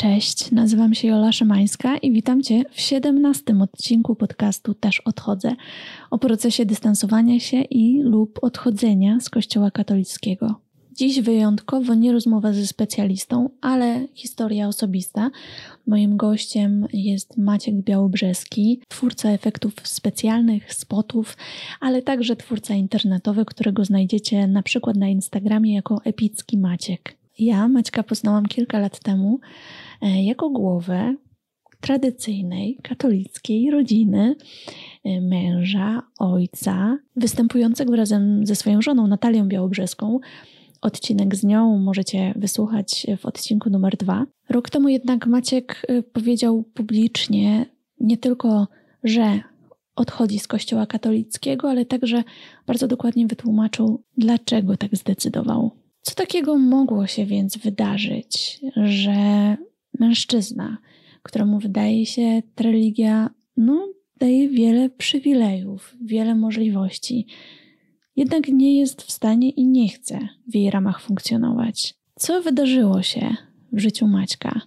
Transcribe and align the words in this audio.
Cześć, 0.00 0.50
nazywam 0.50 0.94
się 0.94 1.08
Jola 1.08 1.32
Szymańska 1.32 1.96
i 1.96 2.12
witam 2.12 2.42
Cię 2.42 2.64
w 2.70 2.80
17 2.80 3.42
odcinku 3.60 4.16
podcastu 4.16 4.74
Też 4.74 5.00
Odchodzę 5.00 5.56
o 6.10 6.18
procesie 6.18 6.66
dystansowania 6.66 7.40
się 7.40 7.60
i 7.62 8.02
lub 8.02 8.38
odchodzenia 8.42 9.20
z 9.20 9.30
Kościoła 9.30 9.70
katolickiego. 9.70 10.60
Dziś 10.92 11.20
wyjątkowo 11.20 11.94
nie 11.94 12.12
rozmowa 12.12 12.52
ze 12.52 12.66
specjalistą, 12.66 13.50
ale 13.60 14.06
historia 14.14 14.68
osobista. 14.68 15.30
Moim 15.86 16.16
gościem 16.16 16.86
jest 16.92 17.36
Maciek 17.36 17.74
Białobrzeski, 17.74 18.80
twórca 18.88 19.30
efektów 19.30 19.74
specjalnych, 19.84 20.74
spotów, 20.74 21.36
ale 21.80 22.02
także 22.02 22.36
twórca 22.36 22.74
internetowy, 22.74 23.44
którego 23.44 23.84
znajdziecie 23.84 24.46
na 24.46 24.62
przykład 24.62 24.96
na 24.96 25.08
Instagramie 25.08 25.74
jako 25.74 26.00
Epicki 26.04 26.58
Maciek. 26.58 27.19
Ja 27.40 27.68
Maćka 27.68 28.02
poznałam 28.02 28.46
kilka 28.46 28.78
lat 28.78 29.00
temu 29.00 29.40
e, 30.02 30.22
jako 30.22 30.50
głowę 30.50 31.14
tradycyjnej 31.80 32.78
katolickiej 32.82 33.70
rodziny 33.70 34.36
e, 35.04 35.20
męża, 35.20 36.02
ojca, 36.18 36.98
występującego 37.16 37.96
razem 37.96 38.46
ze 38.46 38.56
swoją 38.56 38.82
żoną 38.82 39.06
Natalią 39.06 39.48
Białobrzeską. 39.48 40.20
Odcinek 40.80 41.36
z 41.36 41.44
nią 41.44 41.78
możecie 41.78 42.34
wysłuchać 42.36 43.06
w 43.18 43.26
odcinku 43.26 43.70
numer 43.70 43.96
dwa. 43.96 44.26
Rok 44.48 44.70
temu 44.70 44.88
jednak 44.88 45.26
Maciek 45.26 45.82
e, 45.88 46.02
powiedział 46.02 46.62
publicznie 46.74 47.66
nie 48.00 48.16
tylko, 48.16 48.68
że 49.04 49.40
odchodzi 49.96 50.38
z 50.38 50.46
Kościoła 50.46 50.86
katolickiego, 50.86 51.70
ale 51.70 51.84
także 51.84 52.24
bardzo 52.66 52.88
dokładnie 52.88 53.26
wytłumaczył, 53.26 54.02
dlaczego 54.16 54.76
tak 54.76 54.96
zdecydował. 54.96 55.79
Co 56.02 56.14
takiego 56.14 56.58
mogło 56.58 57.06
się 57.06 57.26
więc 57.26 57.56
wydarzyć, 57.56 58.60
że 58.84 59.56
mężczyzna, 59.98 60.78
któremu 61.22 61.58
wydaje 61.58 62.06
się 62.06 62.42
ta 62.54 62.64
religia, 62.64 63.30
no, 63.56 63.88
daje 64.16 64.48
wiele 64.48 64.90
przywilejów, 64.90 65.96
wiele 66.04 66.34
możliwości, 66.34 67.26
jednak 68.16 68.48
nie 68.48 68.78
jest 68.78 69.02
w 69.02 69.12
stanie 69.12 69.50
i 69.50 69.66
nie 69.66 69.88
chce 69.88 70.28
w 70.46 70.54
jej 70.54 70.70
ramach 70.70 71.00
funkcjonować. 71.00 71.94
Co 72.18 72.42
wydarzyło 72.42 73.02
się 73.02 73.36
w 73.72 73.78
życiu 73.78 74.06
Maćka? 74.06 74.60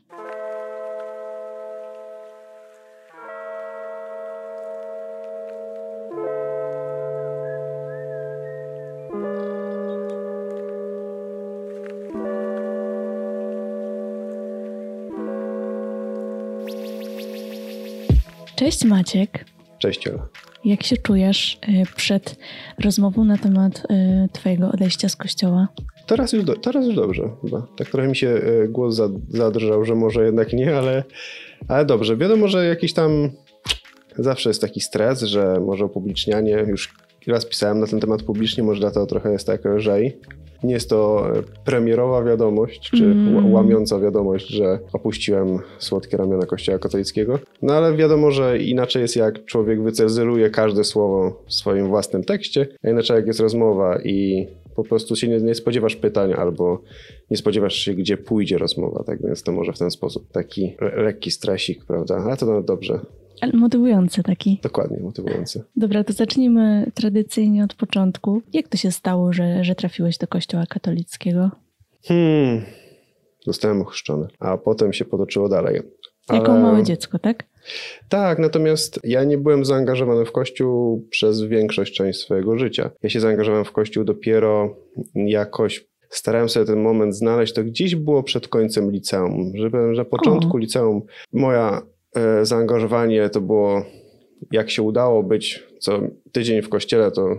Cześć 18.63 18.85
Maciek. 18.85 19.45
Cześć 19.79 20.07
Ola. 20.07 20.27
Jak 20.65 20.83
się 20.83 20.97
czujesz 20.97 21.59
y, 21.69 21.95
przed 21.95 22.35
rozmową 22.83 23.23
na 23.23 23.37
temat 23.37 23.79
y, 23.79 24.29
Twojego 24.33 24.71
odejścia 24.71 25.09
z 25.09 25.15
kościoła? 25.15 25.67
Teraz 26.07 26.33
już, 26.33 26.43
do, 26.43 26.55
teraz 26.55 26.85
już 26.85 26.95
dobrze 26.95 27.29
chyba. 27.41 27.67
Tak 27.77 27.89
trochę 27.89 28.07
mi 28.07 28.15
się 28.15 28.27
y, 28.27 28.67
głos 28.69 29.01
zadrżał, 29.29 29.85
że 29.85 29.95
może 29.95 30.25
jednak 30.25 30.53
nie, 30.53 30.77
ale, 30.77 31.03
ale 31.67 31.85
dobrze. 31.85 32.17
Wiadomo, 32.17 32.47
że 32.47 32.65
jakiś 32.65 32.93
tam 32.93 33.29
zawsze 34.17 34.49
jest 34.49 34.61
taki 34.61 34.81
stres, 34.81 35.21
że 35.21 35.59
może 35.59 35.85
upublicznianie, 35.85 36.65
już 36.67 36.93
raz 37.27 37.45
pisałem 37.45 37.79
na 37.79 37.87
ten 37.87 37.99
temat 37.99 38.23
publicznie, 38.23 38.63
może 38.63 38.79
dlatego 38.79 39.05
trochę 39.05 39.31
jest 39.31 39.47
tak 39.47 39.65
lżej. 39.65 40.17
Nie 40.63 40.73
jest 40.73 40.89
to 40.89 41.27
premierowa 41.65 42.23
wiadomość, 42.23 42.89
czy 42.89 43.05
mm. 43.05 43.53
łamiąca 43.53 43.99
wiadomość, 43.99 44.47
że 44.47 44.79
opuściłem 44.93 45.59
słodkie 45.77 46.17
ramiona 46.17 46.45
Kościoła 46.45 46.79
katolickiego. 46.79 47.39
No 47.61 47.73
ale 47.73 47.95
wiadomo, 47.95 48.31
że 48.31 48.57
inaczej 48.57 49.01
jest 49.01 49.15
jak 49.15 49.45
człowiek 49.45 49.83
wycezyluje 49.83 50.49
każde 50.49 50.83
słowo 50.83 51.43
w 51.47 51.53
swoim 51.53 51.87
własnym 51.87 52.23
tekście, 52.23 52.67
a 52.83 52.89
inaczej 52.89 53.15
jak 53.15 53.27
jest 53.27 53.39
rozmowa 53.39 53.99
i 54.03 54.47
po 54.75 54.83
prostu 54.83 55.15
się 55.15 55.27
nie, 55.27 55.37
nie, 55.37 55.55
spodziewasz 55.55 55.95
pytań 55.95 56.33
albo 56.33 56.81
nie 57.31 57.37
spodziewasz 57.37 57.75
się, 57.75 57.93
gdzie 57.93 58.17
pójdzie 58.17 58.57
rozmowa, 58.57 59.03
tak 59.03 59.21
więc 59.21 59.43
to 59.43 59.51
może 59.51 59.73
w 59.73 59.79
ten 59.79 59.91
sposób 59.91 60.31
taki 60.31 60.75
lekki 60.97 61.31
stresik, 61.31 61.85
prawda? 61.85 62.15
Ale 62.15 62.37
to 62.37 62.63
dobrze. 62.63 62.99
Ale 63.41 63.53
motywujący 63.53 64.23
taki. 64.23 64.59
Dokładnie, 64.63 64.99
motywujący. 64.99 65.63
Dobra, 65.75 66.03
to 66.03 66.13
zacznijmy 66.13 66.91
tradycyjnie 66.93 67.63
od 67.63 67.73
początku. 67.73 68.41
Jak 68.53 68.67
to 68.67 68.77
się 68.77 68.91
stało, 68.91 69.33
że, 69.33 69.63
że 69.63 69.75
trafiłeś 69.75 70.17
do 70.17 70.27
kościoła 70.27 70.65
katolickiego? 70.69 71.51
Hmm, 72.03 72.61
zostałem 73.45 73.81
ochrzczony, 73.81 74.27
a 74.39 74.57
potem 74.57 74.93
się 74.93 75.05
potoczyło 75.05 75.49
dalej. 75.49 75.81
Ale... 76.27 76.39
Jako 76.39 76.53
małe 76.53 76.83
dziecko, 76.83 77.19
tak? 77.19 77.43
Tak, 78.09 78.39
natomiast 78.39 78.99
ja 79.03 79.23
nie 79.23 79.37
byłem 79.37 79.65
zaangażowany 79.65 80.25
w 80.25 80.31
Kościół 80.31 81.07
przez 81.09 81.41
większość 81.41 81.93
część 81.93 82.19
swojego 82.19 82.57
życia. 82.57 82.89
Ja 83.03 83.09
się 83.09 83.19
zaangażowałem 83.19 83.65
w 83.65 83.71
Kościół 83.71 84.03
dopiero 84.03 84.75
jakoś 85.15 85.85
starałem 86.09 86.49
sobie 86.49 86.65
ten 86.65 86.81
moment 86.81 87.15
znaleźć, 87.15 87.53
to 87.53 87.63
gdzieś 87.63 87.95
było 87.95 88.23
przed 88.23 88.47
końcem 88.47 88.91
liceum. 88.91 89.51
Żeby 89.55 89.77
na 89.77 90.05
początku 90.05 90.57
o. 90.57 90.59
liceum 90.59 91.01
moja 91.33 91.81
E, 92.15 92.45
zaangażowanie 92.45 93.29
to 93.29 93.41
było, 93.41 93.85
jak 94.51 94.69
się 94.69 94.81
udało 94.81 95.23
być 95.23 95.63
co 95.79 95.99
tydzień 96.31 96.61
w 96.61 96.69
kościele, 96.69 97.11
to, 97.11 97.37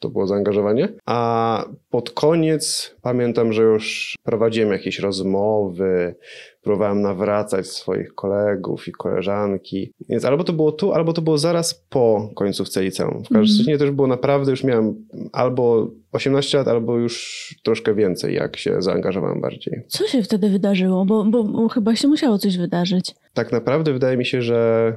to 0.00 0.08
było 0.08 0.26
zaangażowanie. 0.26 0.88
A 1.06 1.64
pod 1.90 2.10
koniec 2.10 2.94
pamiętam, 3.02 3.52
że 3.52 3.62
już 3.62 4.14
prowadziłem 4.22 4.72
jakieś 4.72 4.98
rozmowy, 4.98 6.14
próbowałem 6.62 7.02
nawracać 7.02 7.66
swoich 7.66 8.14
kolegów 8.14 8.88
i 8.88 8.92
koleżanki. 8.92 9.92
Więc 10.08 10.24
albo 10.24 10.44
to 10.44 10.52
było 10.52 10.72
tu, 10.72 10.92
albo 10.92 11.12
to 11.12 11.22
było 11.22 11.38
zaraz 11.38 11.74
po 11.74 12.30
końcówce 12.34 12.82
liceum. 12.82 13.24
W 13.24 13.28
każdym 13.28 13.58
razie 13.58 13.70
mm. 13.70 13.78
to 13.78 13.84
już 13.84 13.94
było 13.94 14.08
naprawdę, 14.08 14.50
już 14.50 14.64
miałem 14.64 15.06
albo 15.32 15.90
18 16.12 16.58
lat, 16.58 16.68
albo 16.68 16.98
już 16.98 17.54
troszkę 17.64 17.94
więcej, 17.94 18.34
jak 18.34 18.56
się 18.56 18.82
zaangażowałem 18.82 19.40
bardziej. 19.40 19.82
Co 19.88 20.06
się 20.06 20.22
wtedy 20.22 20.48
wydarzyło? 20.48 21.04
Bo, 21.04 21.24
bo, 21.24 21.44
bo 21.44 21.68
chyba 21.68 21.96
się 21.96 22.08
musiało 22.08 22.38
coś 22.38 22.58
wydarzyć. 22.58 23.14
Tak 23.34 23.52
naprawdę 23.52 23.92
wydaje 23.92 24.16
mi 24.16 24.26
się, 24.26 24.42
że 24.42 24.92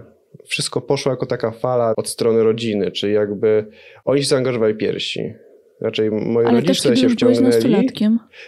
wszystko 0.45 0.81
poszło 0.81 1.12
jako 1.12 1.25
taka 1.25 1.51
fala 1.51 1.94
od 1.97 2.07
strony 2.07 2.44
rodziny, 2.44 2.91
czyli 2.91 3.13
jakby 3.13 3.66
oni 4.06 4.22
się 4.22 4.28
zaangażowali 4.28 4.75
pierwsi. 4.75 5.34
Raczej 5.81 6.12
moi 6.12 6.45
Ale 6.45 6.62
rodzice 6.62 6.90
też, 6.90 7.01
się 7.01 7.09
wciągnęli. 7.09 7.88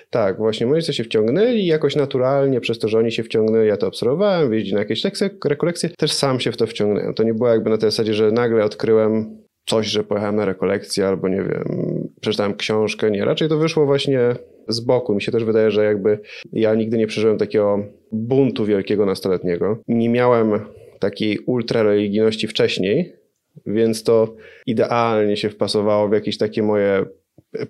Tak, 0.10 0.38
właśnie 0.38 0.66
moi 0.66 0.76
rodzice 0.76 0.94
się 0.94 1.04
wciągnęli 1.04 1.66
jakoś 1.66 1.96
naturalnie, 1.96 2.62
przez 2.62 2.80
to, 2.80 2.88
że 2.88 2.98
oni 2.98 3.12
się 3.12 3.24
wciągnęli, 3.24 3.68
ja 3.68 3.78
to 3.78 3.88
obserwowałem, 3.88 4.50
wyjeździli 4.50 4.74
na 4.74 4.80
jakieś 4.80 5.04
lekcje, 5.04 5.30
rekolekcje, 5.46 5.90
też 5.90 6.12
sam 6.12 6.40
się 6.40 6.52
w 6.52 6.58
to 6.58 6.68
wciągnąłem. 6.68 7.14
To 7.14 7.24
nie 7.24 7.34
było 7.34 7.50
jakby 7.50 7.70
na 7.70 7.78
tej 7.78 7.92
zasadzie, 7.92 8.14
że 8.14 8.32
nagle 8.32 8.64
odkryłem 8.64 9.38
coś, 9.66 9.88
że 9.88 10.04
pojechałem 10.04 10.36
na 10.36 10.46
rekolekcję 10.46 11.08
albo 11.08 11.28
nie 11.28 11.44
wiem, 11.44 11.66
przeczytałem 12.22 12.56
książkę. 12.56 13.12
Nie, 13.12 13.26
raczej 13.26 13.50
to 13.50 13.58
wyszło 13.58 13.86
właśnie 13.86 14.36
z 14.68 14.80
boku. 14.80 15.16
Mi 15.16 15.22
się 15.22 15.32
też 15.32 15.44
wydaje, 15.44 15.72
że 15.72 15.86
jakby 15.86 16.20
ja 16.54 16.76
nigdy 16.76 16.98
nie 16.98 17.08
przeżyłem 17.08 17.38
takiego 17.38 17.84
buntu 18.12 18.66
wielkiego 18.66 19.06
nastoletniego. 19.06 19.78
Nie 19.88 20.10
miałem 20.10 20.60
takiej 21.02 21.40
ultrareligijności 21.40 22.48
wcześniej, 22.48 23.14
więc 23.66 24.04
to 24.04 24.36
idealnie 24.66 25.38
się 25.38 25.50
wpasowało 25.50 26.10
w 26.10 26.14
jakieś 26.14 26.38
takie 26.38 26.64
moje 26.64 27.06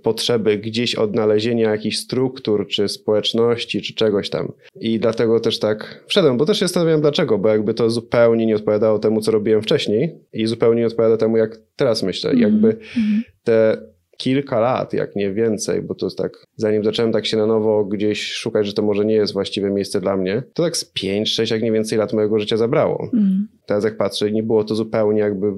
potrzeby 0.02 0.58
gdzieś 0.58 0.96
odnalezienia 0.96 1.72
jakichś 1.72 1.98
struktur, 1.98 2.68
czy 2.68 2.88
społeczności, 2.88 3.82
czy 3.82 3.94
czegoś 3.94 4.30
tam. 4.30 4.52
I 4.80 5.00
dlatego 5.00 5.40
też 5.40 5.60
tak 5.60 6.04
wszedłem, 6.08 6.38
bo 6.38 6.46
też 6.46 6.60
się 6.60 6.66
zastanawiałem 6.66 7.02
dlaczego, 7.02 7.38
bo 7.38 7.50
jakby 7.50 7.74
to 7.74 7.90
zupełnie 7.90 8.46
nie 8.46 8.56
odpowiadało 8.56 9.00
temu, 9.00 9.22
co 9.22 9.32
robiłem 9.32 9.62
wcześniej 9.62 10.16
i 10.34 10.46
zupełnie 10.46 10.82
nie 10.82 10.88
odpowiada 10.88 11.18
temu, 11.18 11.38
jak 11.38 11.58
teraz 11.76 12.04
myślę. 12.04 12.30
Mm. 12.30 12.42
Jakby 12.42 12.68
mhm. 12.68 13.24
te 13.44 13.78
kilka 14.22 14.60
lat, 14.60 14.94
jak 14.94 15.16
nie 15.16 15.34
więcej, 15.34 15.82
bo 15.82 15.96
to 15.96 16.06
jest 16.06 16.18
tak, 16.18 16.46
zanim 16.56 16.84
zacząłem 16.84 17.12
tak 17.12 17.26
się 17.26 17.38
na 17.38 17.46
nowo 17.46 17.86
gdzieś 17.86 18.32
szukać, 18.32 18.68
że 18.68 18.74
to 18.74 18.82
może 18.82 19.06
nie 19.06 19.14
jest 19.14 19.34
właściwe 19.34 19.72
miejsce 19.72 20.02
dla 20.02 20.18
mnie, 20.18 20.44
to 20.54 20.64
tak 20.64 20.78
z 20.78 20.86
5, 20.86 21.34
6, 21.34 21.52
jak 21.52 21.62
nie 21.62 21.72
więcej 21.72 21.98
lat 21.98 22.14
mojego 22.14 22.40
życia 22.40 22.58
zabrało. 22.58 23.10
Mm. 23.14 23.48
Teraz 23.66 23.84
jak 23.84 23.98
patrzę, 23.98 24.32
nie 24.32 24.44
było 24.44 24.64
to 24.64 24.76
zupełnie 24.76 25.20
jakby 25.20 25.54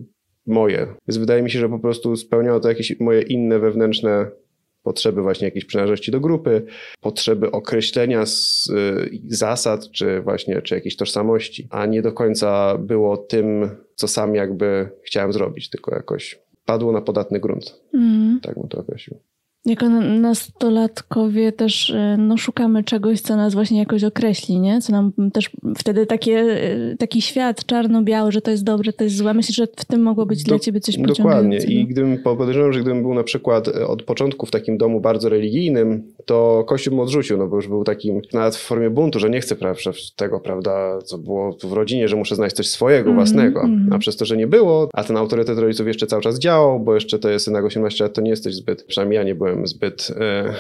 moje. 0.46 0.88
Więc 1.08 1.18
wydaje 1.18 1.42
mi 1.42 1.52
się, 1.52 1.60
że 1.60 1.70
po 1.70 1.80
prostu 1.80 2.16
spełniało 2.16 2.60
to 2.60 2.70
jakieś 2.70 3.00
moje 3.00 3.22
inne 3.22 3.60
wewnętrzne 3.60 4.32
potrzeby 4.84 5.22
właśnie 5.22 5.48
jakiejś 5.48 5.66
przynależności 5.66 6.12
do 6.12 6.20
grupy, 6.20 6.66
potrzeby 7.02 7.52
określenia 7.52 8.26
z, 8.26 8.70
y, 8.70 9.20
zasad, 9.28 9.92
czy 9.92 10.22
właśnie, 10.22 10.62
czy 10.62 10.76
jakiejś 10.76 10.96
tożsamości, 10.96 11.68
a 11.70 11.86
nie 11.86 12.02
do 12.02 12.12
końca 12.12 12.78
było 12.78 13.18
tym, 13.18 13.70
co 13.96 14.08
sam 14.08 14.36
jakby 14.36 14.90
chciałem 15.04 15.34
zrobić, 15.34 15.70
tylko 15.70 15.96
jakoś 15.96 16.44
padło 16.66 16.92
na 16.92 17.02
podatny 17.02 17.40
grunt. 17.40 17.82
Mm. 17.94 18.40
Tak 18.42 18.60
bym 18.60 18.68
to 18.68 18.80
określił. 18.80 19.20
Jako 19.66 19.90
nastolatkowie 19.90 21.52
też 21.52 21.90
e, 21.90 22.18
no, 22.18 22.38
szukamy 22.38 22.84
czegoś, 22.84 23.22
co 23.22 23.36
nas 23.36 23.54
właśnie 23.54 23.80
jakoś 23.80 24.04
określi, 24.04 24.60
nie? 24.60 24.82
Co 24.82 24.92
nam 24.92 25.12
też 25.34 25.50
wtedy 25.78 26.06
takie, 26.06 26.40
e, 26.40 26.98
taki 26.98 27.22
świat 27.22 27.66
czarno-biały, 27.66 28.32
że 28.32 28.42
to 28.42 28.52
jest 28.52 28.64
dobre, 28.64 28.94
to 28.94 29.04
jest 29.04 29.16
złe. 29.16 29.34
Myślę, 29.34 29.54
że 29.54 29.68
w 29.78 29.86
tym 29.86 30.02
mogło 30.02 30.26
być 30.26 30.44
Do, 30.44 30.50
dla 30.50 30.60
ciebie 30.60 30.80
coś 30.80 30.98
Dokładnie. 30.98 31.58
I 31.58 31.88
gdybym 31.88 32.18
podejrzewam, 32.18 32.74
że 32.74 32.80
gdybym 32.82 33.02
był 33.02 33.14
na 33.14 33.24
przykład 33.24 33.68
e, 33.68 33.88
od 33.88 34.04
początku 34.04 34.46
w 34.46 34.52
takim 34.52 34.78
domu 34.78 35.02
bardzo 35.02 35.30
religijnym, 35.30 36.04
to 36.26 36.64
Kościół 36.68 36.94
mnie 36.94 37.04
odrzucił, 37.04 37.38
no 37.38 37.48
bo 37.48 37.56
już 37.56 37.68
był 37.68 37.84
takim 37.84 38.22
nawet 38.34 38.56
w 38.56 38.62
formie 38.62 38.90
buntu, 38.90 39.20
że 39.20 39.30
nie 39.30 39.42
chcę 39.42 39.56
prawda, 39.56 39.92
tego, 40.16 40.40
prawda, 40.40 41.00
co 41.02 41.18
było 41.18 41.58
w 41.64 41.74
rodzinie, 41.74 42.08
że 42.08 42.16
muszę 42.16 42.36
znaleźć 42.36 42.56
coś 42.56 42.70
swojego, 42.70 43.10
mm, 43.10 43.16
własnego. 43.16 43.62
Mm. 43.62 43.94
A 43.94 43.98
przez 43.98 44.18
to, 44.18 44.26
że 44.26 44.38
nie 44.38 44.48
było, 44.48 44.90
a 44.94 45.04
ten 45.04 45.18
autorytet 45.18 45.60
rodziców 45.60 45.88
jeszcze 45.88 46.08
cały 46.08 46.22
czas 46.22 46.40
działał, 46.40 46.80
bo 46.80 46.96
jeszcze 46.96 47.20
to 47.20 47.30
jest 47.30 47.46
synek 47.46 47.66
18 47.66 48.04
lat, 48.04 48.14
to 48.14 48.22
nie 48.22 48.30
jesteś 48.30 48.56
zbyt, 48.56 48.84
przynajmniej 48.84 49.18
ja 49.18 49.24
nie 49.24 49.36
byłem 49.36 49.53
byłem 49.54 49.68
zbyt 49.68 50.12
e, 50.20 50.54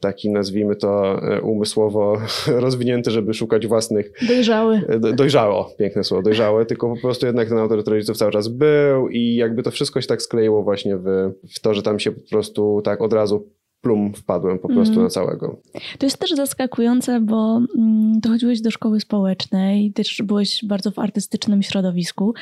taki, 0.00 0.30
nazwijmy 0.30 0.76
to, 0.76 1.22
e, 1.22 1.40
umysłowo 1.40 2.20
rozwinięty, 2.46 3.10
żeby 3.10 3.34
szukać 3.34 3.66
własnych. 3.66 4.12
Dojrzały. 4.28 4.80
E, 4.88 4.98
dojrzało, 4.98 5.74
piękne 5.78 6.04
słowo, 6.04 6.22
dojrzały, 6.22 6.66
tylko 6.66 6.94
po 6.94 7.00
prostu 7.00 7.26
jednak 7.26 7.48
ten 7.48 7.58
autorytet 7.58 7.88
rodziców 7.88 8.16
cały 8.16 8.32
czas 8.32 8.48
był 8.48 9.08
i 9.08 9.34
jakby 9.34 9.62
to 9.62 9.70
wszystko 9.70 10.00
się 10.00 10.06
tak 10.06 10.22
skleiło 10.22 10.62
właśnie 10.62 10.96
w, 10.96 11.32
w 11.56 11.60
to, 11.60 11.74
że 11.74 11.82
tam 11.82 11.98
się 11.98 12.12
po 12.12 12.28
prostu 12.30 12.82
tak 12.84 13.00
od 13.00 13.12
razu 13.12 13.48
plum 13.80 14.14
wpadłem 14.14 14.58
po 14.58 14.68
prostu 14.68 14.92
mm. 14.92 15.04
na 15.04 15.10
całego. 15.10 15.60
To 15.98 16.06
jest 16.06 16.18
też 16.18 16.30
zaskakujące, 16.30 17.20
bo 17.20 17.60
mm, 17.76 18.20
chodziłeś 18.28 18.60
do 18.60 18.70
szkoły 18.70 19.00
społecznej, 19.00 19.92
też 19.92 20.22
byłeś 20.24 20.64
bardzo 20.64 20.90
w 20.90 20.98
artystycznym 20.98 21.62
środowisku. 21.62 22.34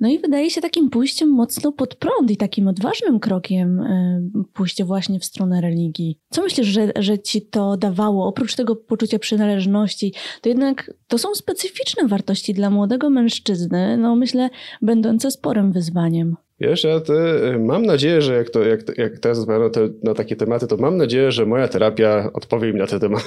No 0.00 0.08
i 0.08 0.18
wydaje 0.18 0.50
się 0.50 0.60
takim 0.60 0.90
pójściem 0.90 1.28
mocno 1.28 1.72
pod 1.72 1.94
prąd 1.94 2.30
i 2.30 2.36
takim 2.36 2.68
odważnym 2.68 3.20
krokiem 3.20 3.80
y, 3.80 4.22
pójście 4.52 4.84
właśnie 4.84 5.20
w 5.20 5.24
stronę 5.24 5.60
religii. 5.60 6.18
Co 6.30 6.42
myślisz, 6.42 6.66
że, 6.66 6.92
że 6.98 7.18
ci 7.18 7.42
to 7.42 7.76
dawało? 7.76 8.26
Oprócz 8.26 8.54
tego 8.54 8.76
poczucia 8.76 9.18
przynależności, 9.18 10.14
to 10.40 10.48
jednak 10.48 10.90
to 11.08 11.18
są 11.18 11.34
specyficzne 11.34 12.08
wartości 12.08 12.54
dla 12.54 12.70
młodego 12.70 13.10
mężczyzny, 13.10 13.96
no 13.96 14.16
myślę, 14.16 14.50
będące 14.82 15.30
sporym 15.30 15.72
wyzwaniem. 15.72 16.36
Wiesz, 16.60 16.84
ja 16.84 17.00
te, 17.00 17.48
y, 17.54 17.58
mam 17.58 17.82
nadzieję, 17.82 18.22
że 18.22 18.34
jak, 18.34 18.50
to, 18.50 18.62
jak, 18.62 18.98
jak 18.98 19.18
teraz 19.18 19.38
rozmawiam 19.38 19.62
na, 19.62 19.70
te, 19.70 19.88
na, 20.02 20.14
takie 20.14 20.36
tematy, 20.36 20.66
to 20.66 20.76
mam 20.76 20.96
nadzieję, 20.96 21.32
że 21.32 21.46
moja 21.46 21.68
terapia 21.68 22.30
odpowie 22.32 22.72
mi 22.72 22.78
na 22.78 22.86
te, 22.86 23.00
tematy, 23.00 23.24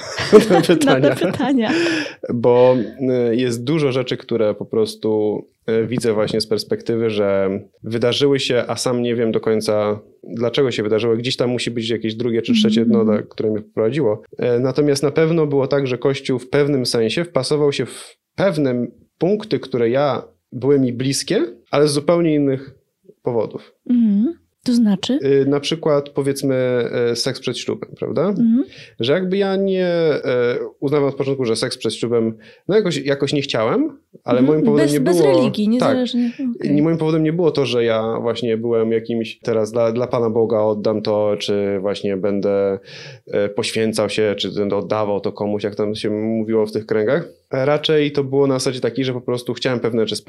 na 0.50 0.60
pytania. 0.74 1.08
na 1.08 1.14
te 1.14 1.26
pytania. 1.32 1.70
Bo 2.34 2.76
y, 3.30 3.36
jest 3.36 3.64
dużo 3.64 3.92
rzeczy, 3.92 4.16
które 4.16 4.54
po 4.54 4.64
prostu 4.64 5.38
y, 5.70 5.86
widzę 5.86 6.12
właśnie 6.12 6.40
z 6.40 6.46
perspektywy, 6.46 7.10
że 7.10 7.60
wydarzyły 7.82 8.40
się, 8.40 8.64
a 8.68 8.76
sam 8.76 9.02
nie 9.02 9.14
wiem 9.14 9.32
do 9.32 9.40
końca, 9.40 10.00
dlaczego 10.22 10.70
się 10.70 10.82
wydarzyły. 10.82 11.16
Gdzieś 11.16 11.36
tam 11.36 11.50
musi 11.50 11.70
być 11.70 11.90
jakieś 11.90 12.14
drugie 12.14 12.42
czy 12.42 12.52
trzecie 12.52 12.82
mm 12.82 13.00
-hmm. 13.00 13.04
dno, 13.04 13.28
które 13.30 13.50
mnie 13.50 13.62
poprowadziło. 13.62 14.22
Natomiast 14.60 15.02
na 15.02 15.10
pewno 15.10 15.46
było 15.46 15.66
tak, 15.66 15.86
że 15.86 15.98
Kościół 15.98 16.38
w 16.38 16.48
pewnym 16.48 16.86
sensie 16.86 17.24
wpasował 17.24 17.72
się 17.72 17.86
w 17.86 18.16
pewne 18.34 18.86
punkty, 19.18 19.58
które 19.60 19.90
ja 19.90 20.22
były 20.52 20.80
mi 20.80 20.92
bliskie, 20.92 21.46
ale 21.70 21.88
z 21.88 21.92
zupełnie 21.92 22.34
innych 22.34 22.83
powodów. 23.24 23.74
Mhm. 23.90 24.44
To 24.64 24.74
znaczy? 24.74 25.18
Y, 25.42 25.46
na 25.46 25.60
przykład 25.60 26.08
powiedzmy 26.08 26.84
y, 27.12 27.16
seks 27.16 27.40
przed 27.40 27.58
ślubem, 27.58 27.90
prawda? 27.98 28.28
Mhm. 28.28 28.64
Że 29.00 29.12
jakby 29.12 29.36
ja 29.36 29.56
nie 29.56 29.88
y, 30.14 30.20
uznawam 30.80 31.08
od 31.08 31.14
początku, 31.14 31.44
że 31.44 31.56
seks 31.56 31.78
przed 31.78 31.94
ślubem, 31.94 32.36
no 32.68 32.76
jakoś, 32.76 32.96
jakoś 32.96 33.32
nie 33.32 33.42
chciałem, 33.42 33.98
ale 34.24 34.38
mhm. 34.38 34.46
moim 34.46 34.64
powodem 34.64 34.86
bez, 34.86 34.92
nie 34.92 35.00
bez 35.00 35.16
było... 35.16 35.28
Bez 35.28 35.38
religii, 35.38 35.68
niezależnie. 35.68 36.30
Tak, 36.36 36.46
okay. 36.56 36.82
Moim 36.82 36.98
powodem 36.98 37.22
nie 37.22 37.32
było 37.32 37.50
to, 37.50 37.66
że 37.66 37.84
ja 37.84 38.18
właśnie 38.20 38.56
byłem 38.56 38.92
jakimś, 38.92 39.38
teraz 39.38 39.72
dla, 39.72 39.92
dla 39.92 40.06
Pana 40.06 40.30
Boga 40.30 40.60
oddam 40.60 41.02
to, 41.02 41.36
czy 41.38 41.78
właśnie 41.80 42.16
będę 42.16 42.78
poświęcał 43.56 44.10
się, 44.10 44.34
czy 44.38 44.54
będę 44.54 44.76
oddawał 44.76 45.20
to 45.20 45.32
komuś, 45.32 45.64
jak 45.64 45.74
tam 45.74 45.94
się 45.94 46.10
mówiło 46.10 46.66
w 46.66 46.72
tych 46.72 46.86
kręgach 46.86 47.28
Raczej 47.54 48.12
to 48.12 48.24
było 48.24 48.46
na 48.46 48.54
zasadzie 48.54 48.80
takiej, 48.80 49.04
że 49.04 49.12
po 49.12 49.20
prostu 49.20 49.54
chciałem 49.54 49.80
pewne 49.80 50.06
rzeczy 50.06 50.22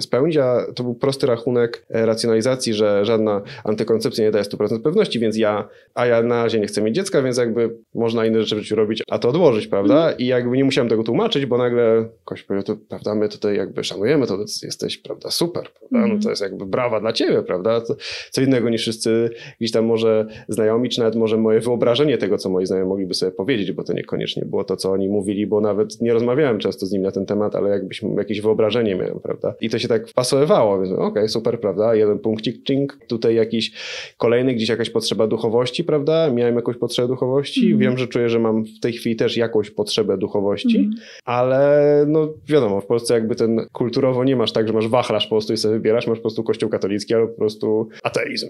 spełnić, 0.00 0.36
a 0.36 0.66
to 0.74 0.82
był 0.82 0.94
prosty 0.94 1.26
rachunek 1.26 1.86
e, 1.90 2.06
racjonalizacji, 2.06 2.74
że 2.74 3.04
żadna 3.04 3.42
antykoncepcja 3.64 4.24
nie 4.24 4.30
daje 4.30 4.44
100% 4.44 4.82
pewności, 4.82 5.18
więc 5.18 5.36
ja, 5.36 5.68
a 5.94 6.06
ja 6.06 6.22
na 6.22 6.42
razie 6.42 6.60
nie 6.60 6.66
chcę 6.66 6.82
mieć 6.82 6.94
dziecka, 6.94 7.22
więc 7.22 7.38
jakby 7.38 7.76
można 7.94 8.26
inne 8.26 8.42
rzeczy 8.42 8.56
w 8.56 8.58
życiu 8.58 8.76
robić, 8.76 9.02
a 9.08 9.18
to 9.18 9.28
odłożyć, 9.28 9.66
prawda? 9.66 10.06
Mm. 10.06 10.18
I 10.18 10.26
jakby 10.26 10.56
nie 10.56 10.64
musiałem 10.64 10.88
tego 10.88 11.02
tłumaczyć, 11.02 11.46
bo 11.46 11.58
nagle 11.58 12.08
ktoś 12.24 12.42
powie, 12.42 12.62
to, 12.62 12.76
prawda, 12.88 13.14
my 13.14 13.28
tutaj 13.28 13.56
jakby 13.56 13.84
szanujemy 13.84 14.26
to, 14.26 14.38
jesteś, 14.62 14.98
prawda, 14.98 15.30
super, 15.30 15.70
prawda? 15.70 15.98
No 15.98 16.04
mhm. 16.04 16.20
to 16.20 16.30
jest 16.30 16.42
jakby 16.42 16.66
brawa 16.66 17.00
dla 17.00 17.12
ciebie, 17.12 17.42
prawda? 17.42 17.80
To, 17.80 17.96
co 18.30 18.42
innego 18.42 18.70
niż 18.70 18.80
wszyscy 18.80 19.30
gdzieś 19.58 19.72
tam 19.72 19.84
może 19.84 20.26
znajomi, 20.48 20.88
czy 20.88 21.00
nawet 21.00 21.14
może 21.14 21.36
moje 21.36 21.60
wyobrażenie 21.60 22.18
tego, 22.18 22.38
co 22.38 22.48
moi 22.48 22.66
znajomi 22.66 22.88
mogliby 22.88 23.14
sobie 23.14 23.32
powiedzieć, 23.32 23.72
bo 23.72 23.84
to 23.84 23.92
niekoniecznie 23.92 24.44
było 24.44 24.64
to, 24.64 24.76
co 24.76 24.92
oni 24.92 25.08
mówili, 25.08 25.46
bo 25.46 25.60
nawet 25.60 26.00
nie 26.00 26.12
rozmawiałem 26.12 26.58
często 26.58 26.69
z 26.72 26.92
nim 26.92 27.02
na 27.02 27.10
ten 27.10 27.26
temat, 27.26 27.56
ale 27.56 27.70
jakbyś 27.70 28.02
jakieś 28.16 28.40
wyobrażenie 28.40 28.94
miałem, 28.94 29.20
prawda? 29.20 29.54
I 29.60 29.70
to 29.70 29.78
się 29.78 29.88
tak 29.88 30.08
wpasowywało, 30.08 30.80
więc 30.80 30.92
okej, 30.92 31.06
okay, 31.06 31.28
super, 31.28 31.60
prawda? 31.60 31.94
Jeden 31.94 32.18
punkcik, 32.18 32.66
ching, 32.66 32.98
tutaj 33.08 33.34
jakiś 33.34 33.72
kolejny, 34.16 34.54
gdzieś 34.54 34.68
jakaś 34.68 34.90
potrzeba 34.90 35.26
duchowości, 35.26 35.84
prawda? 35.84 36.30
Miałem 36.30 36.56
jakąś 36.56 36.76
potrzebę 36.76 37.08
duchowości, 37.08 37.66
mm. 37.66 37.78
wiem, 37.78 37.98
że 37.98 38.06
czuję, 38.06 38.28
że 38.28 38.38
mam 38.38 38.64
w 38.64 38.80
tej 38.80 38.92
chwili 38.92 39.16
też 39.16 39.36
jakąś 39.36 39.70
potrzebę 39.70 40.18
duchowości, 40.18 40.78
mm. 40.78 40.90
ale 41.24 42.04
no 42.08 42.28
wiadomo, 42.48 42.80
w 42.80 42.86
Polsce 42.86 43.14
jakby 43.14 43.34
ten 43.34 43.66
kulturowo 43.72 44.24
nie 44.24 44.36
masz 44.36 44.52
tak, 44.52 44.68
że 44.68 44.72
masz 44.72 44.88
wachlarz 44.88 45.26
po 45.26 45.30
prostu 45.30 45.52
i 45.52 45.56
sobie 45.56 45.74
wybierasz, 45.74 46.06
masz 46.06 46.18
po 46.18 46.22
prostu 46.22 46.44
kościół 46.44 46.70
katolicki 46.70 47.14
albo 47.14 47.28
po 47.28 47.38
prostu 47.38 47.88
ateizm. 48.02 48.48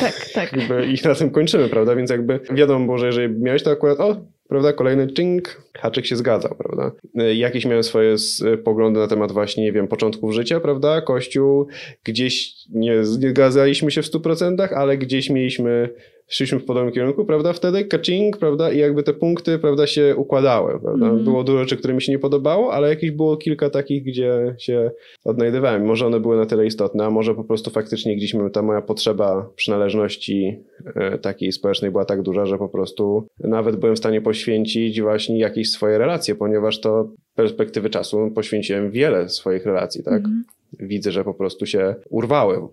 Tak, 0.00 0.28
tak. 0.34 0.52
I 1.04 1.08
na 1.08 1.14
tym 1.14 1.30
kończymy, 1.30 1.68
prawda? 1.68 1.96
Więc 1.96 2.10
jakby 2.10 2.40
wiadomo 2.50 2.98
że 2.98 3.06
jeżeli 3.06 3.34
miałeś 3.40 3.62
to 3.62 3.70
akurat, 3.70 4.00
o, 4.00 4.16
prawda? 4.48 4.72
Kolejny 4.72 5.06
ching, 5.16 5.62
haczyk 5.78 6.06
się 6.06 6.16
zgadzał, 6.16 6.54
prawda? 6.58 6.92
Y, 7.20 7.34
jakieś 7.34 7.64
miałem 7.64 7.82
swoje 7.82 8.16
y, 8.54 8.58
poglądy 8.58 9.00
na 9.00 9.06
temat 9.06 9.32
właśnie, 9.32 9.64
nie 9.64 9.72
wiem, 9.72 9.88
początków 9.88 10.32
życia, 10.32 10.60
prawda? 10.60 11.00
Kościół, 11.00 11.66
gdzieś 12.04 12.54
nie 12.72 13.04
zgadzaliśmy 13.04 13.90
się 13.90 14.02
w 14.02 14.06
100%, 14.06 14.74
ale 14.74 14.98
gdzieś 14.98 15.30
mieliśmy 15.30 15.88
szliśmy 16.28 16.58
w 16.58 16.64
podobnym 16.64 16.94
kierunku, 16.94 17.24
prawda? 17.24 17.52
Wtedy 17.52 17.84
kaczing, 17.84 18.36
prawda? 18.36 18.72
I 18.72 18.78
jakby 18.78 19.02
te 19.02 19.12
punkty, 19.12 19.58
prawda, 19.58 19.86
się 19.86 20.16
układały, 20.16 20.80
prawda? 20.80 21.06
Mm. 21.06 21.24
Było 21.24 21.44
dużo 21.44 21.58
rzeczy, 21.58 21.76
które 21.76 21.94
mi 21.94 22.02
się 22.02 22.12
nie 22.12 22.18
podobało, 22.18 22.72
ale 22.72 22.88
jakieś 22.88 23.10
było 23.10 23.36
kilka 23.36 23.70
takich, 23.70 24.04
gdzie 24.04 24.54
się 24.58 24.90
odnajdywałem. 25.24 25.84
Może 25.84 26.06
one 26.06 26.20
były 26.20 26.36
na 26.36 26.46
tyle 26.46 26.66
istotne, 26.66 27.04
a 27.04 27.10
może 27.10 27.34
po 27.34 27.44
prostu 27.44 27.70
faktycznie 27.70 28.16
gdzieś 28.16 28.34
ta 28.52 28.62
moja 28.62 28.82
potrzeba 28.82 29.50
przynależności 29.56 30.58
e, 30.94 31.18
takiej 31.18 31.52
społecznej 31.52 31.90
była 31.90 32.04
tak 32.04 32.22
duża, 32.22 32.46
że 32.46 32.58
po 32.58 32.68
prostu 32.68 33.26
nawet 33.40 33.76
byłem 33.76 33.94
w 33.94 33.98
stanie 33.98 34.20
poświęcić 34.20 35.00
właśnie 35.00 35.38
jakieś 35.38 35.70
swoje 35.70 35.98
relacje, 35.98 36.34
ponieważ 36.34 36.80
to 36.80 37.08
perspektywy 37.34 37.90
czasu 37.90 38.30
poświęciłem 38.34 38.90
wiele 38.90 39.28
swoich 39.28 39.66
relacji, 39.66 40.02
tak? 40.02 40.24
Mm. 40.24 40.44
Widzę, 40.80 41.12
że 41.12 41.24
po 41.24 41.34
prostu 41.34 41.66
się 41.66 41.94
urwały 42.10 42.68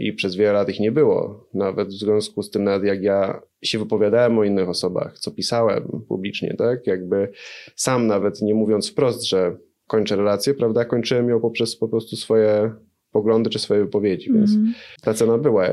i 0.00 0.12
przez 0.12 0.36
wiele 0.36 0.52
lat 0.52 0.68
ich 0.68 0.80
nie 0.80 0.92
było. 0.92 1.48
Nawet 1.54 1.88
w 1.88 1.92
związku 1.92 2.42
z 2.42 2.50
tym, 2.50 2.64
nawet 2.64 2.84
jak 2.84 3.02
ja 3.02 3.42
się 3.62 3.78
wypowiadałem 3.78 4.38
o 4.38 4.44
innych 4.44 4.68
osobach, 4.68 5.18
co 5.18 5.30
pisałem 5.30 6.04
publicznie, 6.08 6.54
tak? 6.58 6.86
Jakby 6.86 7.32
sam 7.76 8.06
nawet 8.06 8.42
nie 8.42 8.54
mówiąc 8.54 8.90
wprost, 8.90 9.24
że 9.24 9.56
kończę 9.86 10.16
relację, 10.16 10.54
prawda? 10.54 10.84
Kończyłem 10.84 11.28
ją 11.28 11.40
poprzez 11.40 11.76
po 11.76 11.88
prostu 11.88 12.16
swoje 12.16 12.72
poglądy 13.12 13.50
czy 13.50 13.58
swoje 13.58 13.80
wypowiedzi, 13.80 14.30
mm. 14.30 14.40
więc 14.40 14.56
mhm. 14.56 14.74
ta 15.02 15.14
cena 15.14 15.38
była 15.38 15.64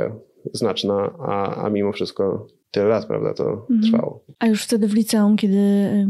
znaczna, 0.53 1.15
a, 1.19 1.65
a 1.65 1.69
mimo 1.69 1.91
wszystko 1.91 2.47
tyle 2.71 2.85
lat, 2.85 3.05
prawda, 3.05 3.33
to 3.33 3.49
mhm. 3.49 3.81
trwało. 3.81 4.24
A 4.39 4.47
już 4.47 4.63
wtedy 4.63 4.87
w 4.87 4.93
liceum, 4.93 5.37
kiedy 5.37 5.57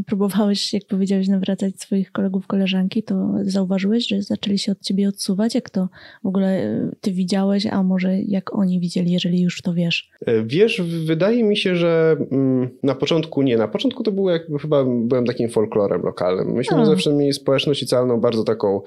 próbowałeś, 0.08 0.74
jak 0.74 0.86
powiedziałeś, 0.86 1.28
nawracać 1.28 1.82
swoich 1.82 2.12
kolegów, 2.12 2.48
koleżanki, 2.48 3.04
to 3.04 3.32
zauważyłeś, 3.42 4.08
że 4.08 4.22
zaczęli 4.22 4.60
się 4.60 4.72
od 4.72 4.82
ciebie 4.82 5.10
odsuwać? 5.10 5.56
Jak 5.56 5.70
to 5.70 5.88
w 6.24 6.28
ogóle 6.28 6.64
y, 6.64 6.96
ty 7.02 7.12
widziałeś, 7.12 7.66
a 7.66 7.84
może 7.84 8.22
jak 8.22 8.56
oni 8.56 8.80
widzieli, 8.80 9.12
jeżeli 9.12 9.42
już 9.42 9.62
to 9.62 9.74
wiesz? 9.74 10.10
E, 10.26 10.44
wiesz, 10.44 10.82
wydaje 10.82 11.44
mi 11.44 11.58
się, 11.58 11.76
że 11.76 12.16
mm, 12.32 12.70
na 12.84 12.96
początku 12.96 13.42
nie. 13.42 13.58
Na 13.58 13.68
początku 13.68 14.04
to 14.04 14.12
było 14.12 14.32
jakby 14.32 14.60
chyba 14.60 14.86
byłem 14.86 15.26
takim 15.26 15.50
folklorem 15.50 16.02
lokalnym. 16.02 16.54
Myśmy 16.54 16.78
a. 16.78 16.86
zawsze 16.86 17.14
mieli 17.14 17.34
społeczność 17.34 17.80
socjalną 17.80 18.22
bardzo 18.22 18.44
taką 18.44 18.82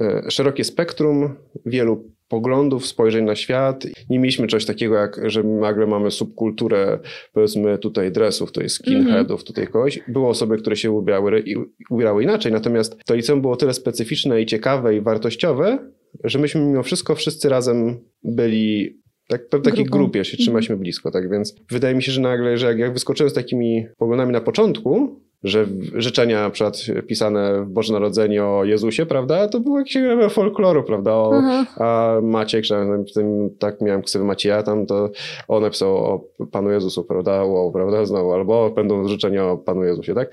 e, 0.00 0.30
szerokie 0.30 0.64
spektrum, 0.64 1.36
wielu 1.66 2.10
poglądów, 2.30 2.86
spojrzeń 2.86 3.24
na 3.24 3.36
świat. 3.36 3.86
Nie 4.10 4.18
mieliśmy 4.18 4.46
czegoś 4.46 4.64
takiego, 4.64 4.94
jak 4.94 5.20
że 5.30 5.42
nagle 5.42 5.86
mamy 5.86 6.10
subkulturę, 6.10 6.98
powiedzmy 7.32 7.78
tutaj 7.78 8.12
dresów, 8.12 8.52
to 8.52 8.62
jest 8.62 8.74
skinheadów, 8.74 9.44
tutaj 9.44 9.66
kogoś. 9.66 10.00
Były 10.08 10.26
osoby, 10.26 10.58
które 10.58 10.76
się 10.76 10.90
ubierały, 10.90 11.44
ubierały 11.90 12.22
inaczej, 12.22 12.52
natomiast 12.52 13.04
to 13.04 13.14
liceum 13.14 13.40
było 13.40 13.56
tyle 13.56 13.74
specyficzne 13.74 14.42
i 14.42 14.46
ciekawe 14.46 14.96
i 14.96 15.00
wartościowe, 15.00 15.78
że 16.24 16.38
myśmy 16.38 16.60
mimo 16.60 16.82
wszystko 16.82 17.14
wszyscy 17.14 17.48
razem 17.48 17.98
byli 18.24 19.00
tak, 19.28 19.42
w 19.46 19.48
takiej 19.48 19.84
Grupą. 19.84 19.98
grupie 19.98 20.24
się 20.24 20.36
trzymaliśmy 20.36 20.76
blisko, 20.76 21.10
tak 21.10 21.30
więc 21.30 21.54
wydaje 21.70 21.94
mi 21.94 22.02
się, 22.02 22.12
że 22.12 22.20
nagle, 22.20 22.58
że 22.58 22.66
jak, 22.66 22.78
jak 22.78 22.92
wyskoczyłem 22.92 23.30
z 23.30 23.34
takimi 23.34 23.86
poglądami 23.98 24.32
na 24.32 24.40
początku, 24.40 25.20
że 25.44 25.66
życzenia 25.94 26.42
na 26.42 26.50
przykład 26.50 26.76
pisane 27.06 27.64
w 27.64 27.68
Boże 27.68 27.92
Narodzenie 27.92 28.44
o 28.44 28.64
Jezusie, 28.64 29.06
prawda, 29.06 29.48
to 29.48 29.60
było 29.60 29.78
jakieś 29.78 29.96
element 29.96 30.32
folkloru, 30.32 30.82
prawda, 30.82 31.12
o, 31.12 31.42
a 31.76 32.16
Maciek, 32.22 32.64
że 32.64 32.86
tym, 33.14 33.50
tak 33.58 33.80
miałem 33.80 34.02
ksywę 34.02 34.24
Macieja 34.24 34.62
tam, 34.62 34.86
to 34.86 35.10
on 35.48 35.62
napisał 35.62 35.96
o 35.96 36.24
Panu 36.52 36.70
Jezusu, 36.70 37.04
prawda, 37.04 37.44
wow, 37.44 37.72
prawda, 37.72 38.04
znowu, 38.04 38.32
albo 38.32 38.70
będą 38.70 39.08
życzenia 39.08 39.46
o 39.46 39.58
Panu 39.58 39.84
Jezusie, 39.84 40.14
tak. 40.14 40.30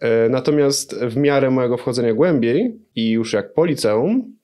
E, 0.00 0.28
natomiast 0.28 1.00
w 1.00 1.16
miarę 1.16 1.50
mojego 1.50 1.76
wchodzenia 1.76 2.14
głębiej 2.14 2.80
i 2.96 3.10
już 3.10 3.32
jak 3.32 3.54
po 3.54 3.64
liceum, 3.64 4.34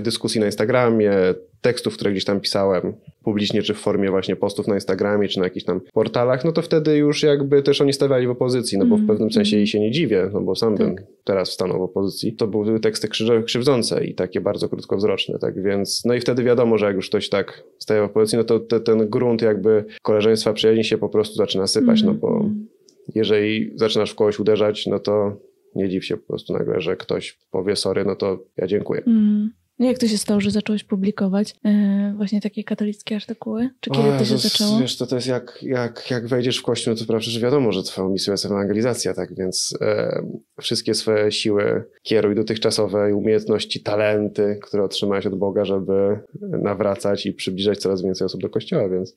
dyskusji 0.00 0.40
na 0.40 0.46
Instagramie, 0.46 1.12
tekstów, 1.60 1.94
które 1.94 2.12
gdzieś 2.12 2.24
tam 2.24 2.40
pisałem 2.40 2.94
publicznie, 3.24 3.62
czy 3.62 3.74
w 3.74 3.78
formie 3.78 4.10
właśnie 4.10 4.36
postów 4.36 4.68
na 4.68 4.74
Instagramie, 4.74 5.28
czy 5.28 5.38
na 5.38 5.44
jakichś 5.44 5.66
tam 5.66 5.80
portalach, 5.92 6.44
no 6.44 6.52
to 6.52 6.62
wtedy 6.62 6.96
już 6.96 7.22
jakby 7.22 7.62
też 7.62 7.80
oni 7.80 7.92
stawiali 7.92 8.26
w 8.26 8.30
opozycji, 8.30 8.78
no 8.78 8.84
bo 8.84 8.96
w 8.96 9.00
mhm. 9.00 9.08
pewnym 9.08 9.32
sensie 9.32 9.58
i 9.58 9.66
się 9.66 9.80
nie 9.80 9.90
dziwię, 9.90 10.30
no 10.32 10.40
bo 10.40 10.54
sam 10.54 10.76
tak. 10.76 10.86
bym 10.86 10.96
teraz 11.24 11.50
stanął 11.50 11.78
w 11.78 11.82
opozycji. 11.82 12.32
To 12.32 12.46
były 12.46 12.80
teksty 12.80 13.08
krzywdzące 13.44 14.04
i 14.04 14.14
takie 14.14 14.40
bardzo 14.40 14.68
krótkowzroczne, 14.68 15.38
tak 15.38 15.62
więc, 15.62 16.04
no 16.04 16.14
i 16.14 16.20
wtedy 16.20 16.42
wiadomo, 16.42 16.78
że 16.78 16.86
jak 16.86 16.96
już 16.96 17.08
ktoś 17.08 17.28
tak 17.28 17.62
staje 17.78 18.00
w 18.00 18.04
opozycji, 18.04 18.38
no 18.38 18.44
to 18.44 18.60
te, 18.60 18.80
ten 18.80 19.08
grunt 19.08 19.42
jakby 19.42 19.84
koleżeństwa, 20.02 20.52
przyjaźni 20.52 20.84
się 20.84 20.98
po 20.98 21.08
prostu 21.08 21.34
zaczyna 21.34 21.66
sypać, 21.66 22.02
no 22.02 22.14
bo 22.14 22.28
mhm. 22.28 22.68
jeżeli 23.14 23.72
zaczynasz 23.74 24.10
w 24.10 24.14
kogoś 24.14 24.38
uderzać, 24.38 24.86
no 24.86 24.98
to 24.98 25.36
nie 25.74 25.88
dziw 25.88 26.04
się 26.04 26.16
po 26.16 26.26
prostu 26.26 26.52
nagle, 26.52 26.80
że 26.80 26.96
ktoś 26.96 27.38
powie 27.50 27.76
sorry, 27.76 28.04
no 28.04 28.16
to 28.16 28.38
ja 28.56 28.66
dziękuję. 28.66 29.02
Mm. 29.06 29.50
No 29.78 29.86
jak 29.86 29.98
to 29.98 30.08
się 30.08 30.18
stało, 30.18 30.40
że 30.40 30.50
zacząłeś 30.50 30.84
publikować 30.84 31.54
e, 31.64 32.14
właśnie 32.16 32.40
takie 32.40 32.64
katolickie 32.64 33.16
artykuły? 33.16 33.70
Czy 33.80 33.90
kiedy 33.90 34.08
o, 34.08 34.18
to 34.18 34.24
się 34.24 34.38
zaczęło? 34.38 34.80
Wiesz, 34.80 34.96
to, 34.96 35.06
to 35.06 35.14
jest 35.14 35.28
jak, 35.28 35.58
jak, 35.62 36.10
jak 36.10 36.26
wejdziesz 36.26 36.58
w 36.58 36.62
kościół, 36.62 36.94
to 36.94 37.04
prawda, 37.04 37.30
że 37.30 37.40
wiadomo, 37.40 37.72
że 37.72 37.82
twoją 37.82 38.08
misją 38.08 38.32
jest 38.32 38.44
ewangelizacja, 38.44 39.14
tak 39.14 39.34
więc 39.34 39.74
e, 39.80 40.22
wszystkie 40.60 40.94
swoje 40.94 41.32
siły 41.32 41.84
kieruj 42.02 42.34
dotychczasowe 42.34 43.16
umiejętności, 43.16 43.80
talenty, 43.80 44.58
które 44.62 44.84
otrzymałeś 44.84 45.26
od 45.26 45.38
Boga, 45.38 45.64
żeby 45.64 46.18
nawracać 46.40 47.26
i 47.26 47.32
przybliżać 47.32 47.78
coraz 47.78 48.02
więcej 48.02 48.24
osób 48.24 48.42
do 48.42 48.48
kościoła, 48.48 48.88
więc 48.88 49.14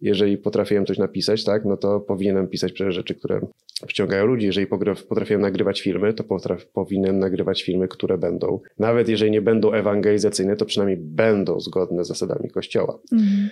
jeżeli 0.00 0.38
potrafiłem 0.38 0.86
coś 0.86 0.98
napisać, 0.98 1.44
tak, 1.44 1.64
no 1.64 1.76
to 1.76 2.00
powinienem 2.00 2.48
pisać 2.48 2.72
przecież 2.72 2.94
rzeczy, 2.94 3.14
które 3.14 3.40
przyciągają 3.86 4.26
ludzi. 4.26 4.46
Jeżeli 4.46 4.66
potrafiłem 5.08 5.42
nagrywać 5.42 5.80
filmy, 5.80 6.14
to 6.14 6.24
potraf, 6.24 6.66
powinienem 6.66 7.18
nagrywać 7.18 7.62
filmy, 7.62 7.88
które 7.88 8.18
będą, 8.18 8.60
nawet 8.78 9.08
jeżeli 9.08 9.30
nie 9.30 9.42
będą 9.42 9.72
ewangelizacyjne, 9.72 10.56
to 10.56 10.64
przynajmniej 10.64 10.96
będą 10.96 11.60
zgodne 11.60 12.04
z 12.04 12.08
zasadami 12.08 12.50
Kościoła. 12.50 12.98
Mhm. 13.12 13.48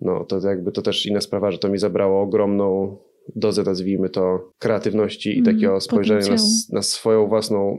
No 0.00 0.24
to 0.24 0.48
jakby 0.48 0.72
to 0.72 0.82
też 0.82 1.06
inna 1.06 1.20
sprawa, 1.20 1.50
że 1.50 1.58
to 1.58 1.68
mi 1.68 1.78
zabrało 1.78 2.22
ogromną 2.22 2.96
dozę, 3.36 3.62
nazwijmy 3.62 4.08
to, 4.08 4.50
kreatywności 4.58 5.30
i 5.30 5.40
mm, 5.40 5.54
takiego 5.54 5.80
spojrzenia 5.80 6.28
na, 6.28 6.36
na, 6.72 6.82
swoją 6.82 7.26
własną 7.26 7.78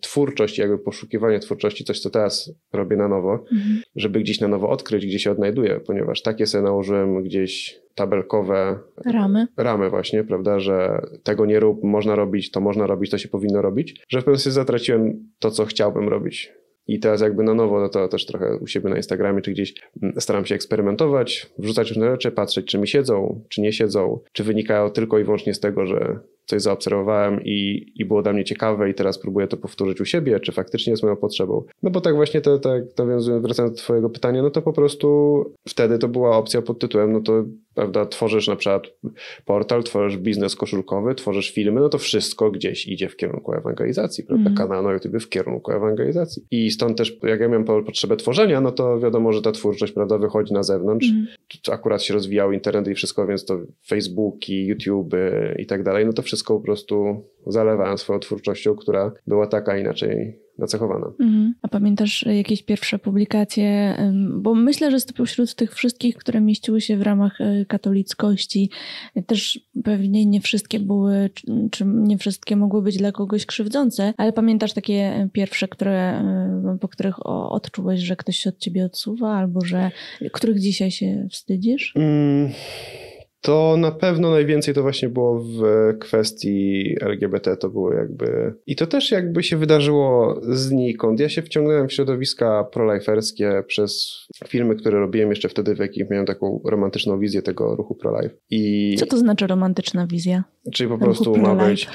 twórczość, 0.00 0.58
jakby 0.58 0.78
poszukiwanie 0.78 1.38
twórczości, 1.38 1.84
coś 1.84 2.00
co 2.00 2.10
teraz 2.10 2.52
robię 2.72 2.96
na 2.96 3.08
nowo, 3.08 3.32
mhm. 3.32 3.80
żeby 3.96 4.20
gdzieś 4.20 4.40
na 4.40 4.48
nowo 4.48 4.68
odkryć, 4.68 5.06
gdzie 5.06 5.18
się 5.18 5.30
odnajduję, 5.30 5.80
ponieważ 5.86 6.22
takie 6.22 6.46
sobie 6.46 6.64
nałożyłem 6.64 7.22
gdzieś 7.22 7.80
tabelkowe 7.94 8.78
ramy. 9.06 9.46
ramy 9.56 9.90
właśnie, 9.90 10.24
prawda, 10.24 10.60
że 10.60 11.00
tego 11.22 11.46
nie 11.46 11.60
rób, 11.60 11.84
można 11.84 12.14
robić, 12.14 12.50
to 12.50 12.60
można 12.60 12.86
robić, 12.86 13.10
to 13.10 13.18
się 13.18 13.28
powinno 13.28 13.62
robić, 13.62 14.04
że 14.08 14.20
w 14.20 14.24
pewnym 14.24 14.38
sensie 14.38 14.54
zatraciłem 14.54 15.30
to, 15.38 15.50
co 15.50 15.64
chciałbym 15.64 16.08
robić. 16.08 16.52
I 16.88 17.00
teraz 17.00 17.20
jakby 17.20 17.42
na 17.42 17.54
nowo, 17.54 17.80
no 17.80 17.88
to 17.88 18.08
też 18.08 18.26
trochę 18.26 18.56
u 18.56 18.66
siebie 18.66 18.90
na 18.90 18.96
Instagramie 18.96 19.42
czy 19.42 19.50
gdzieś 19.50 19.74
mm, 20.02 20.20
staram 20.20 20.46
się 20.46 20.54
eksperymentować, 20.54 21.46
wrzucać 21.58 21.88
różne 21.88 22.10
rzeczy, 22.10 22.30
patrzeć, 22.30 22.66
czy 22.66 22.78
mi 22.78 22.88
siedzą, 22.88 23.44
czy 23.48 23.60
nie 23.60 23.72
siedzą, 23.72 24.20
czy 24.32 24.44
wynikają 24.44 24.90
tylko 24.90 25.18
i 25.18 25.24
wyłącznie 25.24 25.54
z 25.54 25.60
tego, 25.60 25.86
że 25.86 26.18
coś 26.46 26.62
zaobserwowałem 26.62 27.40
i, 27.44 27.92
i 27.96 28.04
było 28.04 28.22
dla 28.22 28.32
mnie 28.32 28.44
ciekawe 28.44 28.90
i 28.90 28.94
teraz 28.94 29.18
próbuję 29.18 29.46
to 29.46 29.56
powtórzyć 29.56 30.00
u 30.00 30.04
siebie, 30.04 30.40
czy 30.40 30.52
faktycznie 30.52 30.90
jest 30.90 31.02
moją 31.02 31.16
potrzebą. 31.16 31.64
No 31.82 31.90
bo 31.90 32.00
tak 32.00 32.14
właśnie 32.14 32.40
to, 32.40 32.58
tak 32.58 32.82
nawiązując, 32.98 33.42
wracając 33.42 33.76
do 33.76 33.82
twojego 33.82 34.10
pytania, 34.10 34.42
no 34.42 34.50
to 34.50 34.62
po 34.62 34.72
prostu 34.72 35.06
wtedy 35.68 35.98
to 35.98 36.08
była 36.08 36.36
opcja 36.36 36.62
pod 36.62 36.78
tytułem, 36.78 37.12
no 37.12 37.20
to 37.20 37.44
prawda, 37.74 38.06
tworzysz 38.06 38.48
na 38.48 38.56
przykład 38.56 38.82
portal, 39.44 39.82
tworzysz 39.82 40.18
biznes 40.18 40.56
koszulkowy, 40.56 41.14
tworzysz 41.14 41.50
filmy, 41.50 41.80
no 41.80 41.88
to 41.88 41.98
wszystko 41.98 42.50
gdzieś 42.50 42.88
idzie 42.88 43.08
w 43.08 43.16
kierunku 43.16 43.52
ewangelizacji, 43.52 44.24
prawda, 44.24 44.50
mm. 44.50 44.56
kanał 44.56 44.82
na 44.82 44.92
YouTube 44.92 45.22
w 45.22 45.28
kierunku 45.28 45.72
ewangelizacji. 45.72 46.42
I 46.50 46.70
stąd 46.70 46.98
też, 46.98 47.18
jak 47.22 47.40
ja 47.40 47.48
miałem 47.48 47.64
potrzebę 47.64 48.16
tworzenia, 48.16 48.60
no 48.60 48.72
to 48.72 48.98
wiadomo, 48.98 49.32
że 49.32 49.42
ta 49.42 49.52
twórczość, 49.52 49.92
prawda, 49.92 50.18
wychodzi 50.18 50.54
na 50.54 50.62
zewnątrz. 50.62 51.08
Mm. 51.10 51.26
Akurat 51.70 52.02
się 52.02 52.14
rozwijał 52.14 52.52
internet 52.52 52.88
i 52.88 52.94
wszystko, 52.94 53.26
więc 53.26 53.44
to 53.44 53.58
Facebooki, 53.86 54.66
YouTube 54.66 55.14
i 55.58 55.66
tak 55.66 55.82
dalej, 55.82 56.06
no 56.06 56.12
to 56.12 56.22
wszystko 56.22 56.35
po 56.44 56.60
prostu 56.60 57.24
zalewałem 57.46 57.98
swoją 57.98 58.18
twórczością, 58.18 58.76
która 58.76 59.12
była 59.26 59.46
taka 59.46 59.78
inaczej 59.78 60.38
nacechowana. 60.58 61.06
Mhm. 61.20 61.54
A 61.62 61.68
pamiętasz 61.68 62.24
jakieś 62.26 62.62
pierwsze 62.62 62.98
publikacje? 62.98 63.96
Bo 64.32 64.54
myślę, 64.54 64.90
że 64.90 65.00
spośród 65.00 65.54
tych 65.54 65.74
wszystkich, 65.74 66.16
które 66.16 66.40
mieściły 66.40 66.80
się 66.80 66.96
w 66.96 67.02
ramach 67.02 67.40
e, 67.40 67.64
katolickości, 67.64 68.70
też 69.26 69.60
pewnie 69.84 70.26
nie 70.26 70.40
wszystkie 70.40 70.80
były, 70.80 71.30
czy 71.70 71.84
nie 71.86 72.18
wszystkie 72.18 72.56
mogły 72.56 72.82
być 72.82 72.96
dla 72.96 73.12
kogoś 73.12 73.46
krzywdzące, 73.46 74.14
ale 74.16 74.32
pamiętasz 74.32 74.72
takie 74.72 75.28
pierwsze, 75.32 75.68
które, 75.68 75.92
e, 75.92 76.78
po 76.80 76.88
których 76.88 77.26
odczułeś, 77.26 78.00
że 78.00 78.16
ktoś 78.16 78.36
się 78.36 78.50
od 78.50 78.58
ciebie 78.58 78.84
odsuwa, 78.84 79.28
albo 79.28 79.60
że 79.64 79.90
których 80.32 80.60
dzisiaj 80.60 80.90
się 80.90 81.28
wstydzisz? 81.30 81.92
Mm 81.96 82.50
to 83.46 83.76
na 83.76 83.90
pewno 83.90 84.30
najwięcej 84.30 84.74
to 84.74 84.82
właśnie 84.82 85.08
było 85.08 85.40
w 85.40 85.62
kwestii 86.00 86.96
LGBT, 87.00 87.56
to 87.56 87.70
było 87.70 87.92
jakby... 87.92 88.54
I 88.66 88.76
to 88.76 88.86
też 88.86 89.10
jakby 89.10 89.42
się 89.42 89.56
wydarzyło 89.56 90.40
znikąd. 90.42 91.20
Ja 91.20 91.28
się 91.28 91.42
wciągnąłem 91.42 91.88
w 91.88 91.92
środowiska 91.92 92.64
proliferskie 92.64 93.62
przez 93.66 94.20
filmy, 94.48 94.76
które 94.76 94.98
robiłem 95.00 95.30
jeszcze 95.30 95.48
wtedy, 95.48 95.74
w 95.74 95.78
jakich 95.78 96.10
miałem 96.10 96.26
taką 96.26 96.60
romantyczną 96.64 97.18
wizję 97.18 97.42
tego 97.42 97.76
ruchu 97.76 97.94
prolife. 97.94 98.34
I... 98.50 98.94
Co 98.98 99.06
to 99.06 99.18
znaczy 99.18 99.46
romantyczna 99.46 100.06
wizja? 100.06 100.44
Czyli 100.72 100.90
po 100.90 100.98
prostu 100.98 101.36
ma 101.36 101.54
być 101.54 101.88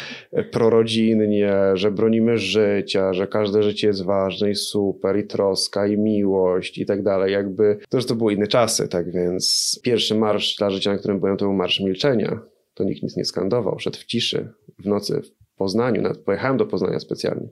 prorodzinnie, 0.51 1.53
że 1.73 1.91
bronimy 1.91 2.37
życia, 2.37 3.13
że 3.13 3.27
każde 3.27 3.63
życie 3.63 3.87
jest 3.87 4.05
ważne 4.05 4.51
i 4.51 4.55
super, 4.55 5.19
i 5.19 5.27
troska, 5.27 5.87
i 5.87 5.97
miłość 5.97 6.77
i 6.77 6.85
tak 6.85 7.03
dalej. 7.03 7.33
Jakby 7.33 7.77
to 7.89 7.97
już 7.97 8.05
to 8.05 8.15
były 8.15 8.33
inne 8.33 8.47
czasy, 8.47 8.87
tak 8.87 9.11
więc 9.11 9.79
pierwszy 9.83 10.15
marsz 10.15 10.55
dla 10.55 10.69
życia, 10.69 10.91
na 10.91 10.97
którym 10.97 11.19
byłem, 11.19 11.37
był 11.45 11.53
marsz 11.53 11.79
milczenia. 11.79 12.39
To 12.73 12.83
nikt 12.83 13.03
nic 13.03 13.17
nie 13.17 13.25
skandował, 13.25 13.79
szedł 13.79 13.97
w 13.97 14.05
ciszy, 14.05 14.53
w 14.79 14.85
nocy 14.85 15.21
w 15.21 15.55
Poznaniu, 15.55 16.01
nawet 16.01 16.17
pojechałem 16.17 16.57
do 16.57 16.65
Poznania 16.65 16.99
specjalnie. 16.99 17.49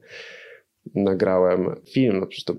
Nagrałem 0.96 1.75
film, 1.86 2.19
no 2.19 2.27
przecież 2.27 2.46
to 2.46 2.55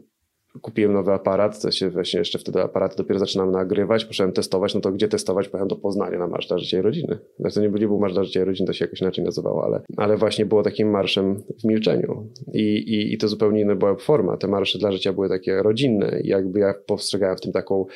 kupiłem 0.63 0.93
nowy 0.93 1.13
aparat, 1.13 1.63
to 1.63 1.71
się 1.71 1.91
właśnie 1.91 2.19
jeszcze 2.19 2.39
wtedy 2.39 2.63
aparaty 2.63 2.97
dopiero 2.97 3.19
zaczynam 3.19 3.51
nagrywać, 3.51 4.05
poszedłem 4.05 4.33
testować, 4.33 4.75
no 4.75 4.81
to 4.81 4.93
gdzie 4.93 5.09
testować? 5.09 5.49
Pojechałem 5.49 5.69
do 5.69 5.77
Poznania 5.77 6.19
na 6.19 6.27
Marsz 6.27 6.49
dla 6.49 6.59
Życia 6.59 6.79
i 6.79 6.83
Rodziny. 6.83 7.19
Znaczy 7.39 7.55
to 7.55 7.61
nie, 7.61 7.69
nie 7.69 7.87
był 7.87 8.01
Marsz 8.01 8.15
dla 8.15 8.25
Życia 8.25 8.41
i 8.41 8.45
Rodziny, 8.45 8.67
to 8.67 8.73
się 8.73 8.85
jakoś 8.85 9.01
inaczej 9.01 9.25
nazywało, 9.25 9.65
ale, 9.65 9.83
ale 9.97 10.17
właśnie 10.17 10.47
było 10.47 10.63
takim 10.63 10.91
marszem 10.91 11.43
w 11.61 11.65
milczeniu 11.65 12.27
I, 12.53 12.61
i, 12.61 13.15
i 13.15 13.19
to 13.19 13.29
zupełnie 13.29 13.61
inna 13.61 13.75
była 13.75 13.97
forma. 13.97 14.37
Te 14.37 14.49
marsze 14.49 14.79
dla 14.79 14.93
życia 14.93 15.13
były 15.13 15.29
takie 15.29 15.63
rodzinne 15.63 16.21
i 16.21 16.29
jakby 16.29 16.61
ja 16.61 16.75
postrzegałem 16.87 17.37
w 17.37 17.41
tym 17.41 17.53
taką 17.53 17.87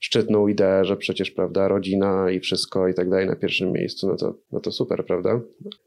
szczytną 0.00 0.48
ideę, 0.48 0.84
że 0.84 0.96
przecież, 0.96 1.30
prawda, 1.30 1.68
rodzina 1.68 2.30
i 2.30 2.40
wszystko 2.40 2.88
i 2.88 2.94
tak 2.94 3.10
dalej 3.10 3.26
na 3.26 3.36
pierwszym 3.36 3.72
miejscu, 3.72 4.08
no 4.08 4.16
to, 4.16 4.34
no 4.52 4.60
to 4.60 4.72
super, 4.72 5.06
prawda? 5.06 5.40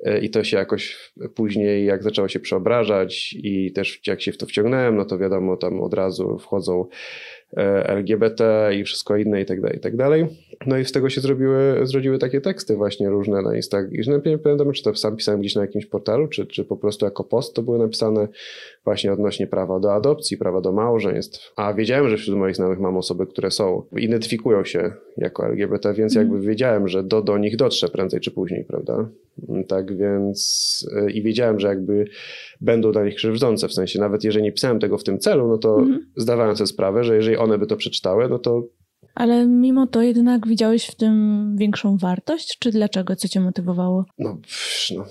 E, 0.03 0.19
I 0.19 0.29
to 0.29 0.43
się 0.43 0.57
jakoś 0.57 1.11
później, 1.35 1.85
jak 1.85 2.03
zaczęło 2.03 2.27
się 2.27 2.39
przeobrażać 2.39 3.33
i 3.33 3.71
też 3.73 4.07
jak 4.07 4.21
się 4.21 4.31
w 4.31 4.37
to 4.37 4.45
wciągnąłem, 4.45 4.95
no 4.95 5.05
to 5.05 5.17
wiadomo, 5.17 5.57
tam 5.57 5.81
od 5.81 5.93
razu 5.93 6.37
wchodzą 6.37 6.85
LGBT 7.83 8.69
i 8.79 8.83
wszystko 8.83 9.17
inne 9.17 9.41
i 9.41 9.45
tak 9.45 9.61
dalej, 9.61 9.77
i 9.77 9.79
tak 9.79 9.95
dalej. 9.95 10.27
No 10.65 10.77
i 10.77 10.85
z 10.85 10.91
tego 10.91 11.09
się 11.09 11.21
zrobiły, 11.21 11.79
zrodziły 11.83 12.19
takie 12.19 12.41
teksty 12.41 12.75
właśnie 12.75 13.09
różne 13.09 13.41
na 13.41 13.55
Instagramie. 13.55 14.21
Nie 14.25 14.37
pamiętam, 14.37 14.71
czy 14.71 14.83
to 14.83 14.95
sam 14.95 15.15
pisałem 15.15 15.41
gdzieś 15.41 15.55
na 15.55 15.61
jakimś 15.61 15.85
portalu, 15.85 16.27
czy, 16.27 16.45
czy 16.45 16.65
po 16.65 16.77
prostu 16.77 17.05
jako 17.05 17.23
post 17.23 17.53
to 17.53 17.61
były 17.61 17.77
napisane 17.79 18.27
właśnie 18.83 19.13
odnośnie 19.13 19.47
prawa 19.47 19.79
do 19.79 19.93
adopcji, 19.93 20.37
prawa 20.37 20.61
do 20.61 20.71
małżeństw. 20.71 21.53
A 21.55 21.73
wiedziałem, 21.73 22.09
że 22.09 22.17
wśród 22.17 22.37
moich 22.37 22.55
znajomych 22.55 22.79
mam 22.79 22.97
osoby, 22.97 23.27
które 23.27 23.51
są, 23.51 23.83
identyfikują 23.97 24.63
się 24.63 24.91
jako 25.17 25.45
LGBT, 25.47 25.93
więc 25.93 26.15
jakby 26.15 26.35
mhm. 26.35 26.49
wiedziałem, 26.49 26.87
że 26.87 27.03
do, 27.03 27.21
do 27.21 27.37
nich 27.37 27.57
dotrze 27.57 27.87
prędzej 27.87 28.19
czy 28.19 28.31
później, 28.31 28.63
prawda? 28.63 29.09
Tak 29.67 29.97
więc 29.97 30.89
e, 30.95 31.11
i 31.11 31.23
wiedziałem, 31.23 31.59
że 31.59 31.67
jakby 31.67 32.05
będą 32.61 32.91
dla 32.91 33.05
nich 33.05 33.15
krzywdzące, 33.15 33.67
w 33.67 33.73
sensie 33.73 33.99
nawet 33.99 34.23
jeżeli 34.23 34.43
nie 34.43 34.51
pisałem 34.51 34.79
tego 34.79 34.97
w 34.97 35.03
tym 35.03 35.19
celu, 35.19 35.47
no 35.47 35.57
to 35.57 35.79
mhm. 35.79 36.11
zdawałem 36.15 36.55
sobie 36.55 36.67
sprawę, 36.67 37.03
że 37.03 37.15
jeżeli 37.15 37.37
one 37.37 37.57
by 37.57 37.67
to 37.67 37.75
przeczytały, 37.75 38.29
no 38.29 38.39
to 38.39 38.63
ale 39.15 39.47
mimo 39.47 39.87
to 39.87 40.01
jednak 40.01 40.47
widziałeś 40.47 40.87
w 40.87 40.95
tym 40.95 41.55
większą 41.59 41.97
wartość, 41.97 42.57
czy 42.59 42.71
dlaczego? 42.71 43.15
Co 43.15 43.27
cię 43.27 43.39
motywowało? 43.39 44.05
No, 44.17 44.37
no 44.95 45.05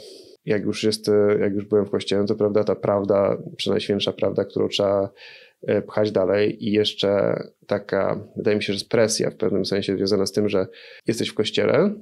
jak 0.47 0.65
już 0.65 0.85
jest, 0.85 1.09
e, 1.09 1.39
jak 1.41 1.55
już 1.55 1.65
byłem 1.65 1.87
w 1.87 1.91
kościele, 1.91 2.27
to 2.27 2.35
prawda, 2.35 2.65
ta 2.65 2.75
prawda, 2.75 3.37
przynajświętsza 3.57 4.13
prawda, 4.13 4.45
którą 4.45 4.69
trzeba 4.69 5.11
e, 5.63 5.83
pchać 5.83 6.13
dalej 6.13 6.65
i 6.65 6.73
jeszcze 6.73 7.37
taka, 7.67 8.29
wydaje 8.37 8.57
mi 8.57 8.63
się, 8.63 8.73
że 8.73 8.77
jest 8.77 8.89
presja 8.89 9.31
w 9.31 9.37
pewnym 9.37 9.65
sensie 9.65 9.97
związana 9.97 10.27
z 10.27 10.33
tym, 10.33 10.49
że 10.49 10.67
jesteś 11.07 11.29
w 11.29 11.35
kościele, 11.35 11.95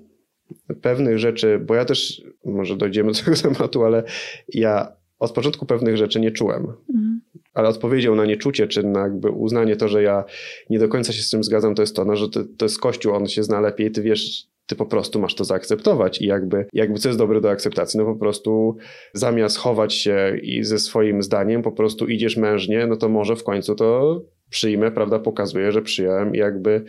pewnych 0.83 1.19
rzeczy, 1.19 1.59
bo 1.59 1.75
ja 1.75 1.85
też, 1.85 2.23
może 2.45 2.77
dojdziemy 2.77 3.13
do 3.13 3.19
tego 3.19 3.37
tematu, 3.55 3.85
ale 3.85 4.03
ja 4.49 4.93
od 5.19 5.33
początku 5.33 5.67
pewnych 5.67 5.97
rzeczy 5.97 6.21
nie 6.21 6.31
czułem. 6.31 6.63
Mhm. 6.95 7.21
Ale 7.55 7.69
odpowiedzią 7.69 8.15
na 8.15 8.27
nieczucie, 8.27 8.69
czy 8.69 8.83
na 8.83 9.01
jakby 9.01 9.31
uznanie 9.31 9.77
to, 9.77 9.89
że 9.89 10.03
ja 10.03 10.25
nie 10.71 10.79
do 10.79 10.89
końca 10.89 11.13
się 11.13 11.23
z 11.23 11.31
tym 11.31 11.45
zgadzam, 11.45 11.75
to 11.75 11.83
jest 11.83 11.97
to, 11.97 12.05
no, 12.05 12.17
że 12.17 12.29
to, 12.29 12.41
to 12.57 12.65
jest 12.65 12.81
Kościół, 12.81 13.15
on 13.15 13.27
się 13.27 13.43
zna 13.43 13.61
lepiej, 13.61 13.91
ty 13.91 14.03
wiesz, 14.03 14.47
ty 14.67 14.77
po 14.77 14.87
prostu 14.87 15.21
masz 15.21 15.35
to 15.35 15.45
zaakceptować 15.45 16.21
i 16.21 16.27
jakby, 16.27 16.67
jakby 16.73 16.99
co 16.99 17.09
jest 17.09 17.19
dobre 17.19 17.41
do 17.41 17.51
akceptacji, 17.51 17.99
no 17.99 18.07
po 18.07 18.17
prostu 18.17 18.77
zamiast 19.13 19.57
chować 19.57 19.95
się 19.95 20.39
i 20.43 20.65
ze 20.65 20.79
swoim 20.79 21.23
zdaniem 21.23 21.63
po 21.63 21.73
prostu 21.73 22.07
idziesz 22.07 22.37
mężnie, 22.37 22.87
no 22.87 22.97
to 22.97 23.09
może 23.09 23.37
w 23.37 23.45
końcu 23.45 23.75
to 23.75 24.21
przyjmę, 24.55 24.91
prawda, 24.91 25.19
pokazuje, 25.19 25.73
że 25.73 25.83
przyjąłem 25.83 26.35
i 26.35 26.39
jakby, 26.39 26.85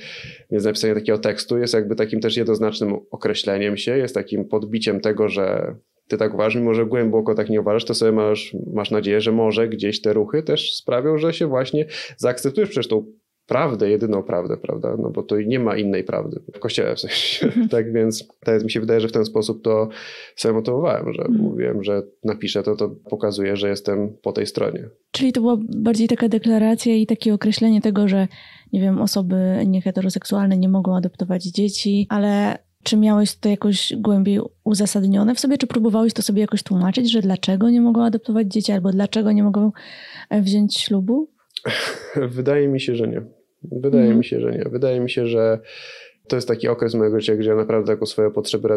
więc 0.52 0.66
napisanie 0.66 0.94
takiego 0.94 1.18
tekstu 1.18 1.58
jest 1.58 1.74
jakby 1.74 1.96
takim 1.96 2.20
też 2.20 2.38
jednoznacznym 2.38 2.96
określeniem 3.12 3.78
się, 3.78 3.98
jest 3.98 4.16
takim 4.16 4.46
podbiciem 4.46 5.02
tego, 5.02 5.30
że 5.30 5.76
ty 6.08 6.18
tak 6.18 6.34
uważasz, 6.34 6.56
mimo 6.56 6.74
że 6.74 6.86
głęboko 6.86 7.36
tak 7.36 7.50
nie 7.50 7.62
uważasz, 7.62 7.86
to 7.86 7.94
sobie 7.94 8.12
masz, 8.12 8.56
masz 8.74 8.92
nadzieję, 8.92 9.22
że 9.22 9.32
może 9.32 9.68
gdzieś 9.68 10.02
te 10.02 10.14
ruchy 10.14 10.44
też 10.44 10.76
sprawią, 10.76 11.18
że 11.18 11.34
się 11.34 11.48
właśnie 11.48 11.86
zaakceptujesz 12.18 12.70
przecież 12.70 12.88
tą 12.88 13.06
prawdę, 13.48 13.90
jedyną 13.90 14.24
prawdę, 14.24 14.58
prawda? 14.58 14.96
No 15.00 15.10
bo 15.10 15.24
to 15.24 15.42
nie 15.42 15.60
ma 15.60 15.78
innej 15.78 16.04
prawdy 16.04 16.42
w 16.54 16.60
kościele 16.60 16.96
w 16.96 17.00
sensie. 17.00 17.46
Mhm. 17.46 17.70
tak 17.76 17.94
więc 17.94 18.28
tak 18.40 18.64
mi 18.64 18.72
się 18.72 18.80
wydaje, 18.80 19.00
że 19.00 19.08
w 19.08 19.12
ten 19.12 19.26
sposób 19.26 19.64
to 19.64 19.90
sobie 20.36 20.54
motywowałem, 20.54 21.14
że 21.14 21.22
mm. 21.22 21.42
mówiłem, 21.42 21.84
że 21.84 22.04
napiszę 22.24 22.64
to, 22.64 22.76
to 22.76 22.90
pokazuje, 23.10 23.56
że 23.56 23.70
jestem 23.70 24.18
po 24.22 24.32
tej 24.32 24.48
stronie. 24.48 24.90
Czyli 25.12 25.34
to 25.34 25.42
była 25.42 25.58
bardziej 25.60 26.08
taka 26.08 26.30
deklaracja 26.30 26.96
i 26.96 27.06
takie 27.06 27.34
określenie 27.34 27.82
tego, 27.82 28.08
że 28.08 28.28
nie 28.74 28.82
wiem, 28.82 29.02
osoby 29.02 29.64
nieheteroseksualne 29.66 30.58
nie 30.58 30.70
mogą 30.70 30.96
adoptować 30.96 31.44
dzieci, 31.44 32.08
ale 32.10 32.58
czy 32.84 32.98
miałeś 32.98 33.36
to 33.36 33.50
jakoś 33.50 33.94
głębiej 33.98 34.40
uzasadnione 34.64 35.36
w 35.36 35.40
sobie, 35.40 35.58
czy 35.58 35.68
próbowałeś 35.68 36.14
to 36.14 36.22
sobie 36.22 36.42
jakoś 36.42 36.64
tłumaczyć, 36.64 37.12
że 37.12 37.22
dlaczego 37.22 37.70
nie 37.70 37.82
mogą 37.82 38.04
adoptować 38.04 38.48
dzieci, 38.48 38.72
albo 38.72 38.92
dlaczego 38.92 39.32
nie 39.32 39.44
mogą 39.44 39.72
e, 40.30 40.42
wziąć 40.42 40.78
ślubu? 40.78 41.35
Wydaje 42.38 42.68
mi 42.68 42.82
się, 42.82 42.96
że 42.96 43.08
nie. 43.08 43.22
Wydaje 43.72 44.04
mhm. 44.04 44.18
mi 44.18 44.26
się, 44.26 44.40
że 44.40 44.52
nie. 44.52 44.64
Wydaje 44.72 45.00
mi 45.00 45.10
się, 45.10 45.28
że 45.28 45.60
to 46.28 46.36
jest 46.36 46.48
taki 46.48 46.68
okres 46.68 46.96
mojego 46.96 47.20
życia, 47.20 47.36
gdzie 47.36 47.50
ja 47.50 47.56
naprawdę 47.56 47.92
jako 47.92 48.06
swoje 48.06 48.32
potrzeby 48.32 48.68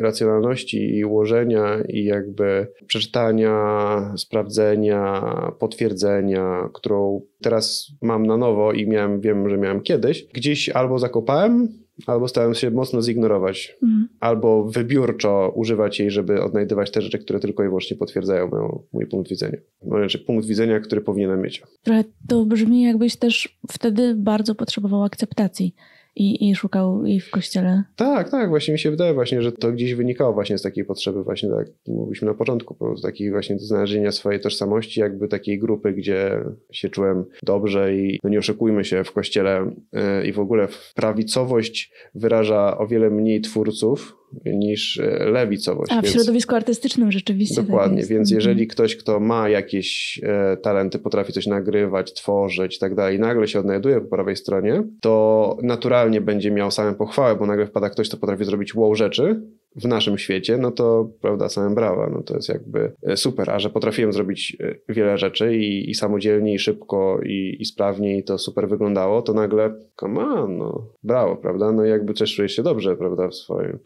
racjonalności 0.00 0.96
i 0.96 1.04
ułożenia 1.04 1.78
i 1.88 2.04
jakby 2.04 2.66
przeczytania, 2.86 4.14
sprawdzenia, 4.16 5.22
potwierdzenia, 5.58 6.68
którą 6.74 7.20
teraz 7.40 7.86
mam 8.02 8.26
na 8.26 8.36
nowo 8.36 8.72
i 8.72 8.86
miałem, 8.86 9.20
wiem, 9.20 9.50
że 9.50 9.58
miałem 9.58 9.80
kiedyś, 9.80 10.24
gdzieś 10.24 10.68
albo 10.68 10.98
zakopałem, 10.98 11.68
albo 12.06 12.28
starałem 12.28 12.54
się 12.54 12.70
mocno 12.70 13.02
zignorować, 13.02 13.76
mhm. 13.82 14.08
albo 14.20 14.64
wybiórczo 14.64 15.52
używać 15.54 16.00
jej, 16.00 16.10
żeby 16.10 16.42
odnajdywać 16.42 16.90
te 16.90 17.02
rzeczy, 17.02 17.18
które 17.18 17.40
tylko 17.40 17.64
i 17.64 17.66
wyłącznie 17.66 17.96
potwierdzają 17.96 18.48
mój, 18.48 18.60
mój 18.92 19.06
punkt 19.06 19.30
widzenia. 19.30 19.58
Znaczy 19.82 20.18
punkt 20.18 20.46
widzenia, 20.46 20.80
który 20.80 21.00
powinienem 21.00 21.42
mieć. 21.42 21.62
Trochę 21.82 22.04
to 22.28 22.44
brzmi 22.44 22.82
jakbyś 22.82 23.16
też 23.16 23.58
wtedy 23.72 24.14
bardzo 24.14 24.54
potrzebował 24.54 25.02
akceptacji 25.02 25.74
i, 26.18 26.48
i 26.48 26.54
szukał 26.54 27.06
jej 27.06 27.20
w 27.20 27.30
kościele. 27.30 27.82
Tak, 27.96 28.30
tak, 28.30 28.48
właśnie 28.48 28.72
mi 28.72 28.78
się 28.78 28.90
wydaje 28.90 29.14
właśnie, 29.14 29.42
że 29.42 29.52
to 29.52 29.72
gdzieś 29.72 29.94
wynikało 29.94 30.32
właśnie 30.32 30.58
z 30.58 30.62
takiej 30.62 30.84
potrzeby 30.84 31.24
właśnie, 31.24 31.48
tak 31.48 31.66
mówiliśmy 31.88 32.28
na 32.28 32.34
początku, 32.34 32.96
z 32.96 33.02
takiej 33.02 33.30
właśnie 33.30 33.58
znalezienia 33.58 34.12
swojej 34.12 34.40
tożsamości, 34.40 35.00
jakby 35.00 35.28
takiej 35.28 35.58
grupy, 35.58 35.92
gdzie 35.92 36.44
się 36.72 36.88
czułem 36.88 37.24
dobrze 37.42 37.94
i 37.94 38.18
no 38.24 38.30
nie 38.30 38.38
oszukujmy 38.38 38.84
się, 38.84 39.04
w 39.04 39.12
kościele 39.12 39.70
yy, 39.92 40.26
i 40.26 40.32
w 40.32 40.38
ogóle 40.38 40.68
prawicowość 40.94 41.92
wyraża 42.14 42.78
o 42.78 42.86
wiele 42.86 43.10
mniej 43.10 43.40
twórców, 43.40 44.17
niż 44.46 44.98
e, 45.00 45.24
lewicowość. 45.24 45.92
A 45.92 46.00
w 46.00 46.04
więc, 46.04 46.14
środowisku 46.14 46.54
artystycznym 46.54 47.12
rzeczywiście. 47.12 47.56
Tak 47.56 47.66
dokładnie, 47.66 48.00
tak 48.00 48.10
więc 48.10 48.30
jeżeli 48.30 48.62
mhm. 48.62 48.68
ktoś, 48.68 48.96
kto 48.96 49.20
ma 49.20 49.48
jakieś 49.48 50.20
e, 50.22 50.56
talenty, 50.56 50.98
potrafi 50.98 51.32
coś 51.32 51.46
nagrywać, 51.46 52.12
tworzyć 52.12 52.76
i 52.76 52.78
tak 52.78 52.94
dalej, 52.94 53.20
nagle 53.20 53.48
się 53.48 53.58
odnajduje 53.58 54.00
po 54.00 54.08
prawej 54.08 54.36
stronie, 54.36 54.82
to 55.00 55.56
naturalnie 55.62 56.20
będzie 56.20 56.50
miał 56.50 56.70
samą 56.70 56.94
pochwałę, 56.94 57.36
bo 57.36 57.46
nagle 57.46 57.66
wpada 57.66 57.90
ktoś, 57.90 58.08
kto 58.08 58.16
potrafi 58.16 58.44
zrobić 58.44 58.74
wow 58.74 58.94
rzeczy, 58.94 59.42
w 59.82 59.84
naszym 59.84 60.18
świecie, 60.18 60.58
no 60.58 60.70
to 60.70 61.10
prawda, 61.20 61.48
samym 61.48 61.74
brawa, 61.74 62.10
no 62.10 62.22
to 62.22 62.36
jest 62.36 62.48
jakby 62.48 62.92
e, 63.02 63.16
super, 63.16 63.50
a 63.50 63.58
że 63.58 63.70
potrafiłem 63.70 64.12
zrobić 64.12 64.56
wiele 64.88 65.18
rzeczy 65.18 65.56
i, 65.56 65.90
i 65.90 65.94
samodzielnie, 65.94 66.54
i 66.54 66.58
szybko, 66.58 67.20
i, 67.24 67.56
i 67.60 67.64
sprawnie, 67.64 68.18
i 68.18 68.24
to 68.24 68.38
super 68.38 68.68
wyglądało, 68.68 69.22
to 69.22 69.32
nagle, 69.32 69.74
come 70.00 70.20
on, 70.20 70.58
no 70.58 70.86
brawo, 71.02 71.36
prawda, 71.36 71.72
no 71.72 71.84
jakby 71.84 72.14
też 72.14 72.36
czujesz 72.36 72.56
się 72.56 72.62
dobrze, 72.62 72.96
prawda, 72.96 73.28
w 73.28 73.34
swoim 73.34 73.78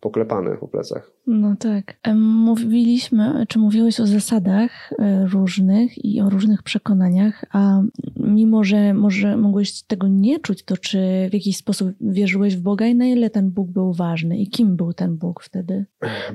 poklepane 0.00 0.56
po 0.56 0.68
plecach. 0.68 1.12
No 1.26 1.56
tak. 1.56 1.96
Mówiliśmy, 2.16 3.46
czy 3.48 3.58
mówiłeś 3.58 4.00
o 4.00 4.06
zasadach 4.06 4.92
e, 4.98 5.26
różnych 5.26 6.04
i 6.04 6.20
o 6.20 6.30
różnych 6.30 6.62
przekonaniach, 6.62 7.44
a 7.52 7.82
mimo, 8.16 8.64
że 8.64 8.94
może 8.94 9.36
mogłeś 9.36 9.82
tego 9.82 10.08
nie 10.08 10.38
czuć, 10.38 10.62
to 10.64 10.76
czy 10.76 11.28
w 11.30 11.34
jakiś 11.34 11.56
sposób 11.56 11.90
wierzyłeś 12.00 12.56
w 12.56 12.62
Boga 12.62 12.86
i 12.86 12.94
na 12.94 13.06
ile 13.06 13.30
ten 13.30 13.50
Bóg 13.50 13.70
był 13.70 13.92
ważny 13.92 14.38
i 14.38 14.48
kim 14.48 14.76
był 14.76 14.92
ten 14.92 15.16
Bóg 15.16 15.42
wtedy? 15.42 15.84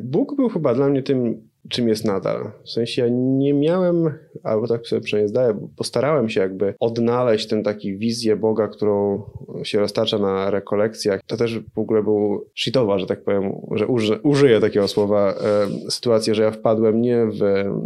Bóg 0.04 0.36
był 0.36 0.49
chyba 0.49 0.75
dla 0.75 0.88
mnie 0.89 1.04
tym 1.04 1.41
czym 1.69 1.88
jest 1.88 2.06
nadal. 2.06 2.51
W 2.63 2.69
sensie 2.69 3.01
ja 3.01 3.08
nie 3.12 3.54
miałem, 3.54 4.13
albo 4.43 4.67
tak 4.67 4.88
sobie 4.88 5.01
przynajmniej 5.01 5.30
zdaję, 5.30 5.67
postarałem 5.78 6.30
się 6.30 6.41
jakby 6.41 6.73
odnaleźć 6.80 7.47
ten 7.47 7.63
taki 7.63 7.97
wizję 7.97 8.36
Boga, 8.36 8.67
którą 8.67 9.23
się 9.63 9.80
roztacza 9.80 10.19
na 10.19 10.51
rekolekcjach. 10.51 11.21
To 11.28 11.38
też 11.38 11.60
w 11.60 11.80
ogóle 11.80 12.04
był 12.04 12.45
shitowa, 12.56 12.99
że 12.99 13.06
tak 13.06 13.23
powiem, 13.23 13.51
że 13.71 13.88
uży, 13.88 14.19
użyję 14.23 14.60
takiego 14.60 14.88
słowa, 14.88 15.34
e, 15.34 15.91
sytuacja, 15.91 16.34
że 16.34 16.43
ja 16.43 16.51
wpadłem 16.51 17.01
nie 17.01 17.25
w, 17.25 17.39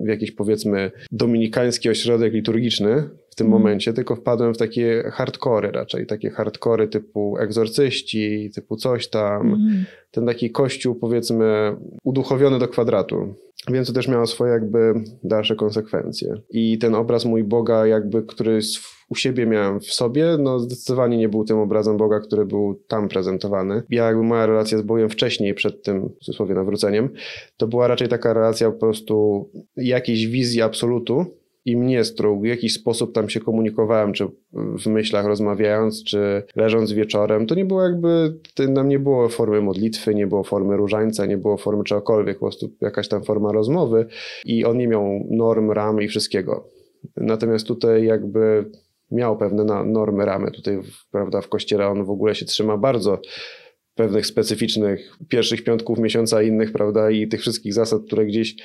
w 0.03 0.07
jakiś 0.07 0.31
powiedzmy 0.31 0.91
dominikański 1.11 1.89
ośrodek 1.89 2.33
liturgiczny, 2.33 3.09
w 3.31 3.35
tym 3.35 3.47
mm. 3.47 3.59
momencie, 3.59 3.93
tylko 3.93 4.15
wpadłem 4.15 4.53
w 4.53 4.57
takie 4.57 5.11
hardkory 5.13 5.71
raczej, 5.71 6.05
takie 6.05 6.29
hardkory 6.29 6.87
typu 6.87 7.37
egzorcyści, 7.37 8.51
typu 8.55 8.75
coś 8.75 9.09
tam, 9.09 9.47
mm. 9.47 9.85
ten 10.11 10.25
taki 10.25 10.51
kościół 10.51 10.95
powiedzmy 10.95 11.75
uduchowiony 12.03 12.59
do 12.59 12.67
kwadratu. 12.67 13.33
Więc 13.67 13.87
to 13.87 13.93
też 13.93 14.07
miało 14.07 14.27
swoje 14.27 14.51
jakby 14.51 14.93
dalsze 15.23 15.55
konsekwencje. 15.55 16.33
I 16.49 16.77
ten 16.77 16.95
obraz 16.95 17.25
mój 17.25 17.43
Boga, 17.43 17.87
jakby, 17.87 18.23
który 18.23 18.59
u 19.09 19.15
siebie 19.15 19.45
miałem 19.45 19.79
w 19.79 19.85
sobie, 19.85 20.37
no 20.39 20.59
zdecydowanie 20.59 21.17
nie 21.17 21.29
był 21.29 21.43
tym 21.43 21.57
obrazem 21.57 21.97
Boga, 21.97 22.19
który 22.19 22.45
był 22.45 22.79
tam 22.87 23.09
prezentowany. 23.09 23.83
Ja 23.89 24.05
jakby 24.05 24.23
moja 24.23 24.45
relacja 24.45 24.77
z 24.77 24.81
Bogiem 24.81 25.09
wcześniej, 25.09 25.53
przed 25.53 25.83
tym 25.83 26.09
w 26.09 26.25
cudzysłowie 26.25 26.55
nawróceniem, 26.55 27.09
to 27.57 27.67
była 27.67 27.87
raczej 27.87 28.07
taka 28.07 28.33
relacja 28.33 28.71
po 28.71 28.77
prostu 28.77 29.45
jakiejś 29.75 30.27
wizji 30.27 30.61
absolutu, 30.61 31.25
i 31.69 31.77
mnie, 31.77 32.01
którą 32.13 32.39
w 32.39 32.45
jakiś 32.45 32.73
sposób 32.73 33.13
tam 33.13 33.29
się 33.29 33.39
komunikowałem, 33.39 34.13
czy 34.13 34.27
w 34.53 34.87
myślach 34.87 35.25
rozmawiając, 35.25 36.03
czy 36.03 36.43
leżąc 36.55 36.91
wieczorem, 36.91 37.47
to 37.47 37.55
nie 37.55 37.65
było 37.65 37.83
jakby, 37.83 38.33
tam 38.75 38.89
nie 38.89 38.99
było 38.99 39.29
formy 39.29 39.61
modlitwy, 39.61 40.15
nie 40.15 40.27
było 40.27 40.43
formy 40.43 40.77
różańca, 40.77 41.25
nie 41.25 41.37
było 41.37 41.57
formy 41.57 41.83
czegokolwiek, 41.83 42.39
po 42.39 42.45
prostu 42.45 42.69
jakaś 42.81 43.07
tam 43.07 43.23
forma 43.23 43.51
rozmowy 43.51 44.05
i 44.45 44.65
on 44.65 44.77
nie 44.77 44.87
miał 44.87 45.27
norm, 45.29 45.71
ram 45.71 46.01
i 46.01 46.07
wszystkiego. 46.07 46.67
Natomiast 47.17 47.67
tutaj 47.67 48.05
jakby 48.05 48.71
miał 49.11 49.37
pewne 49.37 49.83
normy, 49.85 50.25
ramy. 50.25 50.51
Tutaj, 50.51 50.79
prawda, 51.11 51.41
w 51.41 51.49
kościele 51.49 51.87
on 51.87 52.05
w 52.05 52.09
ogóle 52.09 52.35
się 52.35 52.45
trzyma 52.45 52.77
bardzo 52.77 53.21
pewnych 53.99 54.25
specyficznych 54.25 55.17
pierwszych 55.29 55.63
piątków 55.63 55.99
miesiąca 55.99 56.43
innych, 56.43 56.71
prawda, 56.71 57.11
i 57.11 57.27
tych 57.27 57.41
wszystkich 57.41 57.73
zasad, 57.73 58.01
które 58.07 58.25
gdzieś 58.25 58.55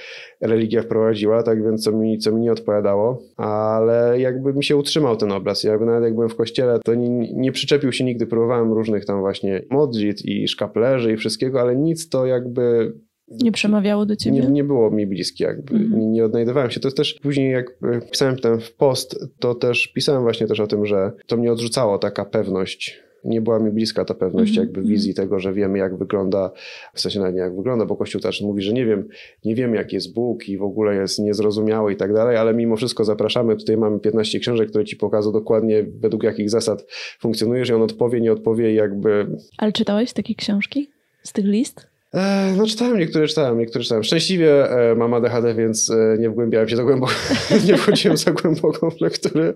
religia 0.41 0.83
wprowadziła, 0.83 1.43
tak 1.43 1.65
więc 1.65 1.85
co 1.85 1.93
mi, 1.93 2.19
co 2.19 2.33
mi 2.33 2.41
nie 2.41 2.53
odpowiadało, 2.53 3.23
ale 3.37 4.21
jakby 4.21 4.55
mi 4.55 4.65
się 4.65 4.77
utrzymał 4.77 5.17
ten 5.17 5.33
obraz. 5.33 5.65
Ja 5.65 5.71
jakby 5.71 5.87
nawet 5.87 6.05
jak 6.05 6.15
byłem 6.15 6.29
w 6.29 6.37
kościele, 6.37 6.79
to 6.85 6.95
nie, 6.95 7.33
nie 7.33 7.53
przyczepił 7.53 7.93
się 7.93 8.05
nigdy, 8.05 8.27
próbowałem 8.27 8.73
różnych 8.73 9.05
tam 9.05 9.21
właśnie 9.21 9.63
modlitw 9.71 10.25
i 10.25 10.49
szkaplerzy 10.49 11.13
i 11.13 11.17
wszystkiego, 11.17 11.61
ale 11.61 11.77
nic 11.77 12.09
to 12.09 12.27
jakby 12.27 12.93
nie 13.29 13.53
przemawiało 13.53 14.07
do 14.07 14.17
ciebie? 14.17 14.41
Nie, 14.41 14.49
nie 14.49 14.65
było 14.65 14.91
mi 14.91 15.07
bliskie, 15.07 15.45
jakby 15.45 15.75
mhm. 15.75 16.01
nie, 16.01 16.07
nie, 16.07 16.25
odnajdywałem 16.25 16.71
się. 16.71 16.81
To 16.81 16.89
jest 16.89 16.97
też 16.97 17.15
później, 17.15 17.53
jak 17.53 17.79
pisałem 18.11 18.37
ten 18.37 18.61
w 18.61 18.73
post, 18.73 19.17
to 19.39 19.55
też 19.55 19.89
pisałem 19.89 20.23
właśnie 20.23 20.47
też 20.47 20.61
o 20.61 20.67
tym, 20.67 20.87
że 20.87 21.13
to 21.27 21.37
mnie 21.37 21.53
odrzucało 21.53 21.99
taka 21.99 22.25
pewność 22.25 23.04
nie 23.25 23.41
była 23.41 23.59
mi 23.59 23.71
bliska 23.71 24.05
ta 24.05 24.15
pewność 24.15 24.55
-hmm. 24.55 24.59
jakby 24.59 24.83
wizji 24.83 25.11
mhm. 25.11 25.29
tego, 25.29 25.41
że 25.41 25.53
wiemy 25.53 25.79
jak 25.79 25.97
wygląda, 25.97 26.51
w 26.95 27.01
sensie 27.01 27.21
nawet 27.21 27.35
nie 27.35 27.41
jak 27.41 27.57
wygląda, 27.57 27.87
bo 27.87 27.97
Kościół 27.97 28.21
też 28.21 28.41
mówi, 28.41 28.63
że 28.63 28.73
nie 28.73 28.87
wiem, 28.87 29.09
nie 29.45 29.55
wiem 29.55 29.75
jak 29.75 29.93
jest 29.93 30.15
Bóg 30.15 30.49
i 30.49 30.59
w 30.59 30.63
ogóle 30.63 30.95
jest 30.95 31.19
niezrozumiały 31.19 31.93
i 31.93 31.97
tak 31.97 32.15
dalej, 32.15 32.37
ale 32.37 32.55
mimo 32.55 32.77
wszystko 32.77 33.05
zapraszamy, 33.05 33.57
tutaj 33.57 33.77
mamy 33.77 34.01
15 34.01 34.41
książek, 34.41 34.69
które 34.69 34.85
ci 34.85 34.97
pokazują 34.97 35.33
dokładnie 35.33 35.87
według 36.01 36.23
jakich 36.23 36.51
zasad 36.51 36.87
funkcjonujesz 37.21 37.69
i 37.69 37.73
on 37.73 37.83
odpowie, 37.83 38.21
nie 38.21 38.33
odpowie 38.33 38.75
jakby... 38.75 39.27
Ale 39.59 39.73
czytałeś 39.73 40.13
takie 40.13 40.35
książki 40.35 40.91
z 41.23 41.33
tych 41.33 41.45
list? 41.45 41.94
E, 42.15 42.55
no 42.57 42.67
czytałem, 42.67 42.99
niektóre 42.99 43.27
czytałem, 43.27 43.59
niektóre 43.59 43.83
czytałem. 43.83 44.05
Szczęśliwie 44.05 44.71
e, 44.71 44.95
mam 44.95 45.15
ADHD, 45.15 45.55
więc 45.55 45.91
e, 45.91 46.17
nie 46.19 46.31
wgłębiałem 46.31 46.69
się 46.69 46.77
za 46.77 46.85
głęboko, 46.85 47.13
nie 47.69 47.77
wchodziłem 47.77 48.17
za 48.17 48.33
głęboko 48.33 48.91
w 48.91 49.01
lektury. 49.01 49.55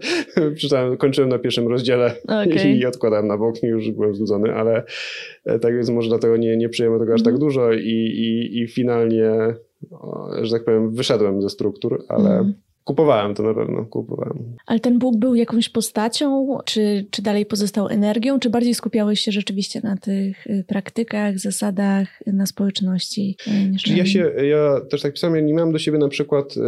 Czytałem, 0.58 0.96
kończyłem 0.96 1.30
na 1.30 1.38
pierwszym 1.38 1.68
rozdziale 1.68 2.14
okay. 2.24 2.72
i 2.72 2.86
odkładałem 2.86 3.26
na 3.26 3.38
bok, 3.38 3.62
już 3.62 3.90
byłem 3.90 4.14
znudzony, 4.14 4.54
ale 4.54 4.82
tak 5.60 5.74
więc 5.74 5.90
może 5.90 6.08
dlatego 6.08 6.36
nie, 6.36 6.56
nie 6.56 6.68
przyjęłem 6.68 7.00
tego 7.00 7.14
aż 7.14 7.22
tak 7.22 7.34
mhm. 7.34 7.48
dużo 7.48 7.72
i, 7.72 7.88
i, 7.88 8.58
i 8.58 8.68
finalnie, 8.68 9.30
że 10.42 10.52
tak 10.52 10.64
powiem, 10.64 10.90
wyszedłem 10.90 11.42
ze 11.42 11.50
struktur, 11.50 12.04
ale 12.08 12.30
mm. 12.30 12.54
Kupowałem 12.88 13.34
to 13.34 13.42
na 13.42 13.54
pewno, 13.54 13.84
kupowałem. 13.84 14.56
Ale 14.66 14.80
ten 14.80 14.98
Bóg 14.98 15.16
był 15.16 15.34
jakąś 15.34 15.68
postacią, 15.68 16.58
czy, 16.64 17.06
czy 17.10 17.22
dalej 17.22 17.46
pozostał 17.46 17.88
energią, 17.88 18.38
czy 18.38 18.50
bardziej 18.50 18.74
skupiałeś 18.74 19.20
się 19.20 19.32
rzeczywiście 19.32 19.80
na 19.84 19.96
tych 19.96 20.46
y, 20.46 20.64
praktykach, 20.68 21.38
zasadach, 21.38 22.08
na 22.26 22.46
społeczności? 22.46 23.36
Y, 23.46 23.70
niż 23.70 23.88
ja 23.88 24.06
się, 24.06 24.32
ja 24.42 24.80
też 24.90 25.02
tak 25.02 25.12
pisałem, 25.12 25.36
ja 25.36 25.42
nie 25.42 25.54
miałem 25.54 25.72
do 25.72 25.78
siebie 25.78 25.98
na 25.98 26.08
przykład, 26.08 26.56
y, 26.56 26.60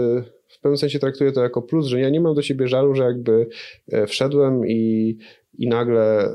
w 0.48 0.61
pewnym 0.61 0.78
sensie 0.78 0.98
traktuję 0.98 1.33
to 1.33 1.42
jako 1.42 1.62
plus, 1.62 1.87
że 1.87 2.00
ja 2.00 2.11
nie 2.11 2.20
mam 2.20 2.35
do 2.35 2.42
siebie 2.42 2.68
żalu, 2.68 2.94
że 2.94 3.04
jakby 3.04 3.46
e, 3.92 4.06
wszedłem 4.06 4.66
i 4.66 5.16
i 5.61 5.68
nagle 5.68 6.33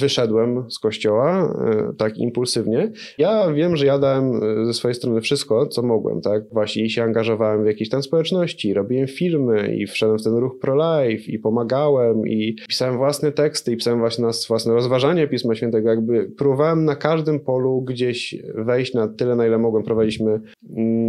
wyszedłem 0.00 0.70
z 0.70 0.78
kościoła 0.78 1.54
e, 1.90 1.92
tak 1.96 2.18
impulsywnie. 2.18 2.92
Ja 3.18 3.52
wiem, 3.52 3.76
że 3.76 3.86
ja 3.86 3.98
dałem 3.98 4.40
e, 4.62 4.66
ze 4.66 4.74
swojej 4.74 4.94
strony 4.94 5.20
wszystko, 5.20 5.66
co 5.66 5.82
mogłem, 5.82 6.20
tak? 6.20 6.42
Właśnie 6.52 6.90
się 6.90 7.02
angażowałem 7.02 7.62
w 7.62 7.66
jakieś 7.66 7.88
tam 7.88 8.02
społeczności, 8.02 8.74
robiłem 8.74 9.06
filmy 9.08 9.74
i 9.76 9.86
wszedłem 9.86 10.18
w 10.18 10.24
ten 10.24 10.34
ruch 10.34 10.58
pro-life 10.60 11.30
i 11.30 11.38
pomagałem 11.38 12.26
i 12.26 12.56
pisałem 12.68 12.96
własne 12.96 13.32
teksty 13.32 13.72
i 13.72 13.76
pisałem 13.76 14.00
właśnie 14.00 14.24
własne 14.48 14.74
rozważanie 14.74 15.28
Pisma 15.28 15.54
Świętego. 15.54 15.88
Jakby 15.88 16.30
próbowałem 16.38 16.84
na 16.84 16.96
każdym 16.96 17.40
polu 17.40 17.82
gdzieś 17.82 18.36
wejść 18.54 18.94
na 18.94 19.08
tyle, 19.08 19.36
na 19.36 19.46
ile 19.46 19.58
mogłem. 19.58 19.84
Prowadziliśmy 19.84 20.30
mm, 20.30 20.42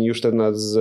już 0.02 0.20
wtedy 0.20 0.38
z 0.52 0.78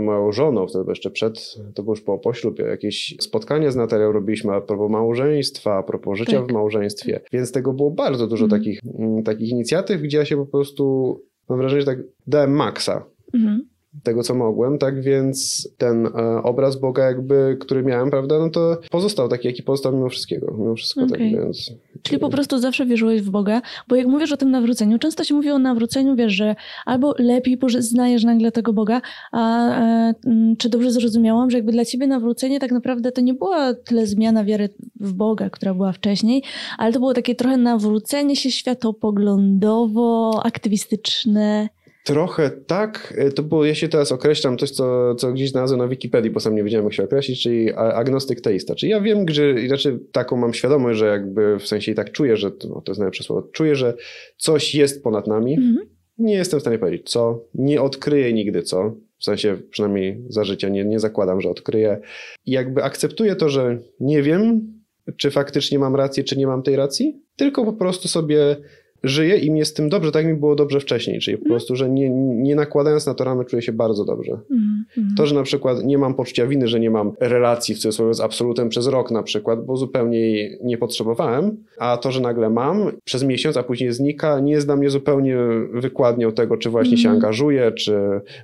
moją 0.00 0.32
żoną, 0.32 0.66
wtedy 0.66 0.84
jeszcze 0.88 1.10
przed, 1.10 1.54
to 1.74 1.82
było 1.82 1.92
już 1.92 2.02
po 2.02 2.18
poślubie, 2.18 2.64
jakieś 2.64 3.16
spotkanie 3.20 3.72
z 3.72 3.76
Natalią 3.76 4.12
robiliśmy 4.12 4.52
a 4.52 4.60
propos 4.60 4.90
małżeństwa, 4.90 5.78
a 5.78 5.82
propos 5.82 6.18
życia 6.18 6.40
tak. 6.40 6.48
w 6.48 6.52
małżeństwie. 6.52 7.20
Więc 7.32 7.52
tego 7.52 7.72
było 7.72 7.90
bardzo 7.90 8.26
dużo 8.26 8.44
mm. 8.44 8.58
takich, 8.58 8.80
mm, 8.98 9.22
takich 9.22 9.50
inicjatyw, 9.50 10.02
gdzie 10.02 10.18
ja 10.18 10.24
się 10.24 10.36
po 10.36 10.46
prostu, 10.46 11.14
mam 11.48 11.58
wrażenie, 11.58 11.80
że 11.80 11.86
tak 11.86 11.98
dałem 12.26 12.50
maksa. 12.50 13.04
Mm 13.34 13.68
tego, 14.02 14.22
co 14.22 14.34
mogłem, 14.34 14.78
tak 14.78 15.02
więc 15.02 15.68
ten 15.78 16.06
e, 16.06 16.42
obraz 16.42 16.76
Boga 16.76 17.04
jakby, 17.04 17.56
który 17.60 17.82
miałem, 17.82 18.10
prawda, 18.10 18.38
no 18.38 18.50
to 18.50 18.78
pozostał 18.90 19.28
taki, 19.28 19.48
jaki 19.48 19.62
pozostał 19.62 19.92
mimo 19.92 20.08
wszystkiego, 20.08 20.54
mimo 20.58 20.74
wszystko, 20.74 21.04
okay. 21.04 21.18
tak 21.18 21.20
więc... 21.20 21.72
Czyli 22.02 22.18
po 22.18 22.28
prostu 22.28 22.58
zawsze 22.58 22.86
wierzyłeś 22.86 23.22
w 23.22 23.30
Boga, 23.30 23.62
bo 23.88 23.96
jak 23.96 24.06
mówisz 24.06 24.32
o 24.32 24.36
tym 24.36 24.50
nawróceniu, 24.50 24.98
często 24.98 25.24
się 25.24 25.34
mówi 25.34 25.50
o 25.50 25.58
nawróceniu, 25.58 26.16
wiesz, 26.16 26.32
że 26.32 26.56
albo 26.86 27.14
lepiej 27.18 27.58
znajesz 27.78 28.24
nagle 28.24 28.52
tego 28.52 28.72
Boga, 28.72 29.00
a, 29.32 29.68
a 29.68 30.12
mm, 30.26 30.56
czy 30.56 30.68
dobrze 30.68 30.90
zrozumiałam, 30.90 31.50
że 31.50 31.58
jakby 31.58 31.72
dla 31.72 31.84
ciebie 31.84 32.06
nawrócenie 32.06 32.60
tak 32.60 32.72
naprawdę 32.72 33.12
to 33.12 33.20
nie 33.20 33.34
była 33.34 33.74
tyle 33.74 34.06
zmiana 34.06 34.44
wiary 34.44 34.68
w 35.00 35.12
Boga, 35.12 35.50
która 35.50 35.74
była 35.74 35.92
wcześniej, 35.92 36.42
ale 36.78 36.92
to 36.92 36.98
było 36.98 37.14
takie 37.14 37.34
trochę 37.34 37.56
nawrócenie 37.56 38.36
się 38.36 38.50
światopoglądowo, 38.50 40.40
aktywistyczne, 40.44 41.68
Trochę 42.04 42.50
tak. 42.50 43.14
E, 43.16 43.30
to 43.32 43.42
było, 43.42 43.64
ja 43.64 43.74
się 43.74 43.88
teraz 43.88 44.12
określam 44.12 44.58
coś, 44.58 44.70
co, 44.70 45.14
co 45.14 45.32
gdzieś 45.32 45.50
znalazłem 45.50 45.80
na 45.80 45.88
Wikipedii, 45.88 46.30
bo 46.30 46.40
sam 46.40 46.54
nie 46.54 46.64
wiedziałem, 46.64 46.86
jak 46.86 46.94
się 46.94 47.04
określić, 47.04 47.42
czyli 47.42 47.72
agnostyk 47.74 48.40
teista. 48.40 48.74
Czyli 48.74 48.92
ja 48.92 49.00
wiem, 49.00 49.28
że, 49.28 49.54
znaczy 49.66 50.00
taką 50.12 50.36
mam 50.36 50.54
świadomość, 50.54 50.98
że 50.98 51.06
jakby 51.06 51.58
w 51.58 51.66
sensie 51.66 51.92
i 51.92 51.94
tak 51.94 52.12
czuję, 52.12 52.36
że 52.36 52.50
no, 52.68 52.80
to 52.80 52.92
jest 52.92 52.98
najlepsze 52.98 53.24
słowo, 53.24 53.48
czuję, 53.52 53.76
że 53.76 53.94
coś 54.36 54.74
jest 54.74 55.02
ponad 55.02 55.26
nami. 55.26 55.54
Mhm. 55.54 55.88
Nie 56.18 56.34
jestem 56.34 56.60
w 56.60 56.62
stanie 56.62 56.78
powiedzieć 56.78 57.10
co, 57.10 57.44
nie 57.54 57.82
odkryję 57.82 58.32
nigdy 58.32 58.62
co. 58.62 58.94
W 59.18 59.24
sensie 59.24 59.56
przynajmniej 59.70 60.24
za 60.28 60.44
życia 60.44 60.68
nie, 60.68 60.84
nie 60.84 61.00
zakładam, 61.00 61.40
że 61.40 61.50
odkryję. 61.50 62.00
I 62.46 62.50
jakby 62.50 62.82
akceptuję 62.82 63.36
to, 63.36 63.48
że 63.48 63.78
nie 64.00 64.22
wiem, 64.22 64.72
czy 65.16 65.30
faktycznie 65.30 65.78
mam 65.78 65.96
rację, 65.96 66.24
czy 66.24 66.38
nie 66.38 66.46
mam 66.46 66.62
tej 66.62 66.76
racji, 66.76 67.22
tylko 67.36 67.64
po 67.64 67.72
prostu 67.72 68.08
sobie 68.08 68.56
żyję 69.04 69.38
i 69.38 69.50
mi 69.50 69.58
jest 69.58 69.70
z 69.70 69.74
tym 69.74 69.88
dobrze, 69.88 70.12
tak 70.12 70.26
mi 70.26 70.34
było 70.34 70.54
dobrze 70.54 70.80
wcześniej, 70.80 71.20
czyli 71.20 71.36
po 71.36 71.44
mm. 71.44 71.50
prostu, 71.50 71.76
że 71.76 71.90
nie, 71.90 72.10
nie 72.10 72.56
nakładając 72.56 73.06
na 73.06 73.14
to 73.14 73.24
ramy 73.24 73.44
czuję 73.44 73.62
się 73.62 73.72
bardzo 73.72 74.04
dobrze. 74.04 74.38
Mm, 74.50 74.84
mm. 74.98 75.14
To, 75.16 75.26
że 75.26 75.34
na 75.34 75.42
przykład 75.42 75.84
nie 75.84 75.98
mam 75.98 76.14
poczucia 76.14 76.46
winy, 76.46 76.68
że 76.68 76.80
nie 76.80 76.90
mam 76.90 77.12
relacji 77.20 77.74
w 77.74 77.78
cudzysłowie 77.78 78.14
z 78.14 78.20
absolutem 78.20 78.68
przez 78.68 78.86
rok 78.86 79.10
na 79.10 79.22
przykład, 79.22 79.64
bo 79.64 79.76
zupełnie 79.76 80.18
jej 80.18 80.58
nie 80.62 80.78
potrzebowałem, 80.78 81.56
a 81.78 81.96
to, 81.96 82.12
że 82.12 82.20
nagle 82.20 82.50
mam 82.50 82.90
przez 83.04 83.24
miesiąc, 83.24 83.56
a 83.56 83.62
później 83.62 83.92
znika, 83.92 84.40
nie 84.40 84.52
jest 84.52 84.66
dla 84.66 84.76
mnie 84.76 84.90
zupełnie 84.90 85.36
wykładnią 85.72 86.32
tego, 86.32 86.56
czy 86.56 86.70
właśnie 86.70 86.96
się 86.96 87.08
mhm. 87.08 87.14
angażuję, 87.14 87.72
czy 87.72 87.98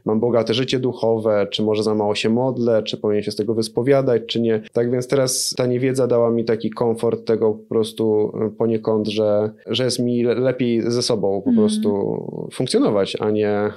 mam 0.05 0.21
bogate 0.21 0.55
życie 0.55 0.79
duchowe, 0.79 1.47
czy 1.51 1.63
może 1.63 1.83
za 1.83 1.95
mało 1.95 2.15
się 2.15 2.31
modlę, 2.31 2.83
czy 2.83 2.97
powinien 2.97 3.23
się 3.23 3.31
z 3.31 3.37
tego 3.37 3.55
wyspowiadać, 3.55 4.23
czy 4.27 4.41
nie. 4.41 4.61
Tak 4.73 4.91
więc 4.91 5.09
teraz 5.09 5.55
ta 5.57 5.67
niewiedza 5.67 6.07
dała 6.07 6.31
mi 6.31 6.45
taki 6.45 6.71
komfort 6.71 7.25
tego 7.25 7.53
po 7.53 7.69
prostu 7.69 8.33
poniekąd, 8.59 9.09
że, 9.09 9.51
że 9.67 9.85
jest 9.85 9.99
mi 9.99 10.25
lepiej 10.45 10.83
ze 10.83 11.03
sobą 11.03 11.43
po 11.43 11.51
mm. 11.51 11.57
prostu 11.57 12.19
funkcjonować, 12.53 13.17
a 13.21 13.31
nie, 13.31 13.71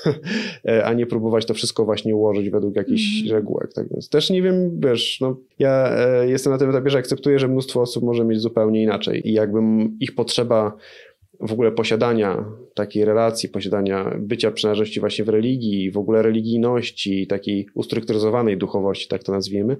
a 0.84 0.92
nie 0.92 1.06
próbować 1.06 1.46
to 1.46 1.54
wszystko 1.54 1.84
właśnie 1.84 2.16
ułożyć 2.16 2.50
według 2.50 2.76
jakichś 2.76 3.22
mm. 3.22 3.32
regułek. 3.32 3.72
Tak 3.72 3.88
więc 3.88 4.08
też 4.08 4.30
nie 4.30 4.42
wiem, 4.42 4.80
wiesz, 4.80 5.20
no, 5.20 5.36
ja 5.58 5.90
e, 5.90 6.28
jestem 6.28 6.52
na 6.52 6.58
tym 6.58 6.70
etapie, 6.70 6.90
że 6.90 6.98
akceptuję, 6.98 7.38
że 7.38 7.48
mnóstwo 7.48 7.80
osób 7.80 8.04
może 8.04 8.24
mieć 8.24 8.40
zupełnie 8.40 8.82
inaczej 8.82 9.28
i 9.28 9.32
jakby 9.32 9.60
ich 10.00 10.14
potrzeba 10.14 10.76
w 11.40 11.52
ogóle 11.52 11.72
posiadania 11.72 12.44
takiej 12.74 13.04
relacji, 13.04 13.48
posiadania 13.48 14.16
bycia 14.18 14.50
przynależności 14.50 15.00
właśnie 15.00 15.24
w 15.24 15.28
religii, 15.28 15.90
w 15.90 15.98
ogóle 15.98 16.22
religijności, 16.22 17.26
takiej 17.26 17.66
ustrukturyzowanej 17.74 18.56
duchowości, 18.58 19.08
tak 19.08 19.22
to 19.22 19.32
nazwijmy, 19.32 19.76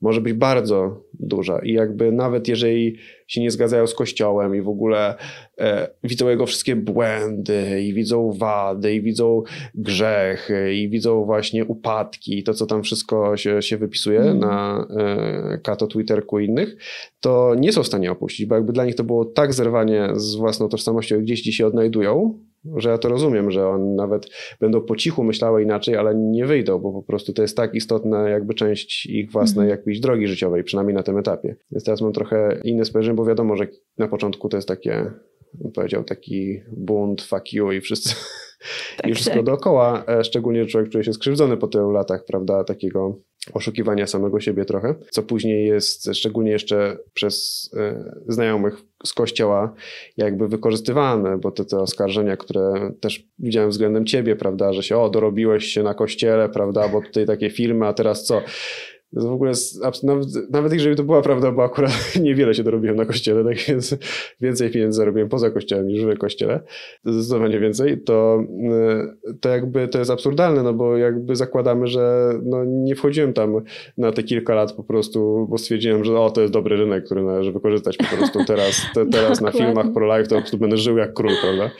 może 0.00 0.20
być 0.20 0.32
bardzo 0.32 1.04
duża. 1.20 1.58
I 1.58 1.72
jakby 1.72 2.12
nawet 2.12 2.48
jeżeli 2.48 2.96
się 3.26 3.40
nie 3.40 3.50
zgadzają 3.50 3.86
z 3.86 3.94
Kościołem 3.94 4.56
i 4.56 4.60
w 4.60 4.68
ogóle 4.68 5.14
e, 5.58 5.88
widzą 6.04 6.28
jego 6.28 6.46
wszystkie 6.46 6.76
błędy 6.76 7.82
i 7.82 7.94
widzą 7.94 8.32
wady 8.32 8.94
i 8.94 9.02
widzą 9.02 9.42
grzechy 9.74 10.74
i 10.74 10.88
widzą 10.88 11.24
właśnie 11.24 11.64
upadki 11.64 12.38
i 12.38 12.42
to, 12.42 12.54
co 12.54 12.66
tam 12.66 12.82
wszystko 12.82 13.36
się, 13.36 13.62
się 13.62 13.76
wypisuje 13.76 14.20
mm. 14.20 14.38
na 14.38 14.86
e, 14.96 15.58
Kato, 15.58 15.86
Twitterku 15.86 16.38
i 16.38 16.46
innych, 16.46 16.76
to 17.20 17.54
nie 17.58 17.72
są 17.72 17.82
w 17.82 17.86
stanie 17.86 18.12
opuścić, 18.12 18.46
bo 18.46 18.54
jakby 18.54 18.72
dla 18.72 18.84
nich 18.84 18.94
to 18.94 19.04
było 19.04 19.24
tak 19.24 19.54
zerwanie 19.54 20.08
z 20.14 20.34
własną 20.34 20.68
tożsamością, 20.68 21.20
gdzieś 21.20 21.42
ci 21.42 21.52
się 21.52 21.66
odnajdują, 21.66 22.38
że 22.76 22.90
ja 22.90 22.98
to 22.98 23.08
rozumiem, 23.08 23.50
że 23.50 23.68
on 23.68 23.94
nawet 23.94 24.28
będą 24.60 24.80
po 24.80 24.96
cichu 24.96 25.24
myślały 25.24 25.62
inaczej, 25.62 25.96
ale 25.96 26.14
nie 26.14 26.46
wyjdą, 26.46 26.78
bo 26.78 26.92
po 26.92 27.02
prostu 27.02 27.32
to 27.32 27.42
jest 27.42 27.56
tak 27.56 27.74
istotna 27.74 28.28
jakby 28.28 28.54
część 28.54 29.06
ich 29.06 29.32
własnej 29.32 29.66
mm. 29.66 29.78
jakiejś 29.78 30.00
drogi 30.00 30.26
życiowej, 30.26 30.64
przynajmniej 30.64 30.94
na 30.94 31.02
tym 31.02 31.18
etapie. 31.18 31.56
Więc 31.72 31.84
teraz 31.84 32.00
mam 32.00 32.12
trochę 32.12 32.60
inne 32.64 32.84
spojrzenie, 32.84 33.16
bo 33.16 33.24
wiadomo, 33.24 33.56
że 33.56 33.66
na 33.98 34.08
początku 34.08 34.48
to 34.48 34.56
jest 34.56 34.68
takie, 34.68 35.10
powiedział, 35.74 36.04
taki 36.04 36.60
bunt, 36.76 37.22
fuck 37.22 37.52
you 37.52 37.72
i 37.72 37.80
wszyscy 37.80 38.14
tak, 38.96 39.10
i 39.10 39.14
wszystko 39.14 39.36
tak. 39.36 39.44
dookoła, 39.44 40.04
e, 40.08 40.24
szczególnie, 40.24 40.66
człowiek 40.66 40.90
czuje 40.90 41.04
się 41.04 41.12
skrzywdzony 41.12 41.56
po 41.56 41.68
tylu 41.68 41.90
latach, 41.90 42.24
prawda, 42.24 42.64
takiego 42.64 43.18
oszukiwania 43.52 44.06
samego 44.06 44.40
siebie 44.40 44.64
trochę, 44.64 44.94
co 45.10 45.22
później 45.22 45.66
jest 45.66 46.14
szczególnie 46.14 46.50
jeszcze 46.50 46.98
przez 47.14 47.70
e, 47.76 48.04
znajomych 48.28 48.82
z 49.04 49.12
kościoła 49.12 49.74
jakby 50.16 50.48
wykorzystywane, 50.48 51.38
bo 51.38 51.50
te, 51.50 51.64
te 51.64 51.78
oskarżenia, 51.78 52.36
które 52.36 52.92
też 53.00 53.28
widziałem 53.38 53.70
względem 53.70 54.06
ciebie, 54.06 54.36
prawda, 54.36 54.72
że 54.72 54.82
się 54.82 54.98
o, 54.98 55.10
dorobiłeś 55.10 55.64
się 55.64 55.82
na 55.82 55.94
kościele, 55.94 56.48
prawda, 56.48 56.88
bo 56.88 57.02
tutaj 57.02 57.26
takie 57.26 57.50
filmy, 57.50 57.86
a 57.86 57.92
teraz 57.92 58.24
co? 58.24 58.42
W 59.12 59.26
ogóle 59.26 59.52
nawet, 60.02 60.26
nawet 60.50 60.72
jeżeli 60.72 60.96
to 60.96 61.04
była 61.04 61.22
prawda, 61.22 61.52
bo 61.52 61.64
akurat 61.64 61.92
niewiele 62.22 62.54
się 62.54 62.62
dorobiłem 62.62 62.96
na 62.96 63.04
kościele, 63.04 63.44
tak 63.44 63.56
więc 63.68 63.96
więcej 64.40 64.70
pieniędzy 64.70 64.96
zarobiłem 64.96 65.28
poza 65.28 65.50
kościołem 65.50 65.86
niż 65.86 66.04
w 66.04 66.18
kościele, 66.18 66.60
zdecydowanie 67.04 67.60
więcej, 67.60 68.02
to, 68.02 68.44
e, 68.72 69.34
to 69.40 69.48
jakby 69.48 69.88
to 69.88 69.98
jest 69.98 70.10
absurdalne, 70.10 70.62
no 70.62 70.74
bo 70.74 70.96
jakby 70.96 71.36
zakładamy, 71.36 71.86
że 71.86 72.32
no 72.44 72.64
nie 72.64 72.94
wchodziłem 72.94 73.32
tam 73.32 73.62
na 73.98 74.12
te 74.12 74.22
kilka 74.22 74.54
lat 74.54 74.72
po 74.72 74.84
prostu, 74.84 75.46
bo 75.50 75.58
stwierdziłem, 75.58 76.04
że 76.04 76.20
o, 76.20 76.30
to 76.30 76.40
jest 76.40 76.52
dobry 76.52 76.76
rynek, 76.76 77.04
który 77.04 77.22
należy 77.22 77.52
wykorzystać 77.52 77.96
po 77.96 78.16
prostu 78.16 78.38
teraz, 78.46 78.82
te, 78.94 79.06
teraz 79.16 79.40
na 79.40 79.52
filmach 79.52 79.86
pro 79.94 80.16
life 80.16 80.28
to 80.28 80.34
po 80.34 80.40
prostu 80.40 80.58
będę 80.58 80.76
żył 80.76 80.96
jak 80.96 81.14
król, 81.14 81.32
prawda? 81.42 81.70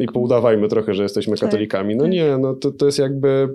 I 0.00 0.06
poudawajmy 0.06 0.68
trochę, 0.68 0.94
że 0.94 1.02
jesteśmy 1.02 1.36
tak, 1.36 1.40
katolikami. 1.40 1.96
No 1.96 2.04
tak. 2.04 2.12
nie, 2.12 2.38
no 2.38 2.54
to, 2.54 2.70
to 2.70 2.86
jest 2.86 2.98
jakby 2.98 3.48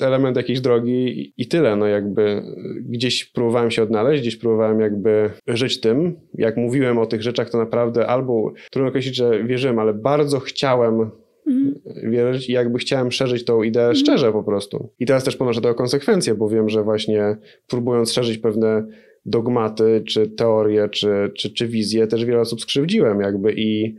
element 0.00 0.36
jakiejś 0.36 0.60
drogi 0.60 1.32
i 1.36 1.48
tyle, 1.48 1.76
no 1.76 1.86
jakby 1.86 2.41
gdzieś 2.88 3.24
próbowałem 3.24 3.70
się 3.70 3.82
odnaleźć, 3.82 4.22
gdzieś 4.22 4.36
próbowałem 4.36 4.80
jakby 4.80 5.30
żyć 5.46 5.80
tym. 5.80 6.16
Jak 6.34 6.56
mówiłem 6.56 6.98
o 6.98 7.06
tych 7.06 7.22
rzeczach, 7.22 7.50
to 7.50 7.58
naprawdę 7.58 8.06
albo 8.06 8.52
trudno 8.70 8.88
określić, 8.88 9.16
że 9.16 9.44
wierzyłem, 9.44 9.78
ale 9.78 9.94
bardzo 9.94 10.40
chciałem 10.40 11.10
Mhm. 11.46 12.10
wierzyć 12.10 12.48
i 12.48 12.52
jakby 12.52 12.78
chciałem 12.78 13.12
szerzyć 13.12 13.44
tą 13.44 13.62
ideę 13.62 13.82
mhm. 13.82 13.96
szczerze 13.96 14.32
po 14.32 14.42
prostu. 14.42 14.88
I 15.00 15.06
teraz 15.06 15.24
też 15.24 15.36
ponoszę 15.36 15.60
tego 15.60 15.74
konsekwencje, 15.74 16.34
bo 16.34 16.48
wiem, 16.48 16.68
że 16.68 16.82
właśnie 16.82 17.36
próbując 17.66 18.12
szerzyć 18.12 18.38
pewne 18.38 18.86
dogmaty, 19.26 20.02
czy 20.08 20.26
teorie, 20.26 20.88
czy, 20.88 21.30
czy, 21.36 21.50
czy 21.50 21.68
wizje, 21.68 22.06
też 22.06 22.24
wiele 22.24 22.40
osób 22.40 22.60
skrzywdziłem 22.60 23.20
jakby 23.20 23.52
i 23.56 23.96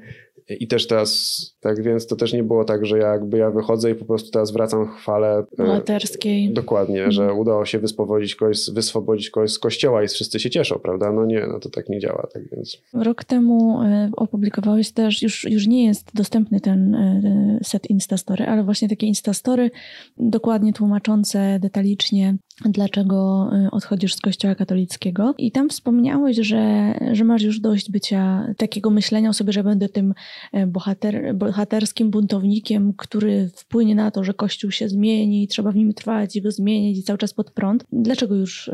I 0.50 0.68
też 0.68 0.88
teraz, 0.88 1.42
tak 1.60 1.84
więc 1.84 2.08
to 2.08 2.16
też 2.16 2.34
nie 2.34 2.44
było 2.44 2.66
tak, 2.66 2.86
że 2.86 2.98
jakby 2.98 3.38
ja 3.38 3.52
wychodzę 3.52 3.92
i 3.92 3.96
po 3.96 4.06
prostu 4.06 4.32
teraz 4.32 4.52
wracam 4.52 4.88
chwale 4.88 5.40
e, 5.40 5.46
bohaterskiej. 5.58 6.54
Dokładnie, 6.54 6.96
mhm. 6.96 7.12
że 7.12 7.34
udało 7.34 7.66
się 7.66 7.80
wyswobodzić 7.80 8.36
kogoś, 8.36 8.70
wyswobodzić 8.74 9.30
kogoś 9.30 9.52
z 9.52 9.60
kościoła 9.60 10.04
i 10.04 10.08
wszyscy 10.08 10.40
się 10.40 10.50
cieszą, 10.50 10.80
prawda? 10.80 11.12
No 11.12 11.26
nie, 11.26 11.48
no 11.48 11.60
to 11.60 11.70
tak 11.70 11.90
nie 11.90 12.00
działa, 12.00 12.28
tak 12.34 12.44
więc. 12.52 12.78
Rok 12.94 13.24
temu 13.24 13.82
e, 13.82 14.12
opublikowałeś 14.16 14.92
też, 14.92 15.22
już, 15.22 15.44
już 15.44 15.68
nie 15.68 15.86
jest 15.86 16.16
dostępny 16.16 16.60
ten 16.60 16.96
e, 16.96 17.60
set 17.64 17.90
Instastory, 17.90 18.46
ale 18.46 18.64
właśnie 18.64 18.90
takie 18.90 19.08
Instastory 19.08 19.72
dokładnie 20.18 20.74
tłumaczące 20.74 21.60
detalicznie 21.62 22.38
dlaczego 22.66 23.50
y, 23.68 23.72
odchodzisz 23.72 24.16
z 24.16 24.22
kościoła 24.22 24.56
katolickiego. 24.56 25.34
I 25.38 25.52
tam 25.52 25.70
wspomniałeś, 25.70 26.38
że, 26.38 26.94
że 27.12 27.24
masz 27.24 27.42
już 27.42 27.60
dość 27.60 27.92
bycia 27.92 28.54
takiego 28.58 28.90
myślenia 28.90 29.30
o 29.30 29.34
sobie, 29.34 29.54
że 29.54 29.64
będę 29.64 29.90
tym 29.90 30.14
y, 30.58 30.68
bohater, 30.68 31.36
bohaterskim 31.36 32.10
buntownikiem, 32.10 32.94
który 32.98 33.50
wpłynie 33.56 33.96
na 33.96 34.12
to, 34.12 34.24
że 34.24 34.34
kościół 34.34 34.72
się 34.72 34.90
zmieni, 34.90 35.48
trzeba 35.48 35.72
w 35.72 35.76
nim 35.76 35.94
trwać 35.94 36.36
i 36.36 36.42
go 36.42 36.52
zmienić 36.52 37.00
i 37.00 37.04
cały 37.04 37.20
czas 37.20 37.34
pod 37.34 37.52
prąd. 37.52 37.86
Dlaczego 37.92 38.36
już 38.36 38.68
y, 38.68 38.74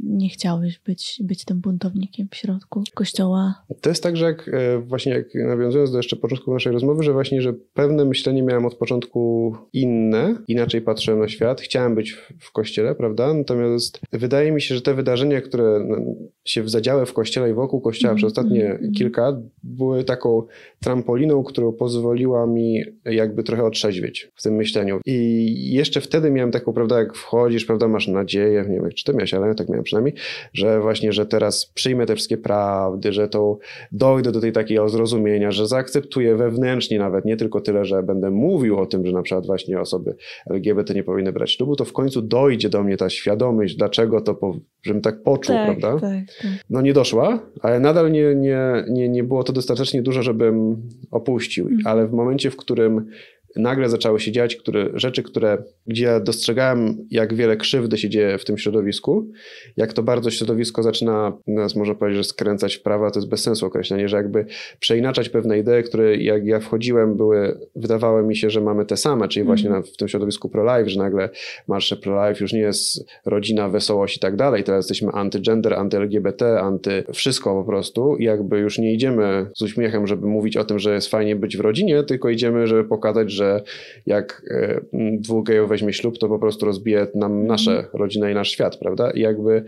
nie 0.00 0.28
chciałeś 0.28 0.78
być, 0.78 1.20
być 1.24 1.44
tym 1.44 1.60
buntownikiem 1.60 2.28
w 2.30 2.36
środku 2.36 2.82
kościoła? 2.94 3.64
To 3.80 3.88
jest 3.88 4.02
tak, 4.02 4.16
że 4.16 4.24
jak 4.24 4.50
właśnie 4.80 5.12
jak 5.12 5.34
nawiązując 5.34 5.90
do 5.90 5.96
jeszcze 5.96 6.16
początku 6.16 6.52
naszej 6.52 6.72
rozmowy, 6.72 7.02
że 7.02 7.12
właśnie, 7.12 7.42
że 7.42 7.52
pewne 7.52 8.04
myślenie 8.04 8.42
miałem 8.42 8.66
od 8.66 8.74
początku 8.74 9.54
inne, 9.72 10.36
inaczej 10.48 10.80
patrzyłem 10.80 11.20
na 11.20 11.28
świat, 11.28 11.60
chciałem 11.60 11.94
być 11.94 12.16
w 12.40 12.52
kościele, 12.52 12.94
prawda? 13.04 13.34
Natomiast 13.34 14.00
wydaje 14.12 14.52
mi 14.52 14.62
się, 14.62 14.74
że 14.74 14.82
te 14.82 14.94
wydarzenia, 14.94 15.40
które 15.40 15.88
się 16.44 16.68
zadziały 16.68 17.06
w 17.06 17.12
kościele 17.12 17.50
i 17.50 17.54
wokół 17.54 17.80
kościoła 17.80 18.10
mm, 18.10 18.16
przez 18.16 18.26
ostatnie 18.26 18.70
mm, 18.70 18.92
kilka, 18.92 19.40
były 19.62 20.04
taką 20.04 20.42
trampoliną, 20.80 21.44
którą 21.44 21.72
pozwoliła 21.72 22.46
mi 22.46 22.82
jakby 23.04 23.42
trochę 23.42 23.64
otrzeźwieć 23.64 24.30
w 24.34 24.42
tym 24.42 24.54
myśleniu. 24.54 25.00
I 25.06 25.54
jeszcze 25.72 26.00
wtedy 26.00 26.30
miałem 26.30 26.50
taką, 26.50 26.72
prawda, 26.72 26.98
jak 26.98 27.14
wchodzisz, 27.16 27.64
prawda, 27.64 27.88
masz 27.88 28.08
nadzieję, 28.08 28.64
nie 28.68 28.80
wiem, 28.80 28.90
czy 28.94 29.04
ty 29.04 29.12
miałeś, 29.12 29.34
ale 29.34 29.46
ja 29.46 29.54
tak 29.54 29.68
miałem 29.68 29.84
przynajmniej, 29.84 30.14
że 30.52 30.80
właśnie, 30.80 31.12
że 31.12 31.26
teraz 31.26 31.66
przyjmę 31.66 32.06
te 32.06 32.14
wszystkie 32.14 32.36
prawdy, 32.36 33.12
że 33.12 33.28
to 33.28 33.58
dojdę 33.92 34.32
do 34.32 34.40
tej 34.40 34.52
takiego 34.52 34.88
zrozumienia, 34.88 35.52
że 35.52 35.66
zaakceptuję 35.66 36.36
wewnętrznie 36.36 36.98
nawet, 36.98 37.24
nie 37.24 37.36
tylko 37.36 37.60
tyle, 37.60 37.84
że 37.84 38.02
będę 38.02 38.30
mówił 38.30 38.78
o 38.78 38.86
tym, 38.86 39.06
że 39.06 39.12
na 39.12 39.22
przykład 39.22 39.46
właśnie 39.46 39.80
osoby 39.80 40.16
LGBT 40.50 40.94
nie 40.94 41.04
powinny 41.04 41.32
brać 41.32 41.52
ślubu, 41.52 41.76
to 41.76 41.84
w 41.84 41.92
końcu 41.92 42.22
dojdzie 42.22 42.68
do 42.68 42.82
mnie 42.82 42.93
ta 42.96 43.10
świadomość, 43.10 43.76
dlaczego 43.76 44.20
to, 44.20 44.38
żebym 44.82 45.02
tak 45.02 45.22
poczuł, 45.22 45.56
tak, 45.56 45.78
prawda? 45.78 46.00
Tak, 46.00 46.26
tak. 46.42 46.50
No 46.70 46.80
nie 46.80 46.92
doszła, 46.92 47.38
ale 47.60 47.80
nadal 47.80 48.12
nie, 48.12 48.34
nie, 48.34 48.84
nie, 48.88 49.08
nie 49.08 49.24
było 49.24 49.44
to 49.44 49.52
dostatecznie 49.52 50.02
dużo, 50.02 50.22
żebym 50.22 50.82
opuścił. 51.10 51.64
Mhm. 51.64 51.86
Ale 51.86 52.06
w 52.06 52.12
momencie, 52.12 52.50
w 52.50 52.56
którym 52.56 53.06
nagle 53.56 53.88
zaczęły 53.88 54.20
się 54.20 54.32
dziać 54.32 54.56
które, 54.56 54.90
rzeczy, 54.94 55.22
które, 55.22 55.58
gdzie 55.86 56.04
ja 56.04 56.20
dostrzegałem, 56.20 56.96
jak 57.10 57.34
wiele 57.34 57.56
krzywdy 57.56 57.98
się 57.98 58.08
dzieje 58.08 58.38
w 58.38 58.44
tym 58.44 58.58
środowisku, 58.58 59.26
jak 59.76 59.92
to 59.92 60.02
bardzo 60.02 60.30
środowisko 60.30 60.82
zaczyna 60.82 61.32
nas, 61.46 61.76
można 61.76 61.94
powiedzieć, 61.94 62.18
że 62.18 62.24
skręcać 62.24 62.74
w 62.76 62.82
prawo, 62.82 63.10
to 63.10 63.18
jest 63.18 63.28
bez 63.28 63.42
sensu 63.42 63.66
określenie, 63.66 64.08
że 64.08 64.16
jakby 64.16 64.46
przeinaczać 64.80 65.28
pewne 65.28 65.58
idee, 65.58 65.82
które 65.84 66.16
jak 66.16 66.46
ja 66.46 66.60
wchodziłem, 66.60 67.16
były, 67.16 67.58
wydawało 67.76 68.22
mi 68.22 68.36
się, 68.36 68.50
że 68.50 68.60
mamy 68.60 68.86
te 68.86 68.96
same, 68.96 69.28
czyli 69.28 69.46
właśnie 69.46 69.68
mm. 69.68 69.80
na, 69.80 69.86
w 69.86 69.96
tym 69.96 70.08
środowisku 70.08 70.48
pro-life, 70.48 70.90
że 70.90 70.98
nagle 71.00 71.30
marsze 71.68 71.96
pro-life 71.96 72.44
już 72.44 72.52
nie 72.52 72.60
jest 72.60 73.04
rodzina, 73.26 73.68
wesołość 73.68 74.16
i 74.16 74.20
tak 74.20 74.36
dalej, 74.36 74.64
teraz 74.64 74.84
jesteśmy 74.84 75.12
anty-gender, 75.12 75.74
anty-LGBT, 75.74 76.60
anty 76.60 77.04
wszystko 77.12 77.54
po 77.54 77.64
prostu 77.64 78.16
i 78.16 78.24
jakby 78.24 78.58
już 78.58 78.78
nie 78.78 78.94
idziemy 78.94 79.46
z 79.56 79.62
uśmiechem, 79.62 80.06
żeby 80.06 80.26
mówić 80.26 80.56
o 80.56 80.64
tym, 80.64 80.78
że 80.78 80.94
jest 80.94 81.10
fajnie 81.10 81.36
być 81.36 81.56
w 81.56 81.60
rodzinie, 81.60 82.02
tylko 82.02 82.30
idziemy, 82.30 82.66
żeby 82.66 82.84
pokazać, 82.84 83.30
że 83.30 83.43
że 83.44 83.62
jak 84.06 84.42
e, 84.50 84.80
dwóch 85.18 85.46
gejów 85.46 85.68
weźmie 85.68 85.92
ślub, 85.92 86.18
to 86.18 86.28
po 86.28 86.38
prostu 86.38 86.66
rozbije 86.66 87.06
nam 87.14 87.46
nasze 87.46 87.70
mhm. 87.70 87.88
rodziny 87.92 88.32
i 88.32 88.34
nasz 88.34 88.50
świat, 88.50 88.76
prawda? 88.76 89.10
I 89.10 89.20
jakby 89.20 89.64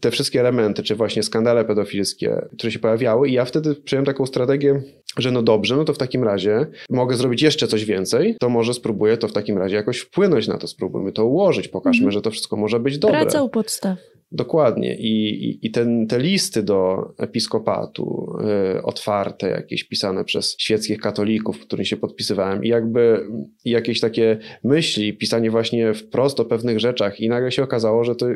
te 0.00 0.10
wszystkie 0.10 0.40
elementy, 0.40 0.82
czy 0.82 0.94
właśnie 0.96 1.22
skandale 1.22 1.64
pedofilskie, 1.64 2.48
które 2.56 2.72
się 2.72 2.78
pojawiały, 2.78 3.28
i 3.28 3.32
ja 3.32 3.44
wtedy 3.44 3.74
przyjąłem 3.74 4.06
taką 4.06 4.26
strategię, 4.26 4.82
że 5.18 5.30
no 5.30 5.42
dobrze, 5.42 5.76
no 5.76 5.84
to 5.84 5.92
w 5.92 5.98
takim 5.98 6.24
razie 6.24 6.66
mogę 6.90 7.16
zrobić 7.16 7.42
jeszcze 7.42 7.66
coś 7.66 7.84
więcej, 7.84 8.36
to 8.40 8.48
może 8.48 8.74
spróbuję 8.74 9.16
to 9.16 9.28
w 9.28 9.32
takim 9.32 9.58
razie 9.58 9.76
jakoś 9.76 9.98
wpłynąć 9.98 10.48
na 10.48 10.58
to, 10.58 10.66
spróbujmy 10.66 11.12
to 11.12 11.26
ułożyć, 11.26 11.68
pokażmy, 11.68 12.02
mm. 12.02 12.12
że 12.12 12.22
to 12.22 12.30
wszystko 12.30 12.56
może 12.56 12.80
być 12.80 12.98
dobre. 12.98 13.20
Praca 13.20 13.42
u 13.42 13.48
podstaw. 13.48 13.98
Dokładnie. 14.32 14.96
I, 14.96 15.58
i, 15.66 15.70
ten, 15.70 16.06
te 16.06 16.18
listy 16.18 16.62
do 16.62 17.08
episkopatu, 17.18 18.36
y, 18.78 18.82
otwarte, 18.82 19.50
jakieś 19.50 19.84
pisane 19.84 20.24
przez 20.24 20.56
świeckich 20.58 21.00
katolików, 21.00 21.58
w 21.58 21.66
którym 21.66 21.84
się 21.84 21.96
podpisywałem, 21.96 22.64
i 22.64 22.68
jakby 22.68 23.26
jakieś 23.64 24.00
takie 24.00 24.38
myśli, 24.64 25.14
pisanie 25.14 25.50
właśnie 25.50 25.94
wprost 25.94 26.40
o 26.40 26.44
pewnych 26.44 26.80
rzeczach, 26.80 27.20
i 27.20 27.28
nagle 27.28 27.52
się 27.52 27.62
okazało, 27.62 28.04
że 28.04 28.14
to 28.14 28.26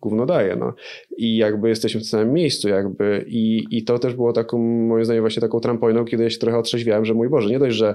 gówno 0.00 0.26
daje, 0.26 0.56
no. 0.56 0.74
I 1.16 1.36
jakby 1.36 1.68
jesteśmy 1.68 2.00
w 2.00 2.02
tym 2.02 2.08
samym 2.08 2.32
miejscu, 2.32 2.68
jakby. 2.68 3.24
I, 3.28 3.64
I 3.70 3.84
to 3.84 3.98
też 3.98 4.14
było 4.14 4.32
taką, 4.32 4.58
moim 4.58 5.04
zdaniem, 5.04 5.22
właśnie 5.22 5.40
taką 5.40 5.60
trampoliną, 5.60 6.04
kiedy 6.04 6.22
ja 6.22 6.30
się 6.30 6.38
trochę 6.38 6.58
otrzeźwiałem, 6.58 7.04
że 7.04 7.14
mój 7.14 7.28
Boże, 7.28 7.50
nie 7.50 7.58
dość, 7.58 7.76
że 7.76 7.94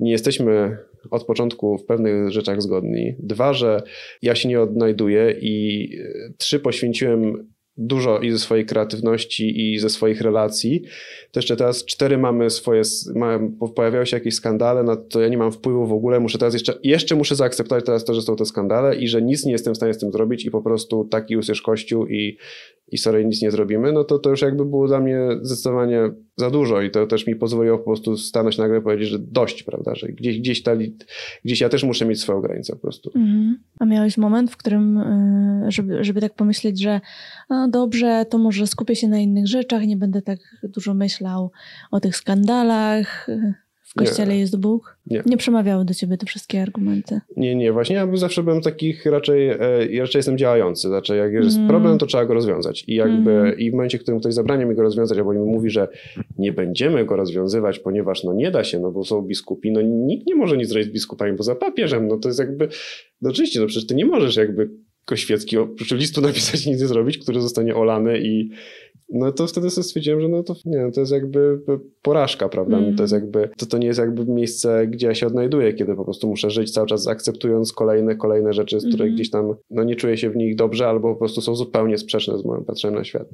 nie 0.00 0.10
jesteśmy 0.10 0.78
od 1.10 1.24
początku 1.24 1.78
w 1.78 1.84
pewnych 1.84 2.30
rzeczach 2.30 2.62
zgodni. 2.62 3.14
Dwa, 3.18 3.52
że 3.52 3.82
ja 4.22 4.34
się 4.34 4.48
nie 4.48 4.60
odnajduję 4.60 5.34
i 5.40 5.88
trzy, 6.38 6.60
poświęciłem 6.60 7.48
dużo 7.78 8.18
i 8.18 8.30
ze 8.30 8.38
swojej 8.38 8.66
kreatywności 8.66 9.72
i 9.72 9.78
ze 9.78 9.90
swoich 9.90 10.20
relacji. 10.20 10.82
To 11.32 11.38
jeszcze 11.38 11.56
teraz 11.56 11.84
cztery 11.84 12.18
mamy 12.18 12.50
swoje, 12.50 12.82
mamy, 13.14 13.50
pojawiały 13.74 14.06
się 14.06 14.16
jakieś 14.16 14.34
skandale, 14.34 14.82
na 14.82 14.96
to 14.96 15.20
ja 15.20 15.28
nie 15.28 15.38
mam 15.38 15.52
wpływu 15.52 15.86
w 15.86 15.92
ogóle, 15.92 16.20
muszę 16.20 16.38
teraz 16.38 16.54
jeszcze, 16.54 16.74
jeszcze 16.82 17.16
muszę 17.16 17.36
zaakceptować 17.36 17.84
teraz 17.84 18.04
to, 18.04 18.14
że 18.14 18.22
są 18.22 18.36
te 18.36 18.44
skandale 18.44 18.96
i 18.96 19.08
że 19.08 19.22
nic 19.22 19.44
nie 19.44 19.52
jestem 19.52 19.74
w 19.74 19.76
stanie 19.76 19.94
z 19.94 19.98
tym 19.98 20.12
zrobić 20.12 20.44
i 20.44 20.50
po 20.50 20.62
prostu 20.62 21.04
taki 21.04 21.34
już 21.34 21.48
jest 21.48 21.62
Kościół 21.62 22.06
i 22.06 22.36
i 22.92 22.98
sorry, 22.98 23.24
nic 23.24 23.42
nie 23.42 23.50
zrobimy, 23.50 23.92
no 23.92 24.04
to 24.04 24.18
to 24.18 24.30
już 24.30 24.42
jakby 24.42 24.64
było 24.64 24.86
dla 24.86 25.00
mnie 25.00 25.18
zdecydowanie 25.42 26.10
za 26.36 26.50
dużo 26.50 26.82
i 26.82 26.90
to 26.90 27.06
też 27.06 27.26
mi 27.26 27.36
pozwoliło 27.36 27.78
po 27.78 27.84
prostu 27.84 28.16
stanąć 28.16 28.58
nagle 28.58 28.78
i 28.78 28.82
powiedzieć, 28.82 29.08
że 29.08 29.18
dość, 29.18 29.62
prawda, 29.62 29.94
że 29.94 30.08
gdzieś, 30.08 30.38
gdzieś, 30.38 30.62
ta, 30.62 30.72
gdzieś 31.44 31.60
ja 31.60 31.68
też 31.68 31.84
muszę 31.84 32.06
mieć 32.06 32.20
swoją 32.20 32.40
granicę 32.40 32.72
po 32.72 32.78
prostu. 32.78 33.10
Mm. 33.14 33.58
A 33.80 33.84
miałeś 33.84 34.18
moment, 34.18 34.50
w 34.50 34.56
którym, 34.56 34.98
y, 34.98 35.70
żeby, 35.70 36.04
żeby 36.04 36.20
tak 36.20 36.34
pomyśleć, 36.34 36.82
że 36.82 37.00
no 37.50 37.68
dobrze, 37.68 38.26
to 38.30 38.38
może 38.38 38.66
skupię 38.66 38.96
się 38.96 39.08
na 39.08 39.18
innych 39.18 39.46
rzeczach, 39.46 39.86
nie 39.86 39.96
będę 39.96 40.22
tak 40.22 40.38
dużo 40.62 40.94
myślał 40.94 41.50
o 41.90 42.00
tych 42.00 42.16
skandalach, 42.16 43.28
w 43.88 43.94
kościele 43.94 44.34
nie. 44.34 44.40
jest 44.40 44.60
Bóg? 44.60 44.98
Nie. 45.06 45.22
nie 45.26 45.36
przemawiały 45.36 45.84
do 45.84 45.94
ciebie 45.94 46.16
te 46.16 46.26
wszystkie 46.26 46.62
argumenty? 46.62 47.20
Nie, 47.36 47.56
nie, 47.56 47.72
właśnie 47.72 47.96
ja 47.96 48.16
zawsze 48.16 48.42
byłem 48.42 48.60
takich 48.60 49.06
raczej, 49.06 49.48
e, 49.48 50.00
raczej 50.00 50.18
jestem 50.18 50.38
działający, 50.38 50.88
znaczy 50.88 51.16
jak 51.16 51.32
jest 51.32 51.56
mm. 51.56 51.68
problem, 51.68 51.98
to 51.98 52.06
trzeba 52.06 52.24
go 52.24 52.34
rozwiązać 52.34 52.84
i 52.88 52.94
jakby 52.94 53.30
mm. 53.30 53.58
i 53.58 53.70
w 53.70 53.74
momencie, 53.74 53.98
w 53.98 54.02
którym 54.02 54.20
ktoś 54.20 54.34
zabrania 54.34 54.66
mi 54.66 54.74
go 54.74 54.82
rozwiązać, 54.82 55.18
albo 55.18 55.32
mi 55.32 55.38
mówi, 55.38 55.70
że 55.70 55.88
nie 56.38 56.52
będziemy 56.52 57.04
go 57.04 57.16
rozwiązywać, 57.16 57.78
ponieważ 57.78 58.24
no 58.24 58.32
nie 58.32 58.50
da 58.50 58.64
się, 58.64 58.80
no 58.80 58.90
bo 58.90 59.04
są 59.04 59.22
biskupi, 59.22 59.72
no 59.72 59.82
nikt 59.82 60.26
nie 60.26 60.34
może 60.34 60.56
nic 60.56 60.68
zrobić 60.68 60.88
z 60.88 60.92
biskupami 60.92 61.36
poza 61.36 61.54
papieżem, 61.54 62.08
no 62.08 62.16
to 62.16 62.28
jest 62.28 62.38
jakby, 62.38 62.68
no 63.22 63.30
oczywiście, 63.30 63.60
no 63.60 63.66
przecież 63.66 63.86
ty 63.86 63.94
nie 63.94 64.06
możesz 64.06 64.36
jakby 64.36 64.70
Koświecki 65.08 65.56
oprócz 65.56 65.92
listu 65.92 66.20
napisać 66.20 66.66
nic 66.66 66.80
nie 66.80 66.86
zrobić, 66.86 67.18
który 67.18 67.40
zostanie 67.40 67.74
olany 67.74 68.20
i 68.20 68.50
no 69.12 69.32
to 69.32 69.46
wtedy 69.46 69.70
sobie 69.70 69.84
stwierdziłem, 69.84 70.20
że 70.20 70.28
no 70.28 70.42
to 70.42 70.54
nie, 70.64 70.92
to 70.92 71.00
jest 71.00 71.12
jakby 71.12 71.60
porażka, 72.02 72.48
prawda? 72.48 72.78
Mm. 72.78 72.96
To 72.96 73.02
jest 73.02 73.12
jakby, 73.12 73.50
to, 73.56 73.66
to 73.66 73.78
nie 73.78 73.86
jest 73.86 73.98
jakby 73.98 74.32
miejsce, 74.32 74.86
gdzie 74.86 75.06
ja 75.06 75.14
się 75.14 75.26
odnajduję, 75.26 75.72
kiedy 75.72 75.94
po 75.94 76.04
prostu 76.04 76.28
muszę 76.28 76.50
żyć 76.50 76.70
cały 76.70 76.86
czas 76.86 77.06
akceptując 77.06 77.72
kolejne, 77.72 78.16
kolejne 78.16 78.52
rzeczy, 78.52 78.80
z 78.80 78.88
których 78.88 79.06
mm. 79.06 79.14
gdzieś 79.14 79.30
tam 79.30 79.54
no 79.70 79.84
nie 79.84 79.96
czuję 79.96 80.16
się 80.16 80.30
w 80.30 80.36
nich 80.36 80.56
dobrze, 80.56 80.88
albo 80.88 81.12
po 81.12 81.18
prostu 81.18 81.40
są 81.40 81.54
zupełnie 81.54 81.98
sprzeczne 81.98 82.38
z 82.38 82.44
moim 82.44 82.64
patrzeniem 82.64 82.98
na 82.98 83.04
świat. 83.04 83.28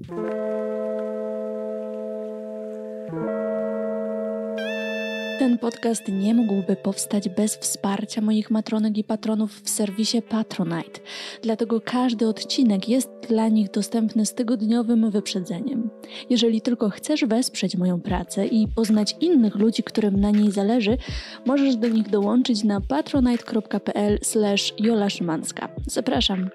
Ten 5.38 5.58
podcast 5.58 6.08
nie 6.08 6.34
mógłby 6.34 6.76
powstać 6.76 7.28
bez 7.28 7.56
wsparcia 7.56 8.20
moich 8.20 8.50
matronek 8.50 8.98
i 8.98 9.04
patronów 9.04 9.62
w 9.62 9.70
serwisie 9.70 10.22
Patronite, 10.22 11.00
dlatego 11.42 11.80
każdy 11.80 12.28
odcinek 12.28 12.88
jest 12.88 13.08
dla 13.28 13.48
nich 13.48 13.70
dostępny 13.70 14.26
z 14.26 14.34
tygodniowym 14.34 15.10
wyprzedzeniem. 15.10 15.90
Jeżeli 16.30 16.60
tylko 16.60 16.90
chcesz 16.90 17.24
wesprzeć 17.24 17.76
moją 17.76 18.00
pracę 18.00 18.46
i 18.46 18.68
poznać 18.68 19.16
innych 19.20 19.54
ludzi, 19.54 19.82
którym 19.82 20.20
na 20.20 20.30
niej 20.30 20.50
zależy, 20.50 20.98
możesz 21.46 21.76
do 21.76 21.88
nich 21.88 22.10
dołączyć 22.10 22.64
na 22.64 22.80
patronite.pl/jola 22.80 25.10
Szymanska. 25.10 25.68
Zapraszam. 25.86 26.50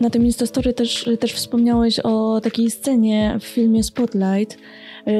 Na 0.00 0.10
tym 0.10 0.24
Instastory 0.24 0.72
też, 0.72 1.10
też 1.20 1.32
wspomniałeś 1.32 2.00
o 2.00 2.40
takiej 2.40 2.70
scenie 2.70 3.36
w 3.40 3.44
filmie 3.44 3.82
Spotlight, 3.82 4.58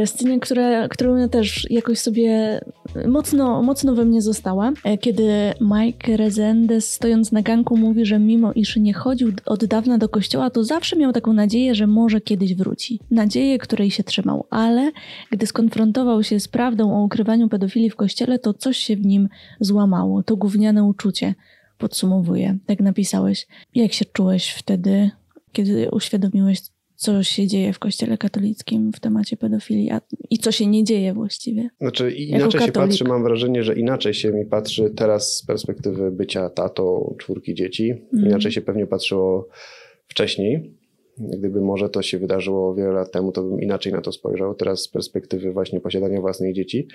scenie, 0.07 0.41
które, 0.41 0.89
którą 0.89 1.17
ja 1.17 1.29
też 1.29 1.71
jakoś 1.71 1.99
sobie 1.99 2.61
mocno, 3.09 3.63
mocno 3.63 3.95
we 3.95 4.05
mnie 4.05 4.23
została, 4.23 4.73
e, 4.85 4.99
kiedy 4.99 5.29
Mike 5.61 6.17
Rezendez 6.17 6.93
stojąc 6.93 7.33
na 7.33 7.43
ganku 7.43 7.77
mówi, 7.77 8.07
że 8.07 8.19
mimo 8.19 8.53
iż 8.53 8.77
nie 8.77 8.95
chodził 8.95 9.33
od 9.47 9.65
dawna 9.65 9.99
do 9.99 10.09
kościoła, 10.09 10.51
to 10.51 10.65
zawsze 10.65 10.97
miał 10.97 11.13
taką 11.13 11.33
nadzieję, 11.33 11.75
że 11.75 11.87
może 11.87 12.21
kiedyś 12.21 12.55
wróci. 12.55 13.01
Nadzieję, 13.11 13.59
której 13.59 13.91
się 13.91 14.05
trzymał, 14.05 14.47
ale 14.51 14.93
gdy 15.31 15.47
skonfrontował 15.47 16.23
się 16.23 16.41
z 16.41 16.49
prawdą 16.49 16.97
o 16.97 17.05
ukrywaniu 17.05 17.49
pedofilii 17.49 17.91
w 17.91 17.97
kościele, 17.97 18.39
to 18.39 18.55
coś 18.55 18.77
się 18.77 18.97
w 18.97 19.07
nim 19.07 19.29
złamało. 19.61 20.23
To 20.23 20.37
gówniane 20.37 20.85
uczucie, 20.85 21.35
podsumowuje. 21.79 22.59
Tak 22.67 22.81
napisałeś. 22.81 23.47
Jak 23.75 23.93
się 23.93 24.05
czułeś 24.05 24.51
wtedy, 24.51 25.11
kiedy 25.53 25.91
uświadomiłeś 25.91 26.61
co 26.97 27.23
się 27.23 27.47
dzieje 27.47 27.73
w 27.73 27.79
kościele 27.79 28.19
katolickim 28.19 28.93
w 28.93 29.01
temacie 29.01 29.37
pedofilii 29.37 29.91
a, 29.91 30.01
i 30.31 30.39
co 30.39 30.53
się 30.53 30.67
nie 30.67 30.85
dzieje 30.85 31.15
właściwie. 31.15 31.71
Znaczy 31.81 32.11
inaczej 32.11 32.61
się 32.61 32.73
patrzy, 32.73 33.05
mam 33.05 33.23
wrażenie, 33.23 33.65
że 33.65 33.75
inaczej 33.75 34.15
się 34.15 34.33
mi 34.33 34.45
patrzy 34.45 34.91
teraz 34.91 35.37
z 35.37 35.47
perspektywy 35.47 36.11
bycia 36.11 36.51
tatą 36.51 37.15
czwórki 37.19 37.55
dzieci. 37.55 37.95
Mm. 38.13 38.27
Inaczej 38.27 38.53
się 38.53 38.61
pewnie 38.61 38.87
patrzyło 38.87 39.49
wcześniej. 40.09 40.75
Gdyby 41.19 41.61
może 41.61 41.89
to 41.89 42.03
się 42.03 42.19
wydarzyło 42.19 42.75
wiele 42.75 42.93
lat 42.93 43.13
temu, 43.13 43.33
to 43.33 43.43
bym 43.43 43.61
inaczej 43.61 43.93
na 43.93 44.01
to 44.01 44.13
spojrzał. 44.13 44.55
Teraz 44.55 44.83
z 44.83 44.89
perspektywy 44.89 45.53
właśnie 45.53 45.81
posiadania 45.81 46.21
własnych 46.21 46.55
dzieci, 46.55 46.89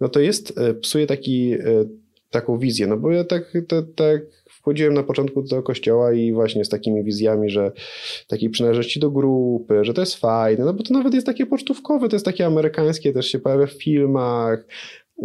no 0.00 0.08
to 0.08 0.20
jest, 0.20 0.58
e, 0.58 0.74
psuje 0.74 1.06
taki, 1.06 1.52
e, 1.52 1.84
taką 2.30 2.58
wizję, 2.58 2.86
no 2.86 2.96
bo 2.96 3.10
ja 3.10 3.24
tak, 3.24 3.52
tak, 3.68 3.84
tak 3.96 4.22
wchodziłem 4.68 4.94
na 4.94 5.02
początku 5.02 5.42
do 5.42 5.62
kościoła 5.62 6.12
i 6.12 6.32
właśnie 6.32 6.64
z 6.64 6.68
takimi 6.68 7.04
wizjami, 7.04 7.50
że 7.50 7.72
takiej 8.26 8.50
przynależności 8.50 9.00
do 9.00 9.10
grupy, 9.10 9.84
że 9.84 9.94
to 9.94 10.00
jest 10.00 10.16
fajne, 10.16 10.64
no 10.64 10.74
bo 10.74 10.82
to 10.82 10.94
nawet 10.94 11.14
jest 11.14 11.26
takie 11.26 11.46
pocztówkowe, 11.46 12.08
to 12.08 12.16
jest 12.16 12.24
takie 12.24 12.46
amerykańskie, 12.46 13.12
też 13.12 13.26
się 13.26 13.38
pojawia 13.38 13.66
w 13.66 13.72
filmach, 13.72 14.66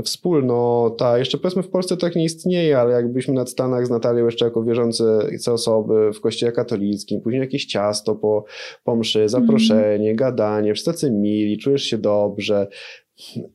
wspólnota. 0.03 1.17
Jeszcze 1.17 1.38
powiedzmy 1.38 1.63
w 1.63 1.69
Polsce 1.69 1.97
tak 1.97 2.15
nie 2.15 2.23
istnieje, 2.23 2.79
ale 2.79 2.93
jakbyśmy 2.93 3.34
nad 3.34 3.49
Stanach 3.49 3.88
z 3.88 3.89
Natalią 3.89 4.25
jeszcze 4.25 4.45
jako 4.45 4.63
wierzące 4.63 5.29
osoby 5.47 6.13
w 6.13 6.21
kościele 6.21 6.51
katolickim, 6.51 7.21
później 7.21 7.39
jakieś 7.39 7.65
ciasto 7.65 8.15
po, 8.15 8.45
po 8.84 8.95
mszy, 8.95 9.29
zaproszenie, 9.29 10.06
mm. 10.06 10.15
gadanie, 10.15 10.73
wszyscy 10.73 11.12
mili, 11.12 11.58
czujesz 11.58 11.84
się 11.84 11.97
dobrze. 11.97 12.67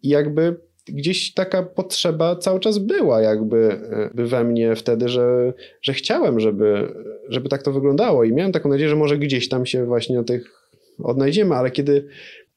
I 0.03 0.09
jakby 0.09 0.67
gdzieś 0.92 1.35
taka 1.35 1.62
potrzeba 1.62 2.37
cały 2.37 2.61
czas 2.61 2.79
była 2.79 3.20
jakby 3.20 3.81
by 4.14 4.27
we 4.27 4.44
mnie 4.44 4.77
wtedy, 4.77 5.09
że, 5.09 5.53
że 5.83 5.92
chciałem, 5.92 6.40
żeby, 6.40 6.94
żeby 7.29 7.48
tak 7.48 7.62
to 7.62 7.72
wyglądało. 7.72 8.24
I 8.24 8.33
miałem 8.33 8.53
taką 8.53 8.68
nadzieję, 8.68 8.90
że 8.90 8.96
może 8.96 9.18
gdzieś 9.18 9.48
tam 9.48 9.66
się 9.66 9.85
właśnie 9.85 10.16
na 10.16 10.24
tych 10.24 10.70
odnajdziemy, 11.03 11.55
ale 11.55 11.70
kiedy, 11.70 12.09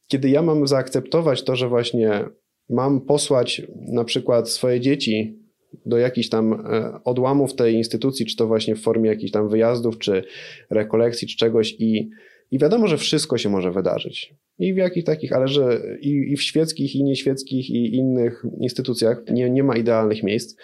kiedy 0.08 0.30
ja 0.30 0.41
mam 0.41 0.67
zaakceptować 0.67 1.44
to, 1.44 1.56
że 1.56 1.67
właśnie 1.67 2.26
mam 2.70 3.02
posłać 3.02 3.62
na 3.94 4.04
przykład 4.04 4.50
swoje 4.50 4.80
dzieci 4.80 5.41
do 5.86 5.98
jakichś 5.98 6.30
tam 6.30 6.54
e, 6.54 7.00
odłamów 7.04 7.56
tej 7.56 7.76
instytucji, 7.76 8.26
czy 8.26 8.36
to 8.36 8.48
właśnie 8.48 8.76
w 8.76 8.82
formie 8.82 9.10
jakichś 9.10 9.32
tam 9.32 9.50
wyjazdów, 9.50 9.98
czy 9.98 10.24
rekolekcji, 10.70 11.28
czy 11.28 11.38
czegoś 11.38 11.76
i 11.80 12.10
i 12.52 12.60
wiadomo, 12.60 12.88
że 12.88 12.98
wszystko 12.98 13.38
się 13.38 13.50
może 13.50 13.72
wydarzyć. 13.72 14.36
I 14.60 14.74
w 14.74 14.78
jakich 14.78 15.04
takich, 15.04 15.34
ale 15.34 15.48
że 15.48 15.82
i, 16.02 16.32
i 16.32 16.38
w 16.38 16.42
świeckich, 16.42 16.96
i 16.96 17.04
nieświeckich, 17.04 17.70
i 17.70 17.96
innych 17.96 18.44
instytucjach 18.60 19.24
nie, 19.32 19.50
nie 19.50 19.64
ma 19.64 19.78
idealnych 19.78 20.24
miejsc. 20.24 20.60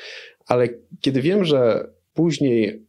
Ale 0.48 0.70
kiedy 1.02 1.22
wiem, 1.22 1.46
że 1.46 1.90
później 2.14 2.86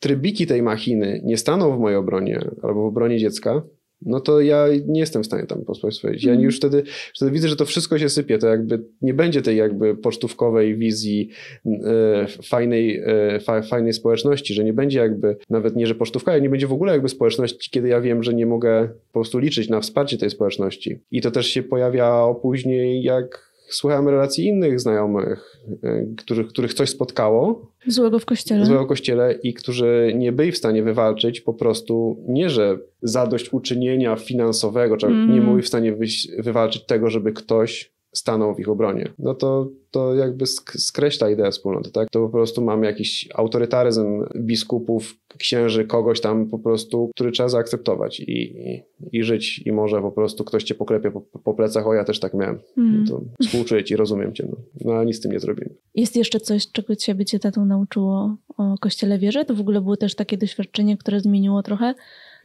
trybiki 0.00 0.46
tej 0.46 0.62
machiny 0.62 1.20
nie 1.24 1.36
staną 1.36 1.76
w 1.76 1.80
mojej 1.80 1.98
obronie 1.98 2.40
albo 2.62 2.82
w 2.82 2.86
obronie 2.86 3.18
dziecka, 3.18 3.62
no 4.06 4.20
to 4.20 4.40
ja 4.40 4.66
nie 4.86 5.00
jestem 5.00 5.22
w 5.22 5.26
stanie 5.26 5.46
tam 5.46 5.64
posłać. 5.64 6.02
Ja 6.02 6.32
mm. 6.32 6.44
już 6.44 6.56
wtedy, 6.56 6.82
wtedy 7.14 7.30
widzę, 7.30 7.48
że 7.48 7.56
to 7.56 7.64
wszystko 7.64 7.98
się 7.98 8.08
sypie, 8.08 8.38
to 8.38 8.48
jakby 8.48 8.82
nie 9.02 9.14
będzie 9.14 9.42
tej 9.42 9.56
jakby 9.56 9.96
pocztówkowej 9.96 10.76
wizji 10.76 11.28
e, 11.66 12.26
fajnej, 12.42 13.02
e, 13.06 13.40
fa, 13.40 13.62
fajnej 13.62 13.92
społeczności, 13.92 14.54
że 14.54 14.64
nie 14.64 14.72
będzie 14.72 14.98
jakby, 14.98 15.36
nawet 15.50 15.76
nie, 15.76 15.86
że 15.86 15.94
pocztówka, 15.94 16.32
ale 16.32 16.40
nie 16.40 16.50
będzie 16.50 16.66
w 16.66 16.72
ogóle 16.72 16.92
jakby 16.92 17.08
społeczności, 17.08 17.70
kiedy 17.70 17.88
ja 17.88 18.00
wiem, 18.00 18.22
że 18.22 18.34
nie 18.34 18.46
mogę 18.46 18.88
po 18.88 19.12
prostu 19.12 19.38
liczyć 19.38 19.68
na 19.68 19.80
wsparcie 19.80 20.18
tej 20.18 20.30
społeczności. 20.30 20.98
I 21.10 21.20
to 21.20 21.30
też 21.30 21.46
się 21.46 21.62
pojawia 21.62 22.34
później, 22.42 23.02
jak 23.02 23.53
słuchałem 23.68 24.08
relacji 24.08 24.46
innych 24.46 24.80
znajomych, 24.80 25.56
e, 25.82 26.06
których, 26.16 26.48
których 26.48 26.74
coś 26.74 26.90
spotkało. 26.90 27.72
Złego 27.86 28.18
w 28.18 28.24
kościele. 28.24 28.66
Złego 28.66 28.84
w 28.84 28.88
kościele 28.88 29.32
i 29.42 29.54
którzy 29.54 30.12
nie 30.16 30.32
byli 30.32 30.52
w 30.52 30.58
stanie 30.58 30.82
wywalczyć 30.82 31.40
po 31.40 31.54
prostu, 31.54 32.24
nie 32.28 32.50
że 32.50 32.78
zadośćuczynienia 33.02 34.16
finansowego, 34.16 34.96
czy 34.96 35.06
mm. 35.06 35.34
nie 35.34 35.40
byli 35.40 35.62
w 35.62 35.68
stanie 35.68 35.96
wywalczyć 36.38 36.86
tego, 36.86 37.10
żeby 37.10 37.32
ktoś 37.32 37.93
stanął 38.14 38.54
w 38.54 38.60
ich 38.60 38.68
obronie. 38.68 39.12
No 39.18 39.34
to, 39.34 39.70
to 39.90 40.14
jakby 40.14 40.46
skreśla 40.46 41.30
ideę 41.30 41.50
wspólnoty, 41.50 41.90
tak? 41.90 42.08
To 42.10 42.20
po 42.20 42.28
prostu 42.28 42.62
mamy 42.62 42.86
jakiś 42.86 43.28
autorytaryzm 43.34 44.24
biskupów, 44.36 45.14
księży, 45.38 45.84
kogoś 45.84 46.20
tam 46.20 46.46
po 46.46 46.58
prostu, 46.58 47.10
który 47.14 47.32
trzeba 47.32 47.48
zaakceptować 47.48 48.20
i, 48.20 48.32
i, 48.32 48.82
i 49.12 49.22
żyć 49.22 49.58
i 49.66 49.72
może 49.72 50.00
po 50.00 50.12
prostu 50.12 50.44
ktoś 50.44 50.64
cię 50.64 50.74
poklepie 50.74 51.10
po, 51.10 51.20
po 51.20 51.54
plecach, 51.54 51.86
o 51.86 51.94
ja 51.94 52.04
też 52.04 52.20
tak 52.20 52.34
miałem. 52.34 52.58
Mm. 52.78 53.06
To 53.06 53.20
współczuję 53.42 53.84
ci, 53.84 53.96
rozumiem 53.96 54.34
cię, 54.34 54.48
no. 54.50 54.56
no 54.84 54.92
ale 54.92 55.06
nic 55.06 55.16
z 55.16 55.20
tym 55.20 55.32
nie 55.32 55.40
zrobimy. 55.40 55.70
Jest 55.94 56.16
jeszcze 56.16 56.40
coś, 56.40 56.72
czego 56.72 56.96
cię 56.96 57.14
bycie 57.14 57.38
tatą 57.38 57.64
nauczyło 57.64 58.36
o 58.56 58.74
Kościele 58.80 59.18
wierze? 59.18 59.44
To 59.44 59.54
w 59.54 59.60
ogóle 59.60 59.80
było 59.80 59.96
też 59.96 60.14
takie 60.14 60.36
doświadczenie, 60.38 60.96
które 60.96 61.20
zmieniło 61.20 61.62
trochę 61.62 61.94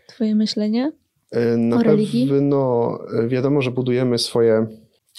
twoje 0.08 0.36
myślenie 0.36 0.92
e, 1.32 1.58
Na 1.58 1.78
o 1.78 1.84
religii? 1.84 2.28
pewno 2.28 3.00
wiadomo, 3.28 3.62
że 3.62 3.72
budujemy 3.72 4.18
swoje 4.18 4.68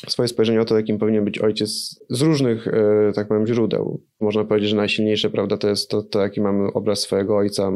swoje 0.08 0.28
spojrzenie 0.28 0.60
o 0.60 0.64
to, 0.64 0.76
jakim 0.76 0.98
powinien 0.98 1.24
być 1.24 1.38
ojciec 1.38 2.00
z 2.10 2.22
różnych, 2.22 2.68
e, 2.68 3.12
tak 3.14 3.28
powiem, 3.28 3.46
źródeł. 3.46 4.02
Można 4.20 4.44
powiedzieć, 4.44 4.70
że 4.70 4.76
najsilniejsze, 4.76 5.30
prawda, 5.30 5.56
to 5.56 5.68
jest 5.68 5.90
to, 5.90 6.02
to, 6.02 6.20
jaki 6.20 6.40
mamy 6.40 6.72
obraz 6.72 7.00
swojego 7.00 7.36
ojca, 7.36 7.72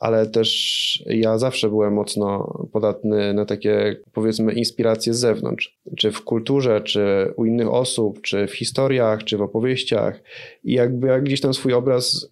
ale 0.00 0.26
też 0.26 1.02
ja 1.06 1.38
zawsze 1.38 1.68
byłem 1.68 1.94
mocno 1.94 2.54
podatny 2.72 3.34
na 3.34 3.44
takie, 3.44 3.96
powiedzmy, 4.12 4.52
inspiracje 4.52 5.14
z 5.14 5.18
zewnątrz. 5.18 5.76
Czy 5.96 6.12
w 6.12 6.24
kulturze, 6.24 6.80
czy 6.80 7.32
u 7.36 7.44
innych 7.44 7.72
osób, 7.72 8.20
czy 8.20 8.46
w 8.46 8.54
historiach, 8.54 9.24
czy 9.24 9.36
w 9.36 9.42
opowieściach. 9.42 10.20
I 10.64 10.72
jakby 10.72 11.06
ja 11.06 11.20
gdzieś 11.20 11.40
tam 11.40 11.54
swój 11.54 11.72
obraz 11.72 12.28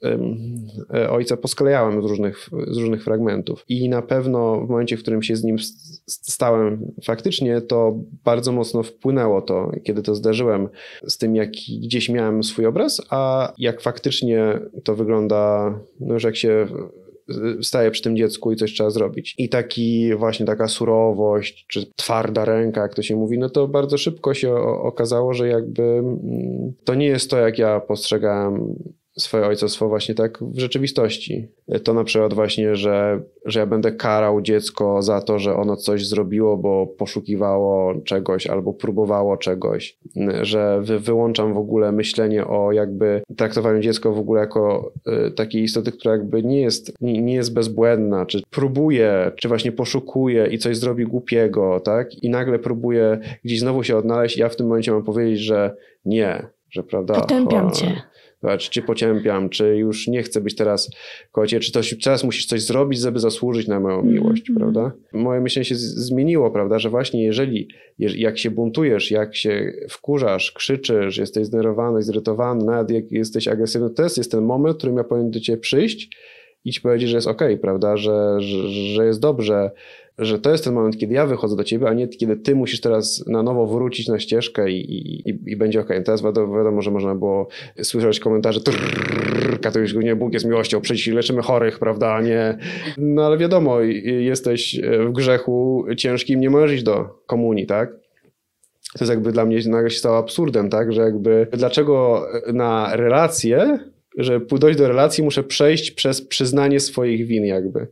e, 0.94 1.10
ojca 1.10 1.36
posklejałem 1.36 2.02
z 2.02 2.04
różnych, 2.04 2.50
z 2.68 2.76
różnych 2.76 3.04
fragmentów. 3.04 3.64
I 3.68 3.88
na 3.88 4.02
pewno 4.02 4.60
w 4.66 4.68
momencie, 4.68 4.96
w 4.96 5.02
którym 5.02 5.22
się 5.22 5.36
z 5.36 5.44
nim 5.44 5.56
stałem 6.06 6.92
faktycznie, 7.04 7.60
to 7.60 7.98
bardzo 8.24 8.52
mocno 8.52 8.82
wpłynęło 8.82 9.42
to, 9.42 9.70
kiedy 9.84 10.02
to 10.02 10.14
zdarzyłem 10.14 10.68
z 11.06 11.18
tym, 11.18 11.36
jaki 11.36 11.80
gdzieś 11.80 12.08
miałem 12.08 12.42
swój 12.42 12.66
obraz, 12.66 13.02
a 13.10 13.33
jak 13.58 13.80
faktycznie 13.80 14.60
to 14.84 14.94
wygląda, 14.94 15.74
no 16.00 16.14
jak 16.24 16.36
się 16.36 16.66
staje 17.62 17.90
przy 17.90 18.02
tym 18.02 18.16
dziecku 18.16 18.52
i 18.52 18.56
coś 18.56 18.72
trzeba 18.72 18.90
zrobić. 18.90 19.34
I 19.38 19.48
taki 19.48 20.14
właśnie 20.14 20.46
taka 20.46 20.68
surowość, 20.68 21.66
czy 21.68 21.86
twarda 21.96 22.44
ręka, 22.44 22.82
jak 22.82 22.94
to 22.94 23.02
się 23.02 23.16
mówi, 23.16 23.38
no 23.38 23.50
to 23.50 23.68
bardzo 23.68 23.98
szybko 23.98 24.34
się 24.34 24.54
okazało, 24.82 25.34
że 25.34 25.48
jakby 25.48 25.82
mm, 25.82 26.72
to 26.84 26.94
nie 26.94 27.06
jest 27.06 27.30
to, 27.30 27.38
jak 27.38 27.58
ja 27.58 27.80
postrzegałem 27.80 28.74
swoje 29.18 29.46
ojcostwo 29.46 29.88
właśnie 29.88 30.14
tak 30.14 30.38
w 30.42 30.58
rzeczywistości. 30.58 31.48
To 31.84 31.94
na 31.94 32.04
przykład 32.04 32.34
właśnie, 32.34 32.76
że, 32.76 33.22
że 33.44 33.60
ja 33.60 33.66
będę 33.66 33.92
karał 33.92 34.40
dziecko 34.40 35.02
za 35.02 35.20
to, 35.20 35.38
że 35.38 35.56
ono 35.56 35.76
coś 35.76 36.06
zrobiło, 36.06 36.56
bo 36.56 36.86
poszukiwało 36.86 37.94
czegoś 38.04 38.46
albo 38.46 38.72
próbowało 38.72 39.36
czegoś, 39.36 39.98
że 40.42 40.80
wy, 40.82 40.98
wyłączam 40.98 41.54
w 41.54 41.58
ogóle 41.58 41.92
myślenie 41.92 42.46
o 42.46 42.72
jakby 42.72 43.22
traktowaniu 43.36 43.80
dziecka 43.80 44.10
w 44.10 44.18
ogóle 44.18 44.40
jako 44.40 44.92
y, 45.28 45.30
takiej 45.30 45.62
istoty, 45.62 45.92
która 45.92 46.14
jakby 46.14 46.42
nie 46.42 46.60
jest, 46.60 47.00
nie, 47.00 47.22
nie 47.22 47.34
jest 47.34 47.54
bezbłędna, 47.54 48.26
czy 48.26 48.42
próbuje, 48.50 49.30
czy 49.36 49.48
właśnie 49.48 49.72
poszukuje 49.72 50.46
i 50.46 50.58
coś 50.58 50.76
zrobi 50.76 51.04
głupiego, 51.04 51.80
tak? 51.80 52.22
I 52.22 52.30
nagle 52.30 52.58
próbuje 52.58 53.18
gdzieś 53.44 53.60
znowu 53.60 53.82
się 53.84 53.96
odnaleźć 53.96 54.36
i 54.36 54.40
ja 54.40 54.48
w 54.48 54.56
tym 54.56 54.66
momencie 54.66 54.92
mam 54.92 55.04
powiedzieć, 55.04 55.40
że 55.40 55.76
nie, 56.04 56.46
że 56.70 56.82
prawda. 56.82 57.14
Potępiam 57.14 57.72
cię 57.72 58.13
czy 58.58 58.70
cię 58.70 58.82
pociępiam, 58.82 59.48
czy 59.48 59.76
już 59.76 60.08
nie 60.08 60.22
chcę 60.22 60.40
być 60.40 60.54
teraz 60.54 60.90
kocie, 61.32 61.60
czy 61.60 61.72
to, 61.72 61.80
teraz 62.04 62.24
musisz 62.24 62.46
coś 62.46 62.62
zrobić, 62.62 63.00
żeby 63.00 63.18
zasłużyć 63.18 63.68
na 63.68 63.80
moją 63.80 64.02
miłość, 64.02 64.50
mm 64.50 64.56
-hmm. 64.56 64.60
prawda? 64.60 64.92
Moje 65.12 65.40
myślenie 65.40 65.64
się 65.64 65.74
zmieniło, 65.76 66.50
prawda, 66.50 66.78
że 66.78 66.90
właśnie 66.90 67.24
jeżeli, 67.24 67.68
jak 67.98 68.38
się 68.38 68.50
buntujesz, 68.50 69.10
jak 69.10 69.36
się 69.36 69.72
wkurzasz, 69.90 70.52
krzyczysz, 70.52 71.18
jesteś 71.18 71.46
zdenerwowany, 71.46 72.02
zirytowany, 72.02 72.64
nawet 72.64 72.90
jak 72.90 73.12
jesteś 73.12 73.48
agresywny, 73.48 73.90
to 73.90 74.02
jest, 74.02 74.18
jest 74.18 74.30
ten 74.30 74.44
moment, 74.44 74.74
w 74.74 74.78
którym 74.78 74.96
ja 74.96 75.04
powinien 75.04 75.30
do 75.30 75.40
ciebie 75.40 75.58
przyjść 75.58 76.08
i 76.64 76.72
ci 76.72 76.80
powiedzieć, 76.80 77.08
że 77.08 77.16
jest 77.16 77.26
okej, 77.26 77.54
okay, 77.54 77.62
prawda, 77.62 77.96
że, 77.96 78.40
że, 78.40 78.68
że 78.68 79.06
jest 79.06 79.20
dobrze, 79.20 79.70
że 80.18 80.38
to 80.38 80.50
jest 80.50 80.64
ten 80.64 80.74
moment, 80.74 80.98
kiedy 80.98 81.14
ja 81.14 81.26
wychodzę 81.26 81.56
do 81.56 81.64
ciebie, 81.64 81.88
a 81.88 81.94
nie 81.94 82.08
kiedy 82.08 82.36
ty 82.36 82.54
musisz 82.54 82.80
teraz 82.80 83.24
na 83.26 83.42
nowo 83.42 83.66
wrócić 83.66 84.08
na 84.08 84.18
ścieżkę 84.18 84.70
i, 84.70 84.96
i, 85.28 85.28
i 85.46 85.56
będzie 85.56 85.80
ok. 85.80 85.88
Teraz 86.04 86.22
wiadomo, 86.22 86.82
że 86.82 86.90
można 86.90 87.14
było 87.14 87.48
słyszeć 87.82 88.20
komentarze 88.20 88.60
katolicki, 89.62 89.98
nie, 89.98 90.16
Bóg 90.16 90.32
jest 90.32 90.46
miłością, 90.46 90.80
przecież 90.80 91.06
leczymy 91.06 91.42
chorych, 91.42 91.78
prawda, 91.78 92.20
nie. 92.20 92.58
No 92.98 93.26
ale 93.26 93.38
wiadomo, 93.38 93.80
jesteś 94.20 94.80
w 95.08 95.12
grzechu 95.12 95.86
ciężkim, 95.96 96.40
nie 96.40 96.50
możesz 96.50 96.72
iść 96.72 96.84
do 96.84 97.22
komunii, 97.26 97.66
tak? 97.66 98.04
to 98.94 99.04
jest 99.04 99.10
jakby 99.10 99.32
dla 99.32 99.44
mnie 99.44 99.58
nagle 99.66 99.90
się 99.90 99.98
stało 99.98 100.18
absurdem, 100.18 100.70
tak, 100.70 100.92
że 100.92 101.02
jakby 101.02 101.46
dlaczego 101.52 102.26
na 102.52 102.96
relacje, 102.96 103.78
że 104.18 104.40
dojść 104.40 104.78
do 104.78 104.88
relacji 104.88 105.24
muszę 105.24 105.44
przejść 105.44 105.90
przez 105.90 106.22
przyznanie 106.22 106.80
swoich 106.80 107.26
win 107.26 107.44
jakby. 107.44 107.86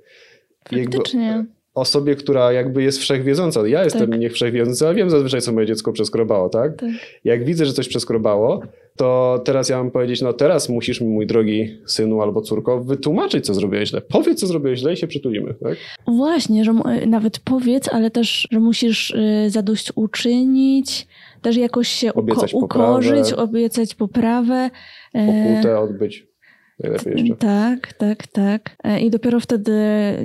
Faktycznie. 0.70 1.26
Jakby 1.26 1.61
osobie, 1.74 2.16
która 2.16 2.52
jakby 2.52 2.82
jest 2.82 2.98
wszechwiedząca. 2.98 3.68
Ja 3.68 3.84
jestem 3.84 4.10
tak. 4.10 4.20
nie 4.20 4.30
wszechwiedzący, 4.30 4.86
ale 4.86 4.94
wiem 4.94 5.10
zazwyczaj, 5.10 5.40
co 5.40 5.52
moje 5.52 5.66
dziecko 5.66 5.92
przeskrobało, 5.92 6.48
tak? 6.48 6.76
tak? 6.76 6.90
Jak 7.24 7.44
widzę, 7.44 7.66
że 7.66 7.72
coś 7.72 7.88
przeskrobało, 7.88 8.62
to 8.96 9.40
teraz 9.44 9.68
ja 9.68 9.76
mam 9.76 9.90
powiedzieć, 9.90 10.22
no 10.22 10.32
teraz 10.32 10.68
musisz 10.68 11.00
mi, 11.00 11.08
mój 11.08 11.26
drogi 11.26 11.78
synu 11.86 12.22
albo 12.22 12.40
córko, 12.40 12.80
wytłumaczyć, 12.84 13.46
co 13.46 13.54
zrobiłeś 13.54 13.88
źle. 13.88 14.00
Powiedz, 14.00 14.40
co 14.40 14.46
zrobiłeś 14.46 14.78
źle 14.80 14.92
i 14.92 14.96
się 14.96 15.06
przytulimy, 15.06 15.54
tak? 15.54 15.76
Właśnie, 16.06 16.64
że 16.64 16.74
nawet 17.06 17.38
powiedz, 17.38 17.88
ale 17.88 18.10
też, 18.10 18.48
że 18.50 18.60
musisz 18.60 19.10
y, 19.10 19.50
zadośćuczynić, 19.50 21.06
też 21.42 21.56
jakoś 21.56 21.88
się 21.88 22.10
uko- 22.10 22.54
ukorzyć, 22.54 23.32
obiecać 23.32 23.94
poprawę. 23.94 24.70
Pokutę 25.12 25.80
odbyć. 25.80 26.31
Najlepiej 26.82 27.12
jeszcze. 27.12 27.36
Tak, 27.36 27.92
tak, 27.92 28.26
tak. 28.26 28.76
E, 28.84 29.00
I 29.00 29.10
dopiero 29.10 29.40
wtedy, 29.40 29.72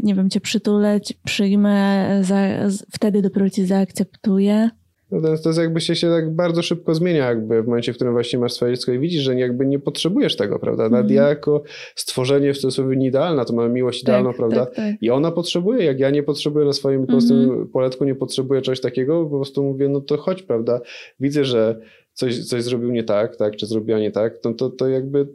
nie 0.04 0.16
wiem, 0.16 0.30
cię 0.30 0.40
przytuleć, 0.40 1.14
przyjmę, 1.26 2.08
za, 2.22 2.48
wtedy 2.92 3.22
dopiero 3.22 3.50
cię 3.50 3.66
zaakceptuję. 3.66 4.70
No 5.12 5.22
to, 5.22 5.38
to 5.38 5.50
jest 5.50 5.60
jakby 5.60 5.82
się, 5.82 5.96
się 5.96 6.10
tak 6.10 6.36
bardzo 6.36 6.62
szybko 6.62 6.96
zmienia, 6.96 7.26
jakby 7.26 7.64
w 7.64 7.68
momencie, 7.68 7.94
w 7.94 7.96
którym 7.96 8.14
właśnie 8.14 8.40
masz 8.40 8.54
swoje 8.54 8.74
dziecko 8.74 8.92
i 8.92 9.00
widzisz, 9.00 9.24
że 9.24 9.36
jakby 9.36 9.66
nie 9.66 9.80
potrzebujesz 9.80 10.36
tego, 10.36 10.60
prawda? 10.60 10.84
Nawet 10.84 11.06
mm. 11.06 11.16
ja 11.16 11.30
jako 11.30 11.64
stworzenie 11.96 12.54
w 12.54 12.58
cudzysłowie 12.58 13.08
idealna, 13.08 13.46
to 13.46 13.54
mamy 13.54 13.70
miłość 13.70 14.00
tak, 14.00 14.04
idealną, 14.04 14.34
prawda? 14.34 14.66
Tak, 14.66 14.76
tak. 14.76 14.96
I 15.02 15.10
ona 15.10 15.32
potrzebuje, 15.32 15.86
jak 15.86 16.00
ja 16.00 16.10
nie 16.10 16.24
potrzebuję 16.24 16.66
na 16.66 16.74
swoim 16.74 17.02
po 17.02 17.08
prostu 17.08 17.34
mm. 17.34 17.68
poletku, 17.68 18.06
nie 18.06 18.16
potrzebuję 18.16 18.62
czegoś 18.62 18.82
takiego, 18.82 19.24
po 19.24 19.36
prostu 19.36 19.64
mówię, 19.64 19.90
no 19.90 20.02
to 20.02 20.18
chodź, 20.18 20.44
prawda? 20.44 20.82
Widzę, 21.20 21.46
że 21.46 21.80
coś, 22.14 22.46
coś 22.46 22.64
zrobił 22.64 22.92
nie 22.92 23.04
tak, 23.04 23.36
tak, 23.36 23.56
czy 23.56 23.66
zrobiła 23.66 24.00
nie 24.00 24.12
tak, 24.12 24.34
no 24.46 24.54
to, 24.54 24.70
to 24.70 24.88
jakby 24.88 25.28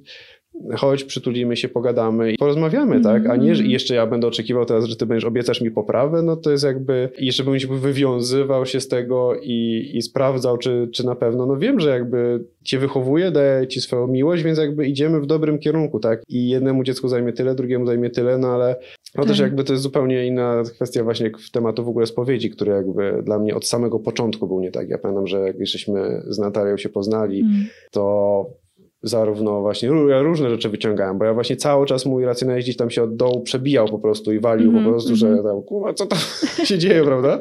chodź, 0.76 1.04
przytulimy 1.04 1.56
się, 1.56 1.68
pogadamy 1.68 2.32
i 2.32 2.36
porozmawiamy, 2.36 2.96
mm. 2.96 3.02
tak? 3.02 3.26
A 3.26 3.36
nie, 3.36 3.54
że 3.54 3.64
jeszcze 3.64 3.94
ja 3.94 4.06
będę 4.06 4.26
oczekiwał 4.26 4.64
teraz, 4.64 4.84
że 4.84 4.96
ty 4.96 5.06
będziesz, 5.06 5.24
obiecasz 5.24 5.60
mi 5.60 5.70
poprawę, 5.70 6.22
no 6.22 6.36
to 6.36 6.50
jest 6.50 6.64
jakby, 6.64 7.08
i 7.18 7.26
jeszcze 7.26 7.44
bym 7.44 7.58
się 7.58 7.68
wywiązywał 7.68 8.66
się 8.66 8.80
z 8.80 8.88
tego 8.88 9.34
i, 9.42 9.90
i 9.94 10.02
sprawdzał, 10.02 10.58
czy, 10.58 10.88
czy 10.92 11.06
na 11.06 11.14
pewno, 11.14 11.46
no 11.46 11.56
wiem, 11.56 11.80
że 11.80 11.90
jakby 11.90 12.44
cię 12.64 12.78
wychowuje, 12.78 13.30
daje 13.30 13.66
ci 13.66 13.80
swoją 13.80 14.06
miłość, 14.06 14.42
więc 14.42 14.58
jakby 14.58 14.86
idziemy 14.86 15.20
w 15.20 15.26
dobrym 15.26 15.58
kierunku, 15.58 16.00
tak? 16.00 16.22
I 16.28 16.48
jednemu 16.48 16.84
dziecku 16.84 17.08
zajmie 17.08 17.32
tyle, 17.32 17.54
drugiemu 17.54 17.86
zajmie 17.86 18.10
tyle, 18.10 18.38
no 18.38 18.48
ale 18.48 18.76
no 19.14 19.24
też 19.24 19.38
tak. 19.38 19.46
jakby 19.46 19.64
to 19.64 19.72
jest 19.72 19.82
zupełnie 19.82 20.26
inna 20.26 20.62
kwestia 20.74 21.04
właśnie 21.04 21.30
w 21.30 21.50
tematu 21.50 21.84
w 21.84 21.88
ogóle 21.88 22.06
spowiedzi, 22.06 22.50
który 22.50 22.72
jakby 22.72 23.22
dla 23.22 23.38
mnie 23.38 23.54
od 23.54 23.66
samego 23.66 23.98
początku 23.98 24.46
był 24.46 24.60
nie 24.60 24.70
tak. 24.70 24.88
Ja 24.88 24.98
pamiętam, 24.98 25.26
że 25.26 25.40
jak 25.40 25.66
żeśmy 25.66 26.22
z 26.28 26.38
Natalią 26.38 26.76
się 26.76 26.88
poznali, 26.88 27.40
mm. 27.40 27.64
to 27.90 28.61
zarówno 29.02 29.60
właśnie 29.60 29.90
ja 30.08 30.22
różne 30.22 30.50
rzeczy 30.50 30.68
wyciągałem, 30.68 31.18
bo 31.18 31.24
ja 31.24 31.34
właśnie 31.34 31.56
cały 31.56 31.86
czas 31.86 32.06
mój 32.06 32.24
racjonalizm 32.24 32.64
gdzieś 32.64 32.76
tam 32.76 32.90
się 32.90 33.02
od 33.02 33.16
dołu 33.16 33.40
przebijał 33.40 33.88
po 33.88 33.98
prostu 33.98 34.32
i 34.32 34.40
walił 34.40 34.70
mm 34.70 34.80
-hmm, 34.80 34.84
po 34.84 34.88
mhm, 34.88 34.94
prostu, 34.94 35.26
mm 35.26 35.36
-hmm. 35.36 35.36
że 35.36 35.42
tam, 35.42 35.62
kurwa, 35.62 35.94
co 35.94 36.06
tam 36.06 36.18
się 36.68 36.78
dzieje, 36.78 37.04
prawda? 37.04 37.40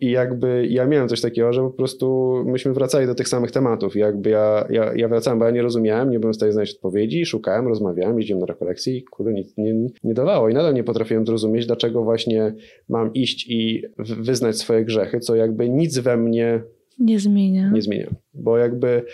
I 0.00 0.10
jakby 0.10 0.66
ja 0.70 0.86
miałem 0.86 1.08
coś 1.08 1.20
takiego, 1.20 1.52
że 1.52 1.62
po 1.62 1.70
prostu 1.70 2.34
myśmy 2.46 2.72
wracali 2.72 3.06
do 3.06 3.14
tych 3.14 3.28
samych 3.28 3.50
tematów 3.50 3.96
i 3.96 3.98
jakby 3.98 4.30
ja, 4.30 4.66
ja, 4.70 4.92
ja 4.96 5.08
wracałem, 5.08 5.38
bo 5.38 5.44
ja 5.44 5.50
nie 5.50 5.62
rozumiałem, 5.62 6.10
nie 6.10 6.20
byłem 6.20 6.32
w 6.32 6.36
stanie 6.36 6.52
znaleźć 6.52 6.74
odpowiedzi, 6.74 7.26
szukałem, 7.26 7.68
rozmawiałem, 7.68 8.18
jeździłem 8.18 8.40
na 8.40 8.46
rekolekcje 8.46 8.96
i 8.96 9.02
kurde, 9.02 9.32
nic 9.32 9.56
nie, 9.56 9.74
nie 10.04 10.14
dawało 10.14 10.48
i 10.48 10.54
nadal 10.54 10.74
nie 10.74 10.84
potrafiłem 10.84 11.26
zrozumieć, 11.26 11.66
dlaczego 11.66 12.02
właśnie 12.02 12.54
mam 12.88 13.12
iść 13.12 13.46
i 13.50 13.82
wyznać 13.98 14.58
swoje 14.58 14.84
grzechy, 14.84 15.20
co 15.20 15.34
jakby 15.34 15.68
nic 15.68 15.98
we 15.98 16.16
mnie 16.16 16.62
nie 16.98 17.18
zmienia. 17.18 17.70
Nie 17.70 17.82
zmienia, 17.82 18.10
bo 18.34 18.58
jakby 18.58 19.04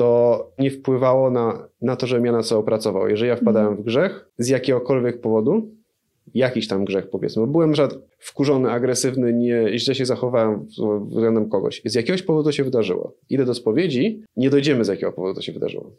to 0.00 0.52
nie 0.58 0.70
wpływało 0.70 1.30
na, 1.30 1.68
na 1.82 1.96
to, 1.96 2.06
żebym 2.06 2.26
ja 2.26 2.32
na 2.32 2.42
co 2.42 2.58
opracował. 2.58 3.08
Jeżeli 3.08 3.28
ja 3.28 3.36
wpadałem 3.36 3.68
mhm. 3.68 3.82
w 3.82 3.86
grzech 3.86 4.28
z 4.38 4.48
jakiegokolwiek 4.48 5.20
powodu, 5.20 5.70
jakiś 6.34 6.68
tam 6.68 6.84
grzech 6.84 7.10
powiedzmy, 7.10 7.40
bo 7.40 7.52
byłem 7.52 7.74
żad 7.74 7.98
wkurzony, 8.18 8.70
agresywny, 8.70 9.32
nie, 9.32 9.78
źle 9.78 9.94
się 9.94 10.06
zachowałem 10.06 10.66
względem 11.08 11.48
kogoś. 11.48 11.82
Z 11.84 11.94
jakiegoś 11.94 12.22
powodu 12.22 12.44
to 12.44 12.52
się 12.52 12.64
wydarzyło. 12.64 13.14
Idę 13.30 13.44
do 13.44 13.54
spowiedzi, 13.54 14.22
nie 14.36 14.50
dojdziemy 14.50 14.84
z 14.84 14.88
jakiego 14.88 15.12
powodu 15.12 15.34
to 15.34 15.42
się 15.42 15.52
wydarzyło. 15.52 15.90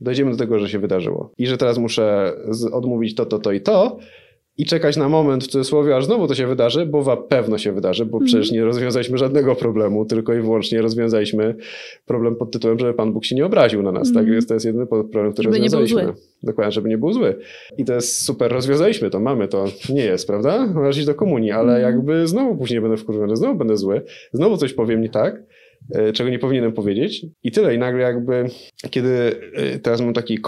Dojdziemy 0.00 0.30
do 0.30 0.36
tego, 0.36 0.58
że 0.58 0.68
się 0.68 0.78
wydarzyło. 0.78 1.32
I 1.38 1.46
że 1.46 1.58
teraz 1.58 1.78
muszę 1.78 2.32
odmówić 2.72 3.14
to, 3.14 3.26
to, 3.26 3.38
to 3.38 3.52
i 3.52 3.60
to, 3.60 3.98
i 4.58 4.66
czekać 4.66 4.96
na 4.96 5.08
moment 5.08 5.44
w 5.44 5.46
cudzysłowie, 5.46 5.96
aż 5.96 6.04
znowu 6.04 6.26
to 6.26 6.34
się 6.34 6.46
wydarzy, 6.46 6.86
bo 6.86 7.04
na 7.04 7.16
pewno 7.16 7.58
się 7.58 7.72
wydarzy, 7.72 8.06
bo 8.06 8.20
przecież 8.20 8.46
mhm. 8.46 8.54
nie 8.54 8.64
rozwiązaliśmy 8.64 9.18
żadnego 9.18 9.54
problemu, 9.54 10.04
tylko 10.04 10.34
i 10.34 10.40
wyłącznie 10.40 10.82
rozwiązaliśmy 10.82 11.54
problem 12.06 12.36
pod 12.36 12.50
tytułem, 12.50 12.78
żeby 12.78 12.94
Pan 12.94 13.12
Bóg 13.12 13.24
się 13.24 13.36
nie 13.36 13.46
obraził 13.46 13.82
na 13.82 13.92
nas. 13.92 14.08
Mm. 14.08 14.14
Tak 14.14 14.32
więc 14.32 14.46
to 14.46 14.54
jest 14.54 14.66
jedyny 14.66 14.86
problem, 14.86 15.32
który 15.32 15.44
żeby 15.44 15.56
rozwiązaliśmy. 15.56 16.12
Dokładnie, 16.42 16.72
żeby 16.72 16.88
nie 16.88 16.98
był 16.98 17.12
zły. 17.12 17.34
I 17.78 17.84
to 17.84 17.92
jest 17.92 18.24
super, 18.24 18.52
rozwiązaliśmy 18.52 19.10
to, 19.10 19.20
mamy 19.20 19.48
to. 19.48 19.64
Nie 19.88 20.04
jest, 20.04 20.26
prawda? 20.26 20.74
Iść 20.90 21.06
do 21.06 21.14
komunii, 21.14 21.50
ale 21.50 21.72
mm. 21.72 21.82
jakby 21.82 22.26
znowu 22.26 22.56
później 22.56 22.80
będę 22.80 22.96
wkurzony, 22.96 23.36
znowu 23.36 23.54
będę 23.54 23.76
zły, 23.76 24.02
znowu 24.32 24.56
coś 24.56 24.72
powiem 24.72 25.00
nie 25.00 25.08
tak 25.08 25.42
czego 26.14 26.30
nie 26.30 26.38
powinienem 26.38 26.72
powiedzieć. 26.72 27.26
I 27.42 27.50
tyle. 27.50 27.74
I 27.74 27.78
nagle 27.78 28.02
jakby, 28.02 28.46
kiedy 28.90 29.40
e, 29.54 29.78
teraz 29.78 30.00
mam 30.00 30.14
taki 30.14 30.38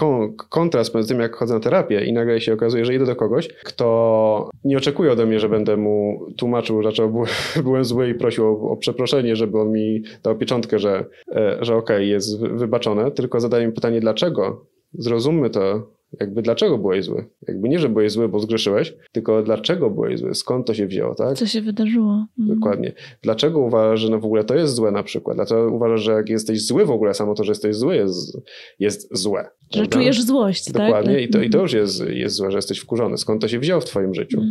kontrast 0.49 0.95
między 0.95 1.09
tym, 1.09 1.19
jak 1.19 1.35
chodzę 1.35 1.53
na 1.53 1.59
terapię 1.59 2.05
i 2.05 2.13
nagle 2.13 2.41
się 2.41 2.53
okazuje, 2.53 2.85
że 2.85 2.95
idę 2.95 3.05
do 3.05 3.15
kogoś, 3.15 3.47
kto 3.47 4.49
nie 4.63 4.77
oczekuje 4.77 5.11
ode 5.11 5.25
mnie, 5.25 5.39
że 5.39 5.49
będę 5.49 5.77
mu 5.77 6.25
tłumaczył, 6.37 6.81
dlaczego 6.81 7.23
byłem 7.63 7.85
zły 7.91 8.09
i 8.09 8.13
prosił 8.13 8.45
o, 8.45 8.71
o 8.71 8.77
przeproszenie, 8.77 9.35
żeby 9.35 9.59
on 9.59 9.71
mi 9.71 10.03
dał 10.23 10.37
pieczątkę, 10.37 10.79
że, 10.79 11.05
e, 11.35 11.57
że 11.61 11.75
okej, 11.75 11.95
okay, 11.95 12.05
jest 12.05 12.39
wybaczone, 12.39 13.11
tylko 13.11 13.39
zadaję 13.39 13.67
mi 13.67 13.73
pytanie, 13.73 13.99
dlaczego? 13.99 14.65
Zrozummy 14.93 15.49
to, 15.49 15.91
jakby 16.19 16.41
dlaczego 16.41 16.77
byłeś 16.77 17.05
zły? 17.05 17.25
Jakby 17.47 17.69
nie, 17.69 17.79
że 17.79 17.89
byłeś 17.89 18.11
zły, 18.11 18.29
bo 18.29 18.39
zgrzeszyłeś, 18.39 18.93
tylko 19.11 19.43
dlaczego 19.43 19.89
byłeś 19.89 20.19
zły? 20.19 20.35
Skąd 20.35 20.67
to 20.67 20.73
się 20.73 20.87
wzięło, 20.87 21.15
tak? 21.15 21.37
Co 21.37 21.45
się 21.45 21.61
wydarzyło? 21.61 22.25
Mhm. 22.39 22.59
Dokładnie. 22.59 22.93
Dlaczego 23.21 23.59
uważasz, 23.59 23.99
że 23.99 24.09
no 24.09 24.19
w 24.19 24.25
ogóle 24.25 24.43
to 24.43 24.55
jest 24.55 24.75
złe 24.75 24.91
na 24.91 25.03
przykład? 25.03 25.37
Dlaczego 25.37 25.71
uważasz, 25.71 26.01
że 26.01 26.11
jak 26.11 26.29
jesteś 26.29 26.65
zły 26.65 26.85
w 26.85 26.91
ogóle, 26.91 27.13
samo 27.13 27.35
to, 27.35 27.43
że 27.43 27.51
jesteś 27.51 27.75
zły 27.75 27.95
jest, 27.95 28.37
jest 28.79 29.17
złe? 29.17 29.49
Że 29.71 29.79
prawda? 29.79 29.97
czujesz 29.97 30.23
złość, 30.23 30.71
Dokładnie. 30.71 30.93
tak? 30.93 31.01
Dokładnie. 31.01 31.23
I 31.23 31.29
to, 31.29 31.41
i 31.41 31.49
to 31.49 31.57
mhm. 31.57 31.61
już 31.61 31.73
jest, 31.73 32.09
jest 32.09 32.35
złe, 32.35 32.51
że 32.51 32.57
jesteś 32.57 32.79
wkurzony. 32.79 33.17
Skąd 33.17 33.41
to 33.41 33.47
się 33.47 33.59
wzięło 33.59 33.81
w 33.81 33.85
twoim 33.85 34.13
życiu? 34.13 34.41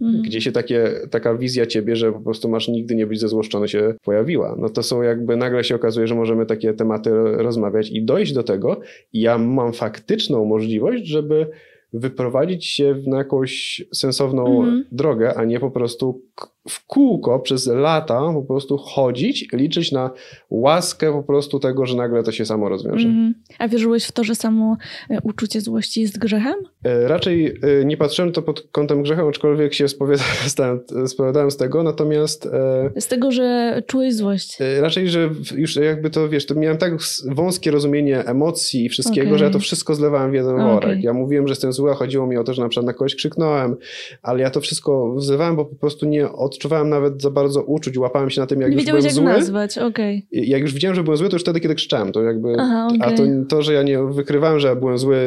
Mm. 0.00 0.22
Gdzie 0.22 0.40
się 0.40 0.52
takie, 0.52 0.90
taka 1.10 1.34
wizja 1.34 1.66
ciebie, 1.66 1.96
że 1.96 2.12
po 2.12 2.20
prostu 2.20 2.48
masz 2.48 2.68
nigdy 2.68 2.94
nie 2.94 3.06
być 3.06 3.20
zezłoszczony 3.20 3.68
się 3.68 3.94
pojawiła? 4.04 4.56
No 4.58 4.68
to 4.68 4.82
są 4.82 5.02
jakby, 5.02 5.36
nagle 5.36 5.64
się 5.64 5.74
okazuje, 5.74 6.06
że 6.06 6.14
możemy 6.14 6.46
takie 6.46 6.74
tematy 6.74 7.10
rozmawiać 7.36 7.90
i 7.90 8.02
dojść 8.02 8.32
do 8.32 8.42
tego 8.42 8.80
i 9.12 9.20
ja 9.20 9.38
mam 9.38 9.72
faktyczną 9.72 10.44
możliwość, 10.44 11.07
żeby 11.08 11.50
wyprowadzić 11.92 12.66
się 12.66 12.94
na 13.06 13.18
jakąś 13.18 13.82
sensowną 13.92 14.62
mm 14.62 14.78
drogę, 14.92 15.34
a 15.34 15.44
nie 15.44 15.60
po 15.60 15.70
prostu 15.70 16.22
w 16.68 16.86
kółko 16.86 17.38
przez 17.38 17.66
lata 17.66 18.32
po 18.32 18.42
prostu 18.42 18.78
chodzić, 18.78 19.48
liczyć 19.52 19.92
na 19.92 20.10
łaskę 20.50 21.12
po 21.12 21.22
prostu 21.22 21.58
tego, 21.58 21.86
że 21.86 21.96
nagle 21.96 22.22
to 22.22 22.32
się 22.32 22.44
samo 22.46 22.68
rozwiąże. 22.68 23.08
Mm. 23.08 23.34
A 23.58 23.68
wierzyłeś 23.68 24.04
w 24.04 24.12
to, 24.12 24.24
że 24.24 24.34
samo 24.34 24.76
e, 25.10 25.18
uczucie 25.22 25.60
złości 25.60 26.00
jest 26.00 26.18
grzechem? 26.18 26.54
E, 26.84 27.08
raczej 27.08 27.46
e, 27.46 27.84
nie 27.84 27.96
patrzyłem 27.96 28.32
to 28.32 28.42
pod 28.42 28.68
kątem 28.72 29.02
grzechem, 29.02 29.28
aczkolwiek 29.28 29.74
się 29.74 29.86
spowiadałem 31.06 31.50
z 31.50 31.56
tego, 31.56 31.82
natomiast... 31.82 32.48
Z 32.96 33.06
tego, 33.06 33.30
że 33.30 33.82
czułeś 33.86 34.14
złość? 34.14 34.58
Raczej, 34.80 35.08
że 35.08 35.30
już 35.56 35.76
jakby 35.76 36.10
to, 36.10 36.28
wiesz, 36.28 36.46
to 36.46 36.54
miałem 36.54 36.78
tak 36.78 36.92
wąskie 37.26 37.70
rozumienie 37.70 38.24
emocji 38.24 38.84
i 38.84 38.88
wszystkiego, 38.88 39.26
okay. 39.26 39.38
że 39.38 39.44
ja 39.44 39.50
to 39.50 39.58
wszystko 39.58 39.94
zlewałem 39.94 40.30
w 40.30 40.34
jeden 40.34 40.56
worek. 40.56 40.90
Okay. 40.90 41.00
Ja 41.00 41.12
mówiłem, 41.12 41.48
że 41.48 41.52
jestem 41.52 41.72
zły, 41.78 41.90
a 41.90 41.94
chodziło 41.94 42.26
mi 42.26 42.36
o 42.36 42.44
to, 42.44 42.54
że 42.54 42.62
na 42.62 42.68
przykład 42.68 42.86
na 42.86 42.92
kogoś 42.92 43.14
krzyknąłem, 43.14 43.76
ale 44.22 44.40
ja 44.40 44.50
to 44.50 44.60
wszystko 44.60 45.14
zlewałem, 45.18 45.56
bo 45.56 45.64
po 45.64 45.76
prostu 45.76 46.06
nie 46.06 46.32
od 46.32 46.58
odczuwałem 46.58 46.88
nawet 46.88 47.22
za 47.22 47.30
bardzo 47.30 47.62
uczuć, 47.62 47.98
łapałem 47.98 48.30
się 48.30 48.40
na 48.40 48.46
tym, 48.46 48.60
jak 48.60 48.70
nie 48.70 48.76
już 48.76 48.84
byłem 48.84 49.04
jak 49.04 49.12
zły. 49.12 49.24
nazwać, 49.24 49.78
okej. 49.78 50.26
Okay. 50.32 50.44
Jak 50.44 50.62
już 50.62 50.74
widziałem, 50.74 50.94
że 50.94 51.02
byłem 51.02 51.16
zły, 51.16 51.28
to 51.28 51.34
już 51.34 51.42
wtedy, 51.42 51.60
kiedy 51.60 51.74
krzyczałem, 51.74 52.12
to 52.12 52.22
jakby, 52.22 52.56
Aha, 52.58 52.88
okay. 52.94 53.08
a 53.08 53.16
to, 53.16 53.22
to, 53.48 53.62
że 53.62 53.72
ja 53.72 53.82
nie 53.82 53.98
wykrywałem, 54.02 54.60
że 54.60 54.76
byłem 54.76 54.98
zły 54.98 55.18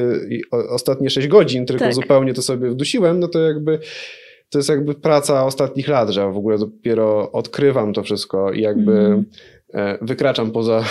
ostatnie 0.70 1.10
6 1.10 1.28
godzin, 1.28 1.66
tylko 1.66 1.84
tak. 1.84 1.93
zupełnie 1.93 2.34
to 2.34 2.41
sobie 2.41 2.70
wdusiłem, 2.70 3.20
no 3.20 3.28
to 3.28 3.39
jakby 3.39 3.80
to 4.49 4.60
jest 4.60 4.70
jakby 4.70 4.93
praca 4.95 5.45
ostatnich 5.45 5.88
lat, 5.88 6.10
że 6.10 6.22
ja 6.22 6.30
w 6.30 6.38
ogóle 6.38 6.58
dopiero 6.58 7.32
odkrywam 7.32 7.93
to 7.93 8.04
wszystko 8.04 8.52
i 8.52 8.62
jakby 8.62 8.91
mm. 8.91 9.26
E, 9.74 9.97
wykraczam 10.01 10.51
poza, 10.51 10.84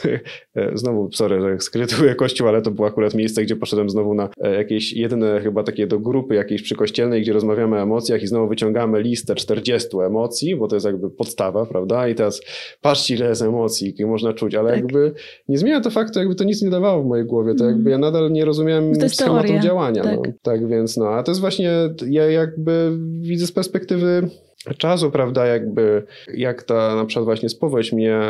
e, 0.56 0.70
znowu, 0.74 1.12
sorry, 1.12 1.40
że 1.40 1.60
skrytuję 1.60 2.14
kościół, 2.14 2.48
ale 2.48 2.62
to 2.62 2.70
było 2.70 2.88
akurat 2.88 3.14
miejsce, 3.14 3.42
gdzie 3.42 3.56
poszedłem 3.56 3.90
znowu 3.90 4.14
na 4.14 4.28
e, 4.42 4.54
jakieś 4.54 4.92
jedyne 4.92 5.40
chyba 5.40 5.62
takie 5.62 5.86
do 5.86 5.98
grupy 5.98 6.34
jakiejś 6.34 6.62
przykościelnej, 6.62 7.22
gdzie 7.22 7.32
rozmawiamy 7.32 7.76
o 7.76 7.82
emocjach 7.82 8.22
i 8.22 8.26
znowu 8.26 8.48
wyciągamy 8.48 9.02
listę 9.02 9.34
40 9.34 9.88
emocji, 10.06 10.56
bo 10.56 10.68
to 10.68 10.76
jest 10.76 10.86
jakby 10.86 11.10
podstawa, 11.10 11.66
prawda? 11.66 12.08
I 12.08 12.14
teraz 12.14 12.40
patrzcie 12.80 13.14
ile 13.14 13.28
jest 13.28 13.42
emocji, 13.42 13.86
jakie 13.86 14.06
można 14.06 14.32
czuć, 14.32 14.54
ale 14.54 14.70
tak. 14.70 14.80
jakby 14.80 15.12
nie 15.48 15.58
zmienia 15.58 15.80
to 15.80 15.90
faktu, 15.90 16.18
jakby 16.18 16.34
to 16.34 16.44
nic 16.44 16.62
nie 16.62 16.70
dawało 16.70 17.02
w 17.02 17.06
mojej 17.06 17.26
głowie, 17.26 17.54
to 17.54 17.64
jakby 17.64 17.90
ja 17.90 17.98
nadal 17.98 18.32
nie 18.32 18.44
rozumiałem 18.44 19.08
schematu 19.08 19.58
działania. 19.62 20.02
Tak. 20.02 20.16
No. 20.16 20.32
tak 20.42 20.68
więc 20.68 20.96
no, 20.96 21.08
a 21.08 21.22
to 21.22 21.30
jest 21.30 21.40
właśnie, 21.40 21.72
ja 22.06 22.30
jakby 22.30 22.98
widzę 23.20 23.46
z 23.46 23.52
perspektywy 23.52 24.30
czasu, 24.78 25.10
prawda, 25.10 25.46
jakby 25.46 26.02
jak 26.34 26.62
ta 26.62 26.96
na 26.96 27.04
przykład 27.04 27.24
właśnie 27.24 27.48
spowiedź 27.48 27.92
mnie 27.92 28.20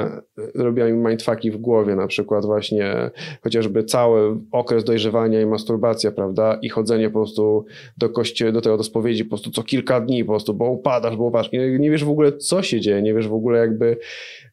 robiła 0.55 0.87
mi 0.87 0.93
mindfucki 0.93 1.51
w 1.51 1.57
głowie, 1.57 1.97
na 1.97 2.07
przykład 2.07 2.47
właśnie 2.47 3.11
chociażby 3.43 3.85
cały 3.85 4.37
okres 4.53 4.85
dojrzewania 4.85 5.41
i 5.41 5.47
masturbacja, 5.47 6.13
prawda, 6.13 6.59
i 6.63 6.69
chodzenie 6.69 7.11
po 7.11 7.19
prostu 7.19 7.65
do 7.99 8.09
kościoła, 8.09 8.53
do 8.53 8.61
tego, 8.61 8.77
do 8.77 8.85
spowiedzi 8.85 9.25
po 9.25 9.29
prostu 9.29 9.51
co 9.51 9.63
kilka 9.63 10.01
dni 10.01 10.25
po 10.25 10.33
prostu, 10.33 10.55
bo 10.55 10.71
upadasz, 10.71 11.17
bo 11.17 11.25
upadasz, 11.25 11.53
nie, 11.53 11.79
nie 11.79 11.91
wiesz 11.91 12.05
w 12.05 12.11
ogóle 12.11 12.33
co 12.33 12.63
się 12.63 12.81
dzieje, 12.81 13.03
nie 13.03 13.15
wiesz 13.15 13.29
w 13.29 13.35
ogóle 13.35 13.59
jakby 13.59 13.97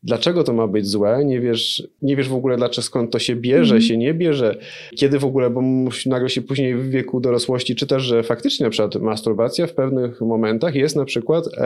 dlaczego 0.03 0.43
to 0.43 0.53
ma 0.53 0.67
być 0.67 0.87
złe, 0.87 1.25
nie 1.25 1.39
wiesz, 1.39 1.87
nie 2.01 2.15
wiesz 2.15 2.29
w 2.29 2.33
ogóle 2.33 2.57
dlaczego 2.57 2.85
skąd 2.85 3.11
to 3.11 3.19
się 3.19 3.35
bierze, 3.35 3.75
mm. 3.75 3.81
się 3.81 3.97
nie 3.97 4.13
bierze, 4.13 4.57
kiedy 4.95 5.19
w 5.19 5.25
ogóle, 5.25 5.49
bo 5.49 5.61
nagle 6.05 6.29
się 6.29 6.41
później 6.41 6.75
w 6.75 6.89
wieku 6.89 7.19
dorosłości 7.19 7.75
czytasz, 7.75 8.03
że 8.03 8.23
faktycznie 8.23 8.63
na 8.63 8.69
przykład 8.69 8.95
masturbacja 8.95 9.67
w 9.67 9.73
pewnych 9.73 10.21
momentach 10.21 10.75
jest 10.75 10.95
na 10.95 11.05
przykład 11.05 11.45
e, 11.57 11.64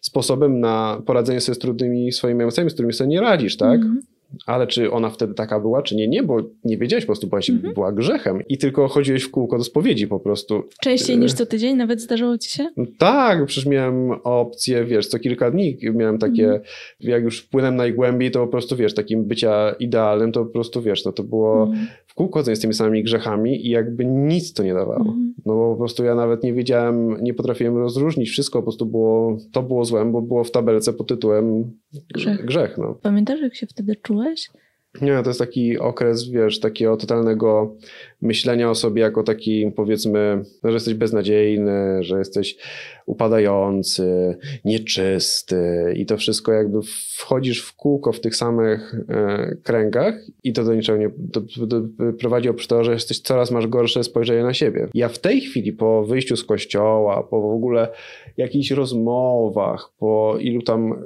sposobem 0.00 0.60
na 0.60 1.02
poradzenie 1.06 1.40
sobie 1.40 1.54
z 1.54 1.58
trudnymi 1.58 2.12
swoimi 2.12 2.42
emocjami, 2.42 2.70
z 2.70 2.72
którymi 2.72 2.92
sobie 2.92 3.08
nie 3.08 3.20
radzisz, 3.20 3.56
tak? 3.56 3.80
Mm. 3.80 4.00
Ale 4.46 4.66
czy 4.66 4.90
ona 4.90 5.10
wtedy 5.10 5.34
taka 5.34 5.60
była, 5.60 5.82
czy 5.82 5.96
nie? 5.96 6.08
Nie, 6.08 6.22
bo 6.22 6.36
nie 6.64 6.78
wiedziałeś 6.78 7.04
po 7.04 7.08
prostu, 7.08 7.26
byłaś, 7.26 7.50
mhm. 7.50 7.74
była 7.74 7.92
grzechem 7.92 8.42
i 8.48 8.58
tylko 8.58 8.88
chodziłeś 8.88 9.22
w 9.22 9.30
kółko 9.30 9.58
do 9.58 9.64
spowiedzi 9.64 10.06
po 10.06 10.20
prostu. 10.20 10.62
Częściej 10.80 11.18
niż 11.18 11.32
co 11.32 11.46
tydzień 11.46 11.76
nawet 11.76 12.00
zdarzało 12.00 12.38
ci 12.38 12.50
się? 12.50 12.66
Tak, 12.98 13.46
przecież 13.46 13.66
miałem 13.66 14.10
opcję, 14.24 14.84
wiesz, 14.84 15.06
co 15.06 15.18
kilka 15.18 15.50
dni 15.50 15.78
miałem 15.94 16.18
takie, 16.18 16.44
mhm. 16.44 16.62
jak 17.00 17.22
już 17.22 17.40
wpłynąłem 17.40 17.76
najgłębiej, 17.76 18.30
to 18.30 18.40
po 18.40 18.50
prostu, 18.50 18.76
wiesz, 18.76 18.94
takim 18.94 19.24
bycia 19.24 19.74
idealnym, 19.78 20.32
to 20.32 20.44
po 20.44 20.52
prostu, 20.52 20.82
wiesz, 20.82 21.04
no 21.04 21.12
to 21.12 21.22
było 21.22 21.62
mhm. 21.62 21.86
w 22.06 22.14
kółko 22.14 22.42
z 22.42 22.60
tymi 22.60 22.74
samymi 22.74 23.02
grzechami 23.02 23.66
i 23.66 23.70
jakby 23.70 24.04
nic 24.04 24.52
to 24.52 24.62
nie 24.62 24.74
dawało. 24.74 25.00
Mhm. 25.00 25.34
No 25.46 25.54
bo 25.54 25.72
po 25.72 25.78
prostu 25.78 26.04
ja 26.04 26.14
nawet 26.14 26.42
nie 26.42 26.52
wiedziałem, 26.52 27.16
nie 27.22 27.34
potrafiłem 27.34 27.76
rozróżnić, 27.76 28.30
wszystko 28.30 28.58
po 28.58 28.62
prostu 28.62 28.86
było, 28.86 29.36
to 29.52 29.62
było 29.62 29.84
złem, 29.84 30.12
bo 30.12 30.22
było 30.22 30.44
w 30.44 30.50
tabelce 30.50 30.92
pod 30.92 31.08
tytułem 31.08 31.72
grzech. 32.14 32.44
grzech 32.44 32.78
no. 32.78 32.98
Pamiętasz, 33.02 33.40
jak 33.40 33.54
się 33.54 33.66
wtedy 33.66 33.96
czułeś? 33.96 34.19
Nie, 35.02 35.22
to 35.22 35.30
jest 35.30 35.40
taki 35.40 35.78
okres, 35.78 36.28
wiesz, 36.28 36.60
takiego 36.60 36.96
totalnego 36.96 37.76
myślenia 38.22 38.70
o 38.70 38.74
sobie 38.74 39.02
jako 39.02 39.22
taki, 39.22 39.72
powiedzmy, 39.76 40.44
że 40.64 40.72
jesteś 40.72 40.94
beznadziejny, 40.94 42.02
że 42.02 42.18
jesteś 42.18 42.56
upadający, 43.06 44.36
nieczysty 44.64 45.92
i 45.96 46.06
to 46.06 46.16
wszystko 46.16 46.52
jakby 46.52 46.78
wchodzisz 47.16 47.62
w 47.62 47.76
kółko 47.76 48.12
w 48.12 48.20
tych 48.20 48.36
samych 48.36 48.94
e, 49.08 49.56
kręgach 49.62 50.14
i 50.44 50.52
to 50.52 50.64
do 50.64 50.74
niczego 50.74 50.98
nie 50.98 51.10
do, 51.18 51.40
do, 51.66 51.82
prowadzi 52.18 52.48
oprócz 52.48 52.66
tego, 52.66 52.84
że 52.84 52.92
jesteś 52.92 53.20
coraz 53.20 53.50
masz 53.50 53.66
gorsze 53.66 54.04
spojrzenie 54.04 54.42
na 54.42 54.54
siebie. 54.54 54.88
Ja 54.94 55.08
w 55.08 55.18
tej 55.18 55.40
chwili 55.40 55.72
po 55.72 56.04
wyjściu 56.04 56.36
z 56.36 56.44
kościoła, 56.44 57.22
po 57.22 57.40
w 57.40 57.54
ogóle 57.54 57.88
jakichś 58.36 58.70
rozmowach, 58.70 59.90
po 59.98 60.36
ilu 60.40 60.62
tam 60.62 60.92
e, 60.92 60.96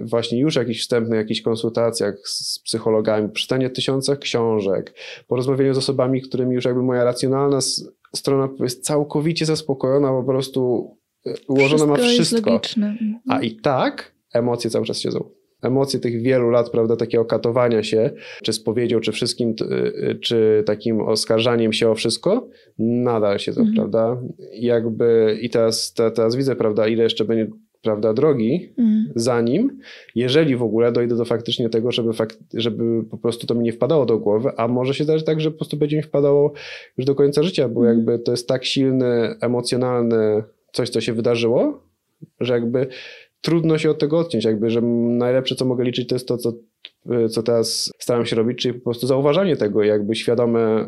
właśnie 0.00 0.40
już 0.40 0.56
jakichś 0.56 0.80
wstępnych 0.80 1.18
jakichś 1.18 1.42
konsultacjach 1.42 2.14
z 2.24 2.58
psychologami, 2.58 3.28
przeczytanie 3.28 3.70
tysiącach 3.70 4.18
książek, 4.18 4.94
po 5.28 5.36
rozmawianiu 5.36 5.74
z 5.74 5.78
osobami, 5.78 6.22
którymi 6.42 6.54
już 6.54 6.64
jakby 6.64 6.82
moja 6.82 7.04
racjonalna 7.04 7.58
strona 8.16 8.48
jest 8.60 8.84
całkowicie 8.84 9.46
zaspokojona, 9.46 10.08
po 10.08 10.24
prostu 10.24 10.90
ułożone 11.48 11.86
ma 11.86 11.96
wszystko. 11.96 12.60
A 13.28 13.40
i 13.40 13.56
tak 13.56 14.14
emocje 14.32 14.70
cały 14.70 14.84
czas 14.84 14.98
siedzą. 14.98 15.30
Emocje 15.62 16.00
tych 16.00 16.22
wielu 16.22 16.50
lat, 16.50 16.70
prawda, 16.70 16.96
takiego 16.96 17.24
katowania 17.24 17.82
się, 17.82 18.10
czy 18.42 18.52
spowiedzią, 18.52 19.00
czy 19.00 19.12
wszystkim, 19.12 19.54
y, 19.60 20.18
czy 20.22 20.62
takim 20.66 21.00
oskarżaniem 21.00 21.72
się 21.72 21.90
o 21.90 21.94
wszystko, 21.94 22.48
nadal 22.78 23.38
siedzą, 23.38 23.60
mhm. 23.60 23.76
prawda? 23.76 24.22
I 24.52 24.66
jakby, 24.66 25.38
i 25.40 25.50
teraz, 25.50 25.94
teraz 25.94 26.36
widzę, 26.36 26.56
prawda, 26.56 26.88
ile 26.88 27.02
jeszcze 27.02 27.24
będzie 27.24 27.50
prawda, 27.82 28.14
drogi, 28.14 28.72
mm. 28.78 29.12
zanim, 29.14 29.78
jeżeli 30.14 30.56
w 30.56 30.62
ogóle 30.62 30.92
dojdę 30.92 31.16
do 31.16 31.24
faktycznie 31.24 31.68
tego, 31.68 31.92
żeby, 31.92 32.10
żeby 32.54 33.04
po 33.10 33.18
prostu 33.18 33.46
to 33.46 33.54
mi 33.54 33.64
nie 33.64 33.72
wpadało 33.72 34.06
do 34.06 34.18
głowy, 34.18 34.50
a 34.56 34.68
może 34.68 34.94
się 34.94 35.04
zdarzyć 35.04 35.26
tak, 35.26 35.40
że 35.40 35.50
po 35.50 35.56
prostu 35.56 35.76
będzie 35.76 35.96
mi 35.96 36.02
wpadało 36.02 36.52
już 36.98 37.06
do 37.06 37.14
końca 37.14 37.42
życia, 37.42 37.68
bo 37.68 37.80
mm. 37.80 37.96
jakby 37.96 38.18
to 38.18 38.32
jest 38.32 38.48
tak 38.48 38.64
silny, 38.64 39.34
emocjonalny 39.40 40.42
coś, 40.72 40.90
co 40.90 41.00
się 41.00 41.12
wydarzyło, 41.12 41.82
że 42.40 42.54
jakby 42.54 42.86
trudno 43.40 43.78
się 43.78 43.90
od 43.90 43.98
tego 43.98 44.18
odciąć, 44.18 44.44
jakby, 44.44 44.70
że 44.70 44.82
najlepsze, 44.82 45.54
co 45.54 45.64
mogę 45.64 45.84
liczyć, 45.84 46.08
to 46.08 46.14
jest 46.14 46.28
to, 46.28 46.38
co, 46.38 46.52
co 47.30 47.42
teraz 47.42 47.92
staram 47.98 48.26
się 48.26 48.36
robić, 48.36 48.58
czyli 48.58 48.74
po 48.74 48.84
prostu 48.84 49.06
zauważanie 49.06 49.56
tego, 49.56 49.82
jakby 49.82 50.14
świadome 50.14 50.86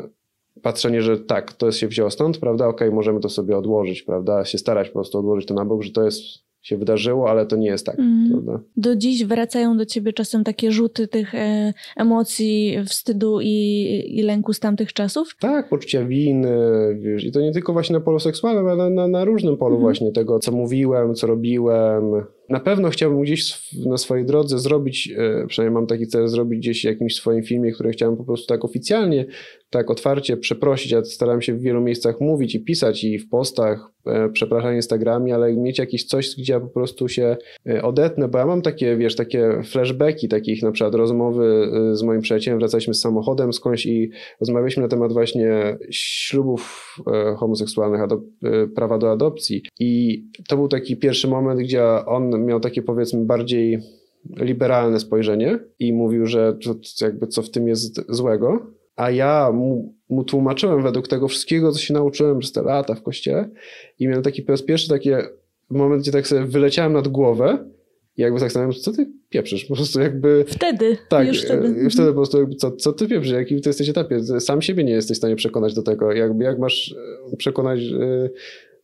patrzenie, 0.61 1.01
że 1.01 1.19
tak, 1.19 1.53
to 1.53 1.71
się 1.71 1.87
wzięło 1.87 2.11
stąd, 2.11 2.37
prawda, 2.37 2.67
okej, 2.67 2.87
okay, 2.87 2.95
możemy 2.95 3.19
to 3.19 3.29
sobie 3.29 3.57
odłożyć, 3.57 4.03
prawda, 4.03 4.45
się 4.45 4.57
starać 4.57 4.87
po 4.87 4.93
prostu 4.93 5.19
odłożyć 5.19 5.47
to 5.47 5.53
na 5.53 5.65
bok, 5.65 5.83
że 5.83 5.91
to 5.91 6.03
jest 6.03 6.44
się 6.65 6.77
wydarzyło, 6.77 7.29
ale 7.29 7.45
to 7.45 7.55
nie 7.55 7.67
jest 7.67 7.85
tak. 7.85 7.99
Mm. 7.99 8.59
Do 8.77 8.95
dziś 8.95 9.25
wracają 9.25 9.77
do 9.77 9.85
ciebie 9.85 10.13
czasem 10.13 10.43
takie 10.43 10.71
rzuty 10.71 11.07
tych 11.07 11.35
e, 11.35 11.73
emocji, 11.97 12.77
wstydu 12.85 13.39
i, 13.41 14.03
i 14.07 14.21
lęku 14.21 14.53
z 14.53 14.59
tamtych 14.59 14.93
czasów? 14.93 15.35
Tak, 15.39 15.69
poczucia 15.69 16.05
winy, 16.05 16.57
wiesz, 16.99 17.23
i 17.23 17.31
to 17.31 17.41
nie 17.41 17.51
tylko 17.51 17.73
właśnie 17.73 17.93
na 17.93 17.99
polu 17.99 18.19
seksualnym, 18.19 18.67
ale 18.67 18.77
na, 18.77 18.89
na, 18.89 19.07
na 19.07 19.25
różnym 19.25 19.57
polu 19.57 19.75
mm. 19.75 19.81
właśnie 19.81 20.11
tego, 20.11 20.39
co 20.39 20.51
mówiłem, 20.51 21.15
co 21.15 21.27
robiłem, 21.27 22.03
na 22.49 22.59
pewno 22.59 22.89
chciałbym 22.89 23.21
gdzieś 23.21 23.71
na 23.85 23.97
swojej 23.97 24.25
drodze 24.25 24.59
zrobić, 24.59 25.13
e, 25.17 25.47
przynajmniej 25.47 25.73
mam 25.73 25.87
taki 25.87 26.07
cel, 26.07 26.27
zrobić 26.27 26.59
gdzieś 26.59 26.83
jakimś 26.83 27.15
swoim 27.15 27.43
filmie, 27.43 27.71
który 27.71 27.91
chciałem 27.91 28.17
po 28.17 28.23
prostu 28.23 28.47
tak 28.47 28.65
oficjalnie, 28.65 29.25
tak 29.69 29.91
otwarcie 29.91 30.37
przeprosić. 30.37 30.91
Ja 30.91 31.03
starałem 31.03 31.41
się 31.41 31.53
w 31.53 31.61
wielu 31.61 31.81
miejscach 31.81 32.21
mówić 32.21 32.55
i 32.55 32.63
pisać 32.63 33.03
i 33.03 33.19
w 33.19 33.29
postach, 33.29 33.91
e, 34.05 34.29
przepraszam 34.29 34.75
Instagramie, 34.75 35.35
ale 35.35 35.53
mieć 35.53 35.79
jakieś 35.79 36.05
coś, 36.05 36.35
gdzie 36.37 36.53
ja 36.53 36.59
po 36.59 36.67
prostu 36.67 37.07
się 37.07 37.37
e, 37.69 37.83
odetnę, 37.83 38.27
bo 38.27 38.37
ja 38.37 38.45
mam 38.45 38.61
takie, 38.61 38.97
wiesz, 38.97 39.15
takie 39.15 39.61
flashbacki 39.63 40.27
takich 40.27 40.63
na 40.63 40.71
przykład 40.71 40.95
rozmowy 40.95 41.69
z 41.93 42.03
moim 42.03 42.21
przyjacielem, 42.21 42.59
wracaliśmy 42.59 42.93
z 42.93 43.01
samochodem 43.01 43.53
skądś 43.53 43.85
i 43.85 44.11
rozmawialiśmy 44.39 44.83
na 44.83 44.89
temat 44.89 45.13
właśnie 45.13 45.77
ślubów 45.89 46.95
homoseksualnych, 47.37 48.01
prawa 48.75 48.97
do 48.97 49.11
adopcji 49.11 49.63
i 49.79 50.23
to 50.47 50.55
był 50.55 50.67
taki 50.67 50.97
pierwszy 50.97 51.27
moment, 51.27 51.59
gdzie 51.59 51.83
on 52.05 52.34
miał 52.37 52.59
takie 52.59 52.81
powiedzmy 52.81 53.25
bardziej 53.25 53.79
liberalne 54.37 54.99
spojrzenie 54.99 55.59
i 55.79 55.93
mówił, 55.93 56.25
że 56.25 56.57
jakby 57.01 57.27
co 57.27 57.41
w 57.41 57.49
tym 57.49 57.67
jest 57.67 58.01
złego, 58.09 58.75
a 58.95 59.11
ja 59.11 59.51
mu, 59.51 59.93
mu, 60.09 60.23
tłumaczyłem 60.23 60.83
według 60.83 61.07
tego 61.07 61.27
wszystkiego, 61.27 61.71
co 61.71 61.79
się 61.79 61.93
nauczyłem 61.93 62.39
przez 62.39 62.51
te 62.51 62.61
lata 62.61 62.95
w 62.95 63.03
kościele 63.03 63.49
i 63.99 64.07
miałem 64.07 64.23
taki 64.23 64.41
po 64.41 64.51
raz 64.51 64.61
pierwszy 64.61 64.89
taki 64.89 65.09
moment, 65.69 66.01
gdzie 66.01 66.11
tak 66.11 66.27
sobie 66.27 66.45
wyleciałem 66.45 66.93
nad 66.93 67.07
głowę 67.07 67.69
i 68.17 68.21
jakby 68.21 68.39
tak 68.39 68.51
stałem, 68.51 68.73
co 68.73 68.91
ty 68.91 69.11
pieprzysz? 69.29 69.65
Po 69.65 69.75
prostu 69.75 69.99
jakby... 69.99 70.45
Wtedy, 70.47 70.97
tak, 71.09 71.27
już 71.27 71.43
wtedy. 71.43 71.67
Już 71.67 71.93
wtedy 71.93 72.09
po 72.09 72.15
prostu 72.15 72.39
jakby, 72.39 72.55
co, 72.55 72.71
co 72.71 72.93
ty 72.93 73.07
pieprzysz? 73.07 73.31
Jakim 73.31 73.61
ty 73.61 73.69
jesteś 73.69 73.89
etapie? 73.89 74.23
Sam 74.39 74.61
siebie 74.61 74.83
nie 74.83 74.93
jesteś 74.93 75.17
w 75.17 75.19
stanie 75.19 75.35
przekonać 75.35 75.73
do 75.73 75.83
tego. 75.83 76.11
Jakby 76.11 76.43
jak 76.43 76.59
masz 76.59 76.95
e, 77.33 77.37
przekonać 77.37 77.79
e, 77.79 78.29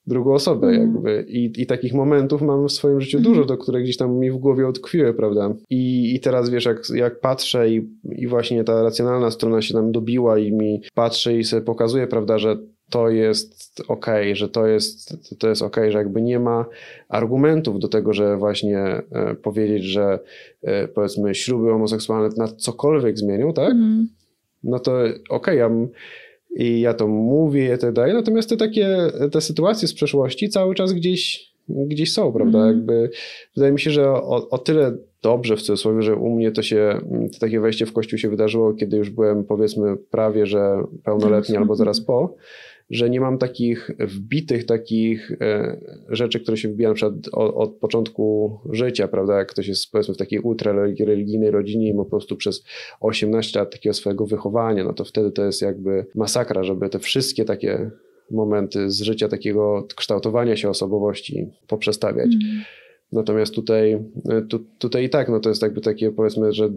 drugą 0.08 0.34
osobę 0.34 0.68
mm. 0.68 0.82
jakby. 0.82 1.26
I, 1.28 1.62
I 1.62 1.66
takich 1.66 1.94
momentów 1.94 2.42
mam 2.42 2.68
w 2.68 2.72
swoim 2.72 3.02
życiu 3.02 3.18
mm. 3.18 3.32
dużo, 3.32 3.46
do 3.46 3.58
które 3.58 3.82
gdzieś 3.82 3.98
tam 3.98 4.20
mi 4.20 4.32
w 4.32 4.38
głowie 4.38 4.68
utkwiły, 4.68 5.14
prawda? 5.14 5.54
I, 5.70 6.16
i 6.16 6.20
teraz 6.20 6.50
wiesz, 6.50 6.66
jak, 6.66 6.82
jak 6.96 7.20
patrzę 7.20 7.70
i, 7.70 7.90
i 8.04 8.28
właśnie 8.28 8.64
ta 8.64 8.84
racjonalna 8.84 9.32
strona 9.32 9.62
się 9.62 9.74
nam 9.74 9.92
dobiła 9.92 10.40
i 10.40 10.52
mi 10.52 10.82
patrzę 10.94 11.38
i 11.38 11.44
sobie 11.44 11.62
pokazuje, 11.62 12.08
prawda, 12.08 12.38
że 12.38 12.58
to 12.90 13.10
jest 13.10 13.82
ok, 13.88 14.06
że 14.34 14.50
to 14.50 14.68
jest, 14.68 15.18
to 15.40 15.50
jest 15.50 15.62
ok, 15.62 15.78
że 15.90 15.98
jakby 15.98 16.22
nie 16.22 16.40
ma 16.40 16.66
argumentów 17.10 17.80
do 17.80 17.88
tego, 17.88 18.14
że 18.14 18.38
właśnie 18.38 18.80
e, 18.80 19.36
powiedzieć, 19.36 19.84
że 19.84 20.20
e, 20.62 20.88
powiedzmy 20.88 21.36
śluby 21.36 21.70
homoseksualne 21.70 22.30
na 22.38 22.48
cokolwiek 22.48 23.18
zmienią, 23.18 23.54
tak? 23.54 23.72
Mm. 23.72 24.08
No 24.64 24.80
to 24.80 24.92
ok, 25.02 25.12
okay, 25.30 25.56
ja 25.56 25.70
i 26.56 26.82
ja 26.82 26.94
to 26.94 27.08
mówię 27.08 27.76
i 27.76 27.78
tak 27.78 27.94
dalej. 27.94 28.14
Natomiast 28.14 28.50
te 28.50 28.58
takie, 28.58 28.98
te 29.32 29.42
sytuacje 29.42 29.88
z 29.88 29.94
przeszłości 29.94 30.50
cały 30.50 30.76
czas 30.76 30.94
gdzieś, 30.94 31.52
gdzieś 31.70 32.14
są, 32.14 32.34
prawda? 32.34 32.60
Mm. 32.60 32.76
Jakby 32.76 33.10
wydaje 33.56 33.74
mi 33.74 33.80
się, 33.80 33.92
że 33.92 34.10
o, 34.10 34.50
o 34.50 34.58
tyle 34.58 34.98
dobrze 35.22 35.56
w 35.56 35.62
cudzysłowie, 35.62 36.02
że 36.02 36.16
u 36.16 36.36
mnie 36.36 36.52
to 36.52 36.62
się, 36.62 37.02
to 37.34 37.40
takie 37.40 37.60
wejście 37.60 37.86
w 37.86 37.94
kościół 37.94 38.20
się 38.20 38.30
wydarzyło, 38.30 38.74
kiedy 38.74 38.98
już 38.98 39.10
byłem 39.10 39.44
powiedzmy 39.44 39.98
prawie, 39.98 40.46
że 40.46 40.84
pełnoletni 41.04 41.58
albo 41.58 41.76
zaraz 41.76 42.02
po, 42.02 42.36
że 42.90 43.10
nie 43.10 43.22
mam 43.22 43.38
takich 43.38 43.92
wbitych 44.00 44.66
takich 44.66 45.32
e, 45.42 45.78
rzeczy, 46.10 46.40
które 46.40 46.58
się 46.58 46.70
wbijają 46.70 46.92
na 46.92 46.96
przykład 46.96 47.14
od, 47.32 47.56
od, 47.56 47.76
początku 47.76 48.58
życia, 48.72 49.08
prawda, 49.08 49.38
jak 49.38 49.52
ktoś 49.52 49.68
jest 49.68 49.92
powiedzmy 49.92 50.14
w 50.14 50.18
takiej 50.18 50.40
ultrareligijnej 50.40 51.52
rodzinie 51.52 51.90
i 51.90 51.94
ma 51.94 52.04
po 52.04 52.10
prostu 52.10 52.36
przez 52.36 52.64
18 53.00 53.60
lat 53.60 53.72
takiego 53.72 53.94
swojego 53.94 54.26
wychowania, 54.26 54.84
no 54.84 54.94
to 54.94 55.06
wtedy 55.06 55.32
to 55.32 55.46
jest 55.46 55.62
jakby 55.62 56.06
masakra, 56.16 56.64
żeby 56.64 56.90
te 56.90 57.00
wszystkie 57.00 57.46
takie 57.46 57.92
momenty 58.32 58.90
z 58.90 59.02
życia 59.02 59.28
takiego 59.28 59.88
kształtowania 59.96 60.56
się 60.56 60.70
osobowości 60.70 61.48
poprzestawiać. 61.68 62.34
Mm. 62.34 62.64
Natomiast 63.12 63.56
tutaj, 63.56 63.94
e, 64.30 64.42
tu, 64.50 64.60
tutaj 64.80 65.04
i 65.04 65.10
tak, 65.10 65.30
no 65.30 65.40
to 65.40 65.50
jest 65.50 65.62
jakby 65.62 65.82
takie 65.82 66.12
powiedzmy, 66.12 66.54
że 66.54 66.70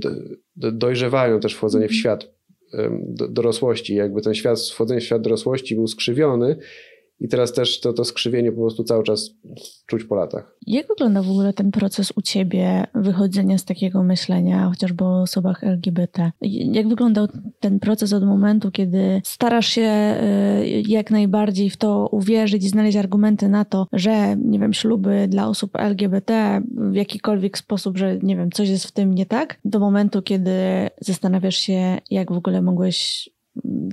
dojrzewają 0.56 1.40
też 1.40 1.54
wchodzenie 1.54 1.88
w 1.88 1.90
mhm. 1.90 1.98
świat 2.00 2.34
dorosłości, 3.30 3.94
jakby 3.94 4.22
ten 4.22 4.34
świat, 4.34 4.60
wchodzenie 4.60 5.00
w 5.00 5.04
świat 5.04 5.22
dorosłości 5.22 5.74
był 5.74 5.86
skrzywiony 5.86 6.56
I 7.20 7.28
teraz 7.28 7.52
też 7.52 7.80
to, 7.80 7.92
to 7.92 8.04
skrzywienie 8.04 8.52
po 8.52 8.60
prostu 8.60 8.84
cały 8.84 9.04
czas 9.04 9.30
czuć 9.86 10.04
po 10.04 10.14
latach. 10.14 10.56
Jak 10.66 10.88
wygląda 10.88 11.22
w 11.22 11.30
ogóle 11.30 11.52
ten 11.52 11.70
proces 11.70 12.12
u 12.16 12.22
ciebie 12.22 12.86
wychodzenia 12.94 13.58
z 13.58 13.64
takiego 13.64 14.02
myślenia, 14.02 14.68
chociażby 14.68 15.04
o 15.04 15.22
osobach 15.22 15.64
LGBT? 15.64 16.32
Jak 16.72 16.88
wyglądał 16.88 17.28
ten 17.60 17.80
proces 17.80 18.12
od 18.12 18.24
momentu, 18.24 18.70
kiedy 18.70 19.20
starasz 19.24 19.66
się 19.66 20.16
y, 20.62 20.82
jak 20.88 21.10
najbardziej 21.10 21.70
w 21.70 21.76
to 21.76 22.08
uwierzyć 22.12 22.64
i 22.64 22.68
znaleźć 22.68 22.96
argumenty 22.96 23.48
na 23.48 23.64
to, 23.64 23.86
że, 23.92 24.36
nie 24.36 24.58
wiem, 24.58 24.72
śluby 24.72 25.26
dla 25.28 25.48
osób 25.48 25.76
LGBT 25.76 26.62
w 26.76 26.94
jakikolwiek 26.94 27.58
sposób, 27.58 27.98
że, 27.98 28.18
nie 28.22 28.36
wiem, 28.36 28.50
coś 28.50 28.68
jest 28.68 28.86
w 28.86 28.92
tym 28.92 29.14
nie 29.14 29.26
tak, 29.26 29.60
do 29.64 29.78
momentu, 29.78 30.22
kiedy 30.22 30.50
zastanawiasz 31.00 31.56
się, 31.56 31.98
jak 32.10 32.32
w 32.32 32.36
ogóle 32.36 32.62
mogłeś 32.62 33.28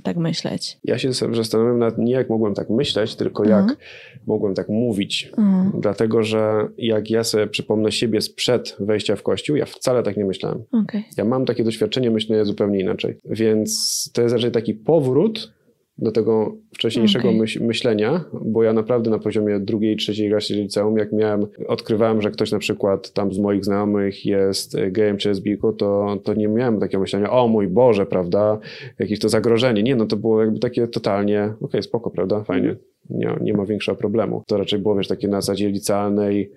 tak 0.02 0.16
myśleć? 0.16 0.78
Ja 0.84 0.98
się 0.98 1.12
zastanawiam 1.12 1.78
nad 1.78 1.98
nie 1.98 2.12
jak 2.12 2.30
mogłem 2.30 2.54
tak 2.54 2.70
myśleć, 2.70 3.14
tylko 3.14 3.44
jak 3.44 3.60
mhm. 3.60 3.78
mogłem 4.26 4.54
tak 4.54 4.68
mówić. 4.68 5.32
Mhm. 5.38 5.80
Dlatego, 5.80 6.22
że 6.22 6.68
jak 6.78 7.10
ja 7.10 7.24
sobie 7.24 7.46
przypomnę 7.46 7.92
siebie 7.92 8.20
sprzed 8.20 8.76
wejścia 8.80 9.16
w 9.16 9.22
kościół, 9.22 9.56
ja 9.56 9.66
wcale 9.66 10.02
tak 10.02 10.16
nie 10.16 10.24
myślałem. 10.24 10.62
Okay. 10.72 11.02
Ja 11.16 11.24
mam 11.24 11.44
takie 11.44 11.64
doświadczenie 11.64 12.10
myślenia 12.10 12.44
zupełnie 12.44 12.80
inaczej. 12.80 13.18
Więc 13.24 14.10
to 14.14 14.22
jest 14.22 14.34
raczej 14.34 14.50
taki 14.50 14.74
powrót 14.74 15.52
do 15.98 16.12
tego 16.12 16.56
wcześniejszego 16.74 17.28
okay. 17.28 17.40
myśl, 17.40 17.64
myślenia, 17.64 18.24
bo 18.44 18.62
ja 18.62 18.72
naprawdę 18.72 19.10
na 19.10 19.18
poziomie 19.18 19.60
drugiej, 19.60 19.96
trzeciej 19.96 20.30
klasy 20.30 20.54
liceum, 20.54 20.98
jak 20.98 21.12
miałem, 21.12 21.46
odkrywałem, 21.68 22.22
że 22.22 22.30
ktoś 22.30 22.52
na 22.52 22.58
przykład 22.58 23.12
tam 23.12 23.32
z 23.32 23.38
moich 23.38 23.64
znajomych 23.64 24.26
jest 24.26 24.76
gejem 24.90 25.16
czy 25.16 25.28
lesbijką, 25.28 25.72
to, 25.72 26.16
to 26.24 26.34
nie 26.34 26.48
miałem 26.48 26.80
takiego 26.80 27.00
myślenia, 27.00 27.30
o 27.30 27.48
mój 27.48 27.68
Boże, 27.68 28.06
prawda, 28.06 28.58
jakieś 28.98 29.18
to 29.18 29.28
zagrożenie. 29.28 29.82
Nie, 29.82 29.96
no 29.96 30.06
to 30.06 30.16
było 30.16 30.40
jakby 30.40 30.58
takie 30.58 30.88
totalnie, 30.88 31.44
okej, 31.44 31.56
okay, 31.60 31.82
spoko, 31.82 32.10
prawda, 32.10 32.44
fajnie 32.44 32.76
nie, 33.10 33.36
nie 33.40 33.54
ma 33.54 33.66
większego 33.66 33.98
problemu. 33.98 34.42
To 34.46 34.56
raczej 34.56 34.78
było, 34.78 34.94
wiesz, 34.94 35.08
takie 35.08 35.28
na 35.28 35.40
zasadzie 35.40 35.68
licealnej 35.68 36.50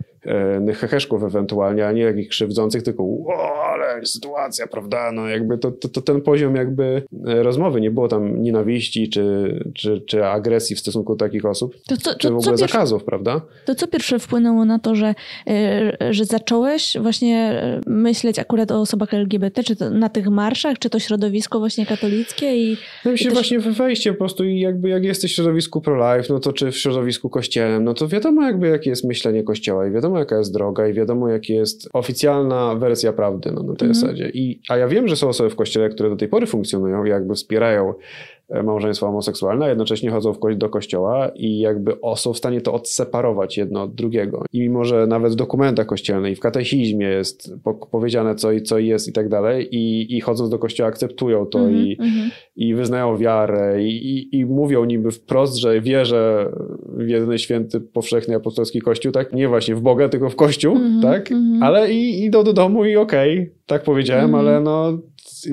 heheszków 0.76 1.24
ewentualnie, 1.24 1.88
a 1.88 1.92
nie 1.92 2.02
jakichś 2.02 2.28
krzywdzących, 2.28 2.84
tylko 2.84 3.04
o, 3.04 3.66
ale 3.74 4.06
sytuacja, 4.06 4.68
prawda, 4.68 5.12
no 5.12 5.28
jakby 5.28 5.58
to, 5.58 5.72
to, 5.72 5.90
to, 5.90 6.02
ten 6.02 6.22
poziom 6.22 6.56
jakby 6.56 7.04
e, 7.28 7.44
rozmowy, 7.44 7.82
nie 7.82 7.92
było 7.92 8.08
tam 8.08 8.42
nienawiści 8.42 9.10
czy, 9.10 9.60
czy, 9.74 10.02
czy 10.02 10.26
agresji 10.26 10.76
w 10.76 10.80
stosunku 10.80 11.16
do 11.16 11.26
takich 11.26 11.46
osób, 11.46 11.76
to 11.88 12.16
czy 12.16 12.30
w 12.30 12.36
ogóle 12.36 12.52
pierwsze, 12.52 12.68
zakazów, 12.68 13.04
prawda? 13.04 13.42
To 13.66 13.76
co 13.76 13.88
pierwsze 13.88 14.20
wpłynęło 14.20 14.66
na 14.66 14.80
to, 14.80 14.96
że, 14.96 15.16
e, 15.48 16.14
że 16.14 16.26
zacząłeś 16.26 16.98
właśnie 17.02 17.38
e, 17.38 17.82
myśleć 17.90 18.40
akurat 18.40 18.72
o 18.72 18.82
osobach 18.82 19.14
LGBT, 19.14 19.64
czy 19.64 19.76
to 19.76 19.90
na 19.90 20.10
tych 20.10 20.28
marszach, 20.28 20.80
czy 20.80 20.90
to 20.90 21.00
środowisko 21.00 21.60
właśnie 21.60 21.86
katolickie 21.86 22.58
i... 22.58 22.78
No 23.06 23.12
myślę, 23.12 23.26
też... 23.26 23.34
właśnie 23.34 23.60
wejście 23.60 24.12
po 24.14 24.20
prostu 24.20 24.44
i 24.44 24.60
jakby 24.60 24.90
jak 24.90 25.04
jesteś 25.04 25.32
w 25.32 25.36
środowisku 25.36 25.82
pro-life, 25.82 26.34
no 26.34 26.40
to 26.40 26.54
czy 26.54 26.72
w 26.72 26.78
środowisku 26.78 27.30
kościelnym, 27.30 27.84
no 27.84 27.94
to 27.94 28.08
wiadomo 28.08 28.44
jakby 28.44 28.68
jakie 28.68 28.90
jest 28.90 29.04
myślenie 29.04 29.44
kościoła 29.44 29.88
i 29.88 29.92
wiadomo 29.92 30.15
jaka 30.20 30.38
jest 30.38 30.54
droga 30.54 30.88
i 30.88 30.94
wiadomo 30.94 31.30
jaka 31.30 31.54
jest 31.54 31.90
oficjalna 31.94 32.76
wersja 32.76 33.14
prawdy 33.14 33.52
no, 33.52 33.64
na 33.64 33.76
tej 33.76 33.86
mm. 33.86 33.96
zasadzie. 33.96 34.30
I, 34.34 34.62
a 34.70 34.78
ja 34.78 34.88
wiem, 34.88 35.08
że 35.08 35.16
są 35.16 35.28
osoby 35.28 35.50
w 35.50 35.56
kościele, 35.56 35.90
które 35.90 36.10
do 36.10 36.16
tej 36.16 36.28
pory 36.28 36.48
funkcjonują 36.48 37.06
i 37.06 37.10
jakby 37.10 37.36
wspierają 37.36 37.94
E, 38.50 38.64
małżeństwo 38.64 39.06
homoseksualne, 39.06 39.66
a 39.66 39.70
jednocześnie 39.70 40.12
chodzą 40.12 40.34
do 40.56 40.70
kościoła 40.70 41.32
i 41.36 41.60
jakby 41.60 41.98
są 42.16 42.34
w 42.34 42.38
stanie 42.38 42.62
to 42.62 42.74
odseparować 42.74 43.58
jedno 43.58 43.84
od 43.84 43.96
drugiego. 43.96 44.44
I 44.54 44.60
mimo, 44.60 44.86
że 44.86 45.08
nawet 45.08 45.34
w 45.34 45.36
dokumentach 45.36 45.86
kościelnych 45.86 46.32
i 46.32 46.36
w 46.36 46.40
katechizmie 46.40 47.08
jest 47.08 47.54
powiedziane 47.92 48.36
co 48.36 48.52
i 48.52 48.62
co 48.62 48.80
jest 48.80 49.08
i 49.08 49.14
tak 49.14 49.30
dalej 49.30 49.76
i, 49.76 50.16
i 50.18 50.22
chodząc 50.22 50.50
do 50.50 50.60
kościoła 50.60 50.90
akceptują 50.90 51.46
to 51.46 51.60
mm 51.60 51.74
-hmm, 51.74 51.86
i, 51.86 51.98
mm 52.00 52.12
-hmm. 52.12 52.30
i 52.56 52.76
wyznają 52.76 53.18
wiarę 53.18 53.84
i, 53.84 54.18
i, 54.18 54.40
i 54.40 54.46
mówią 54.46 54.86
niby 54.86 55.12
wprost, 55.12 55.56
że 55.56 55.82
wierzę 55.82 56.52
w 56.98 57.08
jedyny 57.08 57.40
święty, 57.40 57.82
powszechny 57.82 58.36
apostolski 58.36 58.82
kościół, 58.82 59.12
tak? 59.12 59.34
Nie 59.34 59.48
właśnie 59.48 59.76
w 59.76 59.82
Boga, 59.82 60.10
tylko 60.10 60.30
w 60.30 60.36
kościół, 60.36 60.76
mm 60.76 61.00
-hmm, 61.00 61.02
tak? 61.02 61.30
Ale 61.62 61.92
i 61.92 62.24
idą 62.24 62.44
do 62.44 62.54
domu 62.54 62.86
i 62.86 62.96
okej, 62.96 63.40
okay, 63.40 63.52
tak 63.66 63.84
powiedziałem, 63.84 64.26
mhm. 64.26 64.48
ale 64.48 64.62
no 64.62 64.98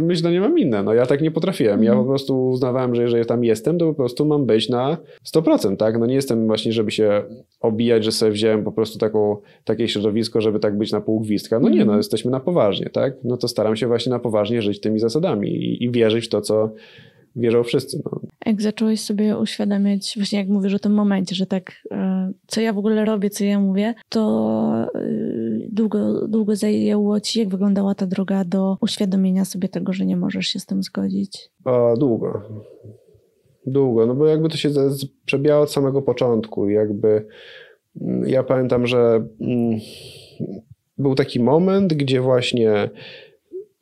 myślę, 0.01 0.33
nie 0.33 0.41
mam 0.41 0.59
inne. 0.59 0.83
No 0.83 0.95
ja 0.95 1.07
tak 1.07 1.21
nie 1.21 1.31
potrafiłem. 1.31 1.85
Ja 1.85 1.95
po 1.95 2.05
prostu 2.05 2.49
uznawałem, 2.49 2.95
że 2.95 3.03
jeżeli 3.03 3.27
tam 3.27 3.45
jestem, 3.45 3.79
to 3.79 3.87
po 3.87 3.95
prostu 3.95 4.27
mam 4.27 4.47
być 4.47 4.69
na 4.69 4.97
100%, 5.35 5.77
tak? 5.77 5.99
No 5.99 6.07
nie 6.07 6.15
jestem 6.15 6.47
właśnie, 6.47 6.73
żeby 6.73 6.91
się 6.91 7.23
obijać, 7.61 8.05
że 8.05 8.13
sobie 8.13 8.33
wziąłem 8.33 8.65
po 8.65 8.73
prostu 8.73 8.99
taką, 8.99 9.37
takie 9.65 9.89
środowisko, 9.89 10.41
żeby 10.41 10.59
tak 10.59 10.79
być 10.79 10.93
na 10.93 11.01
pół 11.01 11.21
gwizdka. 11.21 11.61
No 11.61 11.69
nie, 11.69 11.77
no 11.77 11.83
mhm. 11.83 11.99
jesteśmy 11.99 12.31
na 12.31 12.41
poważnie, 12.41 12.91
tak? 12.91 13.15
No 13.25 13.37
to 13.37 13.49
staram 13.49 13.77
się 13.77 13.87
właśnie 13.87 14.11
na 14.11 14.19
poważnie 14.19 14.63
żyć 14.63 14.81
tymi 14.81 14.99
zasadami 14.99 15.49
i, 15.49 15.85
i 15.85 15.91
wierzyć 15.91 16.27
w 16.27 16.29
to, 16.29 16.41
co 16.41 16.71
wierzą 17.37 17.63
wszyscy. 17.63 18.03
No. 18.05 18.21
Jak 18.47 18.63
zacząłeś 18.63 19.01
sobie 19.01 19.39
uświadamiać, 19.39 20.13
właśnie 20.17 20.39
jak 20.39 20.49
mówisz 20.49 20.75
o 20.75 20.79
tym 20.79 20.93
momencie, 20.93 21.35
że 21.35 21.47
tak, 21.47 21.73
e, 21.91 22.33
co 22.47 22.61
ja 22.61 22.73
w 22.73 22.79
ogóle 22.79 23.05
robię, 23.05 23.31
co 23.31 23.45
ja 23.45 23.61
mówię, 23.61 23.95
to 24.09 24.89
e, 24.95 25.01
długo, 25.73 26.29
długo 26.29 26.57
zajęło 26.57 27.21
ci, 27.21 27.39
jak 27.39 27.49
wyglądała 27.49 27.95
ta 27.95 28.07
droga 28.07 28.45
do 28.45 28.77
uświadomienia 28.81 29.45
sobie 29.45 29.69
tego, 29.69 29.93
że 29.93 30.07
nie 30.07 30.17
możesz 30.17 30.47
się 30.47 30.61
z 30.61 30.67
tym 30.67 30.83
zgodzić? 30.83 31.51
A, 31.65 31.95
długo. 31.97 32.43
Długo, 33.67 34.07
no 34.07 34.15
bo 34.15 34.27
jakby 34.27 34.49
to 34.49 34.57
się 34.57 34.71
przebijało 35.25 35.63
od 35.63 35.73
samego 35.73 36.03
początku. 36.03 36.69
Jakby 36.69 37.27
mm, 38.01 38.29
ja 38.29 38.43
pamiętam, 38.43 38.87
że 38.87 39.27
mm, 39.41 39.81
był 40.99 41.15
taki 41.15 41.41
moment, 41.41 41.95
gdzie 41.95 42.21
właśnie 42.21 42.91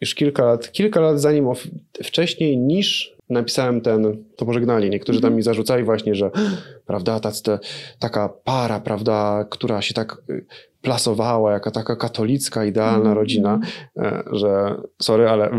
już 0.00 0.14
kilka 0.14 0.44
lat, 0.44 0.72
kilka 0.72 1.00
lat 1.00 1.20
zanim 1.20 1.46
wcześniej 2.04 2.58
niż 2.58 3.19
napisałem 3.30 3.80
ten, 3.80 4.24
to 4.36 4.46
pożegnanie. 4.46 4.88
Niektórzy 4.88 5.20
tam 5.20 5.28
mhm. 5.28 5.36
mi 5.36 5.42
zarzucali 5.42 5.84
właśnie, 5.84 6.14
że 6.14 6.30
prawda, 6.86 7.20
tacy 7.20 7.42
te, 7.42 7.58
taka 7.98 8.28
para, 8.44 8.80
prawda, 8.80 9.44
która 9.50 9.82
się 9.82 9.94
tak 9.94 10.22
y, 10.30 10.46
plasowała, 10.82 11.52
jaka 11.52 11.70
taka 11.70 11.96
katolicka, 11.96 12.64
idealna 12.64 13.10
mm. 13.10 13.18
rodzina, 13.18 13.60
e, 13.96 14.22
że 14.32 14.74
sorry, 15.02 15.28
ale 15.28 15.50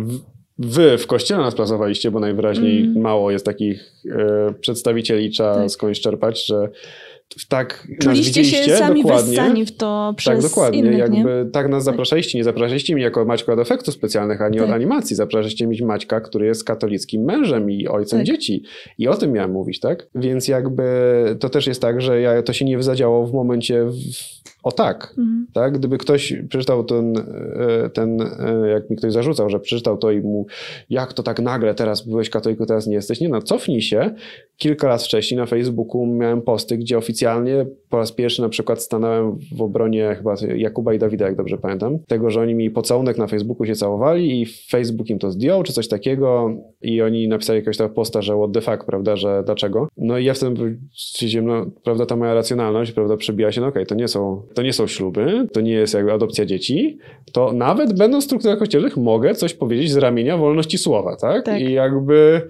wy 0.57 0.97
w 0.97 1.07
kościele 1.07 1.41
nas 1.41 1.55
plasowaliście, 1.55 2.11
bo 2.11 2.19
najwyraźniej 2.19 2.83
mm. 2.83 3.01
mało 3.01 3.31
jest 3.31 3.45
takich 3.45 3.83
e, 4.11 4.53
przedstawicieli, 4.53 5.29
trzeba 5.29 5.55
tak. 5.55 5.71
skądś 5.71 6.01
czerpać, 6.01 6.45
że 6.45 6.69
tak 7.49 7.87
Czuliście 8.01 8.45
się 8.45 8.77
sami 8.77 9.03
dokładnie. 9.03 9.65
w 9.65 9.71
to 9.71 10.07
tak, 10.09 10.17
przez 10.17 10.43
Tak, 10.43 10.49
dokładnie. 10.51 10.79
Innych, 10.79 10.97
jakby 10.97 11.17
nie? 11.17 11.51
tak 11.51 11.69
nas 11.69 11.85
tak. 11.85 11.93
zapraszaliście. 11.93 12.37
Nie 12.37 12.43
zapraszaliście 12.43 12.95
mnie 12.95 13.03
jako 13.03 13.25
Maćka 13.25 13.53
od 13.53 13.59
efektów 13.59 13.93
specjalnych, 13.93 14.41
ani 14.41 14.57
tak. 14.57 14.67
od 14.67 14.73
animacji. 14.73 15.15
Zapraszaliście 15.15 15.67
mi 15.67 15.77
Maćka, 15.85 16.21
który 16.21 16.45
jest 16.45 16.63
katolickim 16.63 17.23
mężem 17.23 17.71
i 17.71 17.87
ojcem 17.87 18.19
tak. 18.19 18.25
dzieci. 18.25 18.63
I 18.97 19.07
o 19.07 19.15
tym 19.15 19.31
miałem 19.31 19.51
mówić, 19.51 19.79
tak? 19.79 20.07
Więc 20.15 20.47
jakby 20.47 20.83
to 21.39 21.49
też 21.49 21.67
jest 21.67 21.81
tak, 21.81 22.01
że 22.01 22.21
ja, 22.21 22.43
to 22.43 22.53
się 22.53 22.65
nie 22.65 22.83
zadziałało 22.83 23.27
w 23.27 23.33
momencie 23.33 23.85
w, 23.85 23.93
o 24.63 24.71
tak, 24.71 25.13
mhm. 25.17 25.47
tak? 25.53 25.77
Gdyby 25.77 25.97
ktoś 25.97 26.33
przeczytał 26.49 26.83
ten, 26.83 27.17
e, 27.17 27.89
ten, 27.89 28.21
e, 28.21 28.69
jak 28.69 28.89
mi 28.89 28.95
ktoś 28.95 29.13
zarzucał, 29.13 29.49
że 29.49 29.59
przeczytał 29.59 29.97
to 29.97 30.11
i 30.11 30.21
mu, 30.21 30.45
jak 30.89 31.13
to 31.13 31.23
tak 31.23 31.39
nagle 31.39 31.75
teraz 31.75 32.07
byłeś 32.07 32.29
katoliką, 32.29 32.65
teraz 32.65 32.87
nie 32.87 32.95
jesteś. 32.95 33.21
Nie 33.21 33.29
no, 33.29 33.41
cofnij 33.41 33.81
się. 33.81 34.13
Kilka 34.57 34.87
lat 34.87 35.03
wcześniej 35.03 35.37
na 35.37 35.45
Facebooku 35.45 36.05
miałem 36.05 36.41
posty, 36.41 36.77
gdzie 36.77 36.97
oficjalnie 36.97 37.65
po 37.89 37.97
raz 37.97 38.11
pierwszy 38.11 38.41
na 38.41 38.49
przykład 38.49 38.81
stanąłem 38.81 39.37
w 39.57 39.61
obronie 39.61 40.15
chyba 40.17 40.35
Jakuba 40.55 40.93
i 40.93 40.99
Dawida, 40.99 41.25
jak 41.25 41.35
dobrze 41.35 41.57
pamiętam, 41.57 41.99
tego, 42.07 42.29
że 42.29 42.41
oni 42.41 42.55
mi 42.55 42.71
pocałunek 42.71 43.17
na 43.17 43.27
Facebooku 43.27 43.65
się 43.65 43.75
całowali 43.75 44.41
i 44.41 44.45
Facebook 44.45 45.09
im 45.09 45.19
to 45.19 45.31
zdjął, 45.31 45.63
czy 45.63 45.73
coś 45.73 45.87
takiego 45.87 46.51
i 46.81 47.01
oni 47.01 47.27
napisali 47.27 47.57
jakiegoś 47.57 47.77
tam 47.77 47.89
posta, 47.89 48.21
że 48.21 48.37
what 48.37 48.51
the 48.53 48.61
fuck, 48.61 48.85
prawda, 48.85 49.15
że 49.15 49.43
dlaczego. 49.45 49.87
No 49.97 50.17
i 50.17 50.25
ja 50.25 50.33
wtedy 50.33 50.77
stwierdziłem, 50.93 51.45
no 51.45 51.65
prawda, 51.83 52.05
ta 52.05 52.15
moja 52.15 52.33
racjonalność, 52.33 52.91
prawda, 52.91 53.17
przebija 53.17 53.51
się, 53.51 53.61
no 53.61 53.67
okej, 53.67 53.83
okay, 53.83 53.85
to 53.85 53.95
nie 53.95 54.07
są 54.07 54.41
to 54.53 54.61
nie 54.61 54.73
są 54.73 54.87
śluby, 54.87 55.47
to 55.53 55.61
nie 55.61 55.71
jest 55.71 55.93
jakby 55.93 56.11
adopcja 56.11 56.45
dzieci, 56.45 56.97
to 57.33 57.53
nawet 57.53 57.97
będąc 57.97 58.23
w 58.23 58.27
strukturach 58.27 58.59
kościelnych 58.59 58.97
mogę 58.97 59.35
coś 59.35 59.53
powiedzieć 59.53 59.91
z 59.91 59.97
ramienia 59.97 60.37
wolności 60.37 60.77
słowa, 60.77 61.15
tak? 61.15 61.45
tak. 61.45 61.61
I 61.61 61.73
jakby 61.73 62.41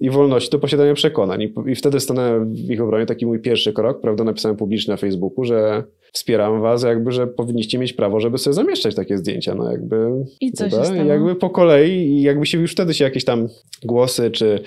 i 0.00 0.10
wolności 0.10 0.50
do 0.50 0.58
posiadania 0.58 0.94
przekonań. 0.94 1.42
I, 1.42 1.54
I, 1.66 1.74
wtedy 1.74 2.00
stanąłem 2.00 2.54
w 2.54 2.70
ich 2.70 2.80
obronie, 2.80 3.06
taki 3.06 3.26
mój 3.26 3.40
pierwszy 3.40 3.72
krok, 3.72 4.00
prawda, 4.00 4.24
napisałem 4.24 4.56
publicznie 4.56 4.92
na 4.92 4.96
Facebooku, 4.96 5.44
że 5.44 5.84
wspieram 6.12 6.60
was, 6.60 6.82
jakby, 6.82 7.12
że 7.12 7.26
powinniście 7.26 7.78
mieć 7.78 7.92
prawo, 7.92 8.20
żeby 8.20 8.38
sobie 8.38 8.54
zamieszczać 8.54 8.94
takie 8.94 9.18
zdjęcia, 9.18 9.54
no 9.54 9.70
jakby... 9.70 10.10
I 10.40 10.52
co 10.52 10.70
się 10.70 10.84
stało? 10.84 11.04
Jakby 11.04 11.34
po 11.34 11.50
kolei 11.50 11.90
i 11.90 12.22
jakby 12.22 12.46
się 12.46 12.58
już 12.58 12.72
wtedy 12.72 12.94
się 12.94 13.04
jakieś 13.04 13.24
tam 13.24 13.48
głosy 13.84 14.30
czy, 14.30 14.60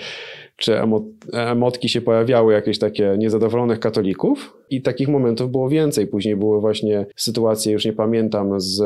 czy 0.58 0.80
emotki 1.32 1.88
się 1.88 2.00
pojawiały, 2.00 2.52
jakieś 2.52 2.78
takie 2.78 3.14
niezadowolonych 3.18 3.80
katolików, 3.80 4.58
I 4.70 4.82
takich 4.82 5.08
momentów 5.08 5.50
było 5.50 5.68
więcej. 5.68 6.06
Później 6.06 6.36
były 6.36 6.60
właśnie 6.60 7.06
sytuacje, 7.16 7.72
już 7.72 7.84
nie 7.84 7.92
pamiętam, 7.92 8.60
z, 8.60 8.80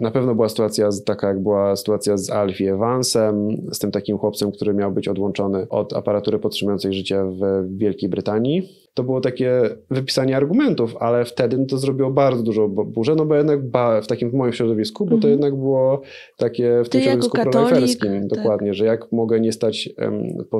na 0.00 0.10
pewno 0.10 0.34
była 0.34 0.48
sytuacja 0.48 0.90
z, 0.90 1.04
taka, 1.04 1.28
jak 1.28 1.42
była 1.42 1.76
sytuacja 1.76 2.16
z 2.16 2.30
Alfie 2.30 2.72
Evansem, 2.72 3.48
z 3.72 3.78
tym 3.78 3.90
takim 3.90 4.18
chłopcem, 4.18 4.52
który 4.52 4.74
miał 4.74 4.92
być 4.92 5.08
odłączony 5.08 5.66
od 5.68 5.92
aparatury 5.92 6.38
podtrzymującej 6.38 6.92
życie 6.92 7.24
w 7.24 7.68
Wielkiej 7.76 8.08
Brytanii 8.08 8.68
to 8.94 9.02
było 9.02 9.20
takie 9.20 9.62
wypisanie 9.90 10.36
argumentów, 10.36 10.96
ale 11.00 11.24
wtedy 11.24 11.66
to 11.66 11.78
zrobiło 11.78 12.10
bardzo 12.10 12.42
dużo 12.42 12.68
burzę, 12.68 13.14
no 13.14 13.24
bo 13.24 13.34
jednak 13.34 13.70
ba, 13.70 14.00
w 14.00 14.06
takim 14.06 14.30
w 14.30 14.34
moim 14.34 14.52
środowisku, 14.52 15.04
bo 15.04 15.10
to 15.10 15.16
mhm. 15.16 15.32
jednak 15.32 15.56
było 15.56 16.00
takie 16.36 16.82
w 16.84 16.88
tym 16.88 17.00
Ty 17.00 17.06
środowisku 17.06 17.38
proliferskim, 17.50 18.28
tak. 18.28 18.38
dokładnie, 18.38 18.74
że 18.74 18.84
jak 18.84 19.12
mogę 19.12 19.40
nie 19.40 19.52
stać 19.52 19.88
um, 19.98 20.44
po, 20.50 20.58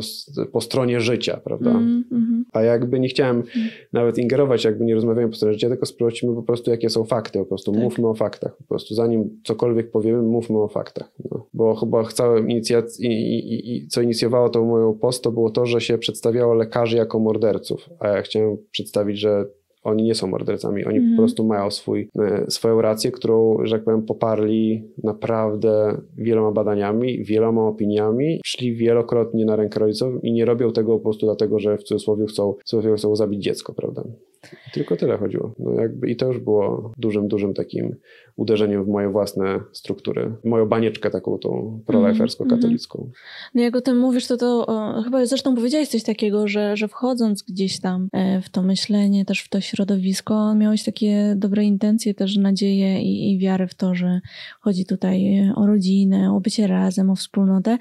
po, 0.53 0.61
stronie 0.61 1.01
życia, 1.01 1.41
prawda? 1.45 1.71
Mm 1.71 2.05
-hmm. 2.13 2.43
A 2.53 2.63
jakby 2.63 3.01
nie 3.01 3.09
chciałem 3.09 3.37
mm. 3.37 3.69
nawet 3.93 4.19
ingerować, 4.19 4.65
jakby 4.65 4.85
nie 4.85 4.95
rozmawiałem 4.95 5.31
po 5.31 5.37
stronie 5.37 5.55
życia, 5.55 5.69
tylko 5.69 5.87
sprawdźmy 5.87 6.35
po 6.35 6.43
prostu, 6.43 6.71
jakie 6.71 6.91
są 6.91 7.05
fakty, 7.05 7.39
po 7.39 7.47
prostu 7.47 7.73
tak. 7.73 7.83
mówmy 7.83 8.09
o 8.09 8.15
faktach, 8.15 8.57
po 8.57 8.65
prostu 8.65 8.95
zanim 8.95 9.41
cokolwiek 9.45 9.91
powiemy, 9.91 10.23
mówmy 10.23 10.59
o 10.59 10.69
faktach. 10.69 11.13
No. 11.31 11.47
Bo 11.55 11.75
chyba 11.75 12.05
całe 12.05 12.43
inicjac- 12.43 13.01
i, 13.01 13.07
i, 13.07 13.77
i, 13.77 13.89
co 13.89 14.03
inicjowało 14.03 14.49
tą 14.49 14.65
moją 14.65 14.95
post, 14.95 15.25
to 15.25 15.33
było 15.33 15.51
to, 15.51 15.67
że 15.67 15.81
się 15.81 15.99
przedstawiało 15.99 16.55
lekarzy 16.55 16.97
jako 16.97 17.19
morderców, 17.19 17.91
a 18.01 18.22
ja 18.23 18.25
chciałem 18.25 18.57
przedstawić, 18.71 19.19
że 19.19 19.45
oni 19.83 20.03
nie 20.03 20.15
są 20.15 20.27
mordercami, 20.27 20.85
oni 20.85 20.99
mm. 20.99 21.09
po 21.09 21.11
mhm. 21.11 21.17
prostu 21.17 21.45
mają 21.45 21.71
swój, 21.71 22.09
e, 22.19 22.51
swoją 22.51 22.83
rację, 22.83 23.11
którą, 23.11 23.57
że 23.63 23.75
tak 23.77 23.85
powiem, 23.85 24.03
poparli 24.03 24.85
naprawdę 25.05 26.01
wieloma 26.17 26.53
badaniami, 26.53 27.25
wieloma 27.25 27.67
opiniami, 27.67 28.41
szli 28.45 28.77
wielokrotnie 28.77 29.45
na 29.45 29.57
rękę 29.57 29.81
rodzicom 29.81 30.23
i 30.23 30.33
nie 30.33 30.45
robią 30.45 30.73
tego 30.73 30.97
po 30.97 31.03
prostu 31.03 31.27
dlatego, 31.27 31.59
że 31.59 31.79
w 31.79 31.83
cudzysłowie 31.83 32.27
chcą, 32.27 32.53
w 32.53 32.65
cudzysłowie 32.65 32.97
chcą 32.97 33.17
zabić 33.17 33.43
dziecko, 33.43 33.75
prawda? 33.75 34.05
Tylko 34.73 34.97
tyle 34.97 35.19
chodziło. 35.19 35.55
No 35.59 35.73
jakby, 35.73 36.11
I 36.11 36.17
to 36.17 36.27
już 36.27 36.39
było 36.39 36.93
dużym, 36.99 37.29
dużym 37.29 37.55
takim 37.55 37.97
uderzeniem 38.37 38.85
w 38.85 38.89
moje 38.89 39.09
własne 39.09 39.61
struktury, 39.73 40.35
moją 40.45 40.67
banieczkę 40.67 41.11
taką 41.11 41.39
tą 41.39 41.81
prolifersko-katolicką. 41.87 42.99
Mm, 42.99 43.13
no 43.55 43.63
jak 43.63 43.77
o 43.77 43.81
tym 43.81 43.99
mówisz, 43.99 44.27
to 44.27 44.37
to 44.37 44.67
o, 44.67 45.03
chyba 45.03 45.27
zresztą 45.27 45.55
powiedziałeś 45.55 45.89
coś 45.89 46.03
takiego, 46.03 46.49
że, 46.49 46.77
że 46.77 46.89
wchodząc 46.89 47.43
gdzieś 47.43 47.81
tam 47.81 48.09
e, 48.13 48.43
w 48.43 48.51
to 48.51 48.63
myślenie, 48.63 49.25
też 49.25 49.41
w 49.41 49.49
to 49.49 49.61
środowisko, 49.61 50.55
miałeś 50.55 50.85
takie 50.85 51.35
dobre 51.37 51.65
intencje, 51.65 52.15
też 52.15 52.37
nadzieję 52.37 53.03
i, 53.03 53.33
i 53.33 53.39
wiarę 53.39 53.69
w 53.69 53.75
to, 53.75 53.95
że 53.95 54.21
chodzi 54.61 54.87
tutaj 54.87 55.51
o 55.57 55.67
rodzinę, 55.67 56.35
o 56.35 56.41
bycie 56.41 56.67
razem, 56.67 57.11
o 57.11 57.17
wspólnotę, 57.17 57.79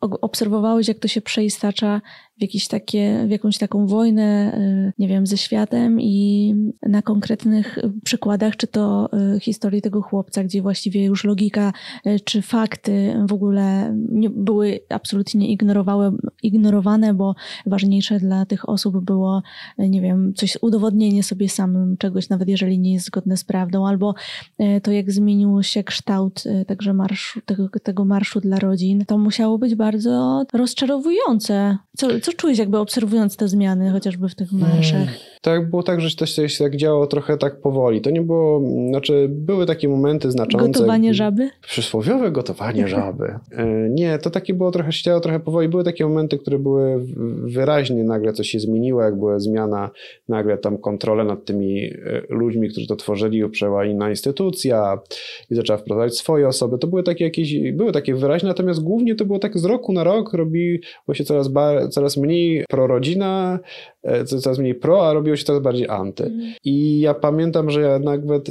obserwowałeś, 0.00 0.88
jak 0.88 0.98
to 0.98 1.08
się 1.08 1.20
przeistacza 1.20 2.00
w, 2.38 2.42
jakieś 2.42 2.68
takie, 2.68 3.24
w 3.26 3.30
jakąś 3.30 3.58
taką 3.58 3.86
wojnę, 3.86 4.58
y, 4.58 4.92
nie 4.98 5.08
wiem, 5.08 5.26
ze 5.26 5.36
światem 5.36 6.00
i 6.00 6.54
na 6.82 7.02
konkretnych 7.02 7.78
przykładach, 8.04 8.56
czy 8.56 8.66
to 8.66 9.10
y, 9.36 9.40
historii 9.40 9.82
tego 9.82 10.02
chłopca, 10.02 10.44
gdzie 10.44 10.62
właściwie 10.62 11.04
już 11.04 11.24
logika 11.24 11.72
y, 12.06 12.20
czy 12.20 12.42
fakty 12.42 13.14
w 13.28 13.32
ogóle 13.32 13.94
były 14.30 14.80
absolutnie 14.88 15.48
ignorowały, 15.48 16.12
ignorowane, 16.42 17.14
bo 17.14 17.34
ważniejsze 17.66 18.18
dla 18.18 18.46
tych 18.46 18.68
osób 18.68 19.04
było, 19.04 19.42
nie 19.78 20.00
wiem, 20.00 20.32
coś 20.34 20.58
udowodnienie 20.60 21.22
sobie 21.22 21.48
samym 21.48 21.96
czegoś, 21.96 22.28
nawet 22.28 22.48
jeżeli 22.48 22.78
nie 22.78 22.92
jest 22.92 23.06
zgodne 23.06 23.36
z 23.36 23.44
prawdą, 23.44 23.86
albo 23.86 24.14
to, 24.82 24.92
jak 24.92 25.12
zmienił 25.12 25.62
się 25.62 25.84
kształt 25.84 26.44
także 26.66 26.94
marszu, 26.94 27.40
tego, 27.40 27.68
tego 27.82 28.04
marszu 28.04 28.40
dla 28.40 28.58
rodzin, 28.58 29.04
to 29.04 29.18
musiało 29.38 29.58
być 29.58 29.74
bardzo 29.74 30.44
rozczarowujące. 30.52 31.78
Co, 31.96 32.20
co 32.20 32.32
czułeś 32.32 32.58
jakby 32.58 32.78
obserwując 32.78 33.36
te 33.36 33.48
zmiany, 33.48 33.90
chociażby 33.90 34.28
w 34.28 34.34
tych 34.34 34.52
marszach? 34.52 35.08
Hmm. 35.44 35.60
Tak, 35.60 35.70
było 35.70 35.82
tak, 35.82 36.00
że 36.00 36.16
to 36.16 36.26
się 36.26 36.64
tak 36.64 36.76
działo 36.76 37.06
trochę 37.06 37.38
tak 37.38 37.60
powoli. 37.60 38.00
To 38.00 38.10
nie 38.10 38.22
było, 38.22 38.62
znaczy 38.88 39.26
były 39.30 39.66
takie 39.66 39.88
momenty 39.88 40.30
znaczące. 40.30 40.66
Gotowanie 40.66 41.14
żaby? 41.14 41.50
Przysłowiowe 41.62 42.30
gotowanie 42.30 42.88
żaby. 42.98 43.38
E, 43.52 43.88
nie, 43.90 44.18
to 44.18 44.30
takie 44.30 44.54
było 44.54 44.70
trochę, 44.70 44.92
się 44.92 45.02
działo 45.02 45.20
trochę 45.20 45.40
powoli. 45.40 45.68
Były 45.68 45.84
takie 45.84 46.06
momenty, 46.06 46.38
które 46.38 46.58
były 46.58 47.06
wyraźnie, 47.44 48.04
nagle 48.04 48.32
coś 48.32 48.48
się 48.48 48.60
zmieniło, 48.60 49.02
jak 49.02 49.16
była 49.16 49.38
zmiana, 49.38 49.90
nagle 50.28 50.58
tam 50.58 50.78
kontrolę 50.78 51.24
nad 51.24 51.44
tymi 51.44 51.84
e, 51.84 51.92
ludźmi, 52.28 52.68
którzy 52.68 52.86
to 52.86 52.96
tworzyli, 52.96 53.48
przejęła 53.50 53.84
inna 53.84 54.10
instytucja 54.10 54.98
i 55.50 55.54
zaczęła 55.54 55.76
wprowadzać 55.76 56.16
swoje 56.16 56.48
osoby. 56.48 56.78
To 56.78 56.86
były 56.86 57.02
takie 57.02 57.24
jakieś, 57.24 57.72
były 57.72 57.92
takie 57.92 58.14
wyraźne, 58.14 58.48
natomiast 58.48 58.82
głównie 58.82 59.14
to 59.14 59.24
było 59.24 59.38
tak 59.38 59.58
z 59.58 59.64
roku 59.64 59.92
na 59.92 60.04
rok 60.04 60.32
robiło 60.32 61.14
się 61.14 61.24
coraz, 61.24 61.50
coraz 61.90 62.16
mniej 62.16 62.64
prorodzina, 62.68 63.58
e, 64.02 64.24
coraz 64.24 64.58
mniej 64.58 64.74
pro, 64.74 65.08
a 65.08 65.12
robiło 65.28 65.36
się 65.36 65.44
coraz 65.44 65.62
bardziej 65.62 65.88
anty. 65.88 66.24
Mhm. 66.24 66.52
I 66.64 67.00
ja 67.00 67.14
pamiętam, 67.14 67.70
że 67.70 67.80
ja 67.80 67.98
nawet 67.98 68.50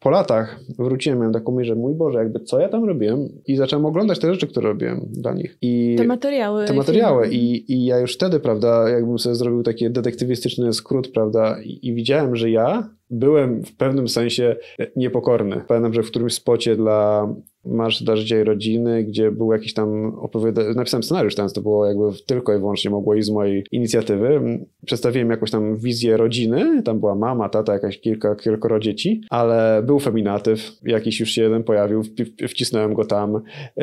po 0.00 0.10
latach 0.10 0.60
wróciłem, 0.78 1.18
miałem 1.18 1.32
taką 1.32 1.52
myśl, 1.52 1.68
że 1.68 1.74
mój 1.74 1.94
Boże, 1.94 2.18
jakby 2.18 2.40
co 2.40 2.60
ja 2.60 2.68
tam 2.68 2.84
robiłem 2.84 3.28
i 3.46 3.56
zacząłem 3.56 3.86
oglądać 3.86 4.18
te 4.18 4.34
rzeczy, 4.34 4.46
które 4.46 4.68
robiłem 4.68 5.00
dla 5.10 5.34
nich. 5.34 5.58
I 5.62 5.94
te 5.98 6.04
materiały. 6.04 6.64
Te 6.64 6.72
materiały 6.74 7.28
I, 7.28 7.72
i 7.72 7.84
ja 7.84 7.98
już 7.98 8.14
wtedy, 8.14 8.40
prawda, 8.40 8.88
jakbym 8.88 9.18
sobie 9.18 9.34
zrobił 9.34 9.62
taki 9.62 9.90
detektywistyczny 9.90 10.72
skrót, 10.72 11.08
prawda, 11.12 11.56
i, 11.64 11.88
i 11.88 11.94
widziałem, 11.94 12.36
że 12.36 12.50
ja 12.50 12.90
byłem 13.10 13.64
w 13.64 13.76
pewnym 13.76 14.08
sensie 14.08 14.56
niepokorny. 14.96 15.60
Pamiętam, 15.68 15.94
że 15.94 16.02
w 16.02 16.10
którymś 16.10 16.34
spocie 16.34 16.76
dla 16.76 17.28
Marsz 17.68 18.02
dla 18.02 18.16
Życia 18.16 18.40
i 18.40 18.44
Rodziny, 18.44 19.04
gdzie 19.04 19.32
był 19.32 19.52
jakiś 19.52 19.74
tam 19.74 20.14
opowiadany, 20.18 20.74
napisałem 20.74 21.02
scenariusz, 21.02 21.34
teraz 21.34 21.52
to 21.52 21.60
było 21.60 21.86
jakby 21.86 22.04
tylko 22.26 22.54
i 22.54 22.58
wyłącznie 22.58 22.90
mogło 22.90 23.14
i 23.14 23.22
z 23.22 23.30
mojej 23.30 23.64
inicjatywy. 23.72 24.40
Przedstawiłem 24.86 25.30
jakąś 25.30 25.50
tam 25.50 25.76
wizję 25.76 26.16
rodziny, 26.16 26.82
tam 26.82 27.00
była 27.00 27.14
mama, 27.14 27.48
tata, 27.48 27.72
jakaś 27.72 28.00
kilka, 28.00 28.36
kilkoro 28.36 28.80
dzieci, 28.80 29.20
ale 29.30 29.82
był 29.86 29.98
feminatyw, 29.98 30.72
jakiś 30.82 31.20
już 31.20 31.30
się 31.30 31.42
jeden 31.42 31.64
pojawił, 31.64 32.02
wcisnąłem 32.48 32.94
go 32.94 33.04
tam. 33.04 33.40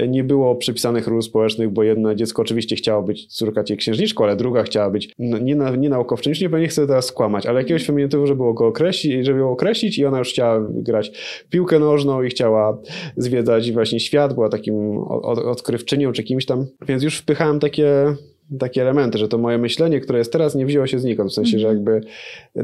Nie 0.08 0.24
było 0.24 0.56
przypisanych 0.56 1.08
ról 1.08 1.22
społecznych, 1.22 1.70
bo 1.70 1.84
jedno 1.84 2.16
dziecko 2.16 2.42
oczywiście 2.42 2.76
chciało 2.76 3.04
być 3.04 3.26
córka 3.26 3.64
cię 3.64 3.76
księżniczką, 3.76 4.24
ale 4.24 4.36
druga 4.36 4.64
chciała 4.64 4.90
być 4.90 5.14
nie, 5.20 5.56
na, 5.56 5.76
nie 5.76 5.90
naukowczynią, 5.90 6.36
nie, 6.52 6.60
nie 6.60 6.68
chcę 6.68 6.88
teraz 6.88 7.06
skłamać, 7.06 7.46
ale 7.46 7.62
jakiegoś 7.62 7.86
feminatywu, 7.86 8.28
żeby 8.28 8.54
go 8.54 8.68
określić, 8.68 9.26
żeby 9.26 9.40
ją 9.40 9.52
określić 9.52 9.98
i 9.98 10.06
ona 10.06 10.20
już 10.20 10.30
chciała 10.30 10.68
grać 10.70 11.12
piłkę 11.50 11.80
nożną 11.80 12.24
i 12.24 12.30
chciała 12.30 12.78
zwiedzać 13.18 13.72
właśnie 13.76 14.00
świat, 14.00 14.34
była 14.34 14.50
takim 14.50 14.98
odkrywczynią 15.46 16.12
czy 16.12 16.24
kimś 16.24 16.46
tam, 16.46 16.66
więc 16.88 17.04
już 17.04 17.18
wpychałem 17.18 17.60
takie 17.60 18.16
takie 18.60 18.82
elementy, 18.82 19.18
że 19.18 19.28
to 19.28 19.38
moje 19.38 19.58
myślenie, 19.58 20.00
które 20.00 20.20
jest 20.20 20.32
teraz, 20.32 20.56
nie 20.56 20.66
wzięło 20.66 20.88
się 20.88 21.00
znikąd. 21.00 21.32
W 21.32 21.34
sensie, 21.34 21.60
że 21.60 21.70
mhm. 21.70 21.76
jakby 21.76 22.08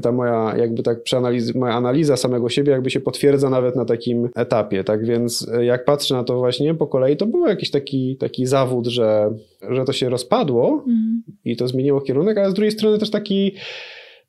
ta 0.02 0.12
moja, 0.12 0.54
jakby 0.58 0.84
tak 0.84 1.04
przeanaliz, 1.04 1.56
moja 1.56 1.74
analiza 1.74 2.18
samego 2.18 2.50
siebie 2.50 2.72
jakby 2.72 2.90
się 2.90 3.00
potwierdza 3.00 3.50
nawet 3.50 3.76
na 3.76 3.86
takim 3.86 4.30
etapie. 4.36 4.84
Tak 4.84 5.06
więc 5.06 5.48
e, 5.54 5.66
jak 5.66 5.86
patrzę 5.86 6.16
na 6.16 6.24
to 6.24 6.38
właśnie 6.38 6.76
po 6.76 6.88
kolei, 6.88 7.18
to 7.18 7.26
był 7.26 7.48
jakiś 7.48 7.72
taki, 7.72 8.18
taki 8.18 8.46
zawód, 8.46 8.88
że, 8.88 9.34
że 9.70 9.86
to 9.86 9.94
się 9.94 10.10
rozpadło 10.10 10.84
mm. 10.88 11.24
i 11.46 11.56
to 11.56 11.68
zmieniło 11.68 12.02
kierunek, 12.02 12.38
ale 12.38 12.52
z 12.52 12.54
drugiej 12.54 12.72
strony 12.72 12.98
też 12.98 13.10
taki 13.10 13.56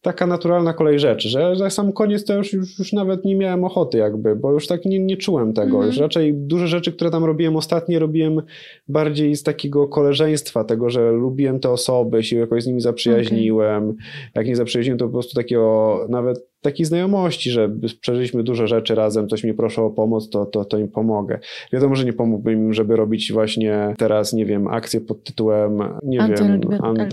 taka 0.03 0.27
naturalna 0.27 0.73
kolej 0.73 0.99
rzeczy, 0.99 1.29
że, 1.29 1.57
że 1.57 1.71
sam 1.71 1.93
koniec 1.93 2.25
to 2.25 2.35
już, 2.35 2.53
już, 2.53 2.79
już 2.79 2.93
nawet 2.93 3.25
nie 3.25 3.37
miałem 3.37 3.65
ochoty 3.65 3.99
jakby, 3.99 4.37
bo 4.37 4.53
już 4.53 4.67
tak 4.67 4.85
nie, 4.85 4.99
nie 4.99 5.17
czułem 5.17 5.53
tego. 5.53 5.77
Mm 5.77 5.83
-hmm. 5.83 5.87
Już 5.87 5.99
raczej 5.99 6.35
duże 6.35 6.69
rzeczy, 6.69 6.93
które 6.93 7.11
tam 7.11 7.25
robiłem 7.25 7.57
ostatnie, 7.57 7.99
robiłem 7.99 8.43
bardziej 8.89 9.37
z 9.37 9.43
takiego 9.43 9.89
koleżeństwa, 9.89 10.65
tego, 10.65 10.91
że 10.91 11.13
lubiłem 11.13 11.61
te 11.61 11.71
osoby, 11.71 12.23
się 12.23 12.37
jakoś 12.37 12.63
z 12.63 12.67
nimi 12.67 12.81
zaprzyjaźniłem. 12.81 13.85
Okay. 13.85 13.97
Jak 14.35 14.47
nie 14.47 14.57
zaprzyjaźniłem, 14.57 14.99
to 14.99 15.05
po 15.07 15.13
prostu 15.13 15.35
takiego 15.35 15.99
nawet 16.09 16.52
takiej 16.63 16.87
znajomości, 16.87 17.51
że 17.51 17.71
przeżyliśmy 18.01 18.43
dużo 18.43 18.67
rzeczy 18.67 18.95
razem, 18.95 19.29
coś 19.29 19.45
mnie 19.45 19.55
proszą 19.55 19.87
o 19.87 19.91
pomoc, 19.91 20.31
to, 20.31 20.47
to, 20.47 20.65
to 20.65 20.79
im 20.79 20.89
pomogę. 20.89 21.39
Wiadomo, 21.73 21.97
że 21.97 22.05
nie 22.05 22.13
pomógłbym 22.13 22.55
im, 22.55 22.75
żeby 22.75 22.97
robić 22.97 23.33
właśnie 23.33 23.95
teraz, 23.99 24.33
nie 24.33 24.47
wiem, 24.47 24.69
akcję 24.69 25.01
pod 25.01 25.25
tytułem, 25.25 25.79
nie 26.03 26.19
wiem, 26.19 26.61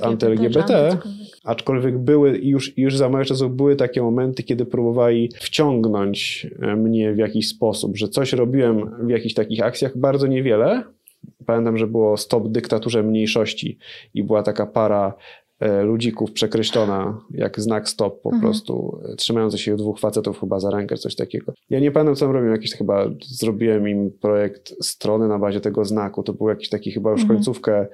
anty-LGBT, 0.01 0.97
aczkolwiek 1.43 1.97
były 1.97 2.37
już, 2.37 2.77
już 2.77 2.97
za 2.97 3.09
mojego 3.09 3.27
czasu 3.27 3.49
były 3.49 3.75
takie 3.75 4.01
momenty, 4.01 4.43
kiedy 4.43 4.65
próbowali 4.65 5.29
wciągnąć 5.39 6.47
e, 6.61 6.75
mnie 6.75 7.13
w 7.13 7.17
jakiś 7.17 7.47
sposób, 7.47 7.97
że 7.97 8.07
coś 8.07 8.33
robiłem 8.33 8.91
w 9.07 9.09
jakichś 9.09 9.33
takich 9.33 9.63
akcjach, 9.63 9.97
bardzo 9.97 10.27
niewiele, 10.27 10.83
Pamiętam, 11.45 11.77
że 11.77 11.87
było 11.87 12.17
stop 12.17 12.47
dyktaturze 12.47 13.03
mniejszości 13.03 13.77
i 14.13 14.23
była 14.23 14.43
taka 14.43 14.65
para 14.65 15.13
ludzików 15.83 16.31
przekreślona 16.31 17.21
jak 17.31 17.59
znak 17.59 17.89
stop 17.89 18.21
po 18.21 18.29
mhm. 18.29 18.41
prostu, 18.41 19.01
e, 19.05 19.15
trzymający 19.15 19.57
się 19.57 19.75
dwóch 19.75 19.99
facetów 19.99 20.39
chyba 20.39 20.59
za 20.59 20.69
rękę, 20.69 20.97
coś 20.97 21.15
takiego. 21.15 21.53
Ja 21.69 21.79
nie 21.79 21.91
pamiętam, 21.91 22.15
co 22.15 22.25
tam 22.25 22.33
robiłem, 22.33 22.55
jakiś 22.55 22.73
chyba 22.75 23.05
zrobiłem 23.19 23.87
im 23.87 24.11
projekt 24.21 24.85
strony 24.85 25.27
na 25.27 25.39
bazie 25.39 25.61
tego 25.61 25.85
znaku, 25.85 26.23
to 26.23 26.33
był 26.33 26.49
jakiś 26.49 26.69
taki 26.69 26.91
chyba 26.91 27.11
już 27.11 27.21
mhm. 27.21 27.37
końcówkę 27.37 27.87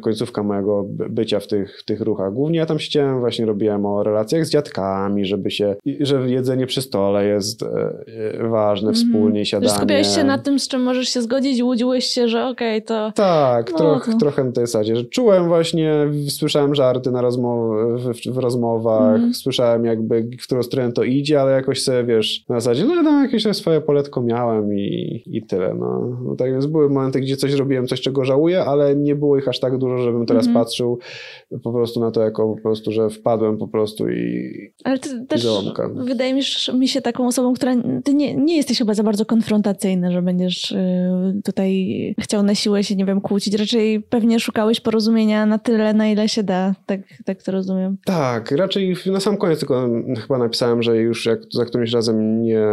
końcówka 0.00 0.42
mojego 0.42 0.86
bycia 0.88 1.40
w 1.40 1.46
tych, 1.46 1.78
w 1.80 1.84
tych 1.84 2.00
ruchach. 2.00 2.32
Głównie 2.32 2.58
ja 2.58 2.66
tam 2.66 2.78
siedziałem, 2.78 3.20
właśnie 3.20 3.46
robiłem 3.46 3.86
o 3.86 4.02
relacjach 4.02 4.46
z 4.46 4.50
dziadkami, 4.50 5.24
żeby 5.24 5.50
się, 5.50 5.76
że 6.00 6.30
jedzenie 6.30 6.66
przy 6.66 6.82
stole 6.82 7.26
jest 7.26 7.62
e, 7.62 8.48
ważne, 8.48 8.88
mm. 8.88 8.94
wspólnie 8.94 9.46
siadanie. 9.46 9.68
Że 9.68 9.76
skupiałeś 9.76 10.06
się 10.06 10.24
na 10.24 10.38
tym, 10.38 10.58
z 10.58 10.68
czym 10.68 10.82
możesz 10.82 11.08
się 11.08 11.22
zgodzić 11.22 11.58
i 11.58 11.62
łudziłeś 11.62 12.04
się, 12.04 12.28
że 12.28 12.46
okej, 12.46 12.76
okay, 12.76 12.82
to... 12.82 13.12
Tak, 13.14 13.70
no, 13.72 13.78
troch, 13.78 14.06
to... 14.06 14.18
trochę 14.18 14.44
na 14.44 14.52
tej 14.52 14.66
zasadzie, 14.66 14.96
że 14.96 15.04
czułem 15.04 15.48
właśnie, 15.48 15.94
słyszałem 16.28 16.74
żarty 16.74 17.10
na 17.10 17.22
rozmow 17.22 17.76
w, 17.96 18.32
w 18.32 18.38
rozmowach, 18.38 19.16
mm. 19.16 19.34
słyszałem 19.34 19.84
jakby, 19.84 20.30
w 20.40 20.42
którą 20.42 20.62
stronę 20.62 20.92
to 20.92 21.02
idzie, 21.02 21.40
ale 21.40 21.52
jakoś 21.52 21.82
sobie, 21.82 22.04
wiesz, 22.04 22.44
na 22.48 22.60
zasadzie, 22.60 22.84
no 22.84 22.94
ja 22.94 23.02
tam 23.02 23.22
jakieś 23.22 23.56
swoje 23.56 23.80
poletko 23.80 24.22
miałem 24.22 24.74
i, 24.74 25.22
i 25.26 25.42
tyle, 25.42 25.74
no. 25.74 26.18
no. 26.24 26.36
Tak 26.36 26.52
więc 26.52 26.66
były 26.66 26.88
momenty, 26.88 27.20
gdzie 27.20 27.36
coś 27.36 27.52
robiłem, 27.52 27.86
coś 27.86 28.00
czego 28.00 28.24
żałuję, 28.24 28.64
ale 28.64 28.96
nie 28.96 29.14
było 29.14 29.38
ich 29.38 29.48
aż 29.50 29.60
tak 29.60 29.78
dużo, 29.78 29.98
żebym 29.98 30.26
teraz 30.26 30.44
mm. 30.46 30.54
patrzył 30.54 30.98
po 31.62 31.72
prostu 31.72 32.00
na 32.00 32.10
to 32.10 32.22
jako 32.22 32.54
po 32.54 32.62
prostu, 32.62 32.92
że 32.92 33.10
wpadłem 33.10 33.58
po 33.58 33.68
prostu 33.68 34.08
i 34.08 34.50
Ale 34.84 34.98
ty 34.98 35.26
też 35.26 35.46
wydaje 35.94 36.34
mi 36.74 36.88
się 36.88 37.00
taką 37.00 37.26
osobą, 37.26 37.54
która 37.54 37.74
ty 38.04 38.14
nie, 38.14 38.34
nie 38.34 38.56
jesteś 38.56 38.78
chyba 38.78 38.94
za 38.94 39.02
bardzo 39.02 39.26
konfrontacyjny, 39.26 40.12
że 40.12 40.22
będziesz 40.22 40.72
y, 40.72 41.42
tutaj 41.44 42.14
chciał 42.20 42.42
na 42.42 42.54
siłę 42.54 42.84
się, 42.84 42.96
nie 42.96 43.04
wiem, 43.04 43.20
kłócić. 43.20 43.54
Raczej 43.54 44.00
pewnie 44.00 44.40
szukałeś 44.40 44.80
porozumienia 44.80 45.46
na 45.46 45.58
tyle, 45.58 45.94
na 45.94 46.08
ile 46.08 46.28
się 46.28 46.42
da. 46.42 46.74
Tak, 46.86 47.00
tak 47.24 47.42
to 47.42 47.52
rozumiem. 47.52 47.96
Tak, 48.04 48.50
raczej 48.50 48.96
na 49.06 49.20
sam 49.20 49.36
koniec 49.36 49.58
tylko 49.58 49.88
chyba 50.22 50.38
napisałem, 50.38 50.82
że 50.82 50.96
już 50.96 51.26
jak 51.26 51.40
za 51.52 51.64
którymś 51.64 51.92
razem 51.92 52.42
nie 52.42 52.66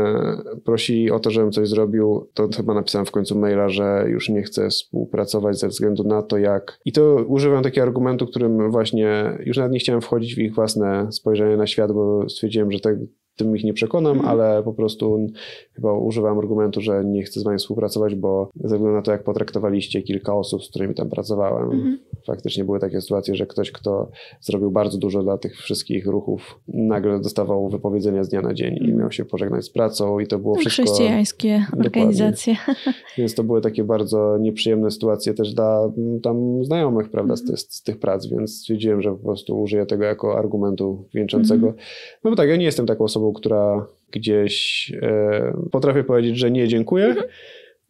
prosili 0.65 1.11
o 1.11 1.19
to, 1.19 1.31
żebym 1.31 1.51
coś 1.51 1.69
zrobił, 1.69 2.27
to 2.33 2.49
chyba 2.57 2.73
napisałem 2.73 3.05
w 3.05 3.11
końcu 3.11 3.39
maila, 3.39 3.69
że 3.69 4.05
już 4.07 4.29
nie 4.29 4.41
chcę 4.41 4.69
współpracować 4.69 5.59
ze 5.59 5.67
względu 5.67 6.03
na 6.03 6.21
to, 6.21 6.37
jak... 6.37 6.66
I 6.85 6.91
to 6.91 7.15
używam 7.27 7.63
takiego 7.63 7.87
argumentu, 7.87 8.27
którym 8.27 8.71
właśnie 8.71 9.37
już 9.45 9.57
nawet 9.57 9.71
nie 9.71 9.79
chciałem 9.79 10.01
wchodzić 10.01 10.35
w 10.35 10.39
ich 10.39 10.55
własne 10.55 11.11
spojrzenie 11.11 11.57
na 11.57 11.67
świat, 11.67 11.91
bo 11.91 12.29
stwierdziłem, 12.29 12.71
że 12.71 12.79
tak 12.79 12.95
tym 13.37 13.55
ich 13.55 13.63
nie 13.63 13.73
przekonam, 13.73 14.17
mm. 14.17 14.25
ale 14.25 14.63
po 14.63 14.73
prostu 14.73 15.27
chyba 15.73 15.93
używam 15.93 16.39
argumentu, 16.39 16.81
że 16.81 17.05
nie 17.05 17.23
chcę 17.23 17.39
z 17.39 17.43
wami 17.43 17.57
współpracować, 17.57 18.15
bo 18.15 18.49
ze 18.55 18.75
względu 18.75 18.95
na 18.95 19.01
to, 19.01 19.11
jak 19.11 19.23
potraktowaliście 19.23 20.01
kilka 20.01 20.35
osób, 20.35 20.63
z 20.63 20.69
którymi 20.69 20.95
tam 20.95 21.09
pracowałem, 21.09 21.71
mm. 21.71 21.99
Faktycznie 22.27 22.63
były 22.63 22.79
takie 22.79 23.01
sytuacje, 23.01 23.35
że 23.35 23.45
ktoś, 23.45 23.71
kto 23.71 24.11
zrobił 24.41 24.71
bardzo 24.71 24.97
dużo 24.97 25.23
dla 25.23 25.37
tych 25.37 25.57
wszystkich 25.57 26.05
ruchów, 26.05 26.59
nagle 26.67 27.19
dostawał 27.19 27.69
wypowiedzenia 27.69 28.23
z 28.23 28.29
dnia 28.29 28.41
na 28.41 28.53
dzień 28.53 28.73
i 28.73 28.79
mhm. 28.79 28.99
miał 28.99 29.11
się 29.11 29.25
pożegnać 29.25 29.65
z 29.65 29.69
pracą 29.69 30.19
i 30.19 30.27
to 30.27 30.39
było 30.39 30.55
wszystko... 30.55 30.83
Chrześcijańskie 30.83 31.65
organizacje. 31.79 32.55
Więc 33.17 33.35
to 33.35 33.43
były 33.43 33.61
takie 33.61 33.83
bardzo 33.83 34.37
nieprzyjemne 34.37 34.91
sytuacje 34.91 35.33
też 35.33 35.53
dla 35.53 35.91
tam 36.23 36.65
znajomych, 36.65 37.09
prawda, 37.09 37.33
mm. 37.33 37.37
z, 37.37 37.45
tych, 37.45 37.59
z, 37.59 37.83
tych 37.83 37.99
prac, 37.99 38.27
więc 38.27 38.59
stwierdziłem, 38.59 39.01
że 39.01 39.11
po 39.11 39.17
prostu 39.17 39.61
użyję 39.61 39.85
tego 39.85 40.03
jako 40.03 40.37
argumentu 40.37 41.05
wieńczącego. 41.13 41.67
Mm. 41.67 41.79
No 42.23 42.29
bo 42.29 42.37
tak, 42.37 42.49
ja 42.49 42.55
nie 42.55 42.65
jestem 42.65 42.85
taką 42.85 43.03
osobą, 43.03 43.33
która 43.33 43.87
gdzieś 44.11 44.91
e, 45.01 45.53
potrafię 45.71 46.03
powiedzieć, 46.03 46.37
że 46.37 46.51
nie, 46.51 46.67
dziękuję. 46.67 47.15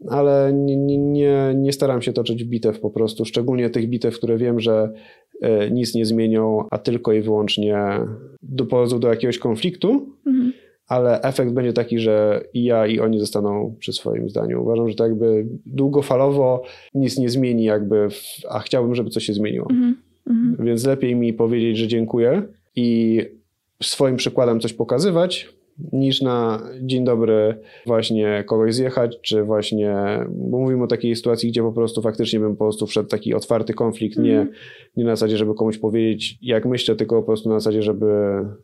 Mhm. 0.02 0.20
Ale 0.20 0.54
nie, 0.54 0.98
nie, 0.98 1.54
nie 1.56 1.74
staram 1.74 2.02
się 2.02 2.14
toczyć 2.14 2.43
bitew 2.43 2.80
po 2.80 2.89
prostu, 2.89 3.26
szczególnie 3.26 3.70
tych 3.70 3.89
bitew, 3.89 4.18
które 4.18 4.38
wiem, 4.38 4.60
że 4.60 4.93
e, 5.41 5.72
nic 5.72 5.95
nie 5.95 6.06
zmienią, 6.06 6.64
a 6.72 6.78
tylko 6.78 7.14
i 7.14 7.22
wyłącznie 7.22 8.00
doprowadzą 8.43 9.00
do 9.00 9.08
jakiegoś 9.08 9.38
konfliktu. 9.38 10.16
Mhm 10.26 10.54
ale 10.88 11.22
efekt 11.22 11.52
będzie 11.52 11.74
taki, 11.74 12.00
że 12.00 12.43
i 12.54 12.64
ja, 12.64 12.88
i 12.88 13.00
oni 13.00 13.20
zostaną 13.20 13.76
przy 13.80 13.93
swoim 13.93 14.30
zdaniu. 14.30 14.62
Uważam, 14.62 14.89
że 14.89 14.95
to 14.95 15.04
jakby 15.04 15.48
długofalowo 15.66 16.64
nic 16.93 17.18
nie 17.18 17.30
zmieni, 17.30 17.64
jakby, 17.64 18.10
w, 18.10 18.24
a 18.50 18.60
chciałbym, 18.60 18.95
żeby 18.95 19.10
coś 19.10 19.24
się 19.24 19.34
zmieniło. 19.34 19.68
Mm 19.70 19.95
-hmm. 20.28 20.66
Więc 20.66 20.86
lepiej 20.86 21.16
mi 21.16 21.34
powiedzieć, 21.34 21.78
że 21.78 21.88
dziękuję 21.88 22.43
i 22.76 23.22
swoim 23.84 24.16
przykładem 24.16 24.60
coś 24.60 24.74
pokazywać, 24.74 25.57
niż 25.93 26.21
na 26.21 26.61
dzień 26.82 27.05
dobry 27.05 27.59
właśnie 27.86 28.43
kogoś 28.47 28.75
zjechać, 28.75 29.17
czy 29.21 29.43
właśnie, 29.43 29.95
bo 30.30 30.59
mówimy 30.59 30.84
o 30.84 30.88
takiej 30.88 31.15
sytuacji, 31.15 31.49
gdzie 31.49 31.61
po 31.61 31.71
prostu 31.71 32.01
faktycznie 32.01 32.39
bym 32.39 32.55
po 32.55 32.65
prostu 32.65 32.88
wszedł 32.88 33.09
taki 33.09 33.34
otwarty 33.34 33.73
konflikt, 33.73 34.17
mm. 34.17 34.30
nie, 34.30 34.39
mhm. 34.39 34.55
nie 34.97 35.03
na 35.03 35.15
zasadzie, 35.15 35.38
żeby 35.38 35.53
komuś 35.53 35.78
powiedzieć, 35.78 36.38
jak 36.41 36.65
myślę, 36.65 36.95
tylko 36.95 37.15
po 37.15 37.23
prostu 37.23 37.49
na 37.49 37.59
zasadzie, 37.59 37.82
żeby 37.82 38.05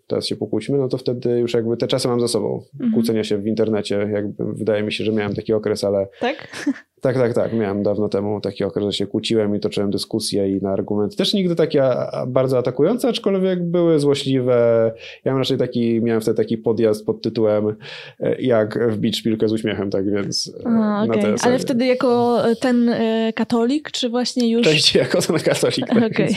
teraz 0.08 0.26
się 0.26 0.36
pokłóćmy, 0.36 0.78
no 0.78 0.88
to 0.88 0.98
wtedy 0.98 1.40
już 1.40 1.54
jakby 1.54 1.78
te 1.78 1.88
czasy 1.88 2.08
mam 2.08 2.20
za 2.20 2.28
sobą. 2.28 2.64
Mm. 2.80 2.94
Kłócenia 2.94 3.24
się 3.24 3.38
w 3.38 3.48
internecie, 3.48 4.10
jakby 4.14 4.54
wydaje 4.54 4.84
mi 4.84 4.92
się, 4.92 5.04
że 5.04 5.12
miałem 5.12 5.36
taki 5.36 5.54
okres, 5.54 5.84
ale... 5.84 6.08
Tak? 6.20 6.48
Tak, 7.04 7.16
tak, 7.16 7.34
tak. 7.34 7.54
Miałem 7.54 7.84
dawno 7.84 8.10
temu 8.10 8.42
taki 8.42 8.64
okres, 8.64 8.86
że 8.86 8.94
się 8.94 9.08
kłóciłem 9.08 9.56
i 9.56 9.60
toczyłem 9.60 9.92
dyskusje 9.92 10.58
i 10.58 10.62
na 10.62 10.70
argumenty. 10.72 11.16
Też 11.16 11.34
nigdy 11.34 11.56
takie 11.56 11.84
bardzo 12.28 12.58
atakujące, 12.58 13.08
aczkolwiek 13.08 13.64
były 13.64 14.00
złośliwe. 14.00 14.54
Ja 14.96 15.22
miałem 15.26 15.40
raczej 15.40 15.58
taki, 15.58 16.02
miałem 16.02 16.22
wtedy 16.22 16.38
taki 16.38 16.58
podjazd 16.58 17.06
pod 17.06 17.22
tytułem 17.22 17.76
e, 18.20 18.42
jak 18.42 18.92
wbić 18.92 19.18
szpilkę 19.18 19.48
z 19.48 19.54
uśmiechem, 19.54 19.90
tak 19.90 20.12
więc 20.12 20.54
e, 20.66 20.68
A, 20.68 21.04
okay. 21.04 21.36
Ale 21.42 21.60
wtedy 21.60 21.86
jako 21.86 22.42
ten 22.60 22.90
e, 22.90 23.34
katolik, 23.36 23.92
czy 23.92 24.10
właśnie 24.10 24.52
już... 24.52 24.64
Częściej 24.68 25.00
jako 25.00 25.22
ten 25.22 25.40
katolik. 25.40 25.88
Tak 25.88 26.12
okay. 26.12 26.28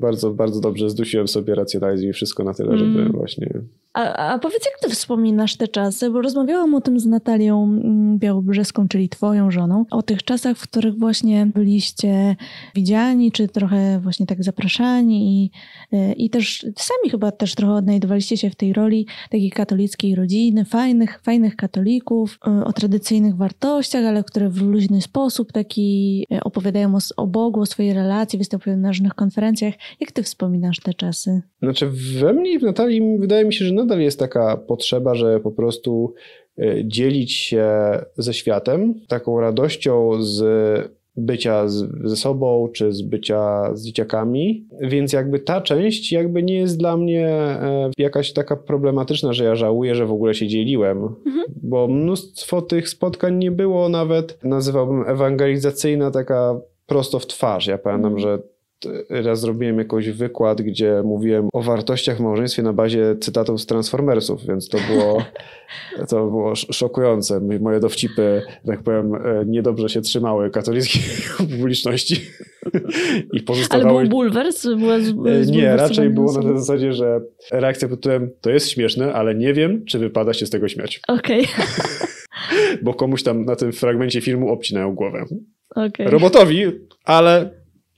Bardzo, 0.00 0.30
bardzo 0.30 0.60
dobrze 0.60 0.90
zdusiłem 0.90 1.28
sobie 1.28 1.54
racjonalizm 1.54 2.08
i 2.08 2.12
wszystko 2.12 2.44
na 2.44 2.54
tyle, 2.54 2.78
żeby 2.78 3.00
mm. 3.00 3.12
właśnie... 3.12 3.48
A, 3.96 4.32
a 4.32 4.38
powiedz, 4.38 4.64
jak 4.64 4.80
ty 4.80 4.90
wspominasz 4.94 5.56
te 5.56 5.68
czasy? 5.68 6.10
Bo 6.10 6.22
rozmawiałam 6.22 6.74
o 6.74 6.80
tym 6.80 7.00
z 7.00 7.06
Natalią 7.06 7.64
mm, 7.64 8.18
Białobrzeską, 8.18 8.88
czyli 8.88 9.08
twoją 9.08 9.50
żoną 9.50 9.84
o 9.90 10.02
tych 10.02 10.22
czasach, 10.22 10.56
w 10.56 10.62
których 10.62 10.98
właśnie 10.98 11.46
byliście 11.46 12.36
widziani, 12.74 13.32
czy 13.32 13.48
trochę 13.48 14.00
właśnie 14.00 14.26
tak 14.26 14.44
zapraszani 14.44 15.44
i, 15.44 15.50
e, 15.92 16.12
i 16.12 16.30
też 16.30 16.66
sami 16.76 17.10
chyba 17.10 17.32
też 17.32 17.54
trochę 17.54 17.72
odnajdowaliście 17.72 18.36
się 18.36 18.50
w 18.50 18.54
tej 18.54 18.72
roli 18.72 19.06
takiej 19.30 19.50
katolickiej 19.50 20.14
rodziny, 20.14 20.64
fajnych, 20.64 21.20
fajnych 21.22 21.56
katolików, 21.56 22.38
e, 22.46 22.64
o 22.64 22.72
tradycyjnych 22.72 23.36
wartościach, 23.36 24.04
ale 24.04 24.24
które 24.24 24.48
w 24.48 24.62
luźny 24.62 25.02
sposób 25.02 25.52
taki 25.52 26.24
e, 26.32 26.40
opowiadają 26.40 26.94
o, 26.94 26.98
o 27.16 27.26
Bogu, 27.26 27.60
o 27.60 27.66
swojej 27.66 27.94
relacji, 27.94 28.38
występują 28.38 28.76
na 28.76 28.88
różnych 28.88 29.14
konferencjach. 29.14 29.74
Jak 30.00 30.12
ty 30.12 30.22
wspominasz 30.22 30.80
te 30.80 30.94
czasy? 30.94 31.42
Znaczy 31.62 31.90
we 32.20 32.32
mnie 32.32 32.52
i 32.52 32.58
w 32.58 32.62
Natalii 32.62 33.18
wydaje 33.18 33.44
mi 33.44 33.54
się, 33.54 33.64
że 33.64 33.74
nadal 33.86 34.00
jest 34.00 34.18
taka 34.18 34.56
potrzeba, 34.56 35.14
że 35.14 35.40
po 35.40 35.50
prostu 35.50 36.14
Y, 36.58 36.82
dzielić 36.86 37.32
się 37.32 37.68
ze 38.16 38.34
światem, 38.34 38.94
taką 39.08 39.40
radością 39.40 40.22
z 40.22 40.42
bycia 41.16 41.68
z, 41.68 41.86
ze 42.04 42.16
sobą, 42.16 42.68
czy 42.74 42.92
z 42.92 43.02
bycia 43.02 43.70
z 43.74 43.84
dzieciakami, 43.84 44.66
więc 44.80 45.12
jakby 45.12 45.38
ta 45.38 45.60
część 45.60 46.12
jakby 46.12 46.42
nie 46.42 46.54
jest 46.54 46.78
dla 46.78 46.96
mnie 46.96 47.28
e, 47.28 47.90
jakaś 47.98 48.32
taka 48.32 48.56
problematyczna, 48.56 49.32
że 49.32 49.44
ja 49.44 49.54
żałuję, 49.54 49.94
że 49.94 50.06
w 50.06 50.12
ogóle 50.12 50.34
się 50.34 50.48
dzieliłem, 50.48 50.98
mhm. 50.98 51.44
bo 51.62 51.88
mnóstwo 51.88 52.62
tych 52.62 52.88
spotkań 52.88 53.38
nie 53.38 53.50
było 53.50 53.88
nawet, 53.88 54.44
nazywałbym 54.44 55.04
ewangelizacyjna, 55.08 56.10
taka 56.10 56.60
prosto 56.86 57.18
w 57.18 57.26
twarz. 57.26 57.66
Ja 57.66 57.78
pamiętam, 57.78 58.14
mhm. 58.14 58.22
że 58.22 58.42
raz 59.10 59.40
zrobiłem 59.40 59.78
jakiś 59.78 60.10
wykład, 60.10 60.62
gdzie 60.62 61.02
mówiłem 61.04 61.48
o 61.52 61.62
wartościach 61.62 62.16
w 62.16 62.20
małżeństwie 62.20 62.62
na 62.62 62.72
bazie 62.72 63.16
cytatów 63.20 63.60
z 63.60 63.66
Transformersów, 63.66 64.46
więc 64.46 64.68
to 64.68 64.78
było, 64.90 65.24
to 66.10 66.26
było 66.26 66.54
szokujące. 66.56 67.40
Moje 67.60 67.80
dowcipy, 67.80 68.42
tak 68.66 68.82
powiem, 68.82 69.14
e, 69.14 69.44
niedobrze 69.46 69.88
się 69.88 70.00
trzymały 70.00 70.50
katolickiej 70.50 71.02
publiczności. 71.50 72.16
I 73.32 73.40
pozostawały... 73.40 73.90
Ale 73.90 74.00
był 74.00 74.10
bulwers? 74.10 74.66
Była 74.66 75.00
z, 75.00 75.08
e, 75.26 75.44
z 75.44 75.50
Nie, 75.50 75.76
raczej 75.76 76.10
było 76.10 76.32
na 76.32 76.42
tej 76.42 76.58
zasadzie, 76.58 76.92
że 76.92 77.20
reakcja 77.52 77.88
pod 77.88 78.00
tytułem 78.00 78.30
to 78.40 78.50
jest 78.50 78.70
śmieszne, 78.70 79.14
ale 79.14 79.34
nie 79.34 79.54
wiem, 79.54 79.84
czy 79.84 79.98
wypada 79.98 80.32
się 80.32 80.46
z 80.46 80.50
tego 80.50 80.68
śmiać. 80.68 81.00
Okej. 81.08 81.44
Okay. 81.44 81.66
Bo 82.82 82.94
komuś 82.94 83.22
tam 83.22 83.44
na 83.44 83.56
tym 83.56 83.72
fragmencie 83.72 84.20
filmu 84.20 84.52
obcinają 84.52 84.94
głowę. 84.94 85.24
Okay. 85.70 86.10
Robotowi, 86.10 86.64
ale 87.04 87.50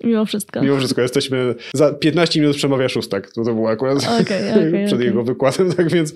Mimo 0.05 0.26
wszystko. 0.26 0.62
Mimo 0.62 0.76
wszystko, 0.76 1.03
jesteśmy. 1.03 1.55
Za 1.74 1.92
15 1.92 2.40
minut 2.40 2.57
przemawia 2.57 2.88
szóstak. 2.88 3.32
To, 3.32 3.44
to 3.44 3.55
było 3.55 3.70
akurat 3.70 3.99
okay, 3.99 4.20
okay, 4.51 4.84
przed 4.86 4.92
okay. 4.92 5.05
jego 5.05 5.24
wykładem, 5.24 5.72
tak 5.72 5.90
więc 5.90 6.14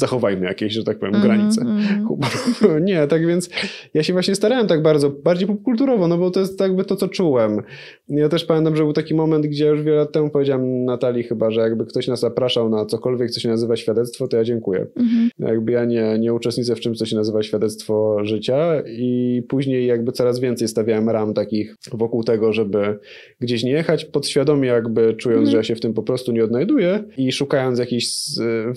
zachowajmy 0.00 0.46
jakieś, 0.46 0.72
że 0.72 0.84
tak 0.84 0.98
powiem, 0.98 1.14
mm 1.14 1.26
-hmm, 1.26 1.28
granice. 1.28 1.60
Mm 1.60 1.78
-hmm. 1.78 2.82
Nie, 2.90 3.06
tak 3.06 3.26
więc 3.26 3.50
ja 3.94 4.02
się 4.02 4.12
właśnie 4.12 4.34
starałem 4.34 4.66
tak 4.66 4.82
bardzo, 4.82 5.10
bardziej 5.10 5.48
popkulturowo, 5.48 6.08
no 6.08 6.18
bo 6.18 6.30
to 6.30 6.40
jest 6.40 6.60
jakby 6.60 6.84
to, 6.84 6.96
co 6.96 7.08
czułem. 7.08 7.62
Ja 8.08 8.28
też 8.28 8.44
pamiętam, 8.44 8.76
że 8.76 8.82
był 8.82 8.92
taki 8.92 9.14
moment, 9.14 9.46
gdzie 9.46 9.66
już 9.66 9.82
wiele 9.82 9.96
lat 9.96 10.12
temu 10.12 10.30
powiedziałem 10.30 10.84
Natalii 10.84 11.22
chyba, 11.22 11.50
że 11.50 11.60
jakby 11.60 11.86
ktoś 11.86 12.08
nas 12.08 12.20
zapraszał 12.20 12.68
na 12.68 12.86
cokolwiek, 12.86 13.30
co 13.30 13.40
się 13.40 13.48
nazywa 13.48 13.76
świadectwo, 13.76 14.28
to 14.28 14.36
ja 14.36 14.44
dziękuję. 14.44 14.86
Mm 14.96 15.08
-hmm. 15.08 15.48
Jakby 15.48 15.72
ja 15.72 15.84
nie, 15.84 16.18
nie 16.18 16.34
uczestniczę 16.34 16.74
w 16.76 16.80
czymś, 16.80 16.98
co 16.98 17.06
się 17.06 17.16
nazywa 17.16 17.42
świadectwo 17.42 18.24
życia 18.24 18.82
i 18.86 19.42
później 19.48 19.86
jakby 19.86 20.12
coraz 20.12 20.40
więcej 20.40 20.68
stawiałem 20.68 21.08
ram 21.08 21.34
takich 21.34 21.76
wokół 21.92 22.24
tego, 22.24 22.52
żeby 22.52 22.98
gdzieś 23.40 23.64
nie 23.64 23.72
jechać, 23.72 24.04
podświadomie 24.04 24.68
jakby 24.68 25.14
czując, 25.14 25.38
mhm. 25.38 25.50
że 25.50 25.56
ja 25.56 25.62
się 25.62 25.74
w 25.74 25.80
tym 25.80 25.94
po 25.94 26.02
prostu 26.02 26.32
nie 26.32 26.44
odnajduję 26.44 27.04
i 27.16 27.32
szukając 27.32 27.78
jakichś 27.78 28.06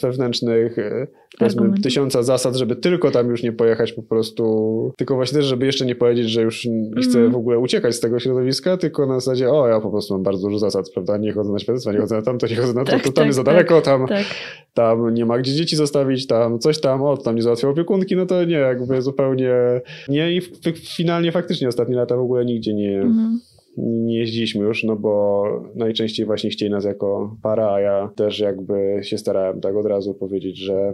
wewnętrznych 0.02 0.78
powiedzmy 1.40 1.82
tysiąca 1.84 2.24
zasad, 2.24 2.56
żeby 2.56 2.76
tylko 2.76 3.12
tam 3.12 3.30
już 3.30 3.44
nie 3.44 3.52
pojechać 3.52 3.94
po 3.94 4.04
prostu, 4.04 4.94
tylko 4.98 5.16
właśnie 5.16 5.38
też, 5.38 5.46
żeby 5.46 5.66
jeszcze 5.66 5.86
nie 5.86 5.96
powiedzieć, 5.96 6.30
że 6.30 6.42
już 6.42 6.66
nie 6.66 7.02
chcę 7.02 7.20
mm. 7.20 7.32
w 7.32 7.36
ogóle 7.36 7.60
uciekać 7.60 7.96
z 7.96 8.00
tego 8.00 8.20
środowiska, 8.20 8.78
tylko 8.78 9.06
na 9.06 9.20
zasadzie, 9.20 9.52
o 9.52 9.68
ja 9.68 9.80
po 9.80 9.90
prostu 9.90 10.14
mam 10.14 10.24
bardzo 10.24 10.48
dużo 10.48 10.60
zasad, 10.60 10.90
prawda, 10.94 11.18
nie 11.18 11.34
chodzę 11.34 11.52
na 11.52 11.60
świadectwa, 11.60 11.92
nie 11.92 12.00
chodzę 12.00 12.16
na 12.16 12.22
tamto, 12.22 12.48
nie 12.48 12.56
chodzę 12.56 12.74
na 12.74 12.86
to, 12.86 12.92
tak, 12.92 13.02
to 13.02 13.06
tam 13.06 13.14
tak, 13.14 13.26
jest 13.26 13.36
za 13.36 13.44
tak, 13.44 13.54
daleko, 13.54 13.82
tam, 13.82 14.08
tak. 14.08 14.26
tam 14.74 15.14
nie 15.14 15.26
ma 15.26 15.40
gdzie 15.40 15.54
dzieci 15.54 15.76
zostawić, 15.76 16.28
tam 16.28 16.60
coś 16.60 16.82
tam, 16.82 17.02
o, 17.02 17.18
tam 17.18 17.36
nie 17.36 17.42
załatwiał 17.42 17.72
opiekunki, 17.72 18.16
no 18.16 18.26
to 18.26 18.44
nie, 18.44 18.56
jakby 18.56 19.02
zupełnie 19.02 19.54
nie 20.08 20.38
i 20.38 20.42
finalnie 20.96 21.32
faktycznie 21.32 21.68
ostatnie 21.68 21.96
lata 21.96 22.18
w 22.18 22.22
ogóle 22.22 22.46
nigdzie 22.46 22.74
nie... 22.74 23.02
Mm 23.02 23.40
nie 23.78 24.20
jeździliśmy 24.20 24.66
już, 24.66 24.84
no 24.84 24.96
bo 24.96 25.44
najczęściej 25.76 26.26
właśnie 26.26 26.50
chcieli 26.50 26.72
nas 26.72 26.86
jako 26.86 27.38
para, 27.42 27.74
a 27.74 27.80
ja 27.80 28.10
też 28.16 28.40
jakby 28.40 29.00
się 29.02 29.18
starałem 29.18 29.62
tak 29.62 29.76
od 29.76 29.86
razu 29.86 30.14
powiedzieć, 30.14 30.58
że, 30.58 30.94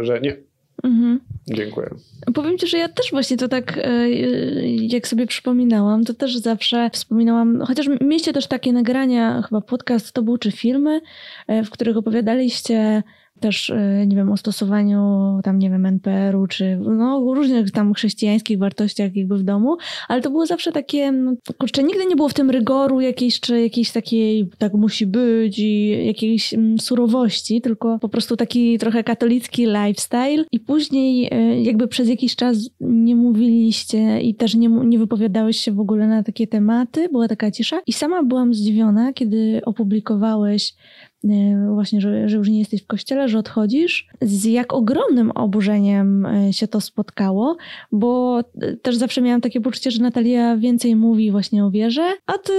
że 0.00 0.20
nie. 0.20 0.36
Mhm. 0.82 1.20
Dziękuję. 1.48 1.90
Powiem 2.34 2.58
Ci, 2.58 2.66
że 2.66 2.78
ja 2.78 2.88
też 2.88 3.10
właśnie 3.10 3.36
to 3.36 3.48
tak, 3.48 3.78
e, 3.78 4.10
jak 4.70 5.08
sobie 5.08 5.26
przypominałam, 5.26 6.04
to 6.04 6.14
też 6.14 6.36
zawsze 6.36 6.90
wspominałam, 6.92 7.60
chociaż 7.60 7.88
mieliście 8.00 8.32
też 8.32 8.46
takie 8.46 8.72
nagrania, 8.72 9.42
chyba 9.42 9.60
podcast 9.60 10.12
to 10.12 10.22
był, 10.22 10.38
czy 10.38 10.52
filmy, 10.52 11.00
e, 11.46 11.64
w 11.64 11.70
których 11.70 11.96
opowiadaliście 11.96 13.02
też, 13.40 13.70
e, 13.70 14.06
nie 14.06 14.16
wiem, 14.16 14.32
o 14.32 14.36
stosowaniu 14.36 15.00
tam, 15.42 15.58
nie 15.58 15.70
wiem, 15.70 15.86
NPR-u, 15.86 16.46
czy 16.46 16.76
no, 16.76 17.34
różnych 17.34 17.70
tam 17.70 17.94
chrześcijańskich 17.94 18.58
wartościach 18.58 19.16
jakby 19.16 19.38
w 19.38 19.42
domu, 19.42 19.76
ale 20.08 20.20
to 20.20 20.30
było 20.30 20.46
zawsze 20.46 20.72
takie, 20.72 21.12
no, 21.12 21.34
kurczę, 21.58 21.82
nigdy 21.82 22.06
nie 22.06 22.16
było 22.16 22.28
w 22.28 22.34
tym 22.34 22.50
rygoru 22.50 23.00
jakiejś, 23.00 23.40
czy 23.40 23.60
jakiejś 23.60 23.92
takiej, 23.92 24.50
tak 24.58 24.72
musi 24.72 25.06
być 25.06 25.58
i 25.58 26.06
jakiejś 26.06 26.54
mm, 26.54 26.78
surowości, 26.78 27.60
tylko 27.60 27.98
po 27.98 28.08
prostu 28.08 28.36
taki 28.36 28.78
trochę 28.78 29.04
katolicki 29.04 29.66
lifestyle. 29.66 30.44
I 30.52 30.60
później 30.60 31.28
e, 31.32 31.62
jakby 31.62 31.88
przez 31.88 32.08
jakiś 32.08 32.36
czas 32.36 32.70
nie 32.80 33.16
mówiliście 33.16 34.20
i 34.20 34.34
też 34.34 34.54
nie, 34.54 34.68
nie 34.68 34.98
wypowiadałeś 34.98 35.60
się 35.60 35.72
w 35.72 35.80
ogóle 35.80 36.06
na 36.06 36.22
takie 36.22 36.46
tematy, 36.46 37.08
była 37.08 37.28
taka 37.28 37.50
cisza. 37.50 37.80
I 37.86 37.92
sama 37.92 38.22
byłam 38.22 38.54
zdziwiona, 38.54 39.12
kiedy 39.12 39.60
opublikowałeś 39.64 40.74
właśnie, 41.74 42.00
że, 42.00 42.28
że 42.28 42.36
już 42.36 42.48
nie 42.48 42.58
jesteś 42.58 42.82
w 42.82 42.86
kościele, 42.86 43.28
że 43.28 43.38
odchodzisz. 43.38 44.08
Z 44.22 44.44
jak 44.44 44.72
ogromnym 44.72 45.30
oburzeniem 45.30 46.26
e, 46.26 46.52
się 46.52 46.68
to 46.68 46.80
spotkało, 46.80 47.56
bo 47.92 48.40
e, 48.60 48.76
też 48.76 48.96
zawsze 48.96 49.22
miałam 49.22 49.40
takie 49.40 49.60
poczucie, 49.60 49.90
że 49.90 50.02
Natalia 50.02 50.56
więcej 50.56 50.96
mówi 50.96 51.30
właśnie 51.30 51.64
o 51.64 51.70
wierze, 51.70 52.12
a 52.26 52.32
ty 52.38 52.52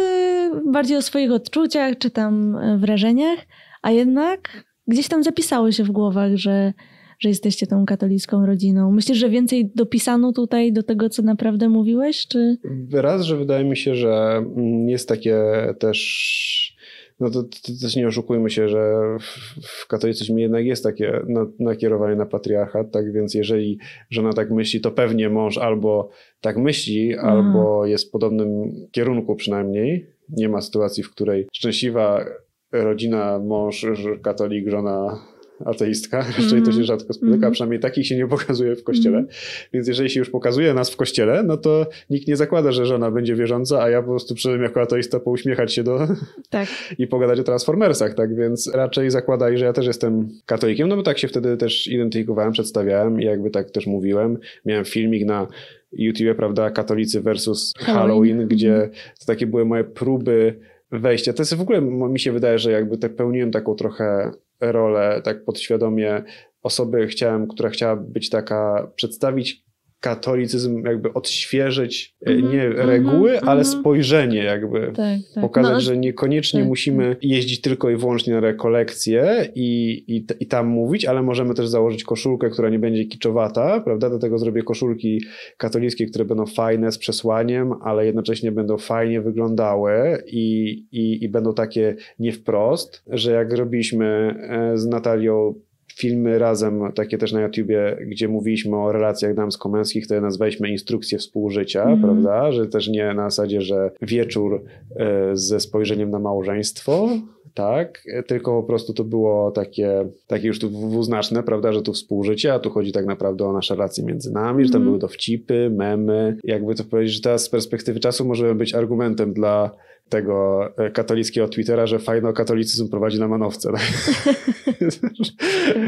bardziej 0.71 0.97
o 0.97 1.01
swoich 1.01 1.31
odczuciach 1.31 1.97
czy 1.97 2.09
tam 2.09 2.57
wrażeniach, 2.77 3.39
a 3.81 3.91
jednak 3.91 4.65
gdzieś 4.87 5.07
tam 5.07 5.23
zapisało 5.23 5.71
się 5.71 5.83
w 5.83 5.91
głowach, 5.91 6.35
że 6.35 6.73
że 7.19 7.29
jesteście 7.29 7.67
tą 7.67 7.85
katolicką 7.85 8.45
rodziną. 8.45 8.91
Myślisz, 8.91 9.17
że 9.17 9.29
więcej 9.29 9.71
dopisano 9.75 10.33
tutaj 10.33 10.73
do 10.73 10.83
tego, 10.83 11.09
co 11.09 11.21
naprawdę 11.21 11.69
mówiłeś, 11.69 12.27
czy? 12.27 12.57
Raz, 12.93 13.21
że 13.21 13.37
wydaje 13.37 13.65
mi 13.65 13.77
się, 13.77 13.95
że 13.95 14.37
mm, 14.37 14.89
jest 14.89 15.09
takie 15.09 15.37
też 15.79 16.74
no 17.19 17.29
to, 17.29 17.43
to, 17.43 17.71
też 17.81 17.95
nie 17.95 18.07
oszukujmy 18.07 18.49
się, 18.49 18.69
że 18.69 18.93
w, 19.19 19.23
w 19.61 19.87
katolicyzmie 19.87 20.43
jednak 20.43 20.65
jest 20.65 20.83
takie 20.83 21.21
nakierowanie 21.59 22.15
na 22.15 22.25
patriarchat, 22.25 22.91
tak 22.91 23.11
więc 23.11 23.33
jeżeli 23.33 23.79
żona 24.09 24.33
tak 24.33 24.51
myśli, 24.51 24.81
to 24.81 24.91
pewnie 24.91 25.29
mąż 25.29 25.57
albo 25.57 26.09
tak 26.41 26.57
myśli, 26.57 27.13
mhm. 27.13 27.29
albo 27.29 27.85
jest 27.85 28.07
w 28.07 28.11
podobnym 28.11 28.71
kierunku 28.91 29.35
przynajmniej. 29.35 30.07
Nie 30.29 30.49
ma 30.49 30.61
sytuacji, 30.61 31.03
w 31.03 31.11
której 31.11 31.47
szczęśliwa 31.53 32.25
rodzina, 32.71 33.39
mąż, 33.39 33.85
katolik, 34.23 34.69
żona 34.69 35.19
ateistka, 35.65 36.17
raczej 36.37 36.43
mm. 36.43 36.63
to 36.63 36.71
się 36.71 36.79
mhm. 36.79 36.85
rzadko 36.85 37.13
spotyka, 37.13 37.37
mm. 37.37 37.51
przynajmniej 37.51 37.79
takich 37.79 38.07
się 38.07 38.15
nie 38.15 38.27
pokazuje 38.27 38.75
w 38.75 38.83
kościele. 38.83 39.17
Mm. 39.17 39.29
Więc 39.73 39.87
jeżeli 39.87 40.09
się 40.09 40.19
już 40.19 40.29
pokazuje 40.29 40.73
nas 40.73 40.89
w 40.89 40.95
kościele, 40.95 41.43
no 41.43 41.57
to 41.57 41.87
nikt 42.09 42.27
nie 42.27 42.35
zakłada, 42.35 42.71
że 42.71 42.85
żona 42.85 43.11
będzie 43.11 43.35
wierząca, 43.35 43.81
a 43.81 43.89
ja 43.89 44.01
po 44.01 44.09
prostu 44.09 44.35
przyszedłem 44.35 44.61
jako 44.61 44.81
ateista 44.81 45.19
pouśmiechać 45.19 45.73
się 45.73 45.83
do 45.83 46.07
tak. 46.49 46.67
i 46.97 47.07
pogadać 47.07 47.39
o 47.39 47.43
Transformersach, 47.43 48.13
tak? 48.13 48.35
Więc 48.35 48.71
raczej 48.73 49.11
zakładaj, 49.11 49.57
że 49.57 49.65
ja 49.65 49.73
też 49.73 49.87
jestem 49.87 50.29
katolikiem, 50.45 50.87
no 50.87 50.95
bo 50.95 51.03
tak 51.03 51.17
się 51.17 51.27
wtedy 51.27 51.57
też 51.57 51.87
identyfikowałem, 51.87 52.51
przedstawiałem 52.51 53.21
i 53.21 53.25
jakby 53.25 53.49
tak 53.49 53.71
też 53.71 53.87
mówiłem. 53.87 54.37
Miałem 54.65 54.85
filmik 54.85 55.25
na 55.25 55.47
YouTube, 55.91 56.37
prawda, 56.37 56.71
katolicy 56.71 57.21
versus 57.21 57.73
Halloween, 57.77 57.99
Halloween 57.99 58.47
gdzie 58.47 58.73
mhm. 58.73 58.91
to 59.19 59.25
takie 59.25 59.47
były 59.47 59.65
moje 59.65 59.83
próby 59.83 60.59
wejścia. 60.91 61.33
To 61.33 61.41
jest 61.41 61.53
w 61.53 61.61
ogóle, 61.61 61.81
mi 61.81 62.19
się 62.19 62.31
wydaje, 62.31 62.59
że 62.59 62.71
jakby 62.71 62.97
tak 62.97 63.15
pełniłem 63.15 63.51
taką 63.51 63.75
trochę 63.75 64.31
rolę, 64.61 65.21
tak 65.23 65.43
podświadomie 65.45 66.23
osoby 66.63 67.07
chciałem, 67.07 67.47
która 67.47 67.69
chciała 67.69 67.95
być 67.95 68.29
taka, 68.29 68.91
przedstawić 68.95 69.64
katolicyzm 70.05 70.85
jakby 70.85 71.13
odświeżyć 71.13 72.15
mm 72.25 72.51
nie 72.51 72.69
reguły, 72.69 73.31
mm 73.31 73.49
ale 73.49 73.61
mhm. 73.61 73.79
spojrzenie 73.79 74.43
jakby. 74.43 74.91
Tak, 74.95 75.19
tak. 75.33 75.41
Pokazać, 75.41 75.73
no, 75.73 75.79
że 75.79 75.97
niekoniecznie 75.97 76.59
tak, 76.59 76.69
musimy 76.69 77.15
jeździć 77.21 77.61
tylko 77.61 77.89
i 77.89 77.95
wyłącznie 77.95 78.33
na 78.33 78.39
rekolekcje 78.39 79.49
i, 79.55 80.03
i, 80.07 80.25
i 80.39 80.47
tam 80.47 80.67
mówić, 80.67 81.05
ale 81.05 81.21
możemy 81.21 81.53
też 81.53 81.67
założyć 81.67 82.03
koszulkę, 82.03 82.49
która 82.49 82.69
nie 82.69 82.79
będzie 82.79 83.05
kiczowata, 83.05 83.81
prawda? 83.81 84.09
Do 84.09 84.19
tego 84.19 84.37
zrobię 84.37 84.63
koszulki 84.63 85.21
katolickie, 85.57 86.05
które 86.05 86.25
będą 86.25 86.45
fajne 86.45 86.91
z 86.91 86.97
przesłaniem, 86.97 87.73
ale 87.81 88.05
jednocześnie 88.05 88.51
będą 88.51 88.77
fajnie 88.77 89.21
wyglądały 89.21 90.23
i, 90.27 90.71
i, 90.91 91.23
i 91.23 91.29
będą 91.29 91.53
takie 91.53 91.95
nie 92.19 92.31
wprost, 92.31 93.03
że 93.07 93.31
jak 93.31 93.53
robiliśmy 93.53 94.05
e, 94.05 94.77
z 94.77 94.85
Natalią 94.85 95.55
filmy 95.95 96.39
razem, 96.39 96.91
takie 96.95 97.17
też 97.17 97.33
na 97.33 97.41
YouTubie, 97.41 97.97
gdzie 98.07 98.27
mówiliśmy 98.27 98.77
o 98.77 98.91
relacjach 98.91 99.35
damsko-męskich, 99.35 100.07
to 100.07 100.21
nazwaliśmy 100.21 100.69
instrukcje 100.69 101.17
współżycia, 101.17 101.83
mm. 101.83 102.01
prawda? 102.01 102.51
Że 102.51 102.67
też 102.67 102.87
nie 102.87 103.13
na 103.13 103.29
zasadzie, 103.29 103.61
że 103.61 103.91
wieczór 104.01 104.63
e, 104.95 105.29
ze 105.33 105.59
spojrzeniem 105.59 106.11
na 106.11 106.19
małżeństwo, 106.19 107.09
tak, 107.53 108.03
tylko 108.27 108.61
po 108.61 108.67
prostu 108.67 108.93
to 108.93 109.03
było 109.03 109.51
takie, 109.51 110.05
takie 110.27 110.47
już 110.47 110.59
tu 110.59 110.69
dwuznaczne, 110.69 111.43
prawda, 111.43 111.73
że 111.73 111.81
tu 111.81 111.93
współżycie, 111.93 112.53
a 112.53 112.59
tu 112.59 112.69
chodzi 112.69 112.91
tak 112.91 113.05
naprawdę 113.05 113.45
o 113.45 113.53
nasze 113.53 113.75
relacje 113.75 114.03
między 114.03 114.33
nami, 114.33 114.55
mm. 114.55 114.65
że 114.65 114.71
tam 114.71 114.81
mhm. 114.81 114.85
były 114.85 114.99
dowcipy, 114.99 115.69
memy, 115.75 116.37
jakby 116.43 116.75
to 116.75 116.83
powiedzieć, 116.83 117.15
że 117.15 117.21
teraz 117.21 117.43
z 117.43 117.49
perspektywy 117.49 117.99
czasu 117.99 118.25
możemy 118.25 118.55
być 118.55 118.75
argumentem 118.75 119.33
dla 119.33 119.71
tego 120.09 120.65
e, 120.77 120.91
katolickiego 120.91 121.47
Twittera, 121.47 121.87
że 121.87 121.99
fajno 121.99 122.33
katolicyzm 122.33 122.89
prowadzi 122.89 123.19
na 123.19 123.27
manowce. 123.27 123.71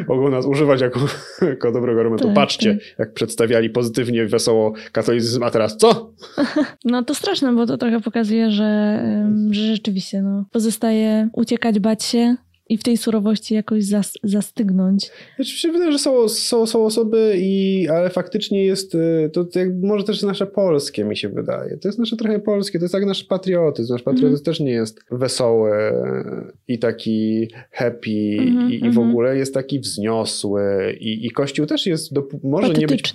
Mogą 0.07 0.30
nas 0.30 0.45
używać 0.45 0.82
jako, 0.82 0.99
jako 1.41 1.72
dobrego 1.72 1.99
argumentu. 1.99 2.26
Tak, 2.26 2.36
Patrzcie, 2.36 2.74
tak. 2.74 2.99
jak 2.99 3.13
przedstawiali 3.13 3.70
pozytywnie, 3.70 4.26
wesoło 4.26 4.74
katolicyzm, 4.91 5.43
a 5.43 5.51
teraz 5.51 5.78
co? 5.78 6.13
No 6.86 7.03
to 7.03 7.15
straszne, 7.15 7.53
bo 7.53 7.65
to 7.65 7.78
trochę 7.78 8.01
pokazuje, 8.01 8.51
że, 8.51 9.03
że 9.51 9.61
rzeczywiście 9.61 10.22
no, 10.22 10.45
pozostaje 10.51 11.30
uciekać, 11.34 11.80
bać 11.80 12.03
się, 12.03 12.36
i 12.70 12.78
w 12.78 12.84
tej 12.84 12.97
surowości 12.97 13.53
jakoś 13.53 13.86
zas, 13.86 14.13
zastygnąć. 14.24 15.11
Znaczy, 15.36 15.51
się 15.51 15.72
wydaje, 15.72 15.91
że 15.91 15.99
są, 15.99 16.30
są, 16.30 16.65
są 16.65 16.86
osoby, 16.86 17.36
i, 17.38 17.88
ale 17.89 18.09
faktycznie 18.09 18.65
jest, 18.65 18.95
y, 18.95 19.30
to, 19.34 19.45
to 19.45 19.59
może 19.82 20.03
też 20.03 20.22
nasze 20.22 20.47
polskie, 20.47 21.03
mi 21.03 21.18
się 21.18 21.30
wydaje. 21.30 21.78
To 21.78 21.88
jest 21.88 21.99
nasze 21.99 22.18
trochę 22.18 22.39
polskie, 22.39 22.80
to 22.80 22.86
jest 22.86 22.93
jak 22.93 23.05
nasz 23.05 23.24
patriotyzm. 23.24 23.93
Nasz 23.93 24.03
patriotyzm 24.03 24.36
mm. 24.36 24.43
też 24.43 24.59
nie 24.59 24.72
jest 24.72 24.99
wesoły 25.11 25.72
i 26.68 26.80
taki 26.80 27.47
happy 27.72 28.38
mm 28.39 28.55
-hmm, 28.55 28.72
i, 28.72 28.76
i, 28.76 28.80
w 28.80 28.86
mhm. 28.86 29.09
ogóle 29.09 29.38
jest 29.38 29.53
taki 29.53 29.80
wzniosły 29.80 30.93
i, 30.99 31.26
i 31.28 31.32
Kościół 31.32 31.65
też 31.65 31.86
jest, 31.86 32.13
do, 32.13 32.28
może 32.43 32.74
nie 32.74 32.88
być, 32.88 33.13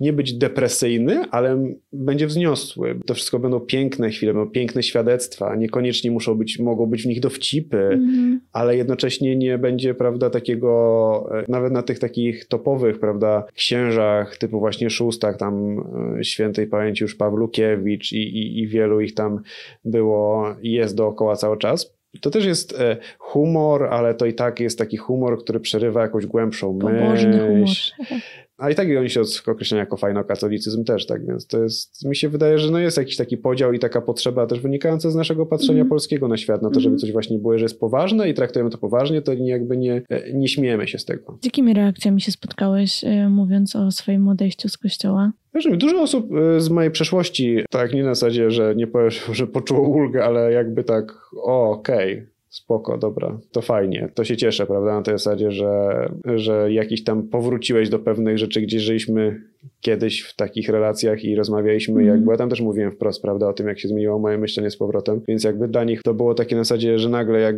nie 0.00 0.12
być 0.12 0.32
depresyjny, 0.34 1.24
ale 1.30 1.74
będzie 1.92 2.26
wzniosły. 2.26 2.98
To 3.06 3.14
wszystko 3.14 3.38
będą 3.38 3.60
piękne 3.60 4.10
chwile, 4.10 4.34
będą 4.34 4.50
piękne 4.50 4.82
świadectwa, 4.82 5.56
niekoniecznie 5.56 6.10
muszą 6.10 6.34
być, 6.34 6.58
mogą 6.58 6.86
być 6.86 7.02
w 7.02 7.06
nich 7.06 7.20
dowcipy, 7.20 7.78
mm. 7.78 8.40
ale 8.52 8.76
jednocześnie 8.76 9.36
nie 9.36 9.58
będzie, 9.58 9.94
prawda, 9.94 10.30
takiego, 10.30 11.28
e, 11.38 11.44
nawet 11.48 11.72
na 11.72 11.82
tych 11.82 11.98
takich 11.98 12.44
topowych, 12.44 12.98
prawda, 12.98 13.44
księżach 13.54 14.38
typu 14.38 14.58
właśnie 14.58 14.90
szóstak, 14.90 15.36
tam 15.36 15.78
e, 16.18 16.24
świętej 16.24 16.66
pamięci 16.66 17.04
już 17.04 17.14
Pawlukiewicz 17.14 18.12
i, 18.12 18.16
i, 18.16 18.60
i 18.60 18.66
wielu 18.66 19.00
ich 19.00 19.14
tam 19.14 19.40
było 19.84 20.54
i 20.62 20.72
jest 20.72 20.96
dookoła 20.96 21.36
cały 21.36 21.58
czas. 21.58 21.96
To 22.20 22.30
też 22.30 22.44
jest 22.44 22.80
e, 22.80 22.96
humor, 23.18 23.84
ale 23.84 24.14
to 24.14 24.26
i 24.26 24.34
tak 24.34 24.60
jest 24.60 24.78
taki 24.78 24.96
humor, 24.96 25.38
który 25.38 25.60
przerywa 25.60 26.02
jakąś 26.02 26.26
głębszą 26.26 26.72
myśl. 26.72 26.98
Pobożny 26.98 27.38
humor. 27.38 27.68
A 28.58 28.70
i 28.70 28.74
tak 28.74 28.88
oni 28.98 29.10
się 29.10 29.22
określają 29.46 29.80
jako 29.80 29.96
fajno-katolicyzm 29.96 30.84
też, 30.84 31.06
tak 31.06 31.26
więc 31.26 31.46
to 31.46 31.62
jest, 31.62 32.04
mi 32.04 32.16
się 32.16 32.28
wydaje, 32.28 32.58
że 32.58 32.70
no 32.70 32.78
jest 32.78 32.96
jakiś 32.96 33.16
taki 33.16 33.36
podział 33.36 33.72
i 33.72 33.78
taka 33.78 34.00
potrzeba 34.00 34.46
też 34.46 34.60
wynikająca 34.60 35.10
z 35.10 35.14
naszego 35.14 35.46
patrzenia 35.46 35.80
mm. 35.80 35.88
polskiego 35.88 36.28
na 36.28 36.36
świat, 36.36 36.62
na 36.62 36.70
to, 36.70 36.80
żeby 36.80 36.94
mhm. 36.94 36.98
coś 36.98 37.12
właśnie 37.12 37.38
było, 37.38 37.58
że 37.58 37.64
jest 37.64 37.80
poważne 37.80 38.28
i 38.28 38.34
traktujemy 38.34 38.70
to 38.70 38.78
poważnie, 38.78 39.22
to 39.22 39.32
jakby 39.32 39.76
nie, 39.76 40.02
nie 40.34 40.48
śmiejemy 40.48 40.88
się 40.88 40.98
z 40.98 41.04
tego. 41.04 41.38
Z 41.42 41.44
jakimi 41.44 41.74
reakcjami 41.74 42.20
się 42.20 42.32
spotkałeś, 42.32 43.04
e, 43.04 43.28
mówiąc 43.28 43.76
o 43.76 43.90
swoim 43.90 44.28
odejściu 44.28 44.68
z 44.68 44.78
kościoła? 44.78 45.32
Dużo 45.72 46.02
osób 46.02 46.28
e, 46.32 46.60
z 46.60 46.68
mojej 46.68 46.90
przeszłości, 46.90 47.58
tak 47.70 47.94
nie 47.94 48.02
na 48.02 48.14
zasadzie, 48.14 48.50
że 48.50 48.74
nie 48.74 48.86
powiem, 48.86 49.10
że 49.32 49.46
poczuło 49.46 49.88
ulgę, 49.88 50.24
ale 50.24 50.52
jakby 50.52 50.84
tak, 50.84 51.12
o 51.36 51.70
okej, 51.70 52.14
okay 52.14 52.35
spoko, 52.56 52.98
dobra, 52.98 53.38
to 53.52 53.62
fajnie, 53.62 54.08
to 54.14 54.24
się 54.24 54.36
cieszę, 54.36 54.66
prawda, 54.66 54.94
na 54.94 55.02
tej 55.02 55.14
zasadzie, 55.14 55.50
że, 55.50 56.08
że 56.24 56.72
jakiś 56.72 57.04
tam 57.04 57.28
powróciłeś 57.28 57.88
do 57.88 57.98
pewnych 57.98 58.38
rzeczy, 58.38 58.60
gdzie 58.60 58.80
żyliśmy 58.80 59.40
kiedyś 59.80 60.22
w 60.22 60.36
takich 60.36 60.68
relacjach 60.68 61.24
i 61.24 61.36
rozmawialiśmy, 61.36 61.94
mm. 61.94 62.06
jakby, 62.06 62.30
ja 62.30 62.36
tam 62.36 62.50
też 62.50 62.60
mówiłem 62.60 62.92
wprost, 62.92 63.22
prawda, 63.22 63.48
o 63.48 63.52
tym, 63.52 63.68
jak 63.68 63.78
się 63.80 63.88
zmieniło 63.88 64.18
moje 64.18 64.38
myślenie 64.38 64.70
z 64.70 64.76
powrotem, 64.76 65.20
więc 65.28 65.44
jakby 65.44 65.68
dla 65.68 65.84
nich 65.84 66.02
to 66.02 66.14
było 66.14 66.34
takie 66.34 66.56
na 66.56 66.64
zasadzie, 66.64 66.98
że 66.98 67.08
nagle 67.08 67.40
jak 67.40 67.56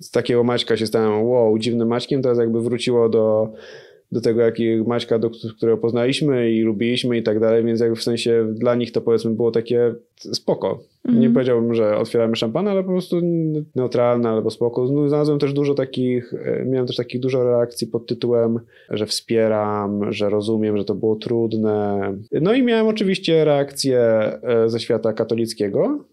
z 0.00 0.10
takiego 0.10 0.44
Maćka 0.44 0.76
się 0.76 0.86
stałem, 0.86 1.22
wow, 1.22 1.58
dziwnym 1.58 1.88
Maćkiem, 1.88 2.22
teraz 2.22 2.38
jakby 2.38 2.60
wróciło 2.60 3.08
do 3.08 3.52
do 4.12 4.20
tego, 4.20 4.40
jakiego 4.40 4.84
Maćka, 4.84 5.18
do 5.18 5.30
którego 5.56 5.78
poznaliśmy 5.78 6.52
i 6.52 6.62
lubiliśmy 6.62 7.18
i 7.18 7.22
tak 7.22 7.40
dalej, 7.40 7.64
więc 7.64 7.80
jakby 7.80 7.96
w 7.96 8.02
sensie 8.02 8.46
dla 8.54 8.74
nich 8.74 8.92
to 8.92 9.00
powiedzmy 9.00 9.30
było 9.30 9.50
takie 9.50 9.94
spoko. 10.16 10.93
Mm. 11.08 11.20
Nie 11.20 11.30
powiedziałbym, 11.30 11.74
że 11.74 11.98
otwieramy 11.98 12.36
szampana, 12.36 12.70
ale 12.70 12.82
po 12.82 12.88
prostu 12.90 13.20
neutralne 13.74 14.28
albo 14.28 14.50
spoko. 14.50 14.88
No, 14.92 15.08
znalazłem 15.08 15.38
też 15.38 15.52
dużo 15.52 15.74
takich, 15.74 16.34
e, 16.34 16.64
miałem 16.64 16.86
też 16.86 16.96
takich 16.96 17.20
dużo 17.20 17.44
reakcji 17.44 17.86
pod 17.86 18.06
tytułem, 18.06 18.60
że 18.90 19.06
wspieram, 19.06 20.12
że 20.12 20.28
rozumiem, 20.28 20.76
że 20.76 20.84
to 20.84 20.94
było 20.94 21.16
trudne. 21.16 22.00
No 22.32 22.54
i 22.54 22.62
miałem 22.62 22.86
oczywiście 22.86 23.44
reakcje 23.44 24.00
e, 24.00 24.68
ze 24.68 24.80
świata 24.80 25.12
katolickiego, 25.12 26.04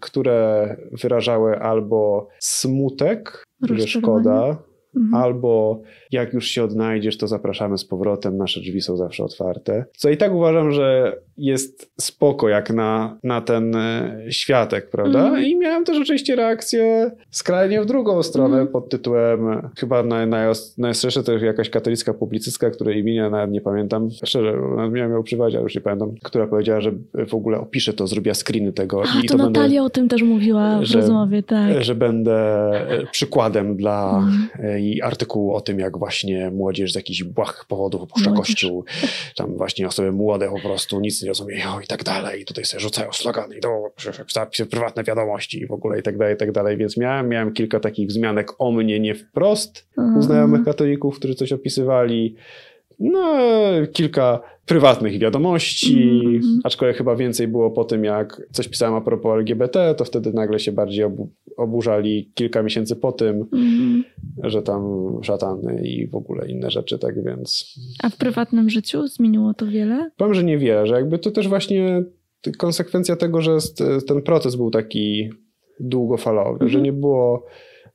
które 0.00 0.76
wyrażały 1.02 1.58
albo 1.58 2.28
smutek, 2.38 3.44
że 3.70 3.86
szkoda, 3.86 4.56
Mhm. 4.96 5.22
Albo 5.22 5.82
jak 6.12 6.32
już 6.32 6.48
się 6.48 6.64
odnajdziesz, 6.64 7.18
to 7.18 7.28
zapraszamy 7.28 7.78
z 7.78 7.84
powrotem, 7.84 8.36
nasze 8.36 8.60
drzwi 8.60 8.80
są 8.80 8.96
zawsze 8.96 9.24
otwarte. 9.24 9.84
Co 9.96 10.10
i 10.10 10.16
tak 10.16 10.34
uważam, 10.34 10.72
że 10.72 11.16
jest 11.36 11.92
spoko 12.00 12.48
jak 12.48 12.70
na, 12.70 13.18
na 13.22 13.40
ten 13.40 13.76
e, 13.76 14.22
światek, 14.30 14.90
prawda? 14.90 15.24
Mhm. 15.24 15.44
I 15.44 15.56
miałem 15.56 15.84
też 15.84 15.98
oczywiście 15.98 16.36
reakcję 16.36 17.10
skrajnie 17.30 17.82
w 17.82 17.86
drugą 17.86 18.22
stronę 18.22 18.56
mhm. 18.56 18.68
pod 18.68 18.88
tytułem 18.88 19.70
chyba 19.78 20.02
naj, 20.02 20.26
naj, 20.26 20.52
najostrzejsze 20.78 21.22
to 21.22 21.32
jakaś 21.32 21.70
katolicka 21.70 22.14
publicystka, 22.14 22.70
której 22.70 23.00
imienia 23.00 23.30
nawet 23.30 23.50
nie 23.50 23.60
pamiętam. 23.60 24.08
Szczerze, 24.24 24.54
miałem 24.90 25.12
ją 25.12 25.22
przywać, 25.22 25.54
ale 25.54 25.62
już 25.62 25.74
nie 25.74 25.80
pamiętam. 25.80 26.14
Która 26.22 26.46
powiedziała, 26.46 26.80
że 26.80 26.92
w 27.28 27.34
ogóle 27.34 27.60
opiszę 27.60 27.92
to, 27.92 28.06
zrobiła 28.06 28.34
screeny 28.34 28.72
tego. 28.72 29.02
A, 29.02 29.20
i 29.20 29.26
to, 29.26 29.36
to 29.36 29.44
Natalia 29.44 29.68
będę, 29.68 29.82
o 29.82 29.90
tym 29.90 30.08
też 30.08 30.22
mówiła 30.22 30.78
w 30.78 30.84
że, 30.84 31.00
rozmowie, 31.00 31.42
tak. 31.42 31.84
Że 31.84 31.94
będę 31.94 32.34
e, 32.90 33.06
przykładem 33.12 33.76
dla 33.76 34.16
mhm. 34.16 34.48
I 34.84 35.02
artykułu 35.02 35.54
o 35.54 35.60
tym, 35.60 35.78
jak 35.78 35.98
właśnie 35.98 36.50
młodzież 36.50 36.92
z 36.92 36.94
jakichś 36.94 37.22
błahych 37.22 37.64
powodów 37.64 38.02
opuszcza 38.02 38.30
młodzież. 38.30 38.36
kościół. 38.36 38.84
Tam 39.36 39.56
właśnie 39.56 39.86
osoby 39.86 40.12
młode 40.12 40.48
po 40.48 40.60
prostu 40.60 41.00
nic 41.00 41.22
nie 41.22 41.28
rozumieją 41.28 41.80
i 41.80 41.86
tak 41.86 42.04
dalej. 42.04 42.42
I 42.42 42.44
tutaj 42.44 42.64
sobie 42.64 42.80
rzucają 42.80 43.12
slogany 43.12 43.56
i 43.56 43.60
to 43.60 43.92
prywatne 44.66 45.04
wiadomości 45.04 45.60
i 45.62 45.66
w 45.66 45.72
ogóle 45.72 45.98
i 45.98 46.02
tak 46.02 46.18
dalej, 46.18 46.34
i 46.34 46.38
tak 46.38 46.52
dalej. 46.52 46.76
Więc 46.76 46.96
miałem, 46.96 47.28
miałem 47.28 47.52
kilka 47.52 47.80
takich 47.80 48.08
wzmianek 48.08 48.52
o 48.58 48.72
mnie 48.72 49.00
nie 49.00 49.14
wprost 49.14 49.88
u 50.18 50.22
znajomych 50.22 50.64
katolików, 50.64 51.18
którzy 51.18 51.34
coś 51.34 51.52
opisywali. 51.52 52.36
No, 52.98 53.34
kilka 53.92 54.40
prywatnych 54.66 55.18
wiadomości, 55.18 56.20
mm 56.24 56.40
-hmm. 56.40 56.60
aczkolwiek 56.64 56.96
chyba 56.96 57.16
więcej 57.16 57.48
było 57.48 57.70
po 57.70 57.84
tym, 57.84 58.04
jak 58.04 58.42
coś 58.52 58.68
pisałem 58.68 58.94
a 58.94 59.00
propos 59.00 59.38
LGBT, 59.38 59.94
to 59.94 60.04
wtedy 60.04 60.32
nagle 60.32 60.58
się 60.58 60.72
bardziej 60.72 61.04
obu 61.04 61.30
oburzali 61.56 62.32
kilka 62.34 62.62
miesięcy 62.62 62.96
po 62.96 63.12
tym, 63.12 63.46
mm 63.52 63.66
-hmm. 63.66 64.02
że 64.42 64.62
tam 64.62 64.82
szatany 65.22 65.82
i 65.84 66.06
w 66.06 66.14
ogóle 66.14 66.48
inne 66.48 66.70
rzeczy, 66.70 66.98
tak 66.98 67.24
więc... 67.24 67.78
A 68.02 68.10
w 68.10 68.16
prywatnym 68.16 68.70
życiu 68.70 69.06
zmieniło 69.06 69.54
to 69.54 69.66
wiele? 69.66 70.10
Powiem, 70.16 70.34
że 70.34 70.44
niewiele, 70.44 70.86
że 70.86 70.94
jakby 70.94 71.18
to 71.18 71.30
też 71.30 71.48
właśnie 71.48 72.02
konsekwencja 72.58 73.16
tego, 73.16 73.40
że 73.40 73.58
ten 74.06 74.22
proces 74.22 74.56
był 74.56 74.70
taki 74.70 75.30
długofalowy, 75.80 76.50
mm 76.50 76.58
-hmm. 76.58 76.72
że 76.72 76.78
mhm. 76.78 76.84
nie 76.84 76.92
było 76.92 77.46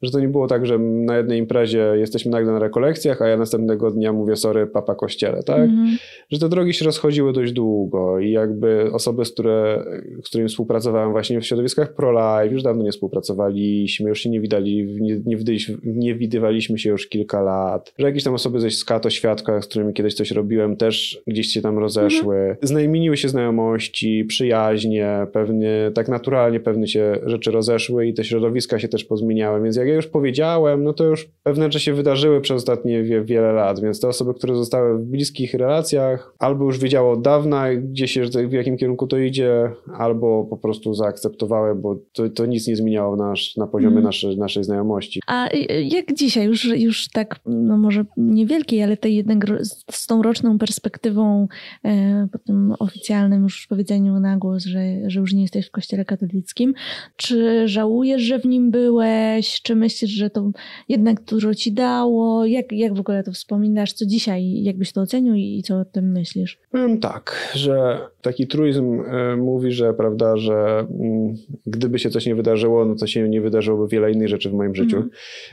że 0.02 0.12
to 0.12 0.20
nie 0.20 0.28
było 0.28 0.48
tak, 0.48 0.66
że 0.66 0.80
na 0.80 1.18
jednej 1.18 1.40
imprezie 1.40 1.94
jesteśmy 1.96 2.32
nagle 2.32 2.52
na 2.52 2.60
rekolekcjach, 2.60 3.22
a 3.22 3.28
ja 3.28 3.38
następnego 3.38 3.92
dnia 3.92 4.14
mówię 4.14 4.36
sorry, 4.36 4.68
papa 4.68 4.96
kościele, 4.96 5.44
tak? 5.44 5.70
-hmm. 5.70 5.88
Że 6.30 6.40
te 6.40 6.50
drogi 6.50 6.74
się 6.74 6.86
rozchodziły 6.86 7.34
dość 7.34 7.54
długo 7.54 8.20
i 8.20 8.32
jakby 8.32 8.92
osoby, 8.94 9.26
z, 9.26 9.32
które, 9.32 9.84
z 10.24 10.30
którymi 10.30 10.50
współpracowałem 10.50 11.12
właśnie 11.12 11.42
w 11.42 11.46
środowiskach 11.46 11.96
pro-life, 11.96 12.54
już 12.54 12.64
dawno 12.64 12.84
nie 12.84 12.92
współpracowaliśmy, 12.92 14.10
już 14.10 14.20
się 14.20 14.30
nie 14.30 14.42
widali, 14.42 14.98
nie, 15.02 15.20
nie, 15.26 15.38
nie 15.84 16.16
widywaliśmy 16.16 16.80
się 16.80 16.90
już 16.90 17.08
kilka 17.08 17.42
lat, 17.42 17.94
że 17.98 18.08
jakieś 18.08 18.24
tam 18.24 18.34
osoby 18.34 18.60
ze 18.60 18.72
Skato 18.72 19.10
Świadka, 19.10 19.62
z 19.62 19.68
którymi 19.68 19.94
kiedyś 19.94 20.14
coś 20.14 20.32
robiłem, 20.32 20.78
też 20.78 21.22
gdzieś 21.28 21.48
się 21.48 21.62
tam 21.62 21.78
rozeszły. 21.78 22.36
-hmm. 22.36 22.68
Znajmieniły 22.68 23.18
się 23.18 23.30
znajomości, 23.30 24.26
przyjaźnie, 24.26 25.28
pewnie 25.34 25.92
tak 25.94 26.08
naturalnie 26.08 26.60
pewne 26.60 26.88
się 26.88 27.16
rzeczy 27.26 27.52
rozeszły 27.52 28.08
i 28.08 28.14
te 28.14 28.24
środowiska 28.24 28.80
się 28.80 28.88
też 28.88 29.04
pozmieniały, 29.04 29.64
więc 29.64 29.76
jak 29.76 29.89
ja 29.90 29.96
już 29.96 30.08
powiedziałem, 30.08 30.84
no 30.84 30.94
to 30.94 31.04
już 31.04 31.30
pewne 31.44 31.66
rzeczy 31.66 31.80
się 31.80 31.94
wydarzyły 31.94 32.42
przez 32.42 32.58
ostatnie 32.58 33.04
wie, 33.04 33.24
wiele 33.24 33.52
lat, 33.52 33.80
więc 33.80 34.00
te 34.00 34.08
osoby, 34.08 34.34
które 34.34 34.56
zostały 34.56 35.00
w 35.00 35.06
bliskich 35.06 35.54
relacjach, 35.54 36.34
albo 36.40 36.66
już 36.66 36.80
wiedziały 36.80 37.10
od 37.10 37.22
dawna, 37.22 37.76
gdzie 37.76 38.08
się, 38.08 38.26
w 38.26 38.52
jakim 38.52 38.78
kierunku 38.78 39.08
to 39.08 39.18
idzie, 39.18 39.72
albo 39.98 40.44
po 40.50 40.58
prostu 40.58 40.94
zaakceptowały, 40.94 41.76
bo 41.76 41.96
to, 42.14 42.30
to 42.30 42.46
nic 42.46 42.68
nie 42.68 42.76
zmieniało 42.76 43.16
nasz, 43.16 43.58
na 43.58 43.68
poziomie 43.68 43.92
mm. 43.92 44.04
naszej, 44.04 44.38
naszej 44.38 44.64
znajomości. 44.64 45.22
A 45.28 45.50
jak 45.84 46.14
dzisiaj, 46.14 46.46
już, 46.46 46.66
już 46.66 47.10
tak, 47.10 47.40
no 47.46 47.78
może 47.78 48.06
niewielkiej, 48.18 48.84
ale 48.84 48.98
tej 48.98 49.16
jednak 49.16 49.46
z 49.92 50.08
tą 50.08 50.22
roczną 50.22 50.58
perspektywą, 50.58 51.48
e, 51.86 52.28
po 52.32 52.40
tym 52.40 52.74
oficjalnym 52.80 53.44
już 53.44 53.68
powiedzeniu 53.68 54.20
na 54.20 54.38
głos, 54.38 54.66
że, 54.66 54.80
że 55.08 55.20
już 55.20 55.34
nie 55.34 55.42
jesteś 55.42 55.68
w 55.68 55.72
kościele 55.72 56.06
katolickim, 56.06 56.74
czy 57.16 57.68
żałujesz, 57.68 58.22
że 58.22 58.40
w 58.40 58.46
nim 58.46 58.72
byłeś, 58.72 59.62
czy 59.62 59.76
myślisz, 59.80 60.12
że 60.12 60.30
to 60.30 60.52
jednak 60.90 61.22
dużo 61.22 61.56
ci 61.56 61.72
dało? 61.72 62.46
Jak, 62.46 62.72
jak 62.72 62.94
w 62.94 63.00
ogóle 63.00 63.24
to 63.24 63.32
wspominasz? 63.32 63.94
Co 63.94 64.06
dzisiaj, 64.06 64.64
jakbyś 64.64 64.92
to 64.92 65.02
ocenił 65.02 65.36
i 65.36 65.62
co 65.66 65.80
o 65.80 65.86
tym 65.86 66.12
myślisz? 66.12 66.60
Powiem 66.72 67.00
tak, 67.00 67.52
że 67.56 68.00
taki 68.22 68.48
truizm 68.48 69.02
e, 69.02 69.36
mówi, 69.36 69.72
że 69.72 69.94
prawda, 69.94 70.38
że 70.38 70.86
mm, 71.00 71.36
gdyby 71.66 72.00
się 72.00 72.10
coś 72.10 72.26
nie 72.26 72.36
wydarzyło, 72.36 72.86
no 72.86 72.96
to 72.96 73.08
się 73.08 73.30
nie 73.30 73.42
wydarzyłoby 73.42 73.88
wiele 73.88 74.12
innych 74.12 74.28
rzeczy 74.28 74.50
w 74.50 74.54
moim 74.54 74.76
życiu. 74.76 74.98
Mm. 74.98 75.10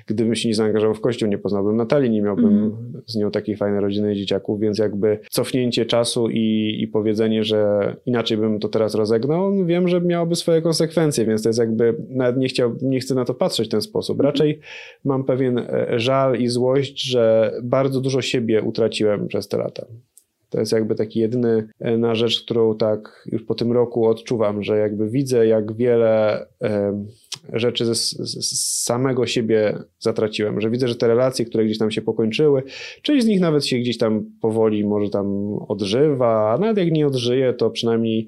Gdybym 0.07 0.35
się 0.35 0.49
nie 0.49 0.55
zaangażował 0.55 0.95
w 0.95 1.01
kościół, 1.01 1.29
nie 1.29 1.39
poznałbym 1.39 1.77
Natalii, 1.77 2.11
nie 2.11 2.22
miałbym 2.22 2.47
mm. 2.47 3.03
z 3.07 3.16
nią 3.16 3.31
takiej 3.31 3.57
fajnej 3.57 3.81
rodziny 3.81 4.12
i 4.12 4.16
dzieciaków, 4.16 4.61
więc 4.61 4.79
jakby 4.79 5.18
cofnięcie 5.31 5.87
czasu 5.87 6.29
i, 6.29 6.77
i 6.81 6.89
powiedzenie, 6.89 7.45
że 7.45 7.97
inaczej 8.07 8.37
bym 8.37 8.61
to 8.61 8.68
teraz 8.68 8.95
rozegnał, 8.95 9.64
wiem, 9.64 9.89
że 9.89 10.01
miałoby 10.01 10.37
swoje 10.37 10.62
konsekwencje, 10.62 11.24
więc 11.24 11.43
to 11.43 11.49
jest 11.49 11.59
jakby, 11.59 11.95
nawet 12.09 12.37
nie, 12.37 12.49
chciał, 12.49 12.77
nie 12.83 13.01
chcę 13.01 13.14
na 13.14 13.24
to 13.24 13.35
patrzeć 13.35 13.68
w 13.68 13.70
ten 13.70 13.81
sposób. 13.81 14.16
Raczej 14.21 14.61
mam 15.05 15.25
pewien 15.25 15.59
e, 15.59 15.87
żal 15.97 16.39
i 16.39 16.49
złość, 16.49 17.03
że 17.03 17.53
bardzo 17.62 18.01
dużo 18.01 18.23
siebie 18.23 18.62
utraciłem 18.62 19.29
przez 19.29 19.49
te 19.49 19.59
lata. 19.59 19.87
To 20.51 20.61
jest 20.61 20.73
jakby 20.73 20.95
taki 20.95 21.21
jedyny 21.21 21.69
e, 21.81 21.99
na 21.99 22.14
rzecz, 22.14 22.43
którą 22.45 22.77
tak 22.77 23.29
już 23.33 23.43
po 23.43 23.55
tym 23.55 23.73
roku 23.73 24.07
odczuwam, 24.07 24.62
że 24.62 24.79
jakby 24.79 25.11
widzę, 25.11 25.47
jak 25.47 25.77
wiele 25.77 26.47
rzeczy 27.53 27.95
z, 27.95 28.11
z, 28.11 28.84
samego 28.84 29.26
siebie 29.26 29.78
zatraciłem, 29.99 30.61
że 30.61 30.70
widzę, 30.70 30.89
że 30.89 30.97
te 30.97 31.09
relacje, 31.09 31.45
które 31.45 31.64
gdzieś 31.64 31.78
tam 31.78 31.91
się 31.91 32.03
pokończyły, 32.03 32.62
część 33.03 33.24
z 33.24 33.28
nich 33.28 33.41
nawet 33.41 33.66
się 33.66 33.78
gdzieś 33.78 33.99
tam 33.99 34.24
powoli 34.41 34.84
może 34.84 35.11
tam 35.11 35.57
odżywa, 35.68 36.53
a 36.53 36.59
nawet 36.59 36.78
jak 36.78 36.93
nie 36.93 37.07
odżyje, 37.07 37.53
to 37.53 37.70
przynajmniej 37.70 38.26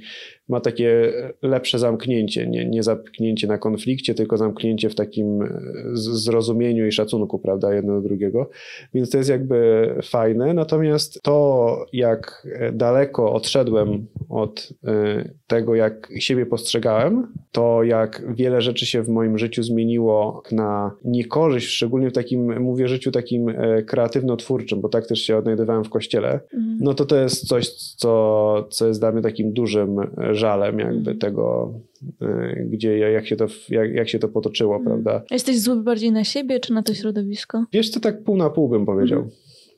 ma 0.48 0.60
takie 0.60 1.12
lepsze 1.42 1.78
zamknięcie, 1.78 2.46
nie, 2.46 2.64
nie 2.64 2.82
zamknięcie 2.82 3.46
na 3.46 3.58
konflikcie, 3.58 4.14
tylko 4.14 4.36
zamknięcie 4.36 4.90
w 4.90 4.94
takim 4.94 5.42
e, 5.42 5.48
zrozumieniu 5.94 6.86
i 6.86 6.92
szacunku, 6.92 7.38
prawda, 7.38 7.74
jedno 7.74 7.94
do 7.94 8.08
drugiego. 8.08 8.50
Więc 8.94 9.10
to 9.10 9.18
jest 9.18 9.30
jakby 9.30 9.88
fajne. 10.02 10.54
Natomiast 10.54 11.22
to, 11.22 11.86
jak 11.92 12.48
daleko 12.72 13.32
odszedłem 13.32 14.06
od 14.28 14.72
e, 14.84 15.28
tego, 15.46 15.74
jak 15.74 16.08
siebie 16.18 16.46
postrzegałem, 16.46 17.32
to 17.52 17.82
jak 17.82 18.34
wiele 18.34 18.60
rzeczy 18.60 18.86
się 18.86 18.97
w 19.02 19.08
moim 19.08 19.38
życiu 19.38 19.62
zmieniło 19.62 20.42
na 20.52 20.90
niekorzyść, 21.04 21.68
szczególnie 21.68 22.10
w 22.10 22.12
takim, 22.12 22.62
mówię, 22.62 22.88
życiu 22.88 23.10
takim 23.10 23.48
e, 23.48 23.82
kreatywno-twórczym, 23.82 24.80
bo 24.80 24.88
tak 24.88 25.06
też 25.06 25.18
się 25.18 25.36
odnajdywałem 25.36 25.84
w 25.84 25.90
kościele, 25.90 26.40
mhm. 26.54 26.78
no 26.80 26.94
to 26.94 27.04
to 27.04 27.16
jest 27.16 27.48
coś, 27.48 27.70
co, 27.70 28.66
co 28.70 28.86
jest 28.86 29.00
dla 29.00 29.12
mnie 29.12 29.22
takim 29.22 29.52
dużym 29.52 29.96
żalem 30.32 30.78
jakby 30.78 30.98
mhm. 30.98 31.18
tego, 31.18 31.74
e, 32.22 32.64
gdzie, 32.64 32.98
jak 32.98 33.26
się 33.26 33.36
to, 33.36 33.46
jak, 33.68 33.94
jak 33.94 34.08
się 34.08 34.18
to 34.18 34.28
potoczyło, 34.28 34.76
mhm. 34.76 34.86
prawda. 34.86 35.22
A 35.30 35.34
jesteś 35.34 35.60
zły 35.60 35.82
bardziej 35.82 36.12
na 36.12 36.24
siebie, 36.24 36.60
czy 36.60 36.72
na 36.72 36.82
to 36.82 36.94
środowisko? 36.94 37.64
Wiesz 37.72 37.90
co, 37.90 38.00
tak 38.00 38.24
pół 38.24 38.36
na 38.36 38.50
pół 38.50 38.68
bym 38.68 38.86
powiedział. 38.86 39.28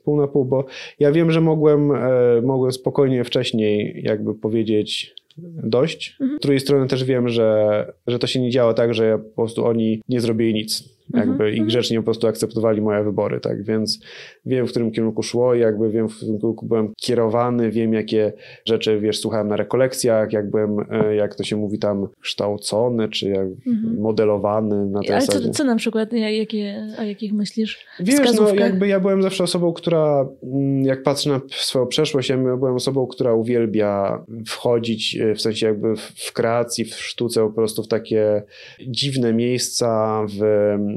Pół 0.05 0.16
na 0.16 0.29
pół, 0.29 0.45
bo 0.45 0.64
ja 0.99 1.12
wiem, 1.12 1.31
że 1.31 1.41
mogłem, 1.41 1.93
e, 1.93 2.43
mogłem 2.43 2.73
spokojnie 2.73 3.25
wcześniej 3.25 4.03
jakby 4.05 4.35
powiedzieć 4.35 5.14
dość. 5.62 6.16
Mhm. 6.20 6.39
Z 6.39 6.43
drugiej 6.43 6.61
strony 6.61 6.87
też 6.87 7.05
wiem, 7.05 7.28
że, 7.28 7.93
że 8.07 8.18
to 8.18 8.26
się 8.26 8.41
nie 8.41 8.51
działa 8.51 8.74
tak, 8.74 8.95
że 8.95 9.18
po 9.18 9.43
prostu 9.43 9.66
oni 9.66 10.03
nie 10.09 10.20
zrobili 10.20 10.55
nic 10.55 11.00
jakby 11.15 11.33
mhm. 11.33 11.49
i 11.49 11.53
mhm. 11.53 11.67
grzecznie 11.67 11.99
po 11.99 12.05
prostu 12.05 12.27
akceptowali 12.27 12.81
moje 12.81 13.05
wybory, 13.05 13.41
tak, 13.41 13.65
więc 13.65 14.01
wiem, 14.47 14.67
w 14.67 14.71
którym 14.71 14.91
kierunku 14.91 15.23
szło 15.23 15.55
i 15.55 15.61
jakby 15.61 15.91
wiem, 15.91 16.09
w 16.09 16.17
którym 16.17 16.39
kierunku 16.39 16.67
byłem 16.67 16.93
kierowany, 16.97 17.71
wiem, 17.71 17.93
jakie 17.93 18.33
rzeczy, 18.65 19.01
wiesz, 19.01 19.21
słuchałem 19.21 19.49
na 19.49 19.57
rekolekcjach, 19.57 20.33
jak 20.33 20.51
byłem, 20.51 20.77
e, 20.91 21.15
jak 21.15 21.35
to 21.35 21.45
się 21.45 21.57
mówi 21.57 21.79
tam, 21.79 22.09
kształcony, 22.21 23.09
czy 23.09 23.29
jak 23.29 23.47
mhm. 23.67 24.01
modelowany 24.01 24.87
na 24.87 25.01
tej 25.01 25.13
Ale 25.13 25.27
co, 25.27 25.51
co 25.51 25.65
na 25.65 25.77
przykład, 25.77 26.13
jakie, 26.13 26.87
o 26.99 27.03
jakich 27.03 27.33
myślisz 27.33 27.87
Wiesz, 28.01 28.33
no 28.37 28.55
jakby 28.55 28.89
ja 28.89 29.01
byłem 29.01 29.23
zawsze 29.23 29.45
osobą, 29.45 29.73
która, 29.73 30.29
mm, 30.43 30.85
jak 30.85 31.03
patrzę 31.03 31.31
na 31.31 31.41
swoją 31.51 31.87
przeszłość, 31.87 32.29
ja 32.29 32.37
byłem 32.37 32.75
osobą, 32.75 33.07
która 33.07 33.35
uwielbia 33.35 34.25
wchodzić, 34.47 35.17
e, 35.17 35.35
w 35.35 35.41
sensie 35.41 35.67
jakby 35.67 35.97
w 35.97 36.33
kreacji, 36.33 36.85
w 36.85 36.95
sztuce 36.95 37.41
po 37.41 37.53
prostu 37.53 37.83
w 37.83 37.89
takie 37.89 38.43
dziwne 38.87 39.33
miejsca, 39.33 40.21
w 40.29 40.41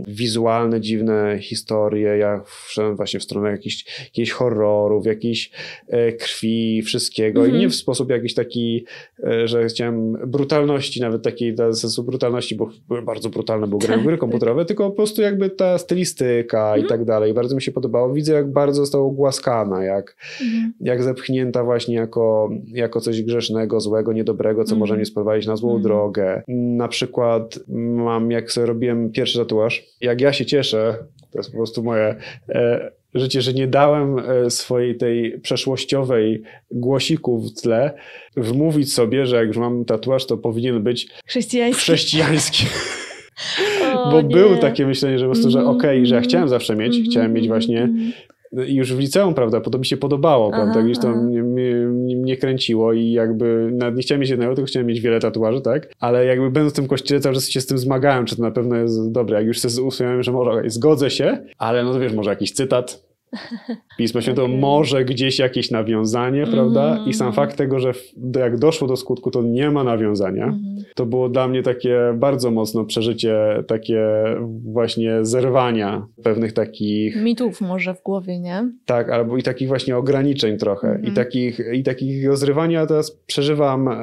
wizualne, 0.08 0.82
dziwne 0.82 1.38
historie. 1.42 2.18
Ja 2.18 2.42
wszedłem 2.68 2.96
właśnie 2.96 3.20
w 3.20 3.24
stronę 3.24 3.52
jakichś, 3.52 3.86
jakichś 4.06 4.32
horrorów, 4.32 5.06
jakiejś 5.06 5.52
e, 5.88 6.12
krwi, 6.12 6.82
wszystkiego 6.82 7.42
mm 7.42 7.52
-hmm. 7.52 7.56
i 7.56 7.60
nie 7.60 7.70
w 7.70 7.76
sposób 7.76 8.10
jakiś 8.10 8.34
taki, 8.34 8.86
e, 9.24 9.48
że 9.48 9.66
chciałem 9.66 10.14
brutalności, 10.28 11.02
nawet 11.02 11.24
takiej 11.24 11.54
dla 11.54 11.74
sensu 11.74 12.04
brutalności, 12.04 12.56
bo 12.56 12.70
były 12.88 13.02
bardzo 13.02 13.30
brutalne, 13.30 13.68
bo 13.68 13.78
grałem 13.78 14.06
gry 14.06 14.18
komputerowe, 14.24 14.66
tylko 14.66 14.90
po 14.90 14.96
prostu 14.96 15.22
jakby 15.22 15.50
ta 15.50 15.78
stylistyka 15.78 16.60
mm 16.60 16.74
-hmm. 16.74 16.80
i 16.80 16.82
mhm. 16.82 17.00
tak 17.00 17.08
dalej. 17.08 17.34
Bardzo 17.34 17.56
mi 17.56 17.62
się 17.62 17.72
podobało. 17.72 18.14
Widzę, 18.14 18.34
jak 18.34 18.52
bardzo 18.52 18.82
została 18.82 19.14
głaskana, 19.14 19.84
jak, 19.84 20.16
mm 20.42 20.54
-hmm. 20.54 20.72
jak 20.82 21.04
zepchnięta 21.04 21.64
właśnie 21.64 21.96
jako, 21.96 22.50
jako 22.68 23.02
coś 23.02 23.22
grzesznego, 23.22 23.80
złego, 23.80 24.14
niedobrego, 24.14 24.64
co 24.64 24.76
może 24.76 24.96
mnie 24.96 25.06
sprowadzić 25.06 25.48
na 25.48 25.56
złą 25.56 25.70
mhm. 25.70 25.84
drogę. 25.84 26.44
Na 26.48 26.88
przykład 26.88 27.60
mam, 27.68 28.32
jak 28.32 28.52
sobie 28.52 28.68
robiłem 28.68 29.12
pierwszy 29.12 29.40
tatuaż, 29.40 29.86
jak 30.02 30.22
ja 30.22 30.34
się 30.34 30.46
cieszę, 30.46 30.98
to 31.32 31.40
jest 31.40 31.52
po 31.52 31.58
prostu 31.58 31.84
moje 31.84 32.16
e, 32.50 32.92
życie, 33.14 33.42
że 33.42 33.54
nie 33.54 33.68
dałem 33.68 34.20
e, 34.20 34.50
swojej 34.50 34.98
tej 34.98 35.40
przeszłościowej 35.40 36.44
głosiku 36.72 37.40
w 37.40 37.62
tle 37.62 37.94
wmówić 38.38 38.94
sobie, 38.94 39.26
że 39.26 39.36
jak 39.36 39.48
już 39.48 39.58
mam 39.58 39.86
tatuaż, 39.86 40.26
to 40.26 40.38
powinien 40.38 40.84
być 40.84 41.08
chrześcijański. 41.26 41.82
chrześcijański. 41.82 42.66
O, 43.96 44.12
Bo 44.12 44.22
nie. 44.22 44.36
było 44.36 44.56
takie 44.56 44.86
myślenie, 44.86 45.20
że 45.20 45.26
po 45.26 45.32
prostu, 45.32 45.50
że 45.50 45.60
mhm, 45.60 45.78
okej, 45.78 45.98
okay, 45.98 46.06
że 46.06 46.16
ja 46.16 46.20
mhm. 46.20 46.30
chciałem 46.30 46.50
zawsze 46.50 46.76
mieć, 46.76 47.02
chciałem 47.10 47.34
mieć 47.34 47.48
właśnie 47.48 47.90
już 48.52 48.94
w 48.94 49.00
liceum, 49.00 49.34
prawda, 49.34 49.60
bo 49.60 49.70
to 49.70 49.78
mi 49.78 49.86
się 49.86 49.98
podobało, 49.98 50.52
aha, 50.54 50.64
prawda, 50.64 50.82
gdzieś 50.82 51.00
to 51.00 51.14
mnie, 52.24 52.38
kręciło 52.38 52.94
i 52.94 53.12
jakby 53.12 53.70
nawet 53.72 53.96
nie 53.96 54.02
chciałem 54.02 54.22
mieć 54.22 54.30
jednego, 54.30 54.56
tylko 54.56 54.68
chciałem 54.68 54.88
mieć 54.88 55.02
wiele 55.02 55.20
tatuaży, 55.20 55.62
tak, 55.62 55.94
ale 56.00 56.26
jakby 56.26 56.52
będąc 56.52 56.74
w 56.74 56.76
tym 56.76 56.88
kościele 56.88 57.22
cały 57.22 57.36
czas 57.36 57.50
się 57.50 57.62
z 57.62 57.66
tym 57.66 57.78
zmagałem, 57.78 58.26
czy 58.26 58.36
to 58.36 58.42
na 58.42 58.52
pewno 58.52 58.76
jest 58.76 59.12
dobre, 59.12 59.38
jak 59.38 59.48
już 59.48 59.60
sobie 59.60 59.88
usłyszałem, 59.88 60.24
że 60.24 60.32
może 60.32 60.70
zgodzę 60.70 61.10
się, 61.10 61.38
ale 61.58 61.84
no 61.84 61.94
to 61.94 62.00
wiesz, 62.00 62.14
może 62.14 62.30
jakiś 62.30 62.52
cytat, 62.52 63.13
Pismo 63.98 64.22
Święte 64.22 64.48
może 64.48 65.06
gdzieś 65.06 65.40
jakieś 65.40 65.72
nawiązanie, 65.72 66.48
prawda? 66.48 66.96
Mm. 66.96 67.10
I 67.10 67.14
sam 67.14 67.34
fakt 67.34 67.58
tego, 67.58 67.80
że 67.80 67.94
jak 68.40 68.58
doszło 68.58 68.88
do 68.88 68.96
skutku, 68.96 69.32
to 69.32 69.42
nie 69.42 69.72
ma 69.72 69.84
nawiązania, 69.84 70.44
mm. 70.44 70.76
to 70.96 71.06
było 71.06 71.30
dla 71.30 71.48
mnie 71.48 71.64
takie 71.64 72.00
bardzo 72.16 72.52
mocno 72.52 72.86
przeżycie, 72.86 73.64
takie 73.68 74.06
właśnie 74.64 75.26
zerwania 75.26 76.08
pewnych 76.24 76.54
takich... 76.54 77.24
Mitów 77.24 77.62
może 77.62 77.94
w 77.94 78.04
głowie, 78.04 78.40
nie? 78.40 78.72
Tak, 78.86 79.10
albo 79.10 79.38
i 79.38 79.44
takich 79.44 79.68
właśnie 79.68 79.98
ograniczeń 79.98 80.58
trochę. 80.58 80.88
Mm. 80.88 81.04
I, 81.04 81.08
mhm. 81.08 81.26
takich, 81.26 81.60
I 81.74 81.84
takich 81.84 82.38
zrywania 82.38 82.86
teraz 82.86 83.12
przeżywam 83.12 83.88
e, 83.88 84.02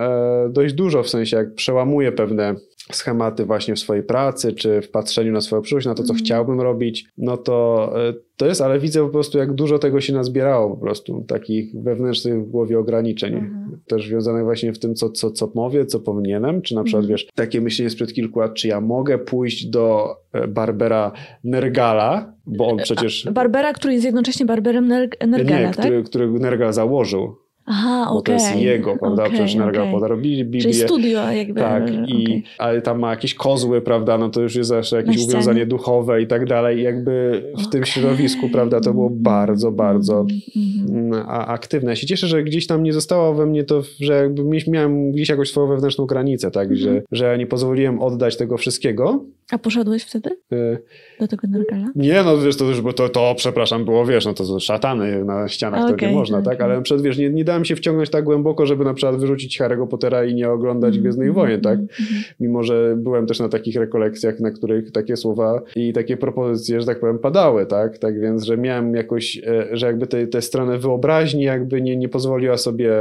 dość 0.50 0.74
dużo, 0.74 1.02
w 1.02 1.08
sensie 1.08 1.36
jak 1.36 1.54
przełamuję 1.54 2.12
pewne 2.12 2.54
schematy 2.96 3.44
właśnie 3.44 3.74
w 3.74 3.78
swojej 3.78 4.02
pracy, 4.02 4.52
czy 4.52 4.82
w 4.82 4.90
patrzeniu 4.90 5.32
na 5.32 5.40
swoją 5.40 5.62
przyszłość, 5.62 5.86
na 5.86 5.94
to, 5.94 6.02
co 6.02 6.12
mm. 6.12 6.24
chciałbym 6.24 6.60
robić, 6.60 7.04
no 7.18 7.36
to 7.36 7.92
e, 8.08 8.14
to 8.40 8.46
jest, 8.46 8.60
ale 8.60 8.78
widzę 8.78 9.04
po 9.04 9.08
prostu, 9.08 9.38
jak 9.38 9.52
dużo 9.52 9.78
tego 9.78 10.00
się 10.00 10.12
nazbierało 10.12 10.70
po 10.70 10.76
prostu, 10.76 11.24
takich 11.28 11.82
wewnętrznych 11.82 12.46
w 12.46 12.50
głowie 12.50 12.78
ograniczeń, 12.78 13.34
mhm. 13.34 13.80
też 13.86 14.06
związanych 14.06 14.44
właśnie 14.44 14.72
w 14.72 14.78
tym, 14.78 14.94
co, 14.94 15.10
co, 15.10 15.30
co 15.30 15.52
mówię, 15.54 15.86
co 15.86 16.00
powinienem, 16.00 16.62
czy 16.62 16.74
na 16.74 16.84
przykład, 16.84 17.02
mhm. 17.02 17.10
wiesz, 17.10 17.28
takie 17.34 17.60
myślenie 17.60 17.90
sprzed 17.90 18.12
kilku 18.12 18.40
lat, 18.40 18.54
czy 18.54 18.68
ja 18.68 18.80
mogę 18.80 19.18
pójść 19.18 19.66
do 19.66 20.16
e, 20.32 20.48
Barbera 20.48 21.12
Nergala, 21.44 22.32
bo 22.46 22.68
on 22.68 22.78
przecież... 22.78 23.26
A, 23.26 23.32
Barbera, 23.32 23.72
który 23.72 23.92
jest 23.92 24.04
jednocześnie 24.04 24.46
Barberem 24.46 24.88
Nergala, 24.88 25.60
Nie, 25.60 25.74
tak? 25.74 25.78
który, 25.78 26.02
który 26.02 26.30
Nergal 26.30 26.72
założył. 26.72 27.36
Aha, 27.72 28.06
bo 28.08 28.18
okay. 28.18 28.22
to 28.22 28.42
jest 28.42 28.56
jego, 28.56 28.96
prawda? 28.96 29.22
Okay, 29.22 29.34
Przecież 29.34 29.54
Nergal 29.54 29.82
okay. 29.82 29.92
podarł 29.92 30.16
Biblię. 30.16 30.60
Czyli 30.60 30.74
studio 30.74 31.32
jakby. 31.32 31.60
Tak, 31.60 31.90
i, 32.08 32.24
okay. 32.24 32.42
ale 32.58 32.82
tam 32.82 32.98
ma 32.98 33.10
jakieś 33.10 33.34
kozły, 33.34 33.80
prawda? 33.80 34.18
No 34.18 34.28
to 34.28 34.40
już 34.40 34.54
jest 34.54 34.68
zawsze 34.68 34.96
jakieś 34.96 35.24
uwiązanie 35.24 35.66
duchowe 35.66 36.22
i 36.22 36.26
tak 36.26 36.46
dalej. 36.46 36.78
I 36.78 36.82
jakby 36.82 37.42
w 37.58 37.70
tym 37.70 37.84
środowisku, 37.84 38.48
prawda, 38.48 38.80
to 38.80 38.94
było 38.94 39.10
bardzo, 39.10 39.72
bardzo 39.72 40.26
mm, 40.56 41.24
aktywne. 41.28 41.90
Ja 41.90 41.96
się 41.96 42.06
cieszę, 42.06 42.26
że 42.26 42.42
gdzieś 42.42 42.66
tam 42.66 42.82
nie 42.82 42.92
zostało 42.92 43.34
we 43.34 43.46
mnie 43.46 43.64
to, 43.64 43.82
że 44.00 44.14
jakby 44.14 44.42
miałem 44.68 45.12
gdzieś 45.12 45.28
jakąś 45.28 45.50
swoją 45.50 45.66
wewnętrzną 45.66 46.06
granicę, 46.06 46.50
tak? 46.50 46.76
Że, 46.76 46.88
mhm. 46.88 47.06
że 47.12 47.38
nie 47.38 47.46
pozwoliłem 47.46 48.02
oddać 48.02 48.36
tego 48.36 48.56
wszystkiego. 48.56 49.24
A 49.50 49.58
poszedłeś 49.58 50.02
wtedy? 50.02 50.30
Y 50.52 50.78
do 51.20 51.28
tego 51.28 51.48
Nergala? 51.48 51.90
Nie, 51.94 52.22
no 52.22 52.38
wiesz, 52.38 52.56
to 52.56 52.64
już, 52.64 52.80
bo 52.80 52.92
to, 52.92 53.08
to 53.08 53.34
przepraszam, 53.36 53.84
było, 53.84 54.06
wiesz, 54.06 54.26
no 54.26 54.34
to 54.34 54.60
szatany 54.60 55.24
na 55.24 55.48
ścianach, 55.48 55.84
okay, 55.84 55.96
to 55.96 56.06
nie 56.06 56.12
można, 56.12 56.38
okay. 56.38 56.52
tak? 56.52 56.60
Ale 56.60 56.82
przed, 56.82 57.02
wiesz, 57.02 57.18
nie, 57.18 57.30
nie 57.30 57.44
dałem 57.44 57.59
się 57.64 57.76
wciągnąć 57.76 58.10
tak 58.10 58.24
głęboko, 58.24 58.66
żeby 58.66 58.84
na 58.84 58.94
przykład 58.94 59.20
wyrzucić 59.20 59.60
Harry'ego 59.60 59.88
Pottera 59.88 60.24
i 60.24 60.34
nie 60.34 60.50
oglądać 60.50 60.88
mm 60.88 60.98
-hmm. 60.98 61.02
Gwiezdnych 61.02 61.34
Wojen, 61.34 61.60
tak? 61.60 61.78
Mm 61.78 61.88
-hmm. 61.88 62.34
Mimo, 62.40 62.62
że 62.62 62.94
byłem 62.98 63.26
też 63.26 63.40
na 63.40 63.48
takich 63.48 63.76
rekolekcjach, 63.76 64.40
na 64.40 64.50
których 64.50 64.92
takie 64.92 65.16
słowa 65.16 65.62
i 65.76 65.92
takie 65.92 66.16
propozycje, 66.16 66.80
że 66.80 66.86
tak 66.86 67.00
powiem, 67.00 67.18
padały, 67.18 67.66
tak? 67.66 67.98
Tak 67.98 68.20
więc, 68.20 68.44
że 68.44 68.56
miałem 68.56 68.94
jakoś, 68.94 69.40
e, 69.46 69.68
że 69.72 69.86
jakby 69.86 70.06
tę 70.06 70.20
te, 70.20 70.26
te 70.26 70.42
stronę 70.42 70.78
wyobraźni 70.78 71.42
jakby 71.42 71.82
nie, 71.82 71.96
nie 71.96 72.08
pozwoliła 72.08 72.56
sobie 72.56 72.92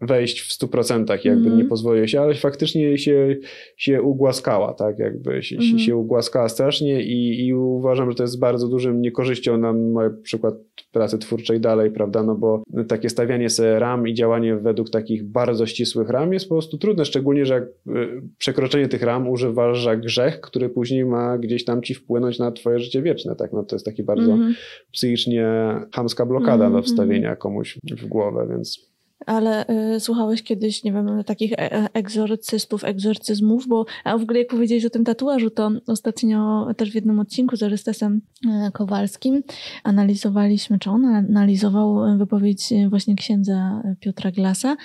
wejść 0.00 0.40
w 0.40 0.52
stu 0.52 0.68
procentach, 0.68 1.24
jakby 1.24 1.46
mm 1.46 1.54
nie 1.54 1.64
pozwoliła 1.64 2.06
się, 2.06 2.20
ale 2.20 2.34
faktycznie 2.34 2.98
się, 2.98 3.36
się 3.76 4.02
ugłaskała, 4.02 4.74
tak? 4.74 4.98
Jakby 4.98 5.42
się, 5.42 5.62
się, 5.62 5.78
się 5.78 5.96
ugłaskała 5.96 6.48
strasznie 6.48 7.02
i, 7.02 7.46
i 7.46 7.54
uważam, 7.54 8.10
że 8.10 8.16
to 8.16 8.22
jest 8.22 8.38
bardzo 8.38 8.68
dużym 8.68 9.02
niekorzyścią 9.02 9.58
na 9.58 9.74
przykład 10.22 10.54
pracy 10.92 11.18
twórczej 11.18 11.60
dalej, 11.60 11.90
prawda, 11.90 12.22
no 12.22 12.34
bo 12.34 12.62
takie 12.88 13.10
stawianie 13.10 13.50
sobie 13.50 13.78
ram 13.78 14.03
i 14.06 14.14
działanie 14.14 14.56
według 14.56 14.90
takich 14.90 15.24
bardzo 15.24 15.66
ścisłych 15.66 16.08
ram 16.08 16.32
jest 16.32 16.48
po 16.48 16.54
prostu 16.54 16.78
trudne, 16.78 17.04
szczególnie, 17.04 17.46
że 17.46 17.54
jak 17.54 17.64
y, 17.64 18.22
przekroczenie 18.38 18.88
tych 18.88 19.02
ram 19.02 19.28
używasz 19.28 19.84
za 19.84 19.96
grzech, 19.96 20.40
który 20.40 20.68
później 20.68 21.04
ma 21.04 21.38
gdzieś 21.38 21.64
tam 21.64 21.82
ci 21.82 21.94
wpłynąć 21.94 22.38
na 22.38 22.52
twoje 22.52 22.78
życie 22.78 23.02
wieczne, 23.02 23.36
tak, 23.36 23.52
no 23.52 23.62
to 23.62 23.76
jest 23.76 23.86
taki 23.86 24.02
bardzo 24.02 24.32
mm 24.32 24.52
-hmm. 24.52 24.54
psychicznie 24.92 25.46
hamska 25.92 26.26
blokada 26.26 26.66
mm 26.66 26.72
-hmm. 26.72 26.76
do 26.76 26.82
wstawienia 26.82 27.36
komuś 27.36 27.78
w 27.96 28.06
głowę, 28.06 28.46
więc 28.50 28.93
ale 29.26 29.66
y, 29.94 30.00
słuchałeś 30.00 30.42
kiedyś, 30.42 30.84
nie 30.84 30.92
wiem, 30.92 31.24
takich 31.24 31.52
e, 31.52 31.72
e 31.72 31.88
egzorcystów, 31.92 32.84
egzorcyzmów, 32.84 33.68
bo 33.68 33.84
a 34.04 34.18
w 34.18 34.22
ogóle 34.22 34.38
jak 34.38 34.48
powiedziałeś 34.48 34.84
o 34.84 34.90
tym 34.90 35.04
tatuażu, 35.04 35.50
to 35.50 35.70
ostatnio 35.86 36.66
też 36.76 36.90
w 36.90 36.94
jednym 36.94 37.20
odcinku 37.20 37.56
z 37.56 37.62
Arystesem 37.62 38.20
e, 38.46 38.70
Kowalskim 38.72 39.42
analizowaliśmy, 39.84 40.78
czy 40.78 40.90
on 40.90 41.04
analizował 41.04 42.18
wypowiedź 42.18 42.68
właśnie 42.90 43.14
księdza 43.14 43.82
Piotra 44.00 44.30
Glasa, 44.30 44.76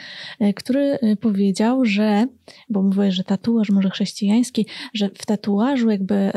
który 0.55 0.99
powiedział, 1.21 1.85
że, 1.85 2.25
bo 2.69 2.81
mówiłeś, 2.81 3.15
że 3.15 3.23
tatuaż 3.23 3.69
może 3.69 3.89
chrześcijański, 3.89 4.65
że 4.93 5.09
w 5.09 5.25
tatuażu 5.25 5.89
jakby 5.89 6.31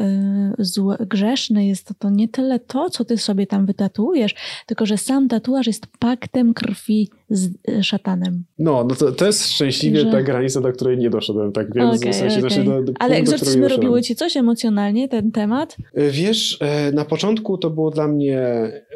złe, 0.59 0.97
grzeszne 1.01 1.67
jest 1.67 1.87
to, 1.87 1.95
to 1.99 2.11
nie 2.11 2.29
tyle 2.29 2.61
to, 2.61 2.91
co 2.91 3.05
ty 3.05 3.19
sobie 3.19 3.47
tam 3.47 3.67
wytatuujesz, 3.67 4.35
tylko 4.67 4.87
że 4.87 4.99
sam 4.99 5.29
tatuaż 5.29 5.67
jest 5.67 5.87
paktem 5.99 6.55
krwi 6.55 7.09
z 7.31 7.51
szatanem. 7.83 8.45
No, 8.59 8.87
no 8.89 8.95
to, 8.95 9.13
to 9.13 9.27
jest 9.27 9.49
szczęśliwie 9.49 10.01
że... 10.01 10.11
ta 10.11 10.23
granica, 10.23 10.61
do 10.61 10.73
której 10.73 10.99
nie 10.99 11.11
doszedłem, 11.11 11.53
tak 11.53 11.75
więc 11.75 12.01
okay, 12.01 12.13
w 12.13 12.17
sensie, 12.17 12.39
okay. 12.39 12.51
znaczy 12.51 12.65
do, 12.65 12.83
do 12.83 12.93
Ale 12.99 13.17
egzorcyzmy 13.17 13.69
robiły 13.69 14.03
ci 14.03 14.17
coś 14.17 14.37
emocjonalnie, 14.37 15.09
ten 15.09 15.33
temat? 15.33 15.77
E, 15.95 16.11
wiesz, 16.11 16.59
e, 16.61 16.93
na 16.93 17.05
początku 17.05 17.59
to 17.59 17.71
było 17.71 17.91
dla 17.91 18.09
mnie, 18.09 18.39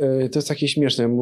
e, 0.00 0.28
to 0.28 0.38
jest 0.38 0.48
takie 0.48 0.68
śmieszne, 0.68 1.16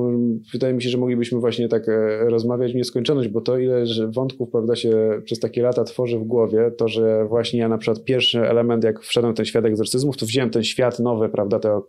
wydaje 0.52 0.74
mi 0.74 0.82
się, 0.82 0.88
że 0.88 0.98
moglibyśmy 0.98 1.40
właśnie 1.40 1.68
tak 1.68 1.82
rozmawiać 2.20 2.72
w 2.72 2.76
nieskończoność, 2.76 3.28
bo 3.28 3.40
to 3.40 3.58
ile 3.58 3.86
że 3.86 4.08
wątków, 4.08 4.50
prawda, 4.50 4.76
się 4.76 5.20
przez 5.24 5.40
takie 5.40 5.62
lata 5.62 5.83
tworzy 5.84 6.18
w 6.18 6.24
głowie, 6.24 6.70
to, 6.78 6.88
że 6.88 7.24
właśnie 7.24 7.60
ja 7.60 7.68
na 7.68 7.78
przykład 7.78 8.04
pierwszy 8.04 8.48
element, 8.48 8.84
jak 8.84 9.00
wszedłem 9.00 9.34
w 9.34 9.36
ten 9.36 9.46
świat 9.46 9.64
egzorcyzmów, 9.64 10.16
to 10.16 10.26
wziąłem 10.26 10.50
ten 10.50 10.64
świat 10.64 10.98
nowy, 10.98 11.28
prawda, 11.28 11.58
tego 11.58 11.88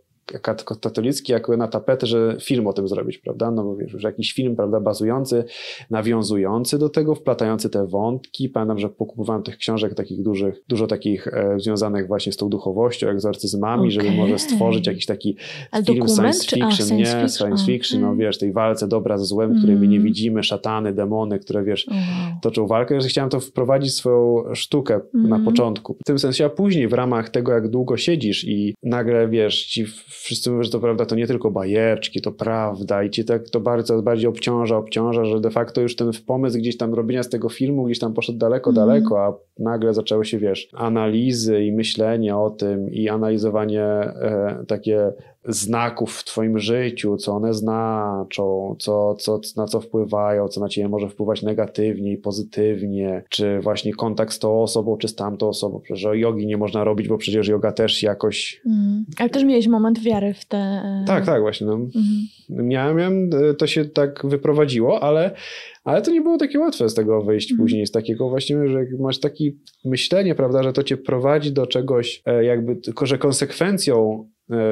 katolicki 0.81 1.31
jako 1.31 1.57
na 1.57 1.67
tapetę, 1.67 2.07
że 2.07 2.37
film 2.41 2.67
o 2.67 2.73
tym 2.73 2.87
zrobić, 2.87 3.17
prawda? 3.17 3.51
No 3.51 3.63
bo 3.63 3.75
wiesz, 3.75 3.93
już 3.93 4.03
jakiś 4.03 4.33
film, 4.33 4.55
prawda, 4.55 4.79
bazujący, 4.79 5.43
nawiązujący 5.89 6.77
do 6.79 6.89
tego, 6.89 7.15
wplatający 7.15 7.69
te 7.69 7.87
wątki. 7.87 8.49
Pamiętam, 8.49 8.79
że 8.79 8.89
pokupowałem 8.89 9.43
tych 9.43 9.57
książek 9.57 9.93
takich 9.95 10.21
dużych, 10.23 10.61
dużo 10.67 10.87
takich 10.87 11.27
e, 11.27 11.59
związanych 11.59 12.07
właśnie 12.07 12.31
z 12.31 12.37
tą 12.37 12.49
duchowością, 12.49 13.07
egzorcyzmami, 13.09 13.81
okay. 13.81 13.91
żeby 13.91 14.11
może 14.11 14.39
stworzyć 14.39 14.87
jakiś 14.87 15.05
taki 15.05 15.37
Ale 15.71 15.83
film 15.83 16.07
science 16.07 16.45
czy, 16.45 16.55
fiction, 16.55 16.67
a, 16.67 16.71
science 16.71 16.95
nie, 16.95 17.05
fiction. 17.05 17.29
science 17.29 17.65
fiction, 17.65 17.99
okay. 18.03 18.09
no 18.11 18.15
wiesz, 18.15 18.37
tej 18.37 18.51
walce 18.53 18.87
dobra 18.87 19.17
ze 19.17 19.25
złem, 19.25 19.57
której 19.57 19.75
my 19.75 19.87
nie 19.87 19.95
Mm. 19.95 20.05
widzimy, 20.05 20.43
szatany, 20.43 20.93
demony, 20.93 21.39
które 21.39 21.63
wiesz, 21.63 21.87
Wow. 21.87 21.97
toczą 22.41 22.67
walkę, 22.67 23.01
że 23.01 23.07
chciałem 23.07 23.29
to 23.29 23.39
wprowadzić 23.39 23.91
w 23.91 23.95
swoją 23.95 24.43
sztukę 24.53 24.99
na 25.13 25.23
Mhm. 25.23 25.45
początku. 25.45 25.93
W 25.93 26.05
tym 26.05 26.19
sensie, 26.19 26.45
a 26.45 26.49
później 26.49 26.87
w 26.87 26.93
ramach 26.93 27.29
tego, 27.29 27.51
jak 27.51 27.69
długo 27.69 27.97
siedzisz 27.97 28.43
i 28.47 28.75
nagle, 28.83 29.27
wiesz, 29.27 29.65
ci 29.65 29.85
wszyscy 30.23 30.49
mówią, 30.51 30.63
że 30.63 30.71
to 30.71 30.79
prawda, 30.79 31.05
to 31.05 31.15
nie 31.15 31.27
tylko 31.27 31.51
bajeczki, 31.51 32.21
to 32.21 32.31
prawda 32.31 33.03
i 33.03 33.09
ci 33.09 33.25
tak 33.25 33.49
to 33.49 33.59
bardzo 33.59 34.01
bardziej 34.01 34.27
obciąża, 34.27 34.77
obciąża, 34.77 35.25
że 35.25 35.41
de 35.41 35.49
facto 35.49 35.81
już 35.81 35.95
ten 35.95 36.11
pomysł 36.27 36.57
gdzieś 36.57 36.77
tam 36.77 36.93
robienia 36.93 37.23
z 37.23 37.29
tego 37.29 37.49
filmu 37.49 37.83
gdzieś 37.83 37.99
tam 37.99 38.13
poszedł 38.13 38.39
daleko, 38.39 38.69
Mhm. 38.69 38.87
daleko, 38.87 39.25
a 39.25 39.33
nagle 39.59 39.93
zaczęły 39.93 40.25
się, 40.25 40.37
wiesz, 40.37 40.69
analizy 40.73 41.63
i 41.63 41.71
myślenie 41.71 42.37
o 42.37 42.49
tym 42.49 42.89
i 42.91 43.09
analizowanie 43.09 43.83
e, 43.83 44.63
takie 44.67 45.13
znaków 45.47 46.11
w 46.17 46.23
twoim 46.23 46.59
życiu, 46.59 47.17
co 47.17 47.31
one 47.33 47.53
znaczą, 47.53 48.75
co, 48.79 49.15
co, 49.15 49.39
na 49.57 49.65
co 49.67 49.81
wpływają, 49.81 50.47
co 50.47 50.61
na 50.61 50.69
ciebie 50.69 50.87
może 50.89 51.09
wpływać 51.09 51.41
negatywnie 51.43 52.13
i 52.13 52.17
pozytywnie, 52.17 53.23
czy 53.29 53.59
właśnie 53.59 53.93
kontakt 53.93 54.33
z 54.33 54.39
tą 54.39 54.61
osobą, 54.61 54.97
czy 54.97 55.07
z 55.07 55.15
tamtą 55.15 55.47
osobą. 55.47 55.79
Przecież 55.83 56.07
jogi 56.13 56.47
nie 56.47 56.57
można 56.57 56.83
robić, 56.83 57.07
bo 57.07 57.17
przecież 57.17 57.47
yoga 57.47 57.71
też 57.71 58.03
jakoś... 58.03 58.61
Mm. 58.65 59.05
Ale 59.19 59.29
też 59.29 59.43
miałeś 59.43 59.67
moment 59.67 59.99
wiary 59.99 60.33
w 60.33 60.45
te... 60.45 60.57
e, 60.57 61.03
Tak, 61.07 61.25
tak, 61.25 61.41
właśnie. 61.41 61.67
No. 61.67 61.73
Mhm. 61.73 62.03
Miałem, 62.49 62.97
miałem, 62.97 63.29
to 63.57 63.67
się 63.67 63.85
tak 63.85 64.25
wyprowadziło, 64.25 65.03
ale, 65.03 65.35
ale 65.83 66.01
to 66.01 66.11
nie 66.11 66.21
było 66.21 66.37
takie 66.37 66.59
łatwe 66.59 66.89
z 66.89 66.93
tego 66.93 67.21
wyjść 67.21 67.51
Mhm. 67.51 67.65
później, 67.65 67.87
z 67.87 67.91
takiego 67.91 68.29
właśnie, 68.29 68.67
że 68.67 68.79
jak 68.79 68.99
masz 68.99 69.19
takie 69.19 69.51
myślenie, 69.85 70.35
prawda, 70.35 70.63
że 70.63 70.73
to 70.73 70.83
cię 70.83 70.97
prowadzi 70.97 71.51
do 71.51 71.67
czegoś, 71.67 72.21
e, 72.25 72.43
jakby, 72.45 72.75
tylko 72.75 73.05
że 73.05 73.17
konsekwencją 73.17 74.27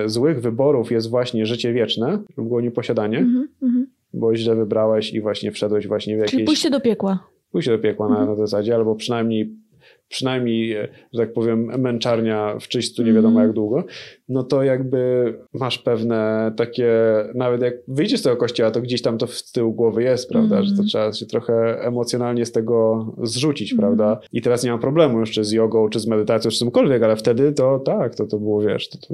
złych 0.05 0.41
wyborów 0.41 0.91
jest 0.91 1.09
właśnie 1.09 1.45
życie 1.45 1.73
wieczne 1.73 2.19
lub 2.37 2.61
nieposiadanie, 2.61 3.17
Mhm. 3.17 3.47
Mhm. 3.61 3.87
bo 4.13 4.35
źle 4.35 4.55
wybrałeś 4.55 5.13
i 5.13 5.21
właśnie 5.21 5.51
wszedłeś 5.51 5.87
właśnie 5.87 6.15
w 6.15 6.19
jakieś... 6.19 6.31
Czyli 6.31 6.43
pójście 6.45 6.69
do 6.69 6.81
piekła. 6.81 7.19
pójście 7.51 7.71
do 7.71 7.79
piekła 7.79 8.07
na, 8.09 8.19
Mhm. 8.19 8.29
na 8.29 8.35
zasadzie, 8.47 8.75
albo 8.75 8.95
przynajmniej 8.95 9.55
przynajmniej, 10.09 10.73
e, 10.73 10.87
że 11.13 11.19
tak 11.21 11.33
powiem, 11.33 11.81
męczarnia 11.81 12.55
w 12.59 12.67
czyśćcu 12.67 13.03
nie 13.03 13.13
wiadomo 13.13 13.29
Mhm. 13.29 13.47
jak 13.47 13.55
długo, 13.55 13.83
no 14.29 14.43
to 14.43 14.63
jakby 14.63 15.33
masz 15.53 15.77
pewne 15.77 16.51
takie, 16.57 16.91
nawet 17.35 17.61
jak 17.61 17.73
wyjdziesz 17.87 18.19
z 18.19 18.23
tego 18.23 18.37
kościoła, 18.37 18.71
to 18.71 18.81
gdzieś 18.81 19.01
tam 19.01 19.17
to 19.17 19.27
w 19.27 19.51
tył 19.51 19.71
głowy 19.73 20.03
jest, 20.03 20.29
prawda, 20.29 20.55
Mhm. 20.55 20.65
że 20.65 20.75
to 20.81 20.83
trzeba 20.87 21.13
się 21.13 21.25
trochę 21.25 21.79
emocjonalnie 21.81 22.45
z 22.45 22.51
tego 22.51 23.05
zrzucić, 23.23 23.71
Mhm. 23.73 23.89
prawda, 23.95 24.19
i 24.33 24.41
teraz 24.41 24.63
nie 24.63 24.71
mam 24.71 24.79
problemu 24.79 25.19
jeszcze 25.19 25.43
z 25.43 25.51
jogą, 25.51 25.89
czy 25.89 25.99
z 25.99 26.07
medytacją, 26.07 26.51
czy 26.51 26.57
z 26.57 26.59
czymkolwiek, 26.59 27.03
ale 27.03 27.15
wtedy 27.15 27.51
to 27.51 27.79
tak, 27.79 28.15
to, 28.15 28.25
to 28.27 28.39
było, 28.39 28.61
wiesz, 28.61 28.89
to, 28.89 28.97
to 29.07 29.13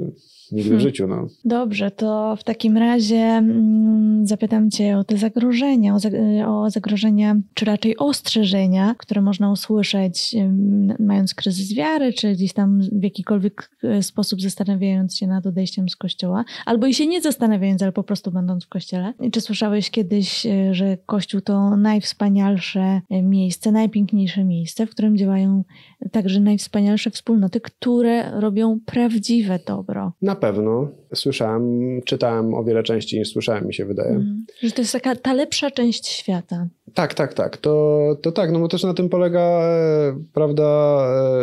nigdy 0.52 0.68
w 0.70 0.72
Hmm. 0.72 0.80
życiu, 0.80 1.06
no. 1.06 1.26
Dobrze, 1.44 1.90
to 1.90 2.36
w 2.38 2.44
takim 2.44 2.76
razie 2.76 3.16
mm, 3.16 4.26
zapytam 4.26 4.70
Cię 4.70 4.98
o 4.98 5.04
te 5.04 5.16
zagrożenia, 5.16 5.94
o, 5.94 5.98
zag- 5.98 6.46
o 6.48 6.70
zagrożenia, 6.70 7.36
czy 7.54 7.64
raczej 7.64 7.96
ostrzeżenia, 7.96 8.94
które 8.98 9.20
można 9.22 9.52
usłyszeć 9.52 10.34
ym, 10.34 10.94
mając 10.98 11.34
kryzys 11.34 11.74
wiary, 11.74 12.12
czy 12.12 12.32
gdzieś 12.32 12.52
tam 12.52 12.80
w 12.92 13.02
jakikolwiek 13.02 13.70
e, 13.84 14.02
sposób 14.02 14.40
zastanawiając 14.40 14.99
się 15.08 15.26
nad 15.26 15.46
odejściem 15.46 15.88
z 15.88 15.96
kościoła, 15.96 16.44
albo 16.66 16.86
i 16.86 16.94
się 16.94 17.06
nie 17.06 17.20
zastanawiając, 17.20 17.82
ale 17.82 17.92
po 17.92 18.02
prostu 18.02 18.30
będąc 18.30 18.64
w 18.64 18.68
kościele. 18.68 19.14
Czy 19.32 19.40
słyszałeś 19.40 19.90
kiedyś, 19.90 20.46
e, 20.46 20.74
że 20.74 20.96
kościół 21.06 21.40
to 21.40 21.76
najwspanialsze 21.76 23.00
e, 23.10 23.22
miejsce, 23.22 23.72
najpiękniejsze 23.72 24.44
miejsce, 24.44 24.86
w 24.86 24.90
którym 24.90 25.16
działają 25.16 25.64
także 26.12 26.40
najwspanialsze 26.40 27.10
wspólnoty, 27.10 27.60
które 27.60 28.40
robią 28.40 28.78
prawdziwe 28.86 29.58
dobro? 29.66 30.12
Na 30.22 30.34
pewno 30.36 30.88
słyszałem, 31.14 31.62
czytałem 32.04 32.54
o 32.54 32.64
wiele 32.64 32.82
częściej 32.82 33.18
niż 33.20 33.28
słyszałem, 33.32 33.66
mi 33.66 33.74
się 33.74 33.84
wydaje. 33.84 34.10
Mhm. 34.10 34.44
Że 34.62 34.70
to 34.70 34.82
jest 34.82 34.92
taka 34.92 35.16
ta 35.16 35.32
lepsza 35.32 35.70
część 35.70 36.06
świata. 36.08 36.66
Tak, 36.94 37.14
tak, 37.14 37.34
tak. 37.34 37.56
To, 37.56 38.00
to 38.22 38.32
tak, 38.32 38.52
no 38.52 38.58
bo 38.60 38.68
też 38.68 38.82
na 38.84 38.94
tym 38.94 39.08
polega, 39.08 39.40
e, 39.40 40.16
prawda, 40.34 40.64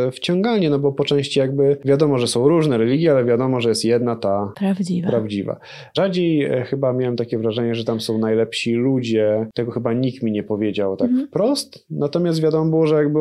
e, 0.07 0.11
wciąganie, 0.11 0.69
no 0.69 0.79
bo 0.79 0.91
po 0.91 1.03
części 1.03 1.39
jakby 1.39 1.77
wiadomo, 1.85 2.17
że 2.17 2.27
są 2.27 2.47
różne 2.47 2.77
religie, 2.77 3.11
ale 3.11 3.25
wiadomo, 3.25 3.61
że 3.61 3.69
jest 3.69 3.85
jedna 3.85 4.15
ta 4.15 4.51
Prawdziwa. 4.55 5.09
prawdziwa. 5.09 5.59
Rzadziej 5.97 6.43
e, 6.43 6.63
chyba 6.63 6.93
miałem 6.93 7.15
takie 7.15 7.38
wrażenie, 7.38 7.75
że 7.75 7.84
tam 7.85 8.01
są 8.01 8.17
najlepsi 8.17 8.73
ludzie. 8.73 9.47
Tego 9.53 9.71
chyba 9.71 9.93
nikt 9.93 10.23
mi 10.23 10.31
nie 10.31 10.43
powiedział 10.43 10.97
tak 10.97 11.09
Mhm. 11.09 11.27
wprost. 11.27 11.85
Natomiast 11.89 12.41
wiadomo 12.41 12.69
było, 12.69 12.88
że 12.88 12.95
jakby 12.95 13.19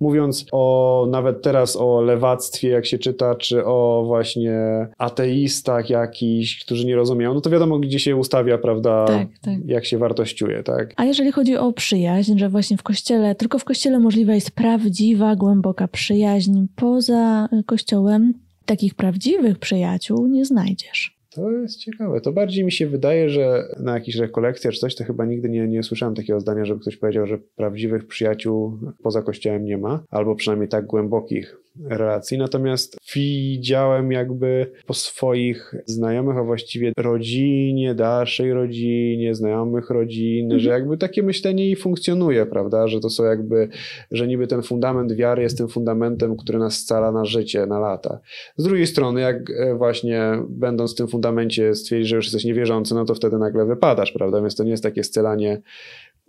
mówiąc 0.00 0.46
o 0.52 0.65
nawet 1.10 1.42
teraz 1.42 1.76
o 1.76 2.00
lewactwie, 2.00 2.68
jak 2.68 2.86
się 2.86 2.98
czyta, 2.98 3.34
czy 3.34 3.64
o 3.64 4.02
właśnie 4.06 4.54
ateistach 4.98 5.90
jakichś, 5.90 6.64
którzy 6.64 6.86
nie 6.86 6.96
rozumieją, 6.96 7.34
no 7.34 7.40
to 7.40 7.50
wiadomo, 7.50 7.78
gdzie 7.78 7.98
się 7.98 8.16
ustawia, 8.16 8.58
prawda, 8.58 9.04
Tak, 9.04 9.28
tak. 9.42 9.54
jak 9.66 9.84
się 9.84 9.98
wartościuje, 9.98 10.62
tak? 10.62 10.94
A 10.96 11.04
jeżeli 11.04 11.32
chodzi 11.32 11.56
o 11.56 11.72
przyjaźń, 11.72 12.38
że 12.38 12.48
właśnie 12.48 12.76
w 12.76 12.82
kościele, 12.82 13.34
tylko 13.34 13.58
w 13.58 13.64
kościele 13.64 13.98
możliwa 13.98 14.34
jest 14.34 14.50
prawdziwa, 14.50 15.36
głęboka 15.36 15.88
przyjaźń, 15.88 16.66
poza 16.76 17.48
kościołem 17.66 18.34
takich 18.66 18.94
prawdziwych 18.94 19.58
przyjaciół 19.58 20.26
nie 20.26 20.44
znajdziesz. 20.44 21.15
To 21.36 21.50
jest 21.50 21.78
ciekawe. 21.78 22.20
To 22.20 22.32
bardziej 22.32 22.64
mi 22.64 22.72
się 22.72 22.86
wydaje, 22.86 23.30
że 23.30 23.68
na 23.80 23.94
jakichś 23.94 24.16
rekolekcjach 24.18 24.74
czy 24.74 24.80
coś, 24.80 24.94
to 24.94 25.04
chyba 25.04 25.24
nigdy 25.24 25.48
nie, 25.48 25.68
nie 25.68 25.82
słyszałem 25.82 26.14
takiego 26.14 26.40
zdania, 26.40 26.64
żeby 26.64 26.80
ktoś 26.80 26.96
powiedział, 26.96 27.26
że 27.26 27.38
prawdziwych 27.38 28.06
przyjaciół 28.06 28.78
poza 29.02 29.22
kościołem 29.22 29.64
nie 29.64 29.78
ma, 29.78 30.02
albo 30.10 30.34
przynajmniej 30.34 30.68
tak 30.68 30.86
głębokich 30.86 31.65
relacji. 31.84 32.38
Natomiast 32.38 32.96
widziałem 33.14 34.12
jakby 34.12 34.70
po 34.86 34.94
swoich 34.94 35.74
znajomych, 35.86 36.36
a 36.36 36.42
właściwie 36.42 36.92
rodzinie, 36.96 37.94
dalszej 37.94 38.52
rodzinie, 38.52 39.34
znajomych 39.34 39.90
rodzin, 39.90 40.44
Mhm. 40.44 40.60
że 40.60 40.70
jakby 40.70 40.98
takie 40.98 41.22
myślenie 41.22 41.70
i 41.70 41.76
funkcjonuje, 41.76 42.46
prawda? 42.46 42.88
Że 42.88 43.00
to 43.00 43.10
są 43.10 43.24
jakby, 43.24 43.68
że 44.10 44.26
niby 44.26 44.46
ten 44.46 44.62
fundament 44.62 45.12
wiary 45.12 45.42
jest 45.42 45.58
tym 45.58 45.68
fundamentem, 45.68 46.36
który 46.36 46.58
nas 46.58 46.74
scala 46.78 47.12
na 47.12 47.24
życie, 47.24 47.66
na 47.66 47.78
lata. 47.78 48.20
Z 48.56 48.64
drugiej 48.64 48.86
strony, 48.86 49.20
jak 49.20 49.50
e, 49.50 49.74
właśnie 49.74 50.22
będąc 50.48 50.92
w 50.94 50.96
tym 50.96 51.08
fundamencie 51.08 51.74
stwierdzisz, 51.74 52.08
że 52.08 52.16
już 52.16 52.24
jesteś 52.24 52.44
niewierzący, 52.44 52.94
no 52.94 53.04
to 53.04 53.14
wtedy 53.14 53.38
nagle 53.38 53.66
wypadasz, 53.66 54.12
prawda? 54.12 54.40
Więc 54.40 54.56
to 54.56 54.64
nie 54.64 54.70
jest 54.70 54.82
takie 54.82 55.04
scalanie 55.04 55.62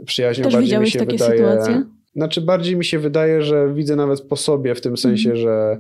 przyjaźnią. 0.06 0.44
Też 0.44 0.54
bardziej 0.54 0.80
mi 0.80 0.92
się 0.92 1.00
takie 1.00 1.12
wydaje, 1.18 1.38
sytuacje? 1.38 1.84
Znaczy 2.18 2.42
bardziej 2.42 2.76
mi 2.76 2.86
się 2.86 3.00
wydaje, 3.00 3.42
że 3.42 3.74
widzę 3.74 3.96
nawet 3.96 4.22
po 4.22 4.36
sobie 4.36 4.76
w 4.76 4.82
tym 4.82 4.98
sensie, 4.98 5.30
Mhm. 5.30 5.38
że 5.44 5.80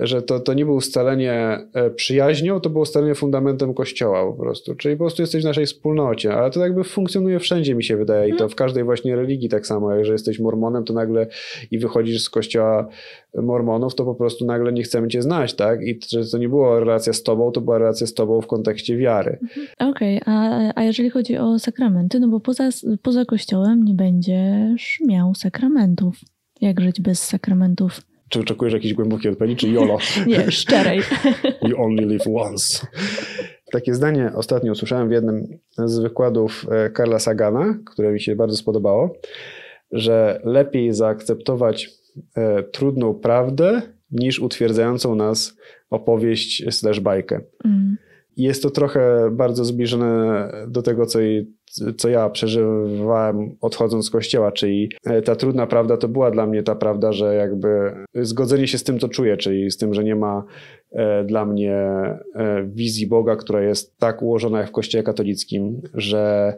że 0.00 0.22
to, 0.22 0.40
to 0.40 0.54
nie 0.54 0.64
było 0.64 0.80
scalenie 0.80 1.58
e, 1.74 1.90
przyjaźnią, 1.90 2.60
to 2.60 2.70
było 2.70 2.86
scalenie 2.86 3.14
fundamentem 3.14 3.74
kościoła 3.74 4.32
po 4.32 4.42
prostu. 4.42 4.74
Czyli 4.74 4.96
po 4.96 5.04
prostu 5.04 5.22
jesteś 5.22 5.42
w 5.42 5.46
naszej 5.46 5.66
wspólnocie, 5.66 6.34
ale 6.34 6.50
to 6.50 6.60
jakby 6.60 6.84
funkcjonuje 6.84 7.38
wszędzie 7.38 7.74
mi 7.74 7.84
się 7.84 7.96
wydaje 7.96 8.28
i 8.28 8.32
Mhm. 8.32 8.38
to 8.38 8.52
w 8.52 8.54
każdej 8.56 8.84
właśnie 8.84 9.16
religii 9.16 9.48
tak 9.48 9.66
samo. 9.66 9.94
Jak 9.94 10.04
że 10.04 10.12
jesteś 10.12 10.38
mormonem, 10.40 10.84
to 10.84 10.94
nagle 10.94 11.26
i 11.70 11.78
wychodzisz 11.78 12.22
z 12.22 12.30
kościoła 12.30 12.88
mormonów, 13.42 13.94
to 13.94 14.04
po 14.04 14.14
prostu 14.14 14.44
nagle 14.44 14.72
nie 14.72 14.82
chcemy 14.82 15.08
cię 15.08 15.22
znać, 15.22 15.54
tak? 15.54 15.82
I 15.82 16.00
że 16.08 16.26
to 16.26 16.38
nie 16.38 16.48
była 16.48 16.80
relacja 16.80 17.12
z 17.12 17.22
tobą, 17.22 17.52
to 17.52 17.60
była 17.60 17.78
relacja 17.78 18.06
z 18.06 18.14
tobą 18.14 18.40
w 18.40 18.46
kontekście 18.46 18.96
wiary. 18.96 19.38
Okej, 19.78 20.20
a, 20.26 20.60
a 20.74 20.82
jeżeli 20.82 21.10
chodzi 21.10 21.36
o 21.36 21.58
sakramenty, 21.58 22.20
no 22.20 22.28
bo 22.28 22.40
poza, 22.40 22.68
poza 23.02 23.24
kościołem 23.24 23.82
nie 23.84 23.94
będziesz 23.94 25.00
miał 25.06 25.34
sakramentów. 25.34 26.20
Jak 26.60 26.80
żyć 26.80 27.00
bez 27.00 27.22
sakramentów? 27.22 28.00
Czy 28.34 28.40
oczekujesz 28.40 28.74
jakiejś 28.74 28.94
głębokiej 28.94 29.32
odpowiedzi, 29.32 29.56
czy 29.56 29.68
YOLO? 29.68 29.98
Nie, 30.26 30.50
szczerej. 30.50 31.00
You 31.68 31.82
only 31.82 32.06
live 32.06 32.26
once. 32.34 32.86
Takie 33.72 33.94
zdanie 33.94 34.32
ostatnio 34.34 34.72
usłyszałem 34.72 35.08
w 35.08 35.12
jednym 35.12 35.58
z 35.78 35.98
wykładów 35.98 36.66
e, 36.70 36.90
Karla 36.90 37.18
Sagana, 37.18 37.78
które 37.86 38.12
mi 38.12 38.20
się 38.20 38.36
bardzo 38.36 38.56
spodobało, 38.56 39.16
że 39.92 40.40
lepiej 40.44 40.94
zaakceptować 40.94 41.90
e, 42.36 42.62
trudną 42.62 43.14
prawdę 43.14 43.82
niż 44.10 44.40
utwierdzającą 44.40 45.14
nas 45.14 45.56
opowieść 45.90 46.64
slash 46.70 47.00
bajkę. 47.00 47.40
Mm. 47.64 47.96
Jest 48.36 48.62
to 48.62 48.70
trochę 48.70 49.30
bardzo 49.32 49.64
zbliżone 49.64 50.48
do 50.68 50.82
tego, 50.82 51.06
co, 51.06 51.18
co 51.96 52.08
ja 52.08 52.30
przeżywałem 52.30 53.56
odchodząc 53.60 54.06
z 54.06 54.10
kościoła, 54.10 54.52
czyli 54.52 54.90
e, 55.04 55.22
ta 55.22 55.36
trudna 55.36 55.66
prawda 55.66 55.96
to 55.96 56.08
była 56.08 56.30
dla 56.30 56.46
mnie 56.46 56.62
ta 56.62 56.74
prawda, 56.74 57.12
że 57.12 57.34
jakby 57.34 57.94
zgodzenie 58.14 58.68
się 58.68 58.78
z 58.78 58.84
tym, 58.84 58.98
co 58.98 59.08
czuję, 59.08 59.36
czyli 59.36 59.70
z 59.70 59.76
tym, 59.76 59.94
że 59.94 60.04
nie 60.04 60.16
ma 60.16 60.44
e, 60.92 61.24
dla 61.24 61.46
mnie 61.46 61.74
e, 61.74 62.18
wizji 62.66 63.06
Boga, 63.06 63.36
która 63.36 63.62
jest 63.62 63.98
tak 63.98 64.22
ułożona 64.22 64.58
jak 64.58 64.68
w 64.68 64.72
kościele 64.72 65.04
katolickim, 65.04 65.82
że 65.94 66.54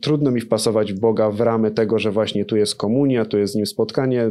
trudno 0.00 0.30
mi 0.30 0.40
wpasować 0.40 0.92
Boga 0.92 1.30
w 1.30 1.40
ramy 1.40 1.70
tego, 1.70 1.98
że 1.98 2.10
właśnie 2.10 2.44
tu 2.44 2.56
jest 2.56 2.74
komunia, 2.74 3.24
tu 3.24 3.38
jest 3.38 3.52
z 3.52 3.56
nim 3.56 3.66
spotkanie, 3.66 4.30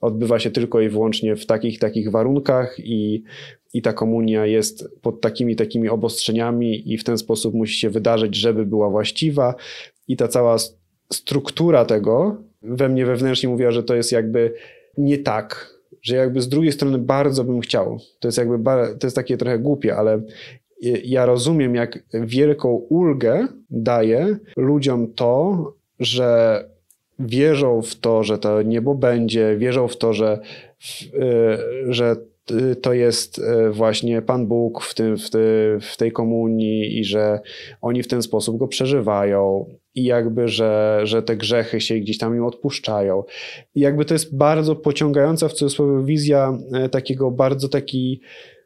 odbywa 0.00 0.38
się 0.38 0.50
tylko 0.50 0.80
i 0.80 0.88
wyłącznie 0.88 1.36
w 1.36 1.46
takich, 1.46 1.78
takich 1.78 2.10
warunkach 2.10 2.76
i, 2.78 3.22
i 3.74 3.82
ta 3.82 3.92
komunia 3.92 4.46
jest 4.46 4.88
pod 5.02 5.20
takimi, 5.20 5.56
takimi 5.56 5.88
obostrzeniami 5.88 6.92
i 6.92 6.98
w 6.98 7.04
ten 7.04 7.18
sposób 7.18 7.54
musi 7.54 7.78
się 7.78 7.90
wydarzyć, 7.90 8.36
żeby 8.36 8.66
była 8.66 8.90
właściwa 8.90 9.54
i 10.08 10.16
ta 10.16 10.28
cała 10.28 10.56
struktura 11.12 11.84
tego 11.84 12.36
we 12.62 12.88
mnie 12.88 13.06
wewnętrznie 13.06 13.48
mówiła, 13.48 13.70
że 13.70 13.82
to 13.82 13.94
jest 13.94 14.12
jakby 14.12 14.54
nie 14.98 15.18
tak, 15.18 15.74
że 16.02 16.16
jakby 16.16 16.40
z 16.40 16.48
drugiej 16.48 16.72
strony 16.72 16.98
bardzo 16.98 17.44
bym 17.44 17.60
chciał. 17.60 17.98
To 18.20 18.28
jest 18.28 18.38
jakby, 18.38 18.58
to 18.98 19.06
jest 19.06 19.16
takie 19.16 19.36
trochę 19.36 19.58
głupie, 19.58 19.96
ale 19.96 20.22
ja 21.04 21.26
rozumiem, 21.26 21.74
jak 21.74 21.98
wielką 22.12 22.68
ulgę 22.68 23.48
daje 23.70 24.38
ludziom 24.56 25.12
to, 25.14 25.72
że 26.00 26.60
wierzą 27.18 27.82
w 27.82 27.94
to, 27.94 28.22
że 28.22 28.38
to 28.38 28.62
niebo 28.62 28.94
będzie, 28.94 29.56
wierzą 29.56 29.88
w 29.88 29.96
to, 29.96 30.12
że, 30.12 30.40
y, 31.14 31.58
że 31.88 32.16
to 32.82 32.92
jest 32.92 33.38
y, 33.38 33.70
właśnie 33.70 34.22
Pan 34.22 34.46
Bóg 34.46 34.82
w, 34.82 34.94
tym, 34.94 35.16
w, 35.16 35.30
w 35.80 35.96
tej 35.96 36.12
komunii 36.12 36.98
i 36.98 37.04
że 37.04 37.40
oni 37.80 38.02
w 38.02 38.08
ten 38.08 38.22
sposób 38.22 38.58
go 38.58 38.68
przeżywają 38.68 39.66
i 39.94 40.04
jakby, 40.04 40.48
że, 40.48 41.00
że 41.04 41.22
te 41.22 41.36
grzechy 41.36 41.80
się 41.80 41.98
gdzieś 41.98 42.18
tam 42.18 42.36
im 42.36 42.44
odpuszczają. 42.44 43.22
I 43.74 43.80
jakby 43.80 44.04
to 44.04 44.14
jest 44.14 44.36
bardzo 44.36 44.76
pociągająca 44.76 45.48
w 45.48 45.52
cudzysłowie 45.52 46.06
wizja 46.06 46.58
e, 46.72 46.88
takiego 46.88 47.30
bardzo 47.30 47.68
taki 47.68 48.20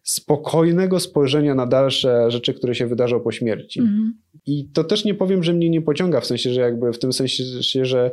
spokojnego 0.08 1.00
spojrzenia 1.00 1.54
na 1.54 1.66
dalsze 1.66 2.30
rzeczy, 2.30 2.54
które 2.54 2.74
się 2.74 2.86
wydarzą 2.86 3.20
po 3.20 3.32
śmierci. 3.32 3.80
Mhm. 3.80 4.14
I 4.46 4.68
to 4.72 4.84
też 4.84 5.04
nie 5.04 5.14
powiem, 5.14 5.42
że 5.42 5.52
mnie 5.52 5.70
nie 5.70 5.82
pociąga, 5.82 6.20
w 6.20 6.26
sensie, 6.26 6.52
że 6.52 6.60
jakby 6.60 6.92
w 6.92 6.98
tym 6.98 7.12
sensie, 7.12 7.84
że 7.84 8.10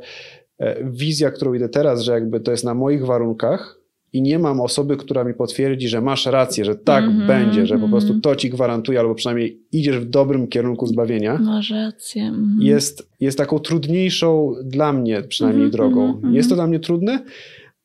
e, 0.59 0.89
wizja, 0.91 1.31
którą 1.31 1.53
idę 1.53 1.69
teraz, 1.69 2.01
że 2.01 2.11
jakby 2.11 2.39
to 2.39 2.51
jest 2.51 2.63
na 2.63 2.73
moich 2.73 3.05
warunkach, 3.05 3.79
i 4.13 4.21
nie 4.21 4.39
mam 4.39 4.61
osoby, 4.61 4.97
która 4.97 5.23
mi 5.23 5.33
potwierdzi, 5.33 5.87
że 5.87 6.01
masz 6.01 6.25
rację, 6.25 6.65
że 6.65 6.75
tak 6.75 7.03
mm 7.03 7.17
-hmm, 7.17 7.27
będzie, 7.27 7.67
że 7.67 7.79
po 7.79 7.89
prostu 7.89 8.07
mhm. 8.07 8.21
to 8.21 8.35
ci 8.35 8.49
gwarantuje, 8.49 8.99
albo 8.99 9.15
przynajmniej 9.15 9.61
idziesz 9.71 9.97
w 9.97 10.05
dobrym 10.05 10.47
kierunku 10.47 10.87
zbawienia. 10.87 11.37
Masz 11.37 11.69
rację. 11.69 12.23
Mm. 12.23 12.57
Jest, 12.59 13.09
jest 13.19 13.37
taką 13.37 13.59
trudniejszą 13.59 14.53
dla 14.63 14.93
mnie 14.93 15.21
przynajmniej 15.21 15.61
mm 15.61 15.71
-hmm, 15.71 15.75
drogą. 15.75 16.13
-hmm. 16.13 16.33
Jest 16.33 16.49
to 16.49 16.55
dla 16.55 16.67
mnie 16.67 16.79
trudne, 16.79 17.23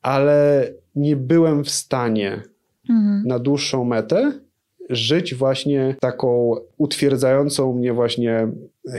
ale 0.01 0.67
nie 0.95 1.15
byłem 1.15 1.63
w 1.63 1.69
stanie 1.69 2.50
mhm. 2.91 3.23
na 3.25 3.39
dłuższą 3.39 3.83
metę 3.83 4.31
żyć 4.89 5.35
właśnie 5.35 5.95
taką 5.99 6.55
utwierdzającą 6.77 7.73
mnie 7.73 7.93
właśnie 7.93 8.47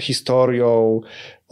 historią, 0.00 1.00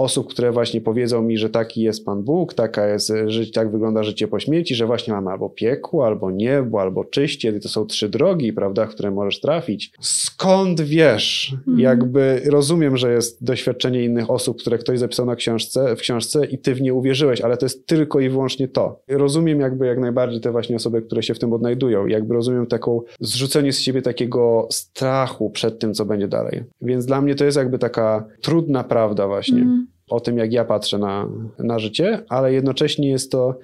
osób, 0.01 0.28
które 0.28 0.52
właśnie 0.52 0.81
powiedzą 0.81 1.23
mi, 1.23 1.39
że 1.39 1.51
taki 1.51 1.82
jest 1.82 2.05
Pan 2.05 2.23
Bóg, 2.23 2.55
taka 2.55 2.86
jest, 2.86 3.12
że 3.27 3.47
tak 3.47 3.70
wygląda 3.70 4.02
życie 4.02 4.28
po 4.28 4.40
śmierci, 4.40 4.74
że 4.74 4.86
właśnie 4.86 5.12
mamy 5.12 5.31
albo 5.31 5.51
piekło, 5.51 6.07
albo 6.07 6.31
niebo, 6.31 6.81
albo 6.81 7.05
czyście. 7.05 7.51
I 7.57 7.61
to 7.61 7.69
są 7.69 7.86
trzy 7.86 8.09
drogi, 8.09 8.52
prawda, 8.52 8.86
które 8.86 9.11
możesz 9.11 9.40
trafić. 9.40 9.93
Skąd 10.01 10.81
wiesz? 10.81 11.57
Mm. 11.69 11.81
Jakby 11.81 12.43
rozumiem, 12.47 12.97
że 12.97 13.12
jest 13.12 13.44
doświadczenie 13.44 14.05
innych 14.05 14.31
osób, 14.31 14.61
które 14.61 14.78
ktoś 14.78 14.98
zapisał 14.98 15.27
na 15.27 15.36
książce, 15.36 15.97
w 15.97 16.01
książce 16.01 16.47
i 16.47 16.59
ty 16.59 16.74
w 16.74 16.81
nie 16.81 16.94
uwierzyłeś, 16.94 17.40
ale 17.40 17.57
to 17.57 17.66
jest 17.66 17.86
tylko 17.86 18.20
i 18.20 18.28
wyłącznie 18.28 18.69
to. 18.69 19.01
Rozumiem 19.09 19.61
jakby 19.61 19.86
jak 19.86 19.98
najbardziej 19.98 20.40
te 20.40 20.52
właśnie 20.52 20.77
osoby, 20.77 21.02
które 21.02 21.23
się 21.23 21.35
w 21.35 21.39
tym 21.39 21.52
odnajdują. 21.52 22.07
Jakby 22.07 22.35
rozumiem 22.35 22.66
taką 22.66 23.01
zrzucenie 23.20 23.73
z 23.73 23.81
siebie 23.81 24.02
takiego 24.02 24.69
strachu 24.70 25.51
przed 25.51 25.78
tym, 25.78 25.94
co 25.94 26.05
będzie 26.05 26.28
dalej. 26.28 26.62
Więc 26.82 27.07
dla 27.07 27.20
mnie 27.20 27.35
to 27.35 27.44
jest 27.44 27.57
jakby 27.57 27.78
taka 27.78 28.20
trudna 28.41 28.85
prawda 28.85 29.27
właśnie. 29.27 29.63
Mm 29.63 29.87
o 30.11 30.21
tym, 30.21 30.39
jak 30.39 30.53
ja 30.53 30.65
patrzę 30.65 30.99
na, 30.99 31.29
na 31.59 31.79
życie, 31.79 32.23
ale 32.29 32.53
jednocześnie 32.53 33.11
jest 33.11 33.33
to 33.33 33.59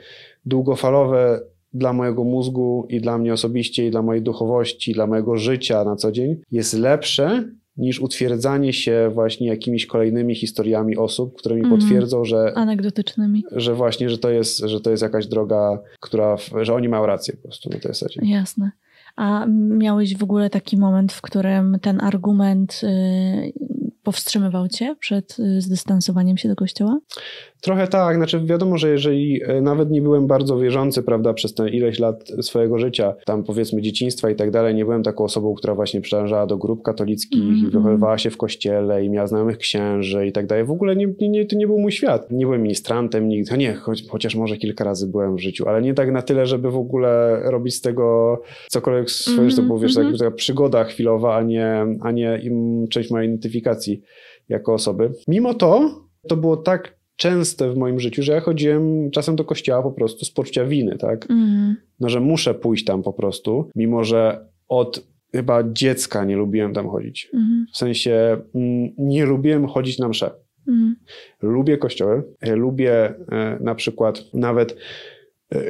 długofalowe 0.47 1.41
dla 1.75 1.93
mojego 1.93 2.25
mózgu 2.25 2.87
i 2.89 3.01
dla 3.01 3.19
mnie 3.19 3.33
osobiście, 3.33 3.87
i 3.87 3.91
dla 3.91 4.03
mojej 4.03 4.23
duchowości, 4.23 4.91
i 4.91 4.95
dla 4.95 5.07
mojego 5.07 5.37
życia 5.37 5.85
na 5.85 5.97
co 5.97 6.13
dzień, 6.13 6.37
jest 6.53 6.75
lepsze 6.75 7.45
niż 7.77 8.01
utwierdzanie 8.01 8.73
się 8.73 9.11
właśnie 9.15 9.47
jakimiś 9.47 9.87
kolejnymi 9.87 10.35
historiami 10.35 10.97
osób, 10.97 11.39
które 11.39 11.55
mi 11.55 11.65
mm. 11.65 11.79
potwierdzą, 11.79 12.25
że 12.25 12.53
anegdotycznymi. 12.55 13.45
Że 13.53 13.75
właśnie, 13.75 14.11
że 14.11 14.19
to 14.19 14.31
jest, 14.31 14.59
że 14.59 14.81
to 14.81 14.91
jest 14.91 15.03
jakaś 15.03 15.27
droga, 15.27 15.79
która, 16.01 16.37
że 16.63 16.75
oni 16.75 16.89
mają 16.89 17.07
rację 17.07 17.35
po 17.37 17.43
prostu 17.43 17.71
na 17.71 17.79
tej 17.79 17.93
zasadzie. 17.93 18.21
Jasne. 18.25 18.71
A 19.17 19.47
miałeś 19.79 20.17
w 20.17 20.23
ogóle 20.23 20.51
taki 20.51 20.77
moment, 20.77 21.13
w 21.13 21.23
którym 21.23 21.79
ten 21.83 22.01
argument 22.01 22.81
y, 22.83 23.53
powstrzymywał 24.07 24.69
cię 24.69 24.97
przed 25.01 25.37
y, 25.39 25.61
zdystansowaniem 25.61 26.37
się 26.37 26.49
do 26.49 26.57
kościoła? 26.57 26.99
Trochę 27.61 27.89
tak, 27.89 28.17
znaczy 28.17 28.41
wiadomo, 28.41 28.79
że 28.79 28.91
jeżeli 28.91 29.43
e, 29.43 29.61
nawet 29.61 29.91
nie 29.91 30.03
byłem 30.03 30.27
bardzo 30.27 30.59
wierzący, 30.59 31.03
prawda, 31.03 31.35
przez 31.35 31.55
te 31.55 31.71
ileś 31.71 31.99
lat 31.99 32.29
swojego 32.41 32.79
życia, 32.79 33.15
tam 33.25 33.45
powiedzmy 33.45 33.83
dzieciństwa 33.83 34.31
i 34.31 34.37
tak 34.37 34.51
dalej, 34.51 34.75
nie 34.75 34.85
byłem 34.85 35.03
taką 35.03 35.25
osobą, 35.25 35.55
która 35.55 35.75
właśnie 35.75 36.01
przynależała 36.01 36.47
do 36.47 36.57
grup 36.57 36.83
katolickich 36.83 37.43
mm 37.43 37.55
-hmm. 37.55 37.59
i 37.59 37.65
mhm. 37.65 37.73
wychowywała 37.73 38.19
się 38.19 38.31
w 38.31 38.37
kościele 38.37 39.05
i 39.05 39.11
miała 39.11 39.27
znajomych 39.27 39.59
księży 39.59 40.27
i 40.27 40.33
tak 40.33 40.47
dalej. 40.47 40.65
W 40.65 40.71
ogóle 40.71 40.97
nie, 40.97 41.07
nie, 41.21 41.47
to 41.47 41.57
nie 41.57 41.67
był 41.67 41.79
mój 41.79 41.93
świat. 41.93 42.31
Nie 42.31 42.47
byłem 42.47 42.63
ministrantem 42.63 43.29
nigdy, 43.29 43.51
no 43.51 43.57
nie, 43.57 43.75
choć, 43.75 44.09
chociaż 44.09 44.35
może 44.35 44.57
kilka 44.57 44.85
razy 44.85 45.07
byłem 45.07 45.37
w 45.37 45.41
życiu, 45.41 45.69
ale 45.69 45.83
nie 45.83 45.95
tak 45.95 46.13
na 46.13 46.23
tyle, 46.23 46.47
żeby 46.47 46.71
w 46.71 46.77
ogóle 46.77 47.41
robić 47.45 47.75
z 47.75 47.81
tego 47.81 48.37
cokolwiek 48.71 49.11
swoje, 49.11 49.39
mm 49.39 49.51
-hmm. 49.51 49.57
to 49.57 49.63
było, 49.63 49.79
wiesz, 49.79 49.97
mm 49.97 50.13
-hmm. 50.13 50.19
taka 50.19 50.31
przygoda 50.31 50.85
chwilowa, 50.85 51.37
a 51.37 51.43
nie, 51.43 51.87
a 52.01 52.11
nie 52.11 52.41
część 52.91 53.11
mojej 53.11 53.29
identyfikacji 53.29 53.96
jako 54.49 54.75
osoby. 54.75 55.13
Mimo 55.29 55.55
to, 55.55 56.01
to 56.29 56.37
było 56.37 56.57
tak 56.57 56.97
częste 57.17 57.73
w 57.73 57.77
moim 57.77 58.01
życiu, 58.01 58.23
że 58.23 58.33
ja 58.33 58.41
chodziłem 58.41 59.11
czasem 59.11 59.37
do 59.37 59.45
kościoła 59.45 59.83
po 59.83 59.93
prostu 59.93 60.25
z 60.25 60.31
poczucia 60.31 60.65
winy, 60.65 60.97
tak? 60.99 61.31
Mm. 61.31 61.77
No, 62.01 62.09
że 62.09 62.21
muszę 62.21 62.55
pójść 62.55 62.85
tam 62.85 63.03
po 63.03 63.13
prostu, 63.13 63.71
mimo 63.75 64.05
że 64.05 64.47
od 64.69 65.07
chyba 65.33 65.63
dziecka 65.73 66.25
nie 66.25 66.37
lubiłem 66.37 66.75
tam 66.75 66.89
chodzić. 66.89 67.31
Mm. 67.35 67.67
W 67.73 67.77
sensie 67.77 68.37
mm, 68.55 68.91
nie 68.99 69.27
lubiłem 69.27 69.67
chodzić 69.67 69.99
na 69.99 70.09
msze. 70.09 70.31
Mm. 70.69 70.97
Lubię 71.43 71.79
kościoły, 71.79 72.23
e, 72.41 72.57
lubię 72.57 72.93
e, 72.93 73.59
na 73.61 73.75
przykład 73.75 74.25
nawet 74.35 74.77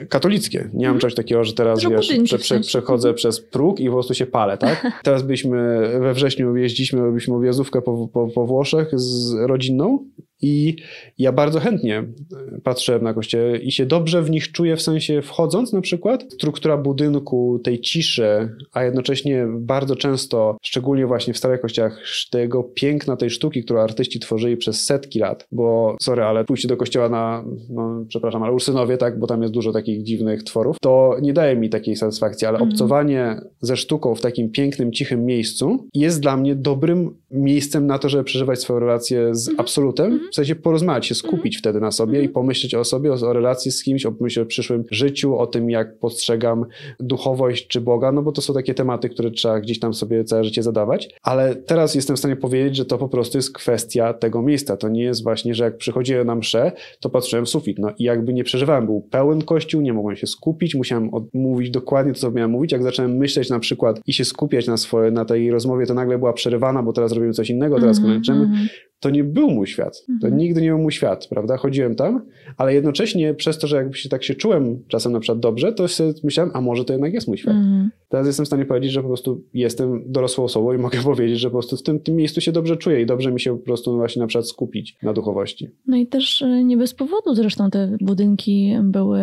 katolickie. 0.09 0.59
Nie 0.59 0.86
mam 0.86 0.94
mhm. 0.94 0.98
czegoś 0.98 1.15
takiego, 1.15 1.44
że 1.44 1.53
teraz 1.53 1.85
wiesz, 1.85 2.12
prze, 2.24 2.39
prze, 2.39 2.61
przechodzę 2.61 3.15
przez 3.15 3.40
próg 3.40 3.81
i 3.81 3.86
po 3.86 3.93
prostu 3.93 4.15
się 4.15 4.27
palę, 4.27 4.59
tak? 4.59 4.86
Teraz 5.05 5.23
byliśmy 5.23 5.59
we 6.01 6.15
wrześniu 6.15 6.57
jeździliśmy, 6.57 7.01
robiliśmy 7.01 7.35
objazdówkę 7.35 7.82
po, 7.82 8.09
po, 8.09 8.28
po 8.28 8.47
Włoszech 8.47 9.01
z 9.01 9.35
rodzinną 9.35 9.98
i 10.43 10.77
ja 11.19 11.33
bardzo 11.33 11.61
chętnie 11.61 11.99
e, 11.99 12.61
patrzę 12.65 12.99
na 12.99 13.15
kościele 13.15 13.59
i 13.59 13.73
się 13.73 13.87
dobrze 13.87 14.23
w 14.23 14.31
nich 14.31 14.53
czuję, 14.53 14.77
w 14.77 14.83
sensie 14.83 15.23
wchodząc 15.23 15.73
na 15.73 15.81
przykład, 15.81 16.25
struktura 16.33 16.77
budynku, 16.77 17.61
tej 17.65 17.81
ciszy, 17.81 18.57
a 18.73 18.85
jednocześnie 18.85 19.47
bardzo 19.59 19.97
często, 19.97 20.57
szczególnie 20.63 21.07
właśnie 21.07 21.35
w 21.35 21.39
starych 21.39 21.61
kościołach, 21.61 22.01
tego 22.31 22.65
piękna 22.65 23.17
tej 23.17 23.31
sztuki, 23.31 23.65
którą 23.65 23.81
artyści 23.81 24.21
tworzyli 24.21 24.57
przez 24.57 24.85
setki 24.85 25.19
lat, 25.19 25.47
bo 25.53 25.97
sorry, 26.01 26.23
ale 26.23 26.45
pójście 26.45 26.69
do 26.69 26.77
kościoła 26.77 27.09
na, 27.09 27.45
no, 27.71 28.05
przepraszam, 28.09 28.43
ale 28.43 28.53
Ursynowie, 28.53 28.97
tak, 28.97 29.19
bo 29.19 29.27
tam 29.27 29.43
jest 29.43 29.55
dużo 29.55 29.73
takich 29.73 30.03
dziwnych 30.03 30.43
tworów, 30.43 30.77
to 30.81 31.17
nie 31.23 31.33
daje 31.33 31.57
mi 31.57 31.71
takiej 31.71 31.97
satysfakcji, 31.97 32.47
ale 32.47 32.59
mm. 32.59 32.69
obcowanie 32.69 33.41
ze 33.61 33.77
sztuką 33.77 34.15
w 34.15 34.21
takim 34.21 34.51
pięknym, 34.51 34.93
cichym 34.93 35.25
miejscu 35.25 35.89
jest 35.95 36.21
dla 36.21 36.37
mnie 36.37 36.55
dobrym 36.55 37.17
miejscem 37.31 37.87
na 37.87 37.99
to, 37.99 38.09
żeby 38.09 38.25
przeżywać 38.25 38.61
swoją 38.61 38.81
relację 38.81 39.35
z 39.35 39.49
mm. 39.49 39.61
absolutem, 39.61 40.07
mm 40.07 40.26
w 40.32 40.35
sensie 40.35 40.55
porozmawiać 40.55 41.07
się, 41.07 41.15
skupić 41.15 41.55
mm. 41.55 41.59
wtedy 41.59 41.81
na 41.81 41.90
sobie 41.90 42.23
i 42.23 42.28
pomyśleć 42.28 42.74
o 42.74 42.85
sobie, 42.85 43.12
o, 43.12 43.15
o, 43.15 43.32
relacji 43.32 43.73
z 43.73 43.82
kimś, 43.82 44.07
o 44.07 44.12
o 44.43 44.47
przyszłym 44.47 44.85
życiu, 44.90 45.39
o 45.39 45.47
tym, 45.47 45.70
jak 45.70 45.98
postrzegam 45.98 46.65
duchowość 47.01 47.66
czy 47.66 47.81
Boga, 47.81 48.12
no 48.12 48.23
bo 48.23 48.32
to 48.32 48.43
są 48.43 48.55
takie 48.55 48.74
tematy, 48.74 49.09
które 49.09 49.31
trzeba 49.31 49.61
gdzieś 49.61 49.81
tam 49.81 49.94
sobie 49.94 50.24
całe 50.24 50.44
życie 50.44 50.62
zadawać. 50.62 51.09
Ale 51.23 51.55
teraz 51.55 51.94
jestem 51.94 52.16
w 52.16 52.19
stanie 52.19 52.36
powiedzieć, 52.36 52.77
że 52.77 52.85
to 52.85 52.98
po 52.98 53.09
prostu 53.09 53.39
jest 53.39 53.53
kwestia 53.53 54.15
tego 54.15 54.43
miejsca. 54.43 54.77
To 54.77 54.89
nie 54.89 55.03
jest 55.03 55.23
właśnie, 55.23 55.55
że 55.55 55.65
jak 55.65 55.77
przychodziłem 55.77 56.27
na 56.27 56.35
mszę, 56.35 56.73
to 57.01 57.11
patrzyłem 57.11 57.47
w 57.47 57.48
sufit. 57.48 57.78
No 57.78 57.90
i 57.98 58.05
jakby 58.05 58.35
nie 58.35 58.44
przeżywałem, 58.44 58.86
był 58.86 59.01
pełen 59.01 59.43
kościół, 59.43 59.81
nie 59.81 59.93
mogłem 59.93 60.16
się 60.16 60.27
skupić, 60.27 60.74
musiałem 60.74 61.11
mówić 61.35 61.70
dokładnie 61.70 62.12
to, 62.12 62.19
co 62.19 62.31
miałem 62.31 62.51
mówić. 62.51 62.73
Jak 62.73 62.82
zacząłem 62.82 63.16
myśleć 63.16 63.51
na 63.51 63.59
przykład 63.59 64.01
i 64.07 64.12
się 64.12 64.24
skupiać 64.24 64.66
na, 64.66 64.77
swoje, 64.77 65.11
na 65.11 65.24
tej 65.24 65.51
rozmowie, 65.51 65.86
to 65.86 65.94
nagle 65.94 66.19
była 66.19 66.32
przerywana, 66.32 66.82
bo 66.82 66.93
teraz 66.93 67.12
robimy 67.12 67.32
coś 67.32 67.51
innego, 67.51 67.81
teraz 67.81 67.98
mm 67.98 68.11
-hmm, 68.11 68.15
kończymy. 68.15 68.69
To 69.01 69.10
nie 69.10 69.24
był 69.24 69.51
mój 69.51 69.66
świat. 69.66 70.05
To 70.06 70.27
mhm. 70.27 70.36
nigdy 70.36 70.62
nie 70.62 70.68
był 70.68 70.78
mój 70.78 70.93
świat, 70.93 71.27
prawda? 71.27 71.56
Chodziłem 71.56 71.94
tam, 71.94 72.23
ale 72.56 72.74
jednocześnie 72.74 73.35
przez 73.35 73.59
to, 73.59 73.66
że 73.66 73.77
jakby 73.77 73.97
się 73.97 74.09
tak 74.09 74.24
się 74.24 74.35
czułem 74.35 74.82
czasem 74.89 75.12
na 75.12 75.20
przykład 75.20 75.40
dobrze, 75.40 75.73
to 75.73 75.89
sobie 75.89 76.12
myślałem, 76.24 76.52
a 76.55 76.60
może 76.60 76.85
to 76.85 76.93
jednak 76.93 77.12
jest 77.12 77.28
mój 77.28 77.39
świat. 77.39 77.55
Mhm. 77.55 77.90
Teraz 78.09 78.27
jestem 78.27 78.44
w 78.44 78.47
stanie 78.47 78.64
powiedzieć, 78.64 78.93
że 78.93 79.02
po 79.02 79.09
prostu 79.09 79.44
jestem 79.55 80.12
dorosłą 80.12 80.44
osobą 80.44 80.73
i 80.73 80.78
mogę 80.86 81.02
powiedzieć, 81.02 81.40
że 81.40 81.48
po 81.48 81.52
prostu 81.52 81.77
w 81.77 81.82
tym, 81.82 82.01
tym 82.01 82.16
miejscu 82.16 82.40
się 82.40 82.52
dobrze 82.52 82.77
czuję 82.77 83.02
i 83.02 83.06
dobrze 83.06 83.32
mi 83.32 83.40
się 83.40 83.59
po 83.59 83.64
prostu 83.64 83.97
właśnie 83.97 84.20
na 84.20 84.27
przykład 84.27 84.48
skupić 84.48 84.97
na 85.02 85.12
duchowości. 85.12 85.68
No 85.86 85.97
i 85.97 86.06
też 86.06 86.43
e, 86.43 86.64
nie 86.64 86.77
bez 86.77 86.94
powodu 86.94 87.35
zresztą 87.35 87.70
te 87.70 87.97
budynki 88.01 88.74
były 88.82 89.20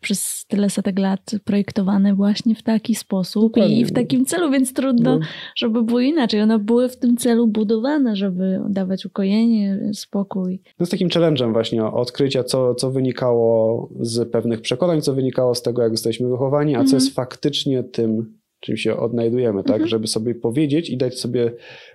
przez 0.00 0.46
tyle 0.48 0.70
setek 0.70 0.98
lat 0.98 1.30
projektowane 1.44 2.14
właśnie 2.14 2.54
w 2.54 2.62
taki 2.62 2.94
sposób 2.94 3.52
Dokładnie. 3.54 3.80
i 3.80 3.84
w 3.84 3.92
takim 3.92 4.24
celu, 4.24 4.50
więc 4.50 4.72
trudno, 4.72 5.18
no. 5.18 5.24
żeby 5.56 5.82
było 5.82 6.00
inaczej. 6.00 6.40
One 6.40 6.58
były 6.58 6.88
w 6.88 6.96
tym 6.96 7.16
celu 7.16 7.46
budowane, 7.46 8.16
żeby 8.16 8.60
dawać 8.68 9.06
ukojenie 9.06 9.25
ukojenie, 9.26 9.80
spokój. 9.92 10.60
No 10.80 10.86
z 10.86 10.90
takim 10.90 11.08
challenge'em 11.08 11.52
właśnie 11.52 11.84
odkrycia, 11.84 12.44
co, 12.44 12.74
co 12.74 12.90
wynikało 12.90 13.88
z 14.00 14.30
pewnych 14.30 14.60
przekonań, 14.60 15.02
co 15.02 15.14
wynikało 15.14 15.54
z 15.54 15.62
tego, 15.62 15.82
jak 15.82 15.92
jesteśmy 15.92 16.28
wychowani, 16.28 16.74
a 16.74 16.78
co 16.78 16.82
mhm. 16.82 16.96
jest 16.96 17.14
faktycznie 17.14 17.82
tym, 17.82 18.38
czym 18.60 18.76
się 18.76 18.96
odnajdujemy, 18.96 19.62
tak? 19.62 19.72
Mhm. 19.72 19.88
Żeby 19.88 20.06
sobie 20.06 20.34
powiedzieć 20.34 20.90
i 20.90 20.96
dać 20.96 21.18
sobie 21.18 21.52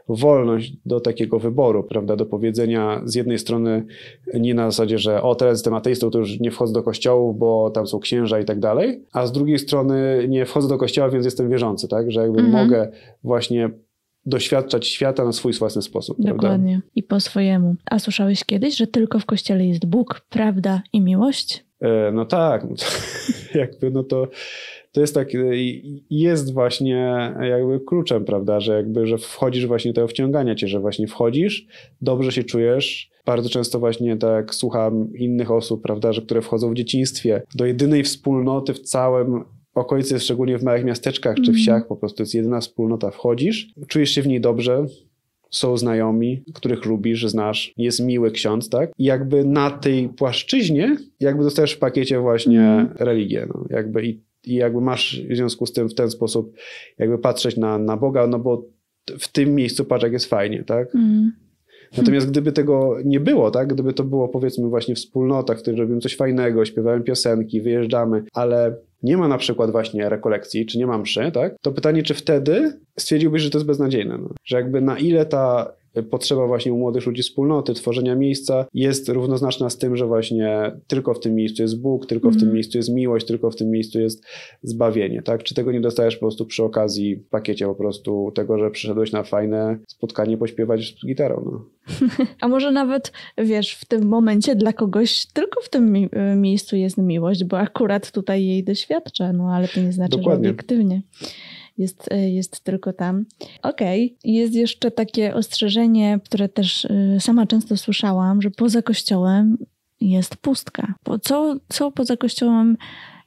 wolność 0.07 0.73
do 0.85 0.99
takiego 0.99 1.39
wyboru, 1.39 1.83
prawda? 1.83 2.15
Do 2.15 2.25
powiedzenia 2.25 3.01
z 3.05 3.15
jednej 3.15 3.39
strony 3.39 3.85
nie 4.33 4.53
na 4.53 4.71
zasadzie, 4.71 4.97
że 4.97 5.21
o, 5.21 5.35
teraz 5.35 5.57
jestem 5.57 5.73
ateistą, 5.73 6.11
to 6.11 6.19
już 6.19 6.39
nie 6.39 6.51
wchodzę 6.51 6.73
do 6.73 6.83
kościołów, 6.83 7.37
bo 7.37 7.69
tam 7.69 7.87
są 7.87 7.99
księża 7.99 8.39
i 8.39 8.45
tak 8.45 8.59
dalej, 8.59 9.03
a 9.13 9.25
z 9.25 9.31
drugiej 9.31 9.59
strony 9.59 10.25
nie 10.29 10.45
wchodzę 10.45 10.67
do 10.67 10.77
kościoła, 10.77 11.09
więc 11.09 11.25
jestem 11.25 11.49
wierzący, 11.49 11.87
tak? 11.87 12.11
Że 12.11 12.21
jakby 12.21 12.39
mhm. 12.39 12.63
mogę 12.63 12.91
właśnie 13.23 13.69
doświadczać 14.25 14.87
świata 14.87 15.25
na 15.25 15.31
swój 15.31 15.53
własny 15.53 15.81
sposób. 15.81 16.17
Dokładnie. 16.19 16.73
Prawda? 16.73 16.91
I 16.95 17.03
po 17.03 17.19
swojemu. 17.19 17.75
A 17.85 17.99
słyszałeś 17.99 18.43
kiedyś, 18.45 18.77
że 18.77 18.87
tylko 18.87 19.19
w 19.19 19.25
kościele 19.25 19.65
jest 19.65 19.85
Bóg, 19.85 20.21
prawda 20.29 20.81
i 20.93 21.01
miłość? 21.01 21.65
E, 21.81 22.11
no 22.11 22.25
tak. 22.25 22.69
No 22.69 22.75
to, 22.75 22.85
jakby 23.59 23.91
no 23.91 24.03
to 24.03 24.27
to 24.91 25.01
jest 25.01 25.15
tak, 25.15 25.27
jest 26.09 26.53
właśnie 26.53 27.31
jakby 27.41 27.79
kluczem, 27.79 28.25
prawda, 28.25 28.59
że 28.59 28.73
jakby, 28.73 29.07
że 29.07 29.17
wchodzisz 29.17 29.65
właśnie 29.65 29.93
tego 29.93 30.07
wciągania 30.07 30.55
cię, 30.55 30.67
że 30.67 30.79
właśnie 30.79 31.07
wchodzisz, 31.07 31.67
dobrze 32.01 32.31
się 32.31 32.43
czujesz. 32.43 33.11
Bardzo 33.25 33.49
często 33.49 33.79
właśnie 33.79 34.17
tak 34.17 34.55
słucham 34.55 35.13
innych 35.17 35.51
osób, 35.51 35.81
prawda, 35.81 36.13
że 36.13 36.21
które 36.21 36.41
wchodzą 36.41 36.71
w 36.71 36.73
dzieciństwie 36.75 37.41
do 37.55 37.65
jedynej 37.65 38.03
wspólnoty 38.03 38.73
w 38.73 38.79
całym 38.79 39.43
okolicy, 39.75 40.19
szczególnie 40.19 40.57
w 40.57 40.63
małych 40.63 40.85
miasteczkach 40.85 41.35
czy 41.35 41.41
mhm. 41.41 41.57
wsiach, 41.57 41.87
po 41.87 41.95
prostu 41.95 42.21
jest 42.21 42.33
jedyna 42.33 42.59
wspólnota, 42.59 43.11
wchodzisz, 43.11 43.73
czujesz 43.87 44.11
się 44.11 44.21
w 44.21 44.27
niej 44.27 44.41
dobrze, 44.41 44.85
są 45.51 45.77
znajomi, 45.77 46.43
których 46.53 46.85
lubisz, 46.85 47.25
znasz, 47.27 47.73
jest 47.77 47.99
miły 47.99 48.31
ksiądz, 48.31 48.69
tak? 48.69 48.91
I 48.97 49.03
jakby 49.03 49.45
na 49.45 49.71
tej 49.71 50.09
płaszczyźnie 50.09 50.97
jakby 51.19 51.43
dostajesz 51.43 51.73
w 51.73 51.79
pakiecie 51.79 52.19
właśnie 52.19 52.61
mm. 52.61 52.93
religię, 52.99 53.47
no, 53.49 53.65
jakby 53.69 54.05
i 54.05 54.21
i 54.45 54.55
jakby 54.55 54.81
masz 54.81 55.21
w 55.29 55.35
związku 55.35 55.65
z 55.65 55.73
tym 55.73 55.89
w 55.89 55.93
ten 55.93 56.09
sposób 56.09 56.55
jakby 56.97 57.17
patrzeć 57.17 57.57
na, 57.57 57.77
na 57.77 57.97
Boga, 57.97 58.27
no 58.27 58.39
bo 58.39 58.65
w 59.19 59.27
tym 59.27 59.55
miejscu 59.55 59.85
patrz 59.85 60.03
jak 60.03 60.13
jest 60.13 60.25
fajnie, 60.25 60.63
tak? 60.63 60.95
Mm. 60.95 61.31
Natomiast 61.97 62.29
gdyby 62.29 62.51
tego 62.51 62.97
nie 63.05 63.19
było, 63.19 63.51
tak? 63.51 63.73
Gdyby 63.73 63.93
to 63.93 64.03
było 64.03 64.29
powiedzmy 64.29 64.69
właśnie 64.69 64.95
wspólnota, 64.95 65.55
w 65.55 65.57
której 65.57 65.79
robimy 65.79 65.99
coś 65.99 66.15
fajnego, 66.15 66.65
śpiewamy 66.65 67.03
piosenki, 67.03 67.61
wyjeżdżamy, 67.61 68.23
ale 68.33 68.75
nie 69.03 69.17
ma 69.17 69.27
na 69.27 69.37
przykład 69.37 69.71
właśnie 69.71 70.09
rekolekcji, 70.09 70.65
czy 70.65 70.77
nie 70.77 70.87
ma 70.87 70.97
mszy, 70.97 71.31
tak? 71.31 71.55
To 71.61 71.71
pytanie, 71.71 72.03
czy 72.03 72.13
wtedy 72.13 72.79
stwierdziłbyś, 72.99 73.41
że 73.41 73.49
to 73.49 73.57
jest 73.57 73.67
beznadziejne, 73.67 74.17
no? 74.17 74.29
że 74.45 74.57
jakby 74.57 74.81
na 74.81 74.97
ile 74.97 75.25
ta 75.25 75.73
potrzeba 76.09 76.47
właśnie 76.47 76.73
u 76.73 76.77
młodych 76.77 77.05
ludzi 77.05 77.21
wspólnoty, 77.21 77.73
tworzenia 77.73 78.15
miejsca 78.15 78.65
jest 78.73 79.09
równoznaczna 79.09 79.69
z 79.69 79.77
tym, 79.77 79.97
że 79.97 80.05
właśnie 80.05 80.71
tylko 80.87 81.13
w 81.13 81.19
tym 81.19 81.35
miejscu 81.35 81.61
jest 81.61 81.81
Bóg, 81.81 82.05
tylko 82.05 82.27
mm. 82.27 82.33
w 82.33 82.39
tym 82.39 82.47
mhm. 82.47 82.55
miejscu 82.55 82.77
jest 82.77 82.89
miłość, 82.89 83.25
tylko 83.25 83.51
w 83.51 83.55
tym 83.55 83.69
miejscu 83.69 83.99
jest 83.99 84.23
zbawienie, 84.63 85.21
tak? 85.21 85.43
Czy 85.43 85.55
tego 85.55 85.71
nie 85.71 85.81
dostajesz 85.81 86.15
po 86.15 86.19
prostu 86.19 86.45
przy 86.45 86.63
okazji 86.63 87.15
w 87.15 87.29
pakiecie 87.29 87.65
po 87.65 87.75
prostu 87.75 88.31
tego, 88.35 88.57
że 88.57 88.71
przyszedłeś 88.71 89.11
na 89.11 89.23
fajne 89.23 89.77
spotkanie 89.87 90.37
pośpiewać 90.37 90.95
z 91.01 91.05
gitarą, 91.05 91.43
no. 91.51 91.65
A 92.41 92.47
może 92.47 92.71
nawet, 92.71 93.11
wiesz, 93.37 93.73
w 93.73 93.85
tym 93.85 94.07
momencie 94.07 94.55
dla 94.55 94.73
kogoś 94.73 95.25
tylko 95.25 95.61
w 95.61 95.69
tym 95.69 95.91
mi 95.91 96.09
miejscu 96.35 96.75
jest 96.75 96.97
miłość, 96.97 97.43
bo 97.43 97.59
akurat 97.59 98.11
tutaj 98.11 98.45
jej 98.45 98.63
doświadcza, 98.63 99.33
no 99.33 99.53
ale 99.53 99.67
to 99.67 99.79
nie 99.79 99.91
znaczy, 99.91 100.17
Dokładnie. 100.17 100.45
że 100.45 100.49
obiektywnie 100.49 101.01
jest, 101.77 102.11
e, 102.11 102.29
jest 102.29 102.59
tylko 102.59 102.93
tam. 102.93 103.25
Okej, 103.61 104.15
okay. 104.19 104.31
jest 104.31 104.53
jeszcze 104.53 104.91
takie 104.91 105.35
ostrzeżenie, 105.35 106.19
które 106.23 106.49
też 106.49 106.85
e, 106.85 107.19
sama 107.19 107.45
często 107.45 107.77
słyszałam, 107.77 108.41
że 108.41 108.51
poza 108.51 108.81
kościołem 108.81 109.57
jest 110.01 110.35
pustka. 110.35 110.93
Co, 111.21 111.55
co 111.69 111.91
poza 111.91 112.17
kościołem 112.17 112.77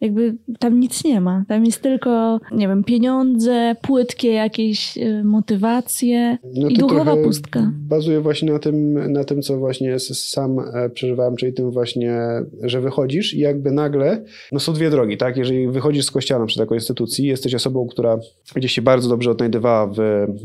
jakby 0.04 0.34
tam 0.58 0.80
nic 0.80 1.04
nie 1.04 1.20
ma. 1.20 1.44
Tam 1.48 1.64
jest 1.64 1.82
tylko, 1.82 2.40
nie 2.52 2.68
wiem, 2.68 2.84
pieniądze, 2.84 3.76
płytkie 3.82 4.32
jakieś 4.32 4.98
y, 4.98 5.24
motywacje 5.24 6.38
no 6.54 6.68
i 6.68 6.74
duchowa 6.74 7.16
pustka. 7.16 7.72
Bazuje 7.74 8.20
właśnie 8.20 8.52
na 8.52 8.58
tym, 8.58 9.12
na 9.12 9.24
tym, 9.24 9.42
co 9.42 9.58
właśnie 9.58 9.98
sam 9.98 10.58
e, 10.58 10.90
przeżywałem, 10.90 11.36
czyli 11.36 11.52
tym 11.52 11.70
właśnie, 11.70 12.18
że 12.62 12.80
wychodzisz 12.80 13.34
i 13.34 13.38
jakby 13.38 13.72
nagle, 13.72 14.24
no 14.52 14.60
są 14.60 14.72
dwie 14.72 14.90
drogi, 14.90 15.16
tak? 15.16 15.36
Jeżeli 15.36 15.68
wychodzisz 15.68 16.04
z 16.04 16.10
kościoła 16.10 16.46
przy 16.46 16.58
takiej 16.58 16.76
instytucji, 16.76 17.26
jesteś 17.26 17.54
osobą, 17.54 17.86
która 17.86 18.18
gdzieś 18.54 18.72
się 18.72 18.82
bardzo 18.82 19.08
dobrze 19.08 19.30
odnajdywała 19.30 19.86
w 19.86 19.98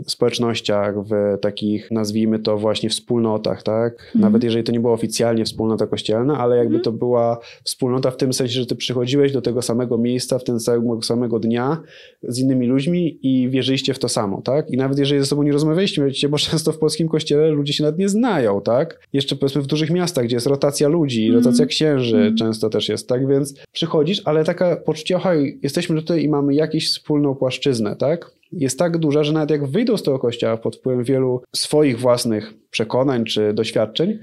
społecznościach, 0.07 0.95
w 1.05 1.37
takich, 1.41 1.91
nazwijmy 1.91 2.39
to 2.39 2.57
właśnie 2.57 2.89
wspólnotach, 2.89 3.63
tak? 3.63 3.93
Mhm. 3.93 4.21
Nawet 4.21 4.43
jeżeli 4.43 4.63
to 4.63 4.71
nie 4.71 4.79
była 4.79 4.93
oficjalnie 4.93 5.45
wspólnota 5.45 5.87
kościelna, 5.87 6.37
ale 6.37 6.57
jakby 6.57 6.75
mhm. 6.75 6.83
to 6.83 6.91
była 6.91 7.39
wspólnota 7.63 8.11
w 8.11 8.17
tym 8.17 8.33
sensie, 8.33 8.59
że 8.59 8.65
ty 8.65 8.75
przychodziłeś 8.75 9.31
do 9.31 9.41
tego 9.41 9.48
samego 9.61 9.97
miejsca, 9.97 10.39
w 10.39 10.43
ten 10.43 10.59
samego, 10.59 11.01
samego 11.01 11.39
dnia 11.39 11.77
z 12.23 12.39
innymi 12.39 12.67
ludźmi 12.67 13.19
i 13.21 13.49
wierzyliście 13.49 13.93
w 13.93 13.99
to 13.99 14.09
samo, 14.09 14.41
tak? 14.41 14.71
I 14.71 14.77
nawet 14.77 14.99
jeżeli 14.99 15.19
ze 15.19 15.25
sobą 15.25 15.43
nie 15.43 15.51
rozmawialiście, 15.51 16.29
bo 16.29 16.37
często 16.49 16.71
w 16.71 16.77
polskim 16.77 17.09
kościele 17.09 17.49
ludzie 17.49 17.73
się 17.73 17.83
nawet 17.83 17.99
nie 17.99 18.09
znają, 18.09 18.61
tak? 18.61 18.99
Jeszcze 19.13 19.35
powiedzmy 19.35 19.61
w 19.61 19.67
dużych 19.67 19.89
miastach, 19.89 20.25
gdzie 20.25 20.35
jest 20.35 20.47
rotacja 20.47 20.87
ludzi, 20.87 21.25
mm. 21.25 21.37
rotacja 21.37 21.65
księży 21.65 22.17
mm. 22.17 22.35
często 22.35 22.69
też 22.69 22.89
jest, 22.89 23.07
tak? 23.07 23.27
Więc 23.27 23.53
przychodzisz, 23.71 24.21
ale 24.25 24.43
taka 24.43 24.75
poczucie, 24.75 25.23
oj, 25.23 25.59
jesteśmy 25.63 25.95
tutaj 25.95 26.23
i 26.23 26.29
mamy 26.29 26.53
jakąś 26.53 26.87
wspólną 26.87 27.35
płaszczyznę, 27.35 27.95
tak? 27.95 28.39
jest 28.51 28.79
tak 28.79 28.97
duża, 28.97 29.23
że 29.23 29.33
nawet 29.33 29.49
jak 29.49 29.65
wyjdą 29.65 29.97
z 29.97 30.03
tego 30.03 30.19
kościoła 30.19 30.57
pod 30.57 30.75
wpływem 30.75 31.03
wielu 31.03 31.41
swoich 31.55 31.99
własnych 31.99 32.53
przekonań 32.71 33.25
czy 33.25 33.53
doświadczeń, 33.53 34.19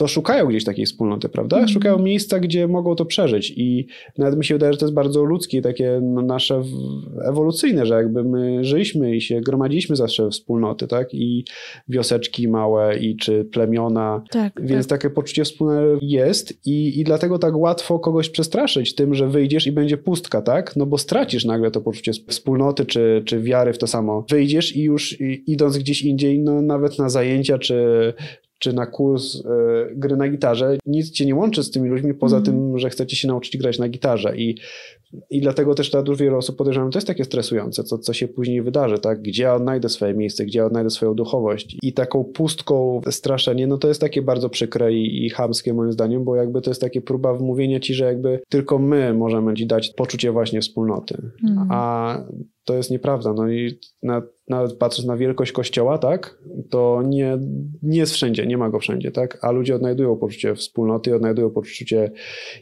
to 0.00 0.08
szukają 0.08 0.46
gdzieś 0.46 0.64
takiej 0.64 0.86
wspólnoty, 0.86 1.28
prawda? 1.28 1.56
Mm. 1.56 1.68
Szukają 1.68 1.98
miejsca, 1.98 2.40
gdzie 2.40 2.68
mogą 2.68 2.94
to 2.94 3.04
przeżyć 3.04 3.52
i 3.56 3.86
nawet 4.18 4.38
mi 4.38 4.44
się 4.44 4.54
wydaje, 4.54 4.72
że 4.72 4.78
to 4.78 4.84
jest 4.84 4.94
bardzo 4.94 5.24
ludzkie, 5.24 5.62
takie 5.62 6.00
nasze 6.02 6.62
ewolucyjne, 7.24 7.86
że 7.86 7.94
jakby 7.94 8.24
my 8.24 8.64
żyliśmy 8.64 9.16
i 9.16 9.20
się 9.20 9.40
gromadziliśmy 9.40 9.96
zawsze 9.96 10.30
wspólnoty, 10.30 10.86
tak? 10.86 11.14
I 11.14 11.44
wioseczki 11.88 12.48
małe 12.48 12.98
i 12.98 13.16
czy 13.16 13.44
plemiona, 13.44 14.22
tak, 14.30 14.60
więc 14.62 14.86
tak. 14.86 15.00
takie 15.00 15.14
poczucie 15.14 15.44
wspólne 15.44 15.82
jest 16.02 16.66
i, 16.66 17.00
i 17.00 17.04
dlatego 17.04 17.38
tak 17.38 17.56
łatwo 17.56 17.98
kogoś 17.98 18.30
przestraszyć 18.30 18.94
tym, 18.94 19.14
że 19.14 19.28
wyjdziesz 19.28 19.66
i 19.66 19.72
będzie 19.72 19.96
pustka, 19.96 20.42
tak? 20.42 20.76
No 20.76 20.86
bo 20.86 20.98
stracisz 20.98 21.44
nagle 21.44 21.70
to 21.70 21.80
poczucie 21.80 22.12
wspólnoty 22.12 22.86
czy, 22.86 23.22
czy 23.24 23.40
wiary 23.40 23.72
w 23.72 23.78
to 23.78 23.86
samo. 23.86 24.24
Wyjdziesz 24.30 24.76
i 24.76 24.82
już 24.82 25.20
idąc 25.46 25.78
gdzieś 25.78 26.02
indziej, 26.02 26.38
no 26.38 26.62
nawet 26.62 26.98
na 26.98 27.08
zajęcia 27.08 27.58
czy, 27.58 28.12
czy 28.60 28.72
na 28.72 28.86
kurs 28.86 29.34
y, 29.34 29.40
gry 29.96 30.16
na 30.16 30.28
gitarze, 30.28 30.78
nic 30.86 31.10
cię 31.10 31.26
nie 31.26 31.34
łączy 31.34 31.62
z 31.62 31.70
tymi 31.70 31.88
ludźmi, 31.88 32.14
poza 32.14 32.36
mm. 32.36 32.44
tym, 32.44 32.78
że 32.78 32.90
chcecie 32.90 33.16
się 33.16 33.28
nauczyć 33.28 33.56
grać 33.56 33.78
na 33.78 33.88
gitarze. 33.88 34.36
I, 34.36 34.56
i 35.30 35.40
dlatego 35.40 35.74
też 35.74 35.90
dla 35.90 36.02
dużo 36.02 36.24
wielu 36.24 36.36
osób 36.36 36.56
podejrzewam, 36.56 36.90
to 36.90 36.98
jest 36.98 37.06
takie 37.06 37.24
stresujące, 37.24 37.84
co, 37.84 37.98
co 37.98 38.12
się 38.12 38.28
później 38.28 38.62
wydarzy, 38.62 38.98
tak? 38.98 39.22
Gdzie 39.22 39.42
ja 39.42 39.54
odnajdę 39.54 39.88
swoje 39.88 40.14
miejsce, 40.14 40.44
gdzie 40.44 40.58
ja 40.58 40.66
odnajdę 40.66 40.90
swoją 40.90 41.14
duchowość. 41.14 41.76
I 41.82 41.92
taką 41.92 42.24
pustką 42.24 43.00
straszenie, 43.10 43.66
no 43.66 43.78
to 43.78 43.88
jest 43.88 44.00
takie 44.00 44.22
bardzo 44.22 44.48
przykre 44.50 44.92
i, 44.92 45.26
i 45.26 45.30
chamskie 45.30 45.74
moim 45.74 45.92
zdaniem, 45.92 46.24
bo 46.24 46.36
jakby 46.36 46.60
to 46.60 46.70
jest 46.70 46.80
takie 46.80 47.00
próba 47.00 47.34
wmówienia 47.34 47.80
ci, 47.80 47.94
że 47.94 48.04
jakby 48.04 48.40
tylko 48.48 48.78
my 48.78 49.14
możemy 49.14 49.54
ci 49.54 49.66
dać 49.66 49.92
poczucie 49.96 50.32
właśnie 50.32 50.60
wspólnoty. 50.60 51.22
Mm. 51.48 51.68
A 51.70 52.24
to 52.70 52.76
jest 52.76 52.90
nieprawda. 52.90 53.32
No 53.32 53.48
i 53.48 53.78
na, 54.02 54.22
nawet 54.48 54.72
patrząc 54.72 55.08
na 55.08 55.16
wielkość 55.16 55.52
kościoła, 55.52 55.98
tak, 55.98 56.38
to 56.70 57.02
nie, 57.06 57.38
nie 57.82 57.98
jest 57.98 58.12
wszędzie, 58.12 58.46
nie 58.46 58.58
ma 58.58 58.70
go 58.70 58.78
wszędzie, 58.78 59.10
tak, 59.10 59.38
a 59.42 59.50
ludzie 59.50 59.74
odnajdują 59.74 60.16
poczucie 60.16 60.54
wspólnoty, 60.54 61.14
odnajdują 61.14 61.50
poczucie 61.50 62.10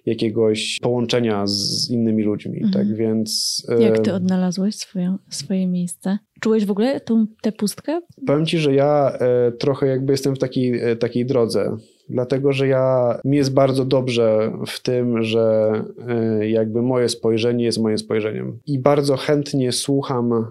jakiegoś 0.07 0.79
połączenia 0.83 1.47
z 1.47 1.91
innymi 1.91 2.23
ludźmi, 2.23 2.57
mhm. 2.63 2.73
tak, 2.73 2.97
więc... 2.97 3.63
Jak 3.79 3.99
ty 3.99 4.15
odnalazłeś 4.15 4.75
swoje, 4.75 5.17
swoje 5.31 5.67
miejsce? 5.67 6.19
Czułeś 6.41 6.65
w 6.65 6.71
ogóle 6.71 7.01
tą, 7.01 7.27
tę 7.43 7.53
pustkę? 7.53 8.01
Powiem 8.27 8.47
ci, 8.47 8.59
że 8.59 8.75
ja 8.75 9.13
e, 9.21 9.53
trochę 9.53 9.87
jakby 9.87 10.13
jestem 10.13 10.37
w 10.37 10.39
takiej, 10.39 10.81
e, 10.81 10.97
takiej 10.97 11.27
drodze, 11.27 11.77
dlatego 12.11 12.53
że 12.53 12.69
ja 12.69 13.19
mi 13.25 13.37
jest 13.37 13.55
bardzo 13.55 13.85
dobrze 13.85 14.53
w 14.67 14.83
tym, 14.83 15.23
że 15.23 15.73
e, 16.09 16.49
jakby 16.49 16.83
moje 16.83 17.09
spojrzenie 17.09 17.65
jest 17.65 17.79
moim 17.79 17.99
spojrzeniem 17.99 18.59
i 18.67 18.79
bardzo 18.79 19.17
chętnie 19.17 19.73
słucham 19.73 20.47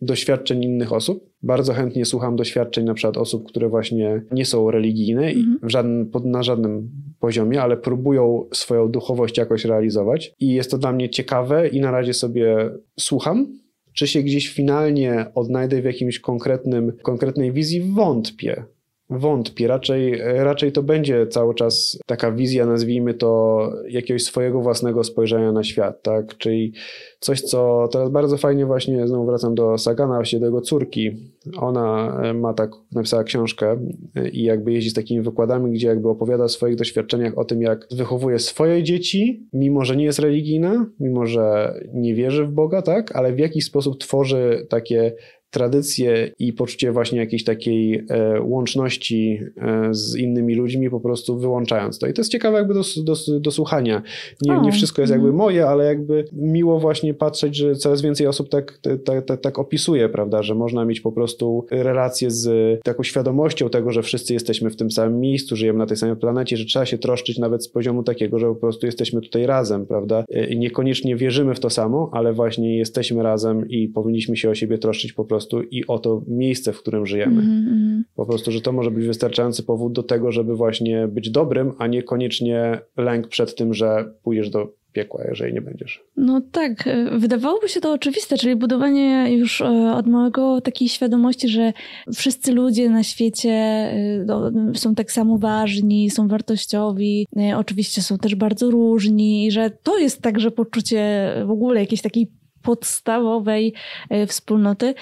doświadczeń 0.00 0.64
innych 0.64 0.92
osób. 0.92 1.30
Bardzo 1.42 1.72
chętnie 1.72 2.04
słucham 2.04 2.36
doświadczeń 2.36 2.84
na 2.84 2.94
przykład 2.94 3.16
osób, 3.16 3.48
które 3.48 3.68
właśnie 3.68 4.22
nie 4.32 4.44
są 4.44 4.70
religijne 4.70 5.22
mm 5.22 5.58
-hmm. 5.62 5.68
żadnym, 5.68 6.10
na 6.24 6.42
żadnym 6.42 6.90
poziomie, 7.20 7.62
ale 7.62 7.76
próbują 7.76 8.44
swoją 8.52 8.88
duchowość 8.88 9.38
jakoś 9.38 9.64
realizować. 9.64 10.34
I 10.40 10.54
jest 10.54 10.70
to 10.70 10.78
dla 10.78 10.92
mnie 10.92 11.10
ciekawe 11.10 11.68
i 11.68 11.80
na 11.80 11.90
razie 11.90 12.14
sobie 12.14 12.70
słucham. 13.00 13.46
Czy 13.92 14.06
się 14.06 14.22
gdzieś 14.22 14.48
finalnie 14.48 15.26
odnajdę 15.34 15.82
w 15.82 15.84
jakimś 15.84 16.20
konkretnym, 16.20 16.92
konkretnej 17.02 17.52
wizji? 17.52 17.82
Wątpię 17.82 18.64
wątpię. 19.10 19.68
Raczej, 19.68 20.18
raczej 20.18 20.72
to 20.72 20.82
będzie 20.82 21.26
cały 21.26 21.54
czas 21.54 21.98
taka 22.06 22.32
wizja, 22.32 22.66
nazwijmy 22.66 23.14
to, 23.14 23.72
jakiegoś 23.88 24.24
swojego 24.24 24.60
własnego 24.60 25.04
spojrzenia 25.04 25.52
na 25.52 25.64
świat, 25.64 26.02
tak? 26.02 26.36
Czyli 26.38 26.72
coś, 27.20 27.40
co 27.40 27.88
teraz 27.92 28.10
bardzo 28.10 28.36
fajnie 28.36 28.66
właśnie, 28.66 29.08
znowu 29.08 29.26
wracam 29.26 29.54
do 29.54 29.78
Sagana, 29.78 30.14
właśnie 30.14 30.40
do 30.40 30.46
jego 30.46 30.60
córki. 30.60 31.10
Ona 31.56 32.20
e, 32.22 32.34
ma 32.34 32.54
tak, 32.54 32.70
napisała 32.92 33.24
książkę 33.24 33.76
e, 34.14 34.28
i 34.28 34.42
jakby 34.42 34.72
jeździ 34.72 34.90
z 34.90 34.94
takimi 34.94 35.22
wykładami, 35.22 35.72
gdzie 35.72 35.88
jakby 35.88 36.08
opowiada 36.08 36.44
o 36.44 36.48
swoich 36.48 36.76
doświadczeniach 36.76 37.38
o 37.38 37.44
tym, 37.44 37.62
jak 37.62 37.86
wychowuje 37.90 38.38
swoje 38.38 38.82
dzieci, 38.82 39.48
mimo 39.52 39.84
że 39.84 39.96
nie 39.96 40.04
jest 40.04 40.18
religijna, 40.18 40.86
mimo 41.00 41.26
że 41.26 41.74
nie 41.94 42.14
wierzy 42.14 42.44
w 42.44 42.50
Boga, 42.50 42.82
tak? 42.82 43.16
Ale 43.16 43.32
w 43.32 43.38
jakiś 43.38 43.64
sposób 43.64 43.98
tworzy 43.98 44.66
takie 44.68 45.12
tradycje 45.50 46.32
i 46.38 46.52
poczucie 46.52 46.92
właśnie 46.92 47.18
jakiejś 47.18 47.44
takiej 47.44 48.04
e, 48.08 48.40
łączności 48.40 49.40
e, 49.56 49.94
z 49.94 50.16
innymi 50.16 50.54
ludźmi, 50.54 50.90
po 50.90 51.00
prostu 51.00 51.38
wyłączając 51.38 51.98
to. 51.98 52.06
I 52.06 52.12
to 52.12 52.20
jest 52.20 52.32
ciekawe 52.32 52.58
jakby 52.58 52.74
do, 52.74 52.82
do, 53.04 53.40
do 53.40 53.50
słuchania. 53.50 54.02
Nie, 54.42 54.60
nie 54.60 54.72
wszystko 54.72 55.02
jest 55.02 55.10
jakby 55.10 55.28
mhm. 55.28 55.38
moje, 55.38 55.66
ale 55.66 55.84
jakby 55.84 56.24
miło 56.32 56.80
właśnie 56.80 57.14
patrzeć, 57.14 57.56
że 57.56 57.74
coraz 57.74 58.02
więcej 58.02 58.26
osób 58.26 58.48
tak, 58.48 58.78
tak, 59.04 59.24
tak, 59.24 59.40
tak 59.40 59.58
opisuje, 59.58 60.08
prawda, 60.08 60.42
że 60.42 60.54
można 60.54 60.84
mieć 60.84 61.00
po 61.00 61.12
prostu 61.12 61.66
relacje 61.70 62.30
z 62.30 62.80
taką 62.82 63.02
świadomością 63.02 63.68
tego, 63.68 63.92
że 63.92 64.02
wszyscy 64.02 64.32
jesteśmy 64.32 64.70
w 64.70 64.76
tym 64.76 64.90
samym 64.90 65.20
miejscu, 65.20 65.56
żyjemy 65.56 65.78
na 65.78 65.86
tej 65.86 65.96
samej 65.96 66.16
planecie, 66.16 66.56
że 66.56 66.64
trzeba 66.64 66.86
się 66.86 66.98
troszczyć 66.98 67.38
nawet 67.38 67.64
z 67.64 67.68
poziomu 67.68 68.02
takiego, 68.02 68.38
że 68.38 68.46
po 68.46 68.54
prostu 68.54 68.86
jesteśmy 68.86 69.20
tutaj 69.20 69.46
razem, 69.46 69.86
prawda. 69.86 70.24
E, 70.30 70.46
I 70.46 70.58
niekoniecznie 70.58 71.16
wierzymy 71.16 71.54
w 71.54 71.60
to 71.60 71.70
samo, 71.70 72.10
ale 72.12 72.32
właśnie 72.32 72.78
jesteśmy 72.78 73.22
razem 73.22 73.68
i 73.68 73.88
powinniśmy 73.88 74.36
się 74.36 74.50
o 74.50 74.54
siebie 74.54 74.78
troszczyć 74.78 75.12
po 75.12 75.24
prostu 75.24 75.35
prostu 75.36 75.62
i 75.62 75.86
o 75.86 75.98
to 75.98 76.22
miejsce, 76.28 76.72
w 76.72 76.78
którym 76.78 77.06
żyjemy. 77.06 77.42
Mm-hmm. 77.42 78.02
Po 78.16 78.26
prostu, 78.26 78.52
że 78.52 78.60
to 78.60 78.72
może 78.72 78.90
być 78.90 79.06
wystarczający 79.06 79.62
powód 79.62 79.92
do 79.92 80.02
tego, 80.02 80.32
żeby 80.32 80.56
właśnie 80.56 81.08
być 81.08 81.30
dobrym, 81.30 81.72
a 81.78 81.86
niekoniecznie 81.86 82.80
lęk 82.96 83.28
przed 83.28 83.54
tym, 83.54 83.74
że 83.74 84.12
pójdziesz 84.22 84.50
do 84.50 84.72
piekła, 84.96 85.24
jeżeli 85.28 85.54
nie 85.54 85.60
będziesz. 85.60 86.04
No 86.16 86.40
tak, 86.52 86.86
e, 86.86 87.18
wydawałoby 87.18 87.68
się 87.68 87.80
to 87.80 87.92
oczywiste, 87.92 88.36
czyli 88.36 88.56
budowanie 88.56 89.36
już 89.36 89.60
e, 89.60 89.92
od 89.94 90.06
małego 90.06 90.60
takiej 90.60 90.88
świadomości, 90.88 91.48
że 91.48 91.72
wszyscy 92.14 92.52
ludzie 92.52 92.90
na 92.90 93.02
świecie 93.02 93.50
e, 93.50 94.74
są 94.74 94.94
tak 94.94 95.12
samo 95.12 95.38
ważni, 95.38 96.10
są 96.10 96.28
wartościowi, 96.28 97.26
oczywiście 97.56 98.02
są 98.02 98.18
też 98.18 98.34
bardzo 98.34 98.70
różni 98.70 99.46
i 99.46 99.50
że 99.50 99.70
to 99.82 99.98
jest 99.98 100.22
także 100.22 100.50
poczucie 100.50 101.32
w 101.46 101.50
ogóle 101.50 101.80
jakiejś 101.80 102.02
takiej 102.02 102.30
podstawowej 102.66 103.72
e, 104.10 104.26
wspólnoty, 104.26 104.94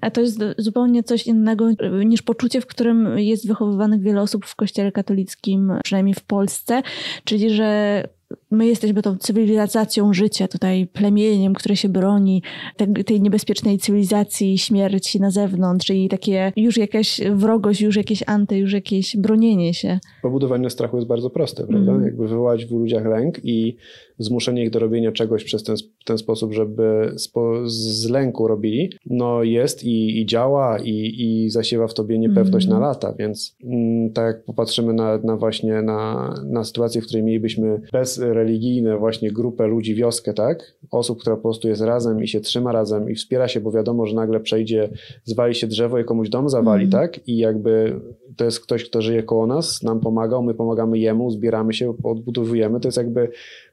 a 0.00 0.10
to 0.10 0.20
jest 0.20 0.40
zupełnie 0.58 1.02
coś 1.02 1.26
innego 1.26 1.68
e, 1.68 2.04
niż 2.04 2.22
poczucie, 2.22 2.60
w 2.60 2.66
którym 2.66 3.18
jest 3.18 3.48
wychowywanych 3.48 4.00
wiele 4.00 4.22
osób 4.22 4.46
w 4.46 4.56
kościele 4.56 4.92
katolickim, 4.92 5.72
przynajmniej 5.84 6.14
w 6.14 6.22
Polsce, 6.22 6.82
czyli 7.24 7.50
że 7.50 8.02
my 8.50 8.66
jesteśmy 8.66 9.02
tą 9.02 9.16
cywilizacją 9.16 10.12
życia, 10.12 10.48
tutaj 10.48 10.86
plemieniem, 10.86 11.54
które 11.54 11.76
się 11.76 11.88
broni 11.88 12.42
tej, 12.76 13.04
tej 13.04 13.22
niebezpiecznej 13.22 13.78
cywilizacji 13.78 14.58
śmierci 14.58 15.20
na 15.20 15.30
zewnątrz 15.30 15.90
i 15.90 16.08
takie 16.08 16.52
już 16.56 16.76
jakaś 16.76 17.20
wrogość, 17.32 17.80
już 17.80 17.96
jakieś 17.96 18.22
anty, 18.26 18.58
już 18.58 18.72
jakieś 18.72 19.16
bronienie 19.16 19.74
się. 19.74 19.98
Pobudowanie 20.22 20.70
strachu 20.70 20.96
jest 20.96 21.08
bardzo 21.08 21.30
proste, 21.30 21.66
prawda? 21.66 21.92
Mm. 21.92 22.04
Jakby 22.04 22.28
wywołać 22.28 22.66
w 22.66 22.70
ludziach 22.70 23.04
lęk 23.04 23.44
i 23.44 23.76
zmuszenie 24.24 24.64
ich 24.64 24.70
do 24.70 24.78
robienia 24.78 25.12
czegoś 25.12 25.44
przez 25.44 25.62
ten, 25.62 25.76
ten 26.04 26.18
sposób, 26.18 26.52
żeby 26.52 27.12
spo, 27.16 27.52
z 27.64 28.08
lęku 28.10 28.48
robili, 28.48 28.92
no 29.06 29.42
jest 29.42 29.84
i, 29.84 30.20
i 30.20 30.26
działa 30.26 30.78
i, 30.78 31.14
i 31.18 31.50
zasiewa 31.50 31.86
w 31.86 31.94
tobie 31.94 32.18
niepewność 32.18 32.66
mm. 32.66 32.80
na 32.80 32.86
lata, 32.86 33.14
więc 33.18 33.56
mm, 33.64 34.12
tak 34.12 34.26
jak 34.26 34.44
popatrzymy 34.44 34.92
na, 34.92 35.18
na 35.18 35.36
właśnie 35.36 35.82
na, 35.82 36.34
na 36.44 36.64
sytuację, 36.64 37.02
w 37.02 37.06
której 37.06 37.22
mielibyśmy 37.22 37.80
bezreligijne 37.92 38.98
właśnie 38.98 39.30
grupę 39.30 39.66
ludzi, 39.66 39.94
wioskę, 39.94 40.34
tak? 40.34 40.74
Osób, 40.90 41.20
która 41.20 41.36
po 41.36 41.42
prostu 41.42 41.68
jest 41.68 41.82
razem 41.82 42.22
i 42.22 42.28
się 42.28 42.40
trzyma 42.40 42.72
razem 42.72 43.10
i 43.10 43.14
wspiera 43.14 43.48
się, 43.48 43.60
bo 43.60 43.72
wiadomo, 43.72 44.06
że 44.06 44.14
nagle 44.14 44.40
przejdzie, 44.40 44.88
zwali 45.24 45.54
się 45.54 45.66
drzewo 45.66 45.98
i 45.98 46.04
komuś 46.04 46.28
dom 46.28 46.48
zawali, 46.48 46.84
mm. 46.84 46.90
tak? 46.90 47.28
I 47.28 47.36
jakby 47.36 48.00
to 48.36 48.44
jest 48.44 48.60
ktoś, 48.60 48.84
kto 48.84 49.02
żyje 49.02 49.22
koło 49.22 49.46
nas, 49.46 49.82
nam 49.82 50.00
pomagał, 50.00 50.42
my 50.42 50.54
pomagamy 50.54 50.98
jemu, 50.98 51.30
zbieramy 51.30 51.74
się, 51.74 51.94
odbudowujemy. 52.02 52.80
To 52.80 52.88
jest 52.88 52.98
jakby 52.98 53.28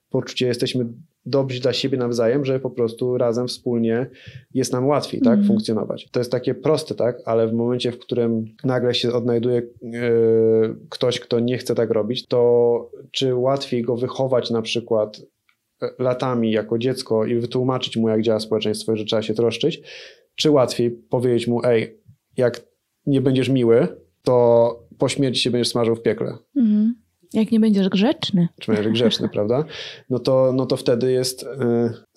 poczucie, 0.10 0.48
jesteśmy 0.48 0.86
dobrzy 1.26 1.62
dla 1.62 1.74
siebie 1.74 1.98
nawzajem, 1.98 2.46
że 2.46 2.60
po 2.60 2.70
prostu 2.70 3.18
razem, 3.18 3.48
wspólnie 3.48 4.10
jest 4.54 4.74
nam 4.74 4.88
łatwiej 4.88 5.22
tak, 5.22 5.34
mm. 5.34 5.48
funkcjonować. 5.48 6.10
To 6.12 6.20
jest 6.20 6.32
takie 6.32 6.54
proste, 6.56 6.96
tak, 6.96 7.18
ale 7.26 7.48
w 7.48 7.54
momencie, 7.54 7.92
w 7.92 8.00
którym 8.00 8.46
nagle 8.64 8.94
się 8.94 9.14
odnajduje 9.14 9.62
yy, 9.82 10.76
ktoś, 10.90 11.20
kto 11.20 11.40
nie 11.40 11.58
chce 11.58 11.76
tak 11.76 11.90
robić, 11.90 12.28
to 12.28 12.92
czy 13.12 13.36
łatwiej 13.36 13.82
go 13.82 13.98
wychować 13.98 14.50
na 14.50 14.62
przykład 14.62 15.22
e, 15.82 15.90
latami 16.00 16.52
jako 16.52 16.78
dziecko 16.78 17.26
i 17.26 17.36
wytłumaczyć 17.36 17.98
mu, 17.98 18.10
jak 18.10 18.22
działa 18.22 18.40
społeczeństwo, 18.40 18.96
że 18.96 19.06
trzeba 19.06 19.22
się 19.22 19.34
troszczyć, 19.34 19.82
czy 20.36 20.52
łatwiej 20.52 20.92
powiedzieć 20.92 21.48
mu, 21.48 21.62
ej, 21.66 22.00
jak 22.38 22.62
nie 23.06 23.22
będziesz 23.22 23.50
miły, 23.50 23.88
to 24.24 24.80
po 24.98 25.10
śmierci 25.10 25.42
się 25.42 25.52
będziesz 25.52 25.70
smażył 25.70 25.96
w 25.96 26.02
piekle. 26.02 26.38
Mm. 26.56 26.96
Jak 27.34 27.52
nie 27.52 27.60
będziesz 27.60 27.90
grzeczny. 27.90 28.48
Czy 28.60 28.72
będziesz 28.72 28.92
grzeczny, 28.94 29.30
prawda? 29.34 29.64
No 30.10 30.20
to, 30.20 30.54
no 30.56 30.66
to 30.66 30.78
wtedy 30.78 31.12
jest 31.12 31.44
y, 31.44 31.48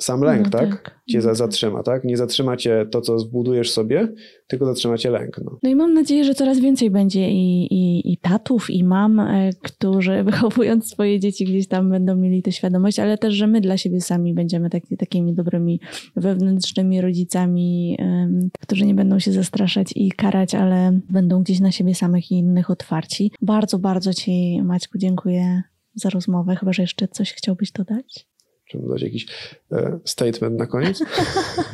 sam 0.00 0.20
lęk, 0.20 0.44
no, 0.44 0.50
tak? 0.50 0.70
tak? 0.70 1.00
Cię 1.10 1.22
zatrzyma, 1.22 1.82
tak? 1.82 2.04
Nie 2.04 2.16
zatrzyma 2.16 2.56
cię 2.56 2.86
to, 2.90 3.00
co 3.00 3.18
zbudujesz 3.18 3.70
sobie, 3.70 4.08
tylko 4.48 4.66
zatrzyma 4.66 4.98
cię 4.98 5.10
lęk. 5.10 5.40
No. 5.44 5.58
no 5.62 5.70
i 5.70 5.74
mam 5.74 5.94
nadzieję, 5.94 6.24
że 6.24 6.34
coraz 6.34 6.60
więcej 6.60 6.90
będzie 6.90 7.30
i, 7.30 7.74
i, 7.74 8.12
i 8.12 8.16
tatów, 8.16 8.70
i 8.70 8.84
mam, 8.84 9.20
y, 9.20 9.50
którzy 9.62 10.22
wychowując 10.24 10.90
swoje 10.90 11.20
dzieci 11.20 11.44
gdzieś 11.44 11.68
tam 11.68 11.90
będą 11.90 12.16
mieli 12.16 12.42
tę 12.42 12.52
świadomość, 12.52 12.98
ale 12.98 13.18
też, 13.18 13.34
że 13.34 13.46
my 13.46 13.60
dla 13.60 13.76
siebie 13.76 14.00
sami 14.00 14.34
będziemy 14.34 14.70
taki, 14.70 14.96
takimi 14.96 15.34
dobrymi 15.34 15.80
wewnętrznymi 16.16 17.00
rodzicami, 17.00 17.96
y, 18.00 18.60
którzy 18.60 18.86
nie 18.86 18.94
będą 18.94 19.18
się 19.18 19.32
zastraszać 19.32 19.92
i 19.96 20.12
karać, 20.12 20.54
ale 20.54 21.00
będą 21.10 21.42
gdzieś 21.42 21.60
na 21.60 21.72
siebie 21.72 21.94
samych 21.94 22.30
i 22.30 22.34
innych 22.34 22.70
otwarci. 22.70 23.32
Bardzo, 23.42 23.78
bardzo 23.78 24.14
Ci, 24.14 24.62
Maćku, 24.62 24.98
dziękuję 25.02 25.62
za 25.94 26.10
rozmowę. 26.10 26.56
Chyba, 26.56 26.72
że 26.72 26.82
jeszcze 26.82 27.08
coś 27.08 27.32
chciałbyś 27.32 27.72
dodać? 27.72 28.26
Czy 28.66 28.78
dać 28.78 29.02
jakiś 29.02 29.26
e, 29.72 29.98
statement 30.04 30.58
na 30.58 30.66
koniec? 30.66 31.04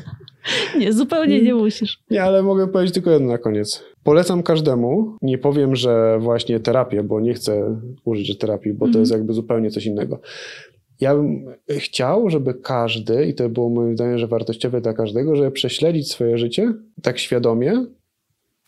nie, 0.79 0.93
zupełnie 0.93 1.43
nie 1.43 1.55
musisz. 1.55 2.03
Nie, 2.11 2.23
ale 2.23 2.43
mogę 2.43 2.69
powiedzieć 2.69 2.95
tylko 2.95 3.11
jedno 3.11 3.29
na 3.29 3.39
koniec. 3.39 3.85
Polecam 4.03 4.43
każdemu. 4.43 5.17
Nie 5.23 5.39
powiem, 5.39 5.77
że 5.77 6.19
właśnie 6.21 6.61
terapię, 6.61 7.03
bo 7.03 7.21
nie 7.21 7.35
chcę 7.35 7.81
użyć 8.05 8.39
terapii, 8.39 8.73
bo 8.73 8.85
mm. 8.85 8.93
to 8.93 8.99
jest 8.99 9.13
mhm. 9.13 9.21
jakby 9.21 9.33
zupełnie 9.33 9.71
coś 9.71 9.87
innego. 9.87 10.21
Ja 11.01 11.15
bym 11.15 11.47
chciał, 11.79 12.31
żeby 12.31 12.55
każdy, 12.55 13.27
i 13.27 13.35
to 13.35 13.49
było 13.49 13.71
moim 13.71 13.95
zdaniem, 13.97 14.19
że 14.19 14.27
wartościowe 14.27 14.81
dla 14.81 14.93
każdego, 14.93 15.37
żeby 15.37 15.51
prześledzić 15.51 16.11
swoje 16.11 16.39
życie 16.39 16.75
tak 17.03 17.19
świadomie, 17.19 17.87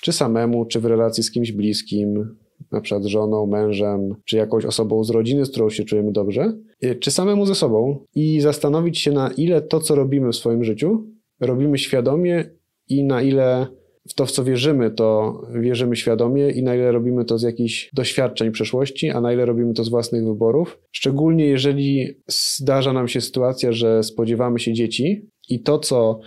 czy 0.02 0.12
samemu, 0.12 0.64
czy 0.64 0.80
w 0.80 0.84
relacji 0.84 1.22
z 1.22 1.30
kimś 1.30 1.52
bliskim, 1.52 2.36
na 2.72 2.80
przykład 2.80 3.04
żoną, 3.04 3.46
mężem, 3.46 4.14
czy 4.24 4.36
jakąś 4.36 4.64
osobą 4.64 5.04
z 5.04 5.10
rodziny, 5.10 5.46
z 5.46 5.50
którą 5.50 5.70
się 5.70 5.84
czujemy 5.84 6.12
dobrze, 6.12 6.52
y, 6.84 6.94
czy 6.94 7.10
samemu 7.10 7.46
ze 7.46 7.54
sobą 7.54 8.04
i 8.14 8.40
zastanowić 8.40 8.98
się, 8.98 9.12
na 9.12 9.30
ile 9.36 9.60
to, 9.60 9.80
co 9.80 9.94
robimy 9.94 10.32
w 10.32 10.36
swoim 10.36 10.64
życiu, 10.64 11.06
robimy 11.40 11.78
świadomie 11.78 12.44
i 12.88 13.04
na 13.04 13.22
ile 13.22 13.66
w 14.08 14.14
to, 14.14 14.26
w 14.26 14.30
co 14.30 14.44
wierzymy, 14.44 14.90
to 14.90 15.40
wierzymy 15.60 15.96
świadomie 15.96 16.50
i 16.50 16.62
na 16.62 16.74
ile 16.74 16.92
robimy 16.92 17.24
to 17.24 17.38
z 17.38 17.42
jakichś 17.42 17.90
doświadczeń 17.92 18.50
przeszłości, 18.50 19.10
a 19.10 19.20
na 19.20 19.32
ile 19.32 19.46
robimy 19.46 19.74
to 19.74 19.84
z 19.84 19.88
własnych 19.88 20.24
wyborów. 20.24 20.78
Szczególnie 20.92 21.46
jeżeli 21.46 22.08
zdarza 22.28 22.92
nam 22.92 23.08
się 23.08 23.20
sytuacja, 23.20 23.72
że 23.72 24.02
spodziewamy 24.02 24.58
się 24.58 24.72
dzieci 24.72 25.28
i 25.50 25.60
to, 25.60 25.78
co, 25.78 26.20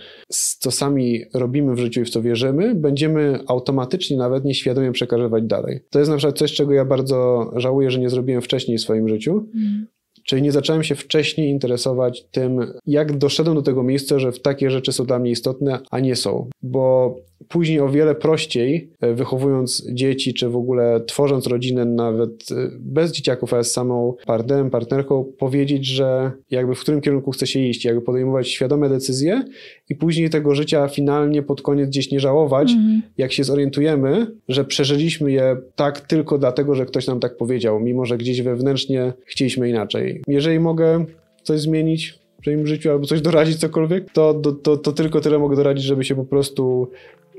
co 0.58 0.70
sami 0.70 1.22
robimy 1.34 1.74
w 1.74 1.78
życiu 1.78 2.00
i 2.00 2.04
w 2.04 2.10
co 2.10 2.22
wierzymy, 2.22 2.74
będziemy 2.74 3.38
automatycznie, 3.46 4.16
nawet 4.16 4.44
nieświadomie 4.44 4.92
przekazywać 4.92 5.44
dalej. 5.44 5.80
To 5.90 5.98
jest 5.98 6.10
na 6.10 6.16
przykład 6.16 6.38
coś, 6.38 6.52
czego 6.52 6.72
ja 6.72 6.84
bardzo 6.84 7.50
żałuję, 7.56 7.90
że 7.90 8.00
nie 8.00 8.10
zrobiłem 8.10 8.42
wcześniej 8.42 8.78
w 8.78 8.80
swoim 8.80 9.08
życiu. 9.08 9.48
Mm. 9.54 9.86
Czyli 10.24 10.42
nie 10.42 10.52
zacząłem 10.52 10.82
się 10.82 10.94
wcześniej 10.94 11.50
interesować 11.50 12.24
tym, 12.30 12.60
jak 12.86 13.18
doszedłem 13.18 13.56
do 13.56 13.62
tego 13.62 13.82
miejsca, 13.82 14.18
że 14.18 14.32
takie 14.32 14.70
rzeczy 14.70 14.92
są 14.92 15.04
dla 15.04 15.18
mnie 15.18 15.30
istotne, 15.30 15.78
a 15.90 16.00
nie 16.00 16.16
są. 16.16 16.48
Bo 16.62 17.16
później 17.48 17.80
o 17.80 17.88
wiele 17.88 18.14
prościej, 18.14 18.90
e, 19.00 19.14
wychowując 19.14 19.86
dzieci, 19.92 20.34
czy 20.34 20.48
w 20.48 20.56
ogóle 20.56 21.00
tworząc 21.06 21.46
rodzinę 21.46 21.84
nawet 21.84 22.30
e, 22.30 22.54
bez 22.80 23.12
dzieciaków, 23.12 23.54
ale 23.54 23.64
z 23.64 23.72
samą 23.72 24.14
partnerem, 24.26 24.70
partnerką, 24.70 25.24
powiedzieć, 25.38 25.86
że 25.86 26.32
jakby 26.50 26.74
w 26.74 26.80
którym 26.80 27.00
kierunku 27.00 27.30
chce 27.30 27.46
się 27.46 27.60
iść, 27.60 27.84
jakby 27.84 28.02
podejmować 28.02 28.48
świadome 28.48 28.88
decyzje 28.88 29.44
i 29.88 29.94
później 29.94 30.30
tego 30.30 30.54
życia 30.54 30.88
finalnie 30.88 31.42
pod 31.42 31.62
koniec 31.62 31.88
gdzieś 31.88 32.10
nie 32.10 32.20
żałować, 32.20 32.72
mm. 32.72 33.02
jak 33.18 33.32
się 33.32 33.44
zorientujemy, 33.44 34.26
że 34.48 34.64
przeżyliśmy 34.64 35.32
je 35.32 35.56
tak 35.76 36.00
tylko 36.00 36.38
dlatego, 36.38 36.74
że 36.74 36.86
ktoś 36.86 37.06
nam 37.06 37.20
tak 37.20 37.36
powiedział, 37.36 37.80
mimo 37.80 38.04
że 38.06 38.18
gdzieś 38.18 38.42
wewnętrznie 38.42 39.12
chcieliśmy 39.26 39.68
inaczej. 39.68 40.13
Jeżeli 40.26 40.60
mogę 40.60 41.04
coś 41.42 41.60
zmienić 41.60 42.18
w 42.38 42.42
swoim 42.42 42.66
życiu 42.66 42.90
albo 42.90 43.06
coś 43.06 43.20
doradzić, 43.20 43.56
cokolwiek, 43.56 44.12
to, 44.12 44.34
to, 44.34 44.52
to, 44.52 44.76
to 44.76 44.92
tylko 44.92 45.20
tyle 45.20 45.38
mogę 45.38 45.56
doradzić, 45.56 45.84
żeby 45.84 46.04
się 46.04 46.14
po 46.14 46.24
prostu 46.24 46.90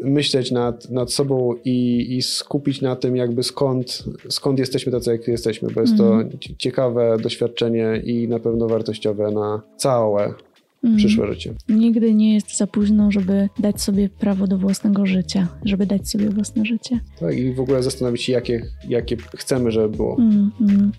myśleć 0.03 0.51
nad, 0.51 0.89
nad 0.89 1.13
sobą 1.13 1.55
i, 1.65 2.07
i 2.15 2.21
skupić 2.21 2.81
na 2.81 2.95
tym 2.95 3.15
jakby 3.15 3.43
skąd, 3.43 4.03
skąd 4.29 4.59
jesteśmy 4.59 4.91
tacy, 4.91 5.11
jak 5.11 5.27
jesteśmy, 5.27 5.69
bo 5.71 5.81
jest 5.81 5.97
to 5.97 6.19
ciekawe 6.57 7.17
doświadczenie 7.23 8.01
i 8.05 8.27
na 8.27 8.39
pewno 8.39 8.67
wartościowe 8.67 9.31
na 9.31 9.61
całe 9.77 10.33
przyszłe 10.97 11.27
życie. 11.27 11.53
Nigdy 11.69 12.13
nie 12.13 12.33
jest 12.33 12.57
za 12.57 12.67
późno, 12.67 13.11
żeby 13.11 13.49
dać 13.59 13.81
sobie 13.81 14.09
prawo 14.09 14.47
do 14.47 14.57
własnego 14.57 15.05
życia, 15.05 15.47
żeby 15.65 15.85
dać 15.85 16.09
sobie 16.09 16.29
własne 16.29 16.65
życie. 16.65 16.99
Tak, 17.19 17.37
i 17.37 17.53
w 17.53 17.59
ogóle 17.59 17.83
zastanowić 17.83 18.23
się, 18.23 18.33
jakie, 18.33 18.65
jakie 18.89 19.17
chcemy, 19.35 19.71
żeby 19.71 19.97
było. 19.97 20.17
Mm, 20.19 20.51
mm. 20.61 20.91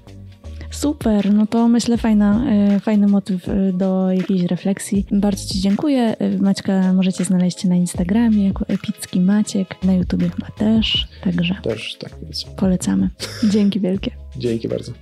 Super, 0.76 1.34
no 1.34 1.46
to 1.46 1.68
myślę 1.68 1.98
fajna, 1.98 2.44
e, 2.50 2.80
fajny 2.80 3.06
motyw 3.06 3.48
e, 3.48 3.72
do 3.72 4.12
jakiejś 4.12 4.42
refleksji. 4.42 5.06
Bardzo 5.12 5.48
Ci 5.48 5.60
dziękuję. 5.60 6.16
E, 6.18 6.38
Maćka 6.38 6.92
możecie 6.92 7.24
znaleźć 7.24 7.64
na 7.64 7.76
Instagramie 7.76 8.46
jako 8.46 8.64
Epicki 8.68 9.20
Maciek, 9.20 9.82
na 9.84 9.94
YouTubie 9.94 10.28
chyba 10.30 10.46
też, 10.46 11.08
także 11.24 11.54
Też 11.62 11.96
tak, 12.00 12.12
więc 12.22 12.44
polecamy. 12.44 13.10
Dzięki 13.50 13.80
wielkie. 13.80 14.10
dzięki 14.36 14.68
bardzo. 14.68 14.92